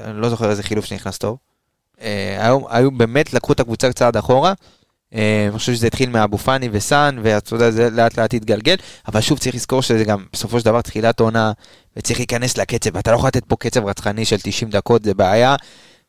אני 0.00 0.20
לא 0.20 0.28
זוכר 0.28 0.50
איזה 0.50 0.62
חילוף 0.62 0.84
שנכנס 0.84 1.18
טוב, 1.18 1.36
אה, 2.02 2.36
היו, 2.46 2.58
היו 2.68 2.90
באמת, 2.90 3.32
לקחו 3.34 3.52
את 3.52 3.60
הקבוצה 3.60 3.92
צעד 3.92 4.16
אחורה, 4.16 4.52
אה, 5.14 5.46
אני 5.50 5.58
חושב 5.58 5.74
שזה 5.74 5.86
התחיל 5.86 6.10
מאבו 6.10 6.38
פאני 6.38 6.68
וסאן, 6.72 7.16
ואתה 7.22 7.54
יודע, 7.54 7.70
זה 7.70 7.90
לאט 7.90 8.18
לאט 8.18 8.34
התגלגל, 8.34 8.74
אבל 9.08 9.20
שוב 9.20 9.38
צריך 9.38 9.54
לזכור 9.54 9.82
שזה 9.82 10.04
גם 10.04 10.24
בסופו 10.32 10.58
של 10.60 10.64
דבר 10.64 10.80
תחילת 10.80 11.20
עונה, 11.20 11.52
וצריך 11.96 12.18
להיכנס 12.18 12.58
לקצב, 12.58 12.90
ואתה 12.94 13.10
לא 13.10 13.16
יכול 13.16 13.28
לתת 13.28 13.44
פה 13.44 13.56
קצב 13.56 13.84
רצחני 13.86 14.24
של 14.24 14.36
90 14.42 14.70
דקות, 14.70 15.04
זה 15.04 15.14
בעיה. 15.14 15.56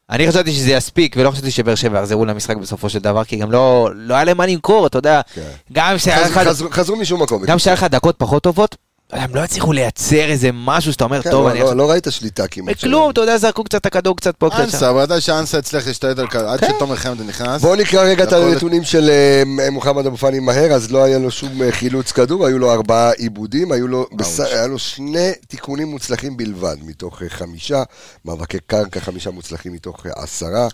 אני 0.10 0.28
חשבתי 0.28 0.52
שזה 0.52 0.72
יספיק, 0.72 1.16
ולא 1.20 1.32
חשבתי 1.32 1.52
שבאר 1.52 1.76
שבע 1.76 2.00
יחזרו 2.00 2.26
למשחק 2.26 2.58
בסופו 2.58 2.90
של 2.90 3.00
דבר, 3.00 3.24
כי 3.24 3.36
גם 3.38 3.52
לא, 3.52 3.90
לא 3.96 4.14
היה 4.16 4.24
להם 4.24 4.38
מה 4.38 4.46
למכור, 4.46 4.88
אתה 4.88 4.98
יודע, 4.98 5.22
כן. 5.34 5.42
גם 5.74 5.96
כשהיה 5.98 6.22
לך... 6.22 6.38
חז- 6.38 6.64
חזרו- 6.72 6.96
משום 6.96 7.22
מקום. 7.24 7.46
גם 7.46 7.58
כשהיה 7.58 7.74
לך 7.74 7.84
דקות 7.84 8.16
פחות 8.18 8.44
טובות, 8.44 8.76
הם 9.12 9.36
לא 9.36 9.40
הצליחו 9.40 9.74
לייצר 9.74 10.30
איזה 10.30 10.50
משהו 10.54 10.92
שאתה 10.94 11.04
אומר, 11.04 11.22
כן, 11.22 11.32
טוב, 11.32 11.46
לא- 11.46 11.52
אני... 11.52 11.60
לא- 11.60 11.64
עכשיו-" 11.64 11.78
לא 11.78 11.92
ראית 11.92 12.08
שליטה 12.10 12.48
כמעט. 12.48 12.76
בכלום, 12.76 13.12
אתה 13.12 13.22
יודע, 13.22 13.38
זרקו 13.38 13.64
קצת 13.64 13.82
את 13.82 13.86
הכדור 13.86 14.18
קצת 14.18 14.36
פה, 14.36 14.50
קצת 14.50 14.58
שם. 14.58 14.64
אנסה, 14.64 14.90
אבל 14.90 15.02
עדיין 15.02 15.22
שאנסה 15.22 15.58
הצליח 15.58 15.88
להשתלט 15.88 16.20
על 16.20 16.28
כדור, 16.28 16.48
עד 16.50 16.60
כן. 16.60 16.72
שתומר 16.76 16.96
חמד 16.96 17.22
נכנס. 17.22 17.62
בואו 17.62 17.76
נקרא 17.76 18.04
רגע 18.04 18.24
את 18.24 18.34
הנתונים 18.34 18.84
של 18.84 19.10
אה, 19.10 19.70
מוחמד 19.70 20.06
אבו 20.06 20.18
פאני 20.18 20.40
מהר, 20.40 20.72
אז 20.72 20.92
לא 20.92 21.04
היה 21.04 21.18
לו 21.18 21.32
שום 21.32 21.62
אה, 21.62 21.72
חילוץ 21.72 22.12
כדור, 22.12 22.46
היו 22.46 22.60
לו 22.60 22.72
ארבעה 22.72 23.12
עיבודים, 23.12 23.72
היו 23.72 23.88
לו, 23.88 24.06
בס... 24.14 24.40
היה 24.40 24.68
לו 24.68 24.80
שני 24.80 25.32
תיקונים 25.48 25.88
מוצלחים 25.88 26.38
בלבד, 26.38 26.76
מתוך 26.86 27.22
אה, 27.22 27.30
חמישה, 27.30 27.84
מאבקי 28.26 28.58
קרקע, 28.68 29.00
חמישה 29.00 29.32
מוצלחים 29.32 29.74
מתוך 29.74 30.06
אה, 30.06 30.12
עשרה. 30.16 30.68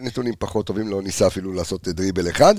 נתונים 0.00 0.34
פחות 0.38 0.66
טובים, 0.66 0.88
לא 0.88 1.02
ניסה 1.02 1.26
אפילו 1.26 1.52
לעשות 1.52 1.88
דריבל 1.88 2.30
אחד. 2.30 2.54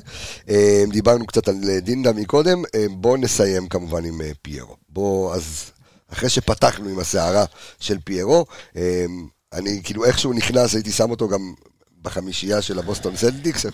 אה, 0.50 0.84
דיברנו 0.92 1.26
קצת 1.26 1.48
על 1.48 1.56
אה, 1.70 1.80
דינדה 1.80 2.14
מקודם, 2.14 2.64
אה, 2.76 2.86
בואו 2.92 3.18
נסיים 3.18 3.68
כמובן 3.68 4.06
עם 4.06 4.22
פיירו. 4.42 4.76
בואו, 4.90 5.34
אז 5.34 5.72
אחרי 6.14 6.30
שפתחנו 6.30 6.90
עם 6.90 7.00
הסערה 7.00 7.46
של 7.80 7.98
פיירו, 8.06 8.46
אני 9.54 9.82
כאילו 9.84 10.06
איכשהו 10.06 10.34
נכנס, 10.34 10.74
הייתי 10.74 10.92
שם 10.92 11.12
אותו 11.12 11.28
גם 11.28 11.54
בחמישייה 12.02 12.62
של 12.62 12.80
הבוסטון 12.80 13.16
סלטיקס, 13.16 13.66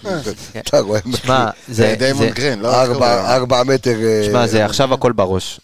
אתה 0.57 0.79
רואה, 0.79 0.99
שמע, 1.23 1.49
זה... 1.67 1.95
דריימונד 1.99 2.27
זה- 2.27 2.31
גרין, 2.33 2.59
לא? 2.59 2.81
ארבע, 2.81 3.35
ארבע 3.35 3.63
מטר... 3.63 3.97
שמע, 4.25 4.47
זה 4.47 4.65
עכשיו 4.65 4.93
הכל 4.93 5.11
בראש. 5.11 5.59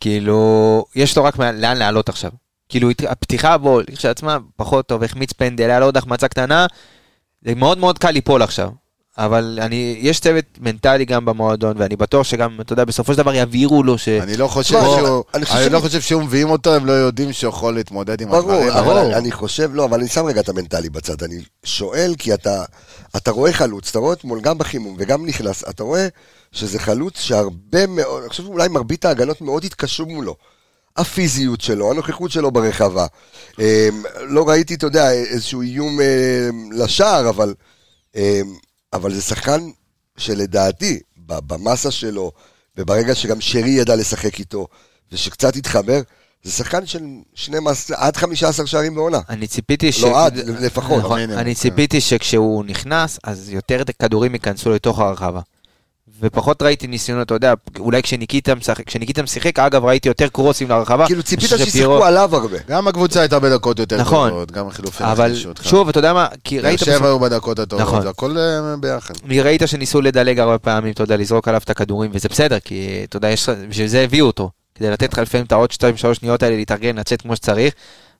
כאילו, 0.00 0.84
יש 0.94 1.16
לו 1.16 1.24
רק 1.24 1.38
לאן 1.38 1.76
לעלות 1.76 2.08
עכשיו. 2.08 2.30
כאילו, 2.68 2.88
הפתיחה 3.08 3.58
בו, 3.58 3.80
כשלעצמה, 3.96 4.38
פחות 4.56 4.86
טוב, 4.86 5.02
החמיץ 5.02 5.32
פנדל, 5.32 5.70
היה 5.70 5.80
לו 5.80 5.86
עוד 5.86 5.96
החמצה 5.96 6.28
קטנה, 6.28 6.66
זה 7.46 7.54
מאוד 7.54 7.78
מאוד 7.78 7.98
קל 7.98 8.10
ליפול 8.10 8.42
עכשיו. 8.42 8.68
אבל 9.18 9.58
אני, 9.62 9.96
יש 10.00 10.20
צוות 10.20 10.44
מנטלי 10.60 11.04
גם 11.04 11.24
במועדון, 11.24 11.76
ואני 11.78 11.96
בטוח 11.96 12.26
שגם, 12.26 12.60
אתה 12.60 12.72
יודע, 12.72 12.84
בסופו 12.84 13.12
של 13.12 13.18
דבר 13.18 13.34
יבהירו 13.34 13.82
לו 13.82 13.98
ש... 13.98 14.08
אני 14.08 14.36
לא 14.36 14.48
חושב 14.48 14.78
תשמע, 14.78 14.96
שהוא... 14.96 15.24
אני 15.34 15.44
חושב 15.46 15.58
אני 15.58 15.72
לא 15.72 15.78
ש- 15.78 15.82
חושב 15.82 16.00
שהוא 16.00 16.22
מביאים 16.22 16.50
אותו, 16.50 16.74
הם 16.74 16.86
לא 16.86 16.92
יודעים 16.92 17.32
שהוא 17.32 17.48
יכול 17.48 17.74
להתמודד 17.74 18.20
עם 18.20 18.28
ברור, 18.28 18.52
הדברים. 18.52 18.68
אבל 18.70 18.98
האלה. 18.98 19.18
אני- 19.18 19.32
חושב, 19.32 19.70
לא, 19.74 19.84
אבל 19.84 19.98
אני 19.98 20.08
שם 20.08 20.24
רגע 20.24 20.40
את 20.40 20.48
המנטלי 20.48 20.88
בצד. 20.90 21.22
אני 21.22 21.34
שואל, 21.64 22.14
כי 22.18 22.34
אתה, 22.34 22.64
אתה 23.16 23.30
רואה 23.30 23.52
חלוץ, 23.52 23.88
אתה 23.90 23.98
רואה 23.98 24.12
אתמול 24.12 24.40
גם 24.40 24.58
בחימום 24.58 24.96
וגם 24.98 25.26
נכנס, 25.26 25.64
אתה 25.68 25.82
רואה 25.82 26.08
שזה 26.52 26.78
חלוץ 26.78 27.20
שהרבה 27.20 27.86
מאוד, 27.86 28.20
אני 28.22 28.28
חושב 28.28 28.42
שאולי 28.42 28.68
מרבית 28.68 29.04
ההגנות 29.04 29.40
מאוד 29.40 29.64
התקשרו 29.64 30.06
מולו. 30.06 30.36
הפיזיות 30.96 31.60
שלו, 31.60 31.90
הנוכחות 31.90 32.30
שלו 32.30 32.50
ברחבה. 32.50 33.06
אה, 33.60 33.88
לא 34.20 34.48
ראיתי, 34.48 34.74
אתה 34.74 34.86
יודע, 34.86 35.12
איזשהו 35.12 35.62
איום 35.62 36.00
אה, 36.00 36.48
לשער, 36.72 37.28
אבל, 37.28 37.54
אה, 38.16 38.40
אבל 38.92 39.14
זה 39.14 39.22
שחקן 39.22 39.70
שלדעתי, 40.16 41.00
ב- 41.26 41.52
במסה 41.52 41.90
שלו, 41.90 42.32
וברגע 42.76 43.14
שגם 43.14 43.40
שרי 43.40 43.70
ידע 43.70 43.96
לשחק 43.96 44.38
איתו, 44.38 44.66
ושקצת 45.12 45.56
התחבר, 45.56 46.00
זה 46.42 46.52
שחקן 46.52 46.86
של 46.86 47.04
12, 47.34 47.96
עד 48.00 48.16
15 48.16 48.66
שערים 48.66 48.94
בעונה. 48.94 49.20
אני 49.28 49.46
ציפיתי 49.46 49.92
ש... 49.92 50.02
לא 50.02 50.24
עד, 50.24 50.36
לפחות. 50.36 50.98
נכון, 50.98 51.20
אני 51.20 51.54
כן. 51.54 51.60
ציפיתי 51.60 52.00
שכשהוא 52.00 52.64
נכנס, 52.64 53.18
אז 53.24 53.50
יותר 53.50 53.82
כדורים 54.02 54.34
ייכנסו 54.34 54.70
לתוך 54.70 54.98
הרחבה. 54.98 55.40
ופחות 56.20 56.62
ראיתי 56.62 56.86
ניסיונות, 56.86 57.26
אתה 57.26 57.34
יודע, 57.34 57.54
אולי 57.78 58.02
כשניקיטה 58.02 58.54
משחק, 58.54 58.86
כשניקיטה 58.86 59.22
משחק, 59.22 59.58
אגב, 59.58 59.84
ראיתי 59.84 60.08
יותר 60.08 60.28
קרוסים 60.28 60.68
לרחבה. 60.68 61.06
כאילו 61.06 61.22
ציפית 61.22 61.48
שישחקו 61.48 62.04
עליו 62.04 62.36
הרבה. 62.36 62.56
גם 62.68 62.88
הקבוצה 62.88 63.20
הייתה 63.20 63.38
בדקות 63.38 63.78
יותר 63.78 64.00
נכון. 64.00 64.30
טובות, 64.30 64.52
גם 64.52 64.68
החילופים 64.68 65.06
אבל. 65.06 65.32
שוב, 65.62 65.88
אתה 65.88 65.98
יודע 65.98 66.12
מה, 66.12 66.26
כי 66.44 66.56
באר 66.60 66.66
ראית 66.68 66.78
שבע 66.80 66.92
בסוף- 66.94 67.04
היו 67.06 67.18
בדקות 67.20 67.58
הטובות, 67.58 67.86
נכון. 67.86 68.02
זה 68.02 68.08
הכל 68.08 68.38
אה, 68.38 68.76
ביחד. 68.80 69.14
אני 69.26 69.40
ראית 69.40 69.62
שניסו 69.66 70.00
לדלג 70.00 70.38
הרבה 70.38 70.58
פעמים, 70.58 70.92
אתה 70.92 71.02
יודע, 71.02 71.16
לזרוק 71.16 71.48
עליו 71.48 71.60
את 71.64 71.70
הכדורים, 71.70 72.10
וזה 72.14 72.28
בסדר, 72.28 72.58
כי 72.60 73.00
אתה 73.08 73.16
יודע, 73.16 73.28
יש- 73.30 73.48
בשביל 73.48 73.86
זה 73.86 74.00
הביאו 74.00 74.26
אותו. 74.26 74.50
כדי 74.74 74.90
לתת 74.90 75.12
לך 75.12 75.18
לפעמים 75.18 75.46
את 75.46 75.52
העוד 75.52 75.70
2-3 75.72 75.76
שניות 76.14 76.42
האלה 76.42 76.56
להתארגן, 76.56 76.96
לצאת 76.98 77.22
כמו 77.22 77.36
שצריך. 77.36 77.74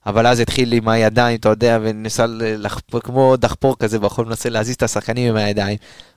אבל 0.07 0.27
אז 0.27 0.41
התחיל 0.41 0.73
עם 0.73 0.89
הידיים, 0.89 1.37
אתה 1.39 1.49
יודע, 1.49 1.79
וניסה 1.83 2.25
לחפור, 2.29 3.01
כמו 3.01 3.37
דחפור 3.37 3.77
כזה 3.79 3.99
בחול, 3.99 4.27
מנסה 4.27 4.49
להזיז 4.49 4.75
את 4.75 4.83
השחקנים 4.83 5.29
עם 5.31 5.37
הידיים. 5.37 5.77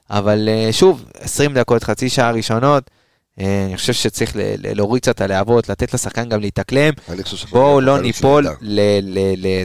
אבל 0.09 0.49
אה, 0.49 0.69
שוב, 0.73 1.05
20 1.19 1.53
דקות, 1.53 1.83
חצי 1.83 2.09
שעה 2.09 2.31
ראשונות, 2.31 2.83
אה, 3.39 3.65
אני 3.67 3.77
חושב 3.77 3.93
שצריך 3.93 4.31
להוריד 4.75 5.01
קצת 5.01 5.21
הלהבות, 5.21 5.69
לתת 5.69 5.93
לשחקן 5.93 6.29
גם 6.29 6.39
להתאקלם. 6.41 6.93
בואו 7.51 7.81
לא 7.81 7.99
ניפול. 8.01 8.47
ל... 8.61 8.79
ל- 9.01 9.47
ל- 9.47 9.63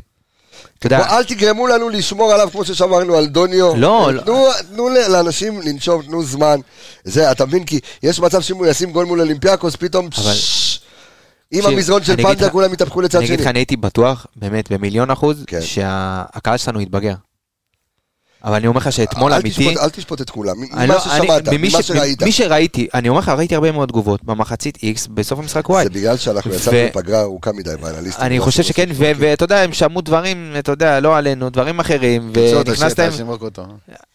אתה 0.78 0.86
יודע, 0.86 0.98
בוא, 0.98 1.16
אל 1.16 1.24
תגרמו 1.24 1.66
לנו 1.66 1.88
לשמור 1.88 2.32
עליו 2.32 2.48
כמו 2.52 2.64
ששמרנו 2.64 3.14
על 3.16 3.26
דוניו. 3.26 3.76
לא, 3.76 4.10
אה, 4.10 4.22
תנו, 4.24 4.46
תנו 4.74 4.88
ל- 4.88 5.08
לאנשים 5.12 5.60
לנשום, 5.62 6.02
תנו 6.02 6.24
זמן. 6.24 6.60
זה, 7.04 7.30
אתה 7.32 7.46
מבין? 7.46 7.64
כי 7.64 7.80
יש 8.02 8.20
מצב 8.20 8.40
שאם 8.40 8.56
הוא 8.56 8.66
ישים 8.66 8.92
גול 8.92 9.06
מול 9.06 9.20
אולימפיאקוס, 9.20 9.76
פתאום... 9.76 10.08
אבל- 10.18 10.32
עם 11.50 11.66
המזרון 11.66 12.04
של 12.04 12.16
פנדה 12.22 12.50
כולם 12.50 12.72
יתהפכו 12.72 13.00
לצד 13.00 13.18
אני 13.18 13.26
אגיד 13.26 13.38
שני. 13.38 13.44
לך, 13.44 13.50
אני 13.50 13.58
הייתי 13.58 13.76
בטוח, 13.76 14.26
באמת, 14.36 14.72
במיליון 14.72 15.10
אחוז, 15.10 15.44
כן. 15.46 15.60
שהקהל 15.60 16.56
שלנו 16.56 16.80
יתבגר. 16.80 17.14
אבל 18.44 18.54
אני 18.54 18.66
אומר 18.66 18.78
לך 18.78 18.92
שאתמול 18.92 19.32
אל 19.32 19.40
אמיתי... 19.40 19.74
אל 19.78 19.90
תשפוט 19.90 20.20
את 20.20 20.30
כולם. 20.30 20.54
ממה 20.58 20.86
לא- 20.86 20.98
ששמעת, 20.98 21.48
ממה 21.52 21.82
שראית. 21.82 22.22
מי 22.22 22.32
שראיתי, 22.32 22.88
אני 22.94 23.08
אומר 23.08 23.20
לך, 23.20 23.28
ראיתי 23.28 23.54
הרבה 23.54 23.72
מאוד 23.72 23.88
תגובות. 23.88 24.24
במחצית 24.24 24.76
X, 24.76 25.10
בסוף 25.14 25.38
המשחק 25.38 25.70
Y. 25.70 25.82
זה 25.82 25.90
בגלל 25.90 26.16
שאנחנו 26.16 26.54
יצאנו 26.54 26.76
לפגרה 26.76 27.20
ארוכה 27.20 27.52
מדי 27.52 27.70
באנליסטים. 27.80 28.24
אני 28.24 28.38
לא 28.38 28.44
חושב 28.44 28.60
עשו 28.60 28.68
שכן, 28.68 28.88
ואתה 28.96 29.44
יודע, 29.44 29.60
הם 29.60 29.72
שמעו 29.72 30.00
דברים, 30.00 30.54
אתה 30.58 30.72
יודע, 30.72 31.00
לא 31.00 31.16
עלינו, 31.16 31.50
דברים 31.50 31.80
אחרים, 31.80 32.32
אתה 32.32 32.40
ונכנסת 32.40 32.98
להם... 32.98 33.12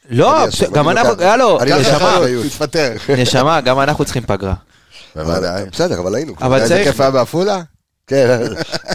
לא, 0.10 0.46
גם 0.74 0.90
אנחנו, 0.90 1.24
הלו. 1.24 1.60
נשמה, 3.18 3.62
גם 3.62 3.80
אנחנו 3.80 4.06
צריכים 4.06 4.24
פגרה. 4.28 4.54
בוודאי. 5.16 5.64
בסדר, 5.72 6.00
אבל 6.00 6.16
היינו. 6.16 6.34
אבל 6.42 6.62
איזה 6.62 6.76
צריך- 6.76 6.88
כיף 6.88 7.02
היה 7.02 7.12
בעפולה? 7.12 7.62
כן, 8.08 8.40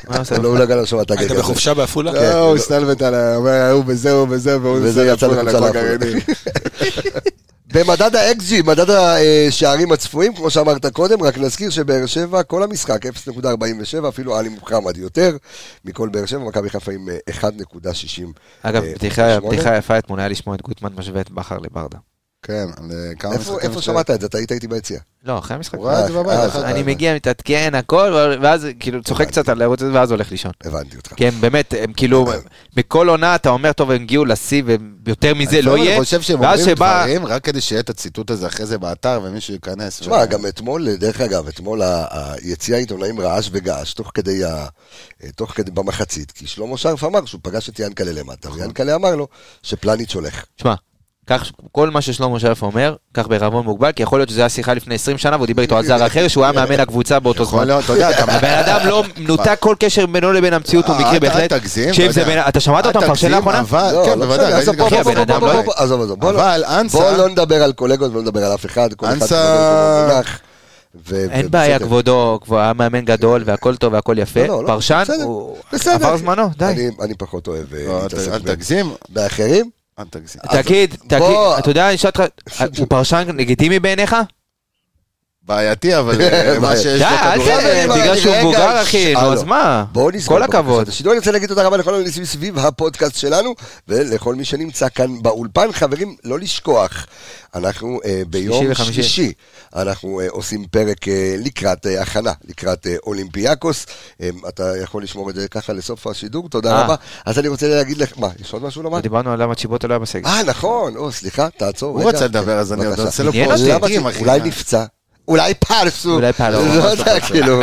מה 0.09 0.17
עושה? 0.19 0.39
לא, 0.39 0.49
הוא 0.49 0.59
לא 0.59 0.65
גנב 0.65 0.85
שם 0.85 1.01
את 1.01 1.11
היית 1.11 1.21
הגג 1.21 1.31
הזה. 1.31 1.41
בחופשה 1.41 1.75
בעפולה? 1.75 2.12
לא, 2.12 2.39
הוא 2.39 2.57
הסתלבט 2.57 3.03
על 3.03 3.15
ה... 3.15 3.37
אומר, 3.37 3.71
הוא 3.71 3.85
בזה, 3.85 4.12
הוא 4.12 4.29
בזה, 4.29 4.61
והוא 4.61 4.77
וזה 4.77 4.93
זה 4.93 5.07
יצא 5.07 5.27
לחוק 5.27 5.39
לעפולה. 5.45 5.67
הגרעיני. 5.69 6.21
במדד 7.75 8.17
ה-XG, 8.17 8.62
מדד 8.65 8.91
השערים 8.91 9.93
הצפויים, 9.93 10.35
כמו 10.35 10.51
שאמרת 10.51 10.87
קודם, 10.87 11.23
רק 11.23 11.39
נזכיר 11.39 11.71
שבאר 11.71 12.07
שבע, 12.07 12.43
כל 12.43 12.62
המשחק 12.62 13.07
0.47, 13.07 14.09
אפילו 14.09 14.37
עלי 14.37 14.49
מוחמד 14.49 14.97
יותר 14.97 15.37
מכל 15.85 16.09
באר 16.09 16.27
שבע, 16.27 16.45
מכבי 16.45 16.71
חיפה 16.71 16.93
עם 16.93 17.09
אה, 17.09 17.49
1.60. 17.51 18.23
אגב, 18.62 18.83
אה, 18.85 18.93
בדיחה 18.95 19.35
שמונה. 19.35 19.55
בדיחה 19.55 19.77
יפה 19.77 19.99
אתמול 19.99 20.19
היה 20.21 20.29
לשמוע 20.29 20.57
את 20.57 20.62
גוטמן 20.62 20.91
משווה 20.97 21.21
את 21.21 21.31
בכר 21.31 21.59
לברדה. 21.59 21.99
כן, 22.47 22.66
על 22.76 22.90
אה, 22.92 23.14
כמה 23.18 23.32
איפה 23.32 23.53
משחקים 23.53 23.70
איפה 23.70 23.82
שמעת 23.82 24.11
את 24.11 24.20
זה? 24.20 24.26
אתה 24.26 24.38
היית 24.38 24.53
איתי 24.53 24.68
ביציע. 24.68 24.99
לא, 25.24 25.38
אחרי 25.38 25.57
המשחק. 25.57 25.74
הוא 25.78 25.86
ראה 25.86 26.01
את 26.01 26.07
זה 26.07 26.18
בבית. 26.18 26.38
אה. 26.57 26.70
אני 26.70 26.82
מגיע, 26.82 27.14
מתעדכן, 27.14 27.74
הכל, 27.74 28.36
ואז 28.42 28.66
כאילו 28.80 29.03
צוחק 29.03 29.28
קצת 29.28 29.49
על 29.49 29.61
הערוץ 29.61 29.82
הזה, 29.82 29.92
ואז 29.92 30.11
הולך 30.11 30.30
לישון. 30.30 30.53
הבנתי 30.64 30.97
אותך. 30.97 31.12
כן, 31.16 31.30
באמת, 31.40 31.74
הם 31.80 31.92
כאילו, 31.92 32.26
בכל 32.76 33.09
עונה 33.09 33.34
אתה 33.34 33.49
אומר, 33.49 33.72
טוב, 33.72 33.90
הם 33.90 34.03
הגיעו 34.03 34.24
לשיא, 34.24 34.62
ויותר 35.07 35.34
מזה 35.34 35.62
לא 35.62 35.78
יהיה. 35.78 35.97
אני 35.97 36.05
חושב 36.05 36.20
שהם 36.22 36.45
אומרים 36.45 36.74
דברים 36.74 37.26
רק 37.26 37.45
כדי 37.45 37.61
שיהיה 37.61 37.80
את 37.80 37.90
הציטוט 37.90 38.30
הזה 38.30 38.47
אחרי 38.47 38.66
זה 38.66 38.78
באתר 38.78 39.20
ומישהו 39.24 39.55
ייכנס. 39.55 40.01
תשמע, 40.01 40.24
גם 40.24 40.47
אתמול, 40.47 40.97
דרך 40.97 41.20
אגב, 41.20 41.49
אתמול 41.49 41.82
ה- 41.82 42.05
היציע 42.42 42.76
העיתונאים 42.76 43.20
רעש 43.20 43.49
וגעש, 43.53 43.95
תוך 43.95 44.11
כדי, 44.14 44.42
תוך 45.36 45.51
כדי 45.53 45.70
במחצית, 45.70 46.30
כי 46.32 46.47
שלמה 46.47 46.76
שרף 46.76 47.05
אמר 47.05 47.24
שהוא 47.24 47.40
פגש 47.45 47.68
את 47.68 47.78
ינקלה 47.80 48.12
למטה, 48.12 48.49
נכון. 48.49 48.61
ויאנקלה 48.61 48.95
אמר 48.95 49.16
לו 49.16 49.28
שפלניץ' 49.62 50.14
הולך. 50.14 50.45
תשמע, 50.57 50.74
קח 51.25 51.45
כל 51.72 51.91
מה 51.91 52.01
ששלמה 52.01 52.41
שלף 52.41 52.62
אומר, 52.62 52.95
קח 53.12 53.27
בערבון 53.27 53.64
מוגבל, 53.64 53.93
כי 53.93 54.03
יכול 54.03 54.18
להיות 54.18 54.29
שזו 54.29 54.41
הייתה 54.41 54.55
שיחה 54.55 54.75
לפני 54.75 54.95
20 54.95 55.18
שנה, 55.18 55.37
והוא 55.37 55.47
דיבר 55.47 55.62
איתו 55.62 55.77
על 55.77 55.87
זר 55.87 56.07
אחר, 56.07 56.29
שהוא 56.29 56.45
היה 56.45 56.53
מאמן 56.53 56.81
הקבוצה 56.81 57.20
באותו 57.20 57.45
זמן. 57.45 57.70
הבן 57.70 58.45
אדם 58.51 58.87
לא 58.87 59.05
מנותק 59.18 59.57
כל 59.61 59.75
קשר 59.79 60.07
בינו 60.07 60.33
לבין 60.33 60.53
המציאות, 60.55 60.87
הוא 60.89 60.95
אה, 60.97 61.01
מקרי 61.01 61.20
בהחלט. 61.20 61.53
אל 61.53 61.59
תגזים, 61.59 61.91
אתה 62.49 62.61
שמעת 62.61 62.87
אותו 62.87 62.99
מפרשן 62.99 63.12
תגזים, 63.14 63.31
לאחרונה? 63.31 63.61
אבל, 63.61 63.93
לא, 63.95 64.03
כן, 64.07 64.18
לא 64.18 64.27
בוודאי, 64.27 64.53
אבל 66.31 66.64
אנסה, 66.64 66.99
בוא 66.99 67.11
לא 67.16 67.29
נדבר 67.29 67.62
על 67.62 67.72
קולגות, 67.72 68.12
לא 68.14 68.22
נדבר 68.22 68.45
על 68.45 68.55
אף 68.55 68.66
אחד, 68.66 68.89
אנסה- 69.05 70.07
במונח, 70.09 70.39
ו- 71.09 71.27
אין 71.31 71.47
ו- 71.47 71.51
בעיה. 71.51 71.79
כבודו, 71.79 72.39
כבר 72.43 72.59
היה 72.59 72.72
מאמן 72.72 73.01
גדול 73.05 73.43
והכל 73.47 73.77
טוב 73.77 73.93
והכל 73.93 74.16
יפה. 74.18 74.41
לא, 74.41 74.47
לא, 74.47 74.62
לא, 74.62 74.66
פרשן, 74.68 75.03
בסדר, 75.05 75.22
הוא 75.25 75.57
בסדר. 75.72 75.95
עבר 75.95 76.16
זמנו, 76.16 76.49
די. 76.59 76.64
אני- 76.64 76.91
אני 77.03 77.14
פחות 77.14 77.49
אוהב 77.49 77.75
אה, 77.75 77.85
לא, 77.89 78.03
להתעסק 78.03 78.31
באחרים. 79.09 79.70
אל 79.99 80.05
תגזים. 80.11 80.40
תגיד, 80.53 80.95
תגיד. 81.09 81.22
אתה 81.59 81.70
יודע, 81.70 81.86
אני 81.86 81.95
אשאל 81.95 82.11
אותך, 82.11 82.22
הוא 82.78 82.86
פרשן 82.90 83.36
לגיטימי 83.36 83.78
בעיניך? 83.80 84.16
בעייתי, 85.47 85.99
אבל 85.99 86.20
אה, 86.20 86.59
מה 86.62 86.76
שיש 86.76 87.03
די, 87.03 87.09
לו 87.11 87.16
אל 87.16 87.34
כדורגל. 87.34 87.61
ת... 87.61 87.64
רגע, 87.64 87.95
בגלל 87.95 88.16
שהוא 88.20 88.36
מבוגר, 88.38 88.82
אחי, 88.82 89.14
נו. 89.14 89.32
אז 89.32 89.42
מה? 89.42 89.84
בואו 89.92 90.11
נסגור. 90.11 90.38
כל 90.38 90.42
הכבוד. 90.42 90.82
את 90.82 90.88
השידור. 90.88 91.12
אני 91.12 91.18
רוצה 91.18 91.32
להגיד 91.32 91.49
תודה 91.49 91.66
רבה 91.66 91.76
לכל 91.76 91.95
הנמצאים 91.95 92.24
סביב 92.24 92.59
הפודקאסט 92.59 93.16
שלנו, 93.16 93.55
ולכל 93.88 94.34
מי 94.34 94.45
שנמצא 94.45 94.88
כאן 94.88 95.22
באולפן. 95.22 95.72
חברים, 95.72 96.16
לא 96.24 96.38
לשכוח, 96.38 97.07
אנחנו 97.55 98.01
אה, 98.05 98.22
ביום. 98.28 98.74
שלישי, 98.74 99.32
אנחנו 99.76 100.20
אה, 100.20 100.26
עושים 100.30 100.66
פרק 100.70 100.99
לקראת 101.38 101.86
הכנה, 102.01 102.32
לקראת 102.49 102.86
אולימפיאקוס. 103.07 103.86
אתה 104.49 104.72
יכול 104.82 105.03
לשמור 105.03 105.30
את 105.30 105.34
זה 105.34 105.49
ככה 105.49 105.72
לסוף 105.72 106.07
השידור, 106.07 106.49
תודה. 106.49 106.82
רבה. 106.82 106.95
אז 107.26 107.38
אני 107.38 107.49
רוצה 107.49 107.68
להגיד 107.68 107.99
לך, 107.99 108.12
מה, 108.18 108.28
יש 108.40 108.53
עוד 108.53 108.62
משהו 108.62 108.82
לומר? 108.82 109.01
דיברנו 109.01 109.32
על 109.32 109.42
למה 109.42 109.55
צ'יבוטה 109.55 109.88
לא 109.88 109.92
היה 109.92 109.99
בסגל. 109.99 110.26
אה, 110.26 110.42
נכון, 110.42 111.11
סליחה, 111.11 111.49
תעצור. 111.59 112.01
הוא. 112.01 112.09
רצה 112.09 112.24
לדבר, 112.24 112.59
אז 112.59 112.72
אני 112.72 112.86
עוד. 112.86 113.01
עושה 113.01 113.22
לו 113.22 113.32
פה. 113.32 114.11
אולי 114.20 114.40
נפצע, 114.45 114.84
אולי 115.29 115.55
פרסו, 115.55 116.14
אולי 116.14 116.33
פרסו, 116.33 116.79
לא 116.79 116.85
יודע, 116.85 117.20
כאילו, 117.20 117.61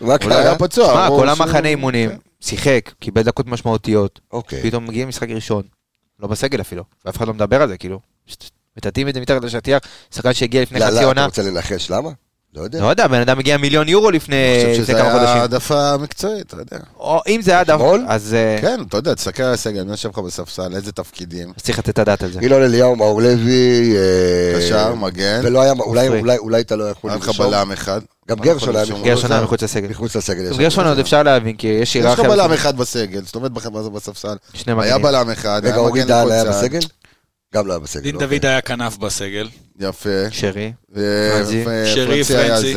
מה 0.00 0.16
אולי 0.22 0.34
היה 0.34 0.44
קרה? 0.44 0.58
פצוע. 0.58 0.92
שמע, 0.92 1.08
כל 1.08 1.28
המחנה 1.28 1.68
אימונים, 1.68 2.10
שיחק, 2.40 2.90
קיבל 2.98 3.22
דקות 3.22 3.46
משמעותיות, 3.46 4.20
אוקיי. 4.32 4.62
פתאום 4.62 4.86
מגיע 4.86 5.06
משחק 5.06 5.28
ראשון, 5.28 5.62
לא 6.20 6.28
בסגל 6.28 6.60
אפילו, 6.60 6.84
ואף 7.04 7.16
אחד 7.16 7.26
לא 7.26 7.34
מדבר 7.34 7.62
על 7.62 7.68
זה, 7.68 7.76
כאילו. 7.76 8.00
מטאטאים 8.76 9.08
את 9.08 9.14
זה 9.14 9.20
מתחת 9.20 9.44
לשטיח, 9.44 9.78
שחקן 10.14 10.32
שהגיע 10.32 10.62
לפני 10.62 10.80
לא, 10.80 10.84
חצי 10.84 10.94
לא, 10.94 11.00
אתה 11.00 11.06
עונה, 11.06 11.24
רוצה 11.24 11.42
לנחש 11.42 11.90
למה? 11.90 12.10
לא 12.54 12.62
יודע. 12.62 12.80
לא 12.80 12.86
יודע, 12.86 13.06
בן 13.06 13.20
אדם 13.20 13.38
הגיע 13.38 13.56
מיליון 13.56 13.88
יורו 13.88 14.10
לפני 14.10 14.36
אני 14.64 14.72
חושב 14.72 14.82
שזה 14.84 14.92
כמה 14.92 15.02
היה 15.02 15.12
חודשים. 15.18 15.36
העדפה 15.40 15.96
מקצועית, 15.96 16.46
אתה 16.46 16.56
יודע. 16.56 16.84
או 16.98 17.20
אם 17.28 17.40
זה 17.42 17.50
היה 17.50 17.64
דף, 17.64 17.74
אתמול? 17.74 18.04
אז 18.08 18.34
אה, 18.34 18.58
כן, 18.60 18.80
אתה 18.88 18.96
יודע, 18.96 19.14
תסתכל 19.14 19.42
על 19.42 19.52
הסגל, 19.54 19.84
מי 19.84 19.90
יושב 19.90 20.08
לך 20.08 20.18
בספסל, 20.18 20.74
איזה 20.74 20.92
תפקידים. 20.92 21.52
אז 21.56 21.62
צריך 21.62 21.78
לתת 21.78 21.88
את 21.88 21.98
הדעת 21.98 22.22
על 22.22 22.30
זה. 22.32 22.40
אילון 22.40 22.62
אליהו, 22.62 22.96
מאור 22.96 23.22
לוי, 23.22 23.96
אה, 23.96 24.58
קשר, 24.58 24.94
מגן, 24.94 25.40
ולא 25.44 25.62
היה, 25.62 25.72
אולי- 25.72 26.06
עופרי. 26.06 26.20
אולי- 26.20 26.38
אולי 26.38 26.60
אתה 26.60 26.76
לא 26.76 26.84
יכול 26.84 27.10
היה 27.10 27.18
לך 27.18 27.26
לרשום. 27.26 27.50
בלם 27.50 27.72
אחד. 27.72 28.00
גם 28.28 28.38
גרשון 28.38 28.68
היה 28.76 28.84
לרשום? 28.84 28.94
מחוץ 28.96 29.06
גרשון 29.08 29.32
היה 29.32 29.40
לסגל. 29.40 29.44
מחוץ 29.44 29.62
לסגל. 29.62 29.88
מחוץ 29.88 30.16
לסגל. 30.16 30.56
גרשון 30.58 30.86
עוד 30.86 30.98
אפשר 30.98 31.22
להבין, 31.22 31.56
כי 31.56 31.66
יש 31.66 31.96
יש 31.96 32.04
לך 32.04 32.18
היררכיה. 32.18 32.28
בלם 32.28 32.52
אחד 32.52 32.76
בסגל, 32.76 33.20
זאת 33.24 33.34
אומרת 33.34 33.52
בספסל. 33.52 34.36
שני 34.54 34.72
היה. 34.78 34.98
בלם 34.98 35.30
אחד, 35.30 35.60
רגע, 35.64 35.68
היה 35.74 35.76
אורי 35.76 36.00
מגן 36.00 36.08
דהן 36.08 36.30
היה 36.30 36.42
לכל 36.44 36.52
צד. 36.52 36.58
בסגל? 36.58 36.78
גם 37.54 37.66
לא 37.66 37.72
היה 37.72 37.80
בסגל. 37.80 38.02
דין 38.02 38.14
אוקיי. 38.14 38.28
דוד 38.28 38.46
היה 38.46 38.60
כנף 38.60 38.96
בסגל. 38.96 39.48
יפה. 39.80 40.08
שרי. 40.30 40.72
שרי, 41.94 42.24
פרנצי. 42.24 42.74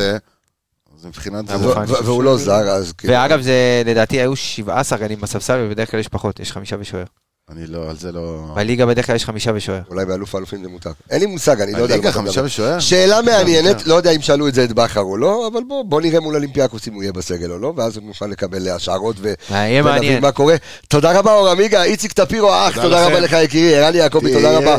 אז 0.98 1.06
מבחינת 1.06 1.48
זה... 1.48 1.56
והוא 2.04 2.24
לא 2.24 2.38
זר, 2.38 2.70
אז 2.70 2.94
כאילו... 2.94 3.14
ואגב, 3.14 3.42
לדעתי 3.86 4.20
היו 4.20 4.36
שבעה 4.36 4.84
שחקנים 4.84 5.22
בספסל, 5.22 5.66
ובדרך 5.66 5.92
כלל 5.92 6.00
יש 6.00 6.08
פחות, 6.08 6.40
יש 6.40 6.52
חמישה 6.52 6.76
ושוער. 6.80 7.04
אני 7.50 7.68
לא, 7.68 7.90
על 7.90 7.98
זה 7.98 8.12
לא... 8.12 8.46
בליגה 8.56 8.86
בדרך 8.86 9.06
כלל 9.06 9.16
יש 9.16 9.26
חמישה 9.26 9.52
ושוער. 9.56 9.82
אולי 9.90 10.06
באלוף 10.06 10.36
האלופים 10.36 10.64
זה 10.64 10.70
מותר. 10.70 10.92
אין 11.10 11.20
לי 11.20 11.26
מושג, 11.26 11.62
אני 11.62 11.72
לא 11.74 11.78
יודע 11.78 11.84
על 11.84 11.88
מה 11.88 11.94
הליגה 11.94 12.10
אתה 12.10 12.18
חמישה. 12.18 12.44
ושוער? 12.44 12.80
שאלה 12.80 13.22
מעניינת. 13.22 13.88
לא 13.88 13.96
יודע 13.96 14.12
אם 14.12 14.22
שאלו 14.22 14.48
את 14.48 14.54
זה 14.54 14.64
את 14.64 14.74
בכר 14.74 15.02
או 15.02 15.18
לא, 15.18 15.50
אבל 15.54 15.62
בוא, 15.68 15.84
בוא 15.86 16.02
נראה 16.02 16.20
מול 16.20 16.36
אולימפיאקוס 16.36 16.88
אם 16.88 16.94
הוא 16.94 17.04
יהיה 17.04 17.14
בסגל 17.14 17.52
או 17.52 17.58
לא, 17.58 17.74
ואז 17.76 17.98
נוכל 17.98 18.28
לקבל 18.28 18.70
השערות 18.70 19.16
ונבין. 19.20 20.22
מה 20.22 20.32
קורה. 20.32 20.56
תודה 20.88 21.20
רבה 21.20 21.34
אור 21.34 21.50
עמיגה, 21.50 21.84
איציק 21.84 22.14
טפירו 22.14 22.52
האח, 22.52 22.82
תודה. 22.82 23.08
רבה 23.08 23.20
לך 23.20 23.36
יקירי, 23.44 23.76
ערן 23.76 23.96
יעקבי, 23.96 24.34
תודה 24.34 24.58
רבה. 24.58 24.78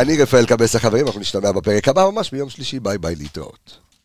אני 0.00 0.22
רפאל 0.22 0.46
קבס 0.46 0.76
החברים, 0.76 1.06
אנחנו 1.06 1.20
נשתמע 1.20 1.52
בפרק 1.52 1.88
הבא 1.88 2.10
ממש 2.10 2.30
ביום 2.30 2.50
שלישי, 2.50 2.80
ביי 2.80 2.98
ביי 2.98 3.14
להתראות. 3.14 3.84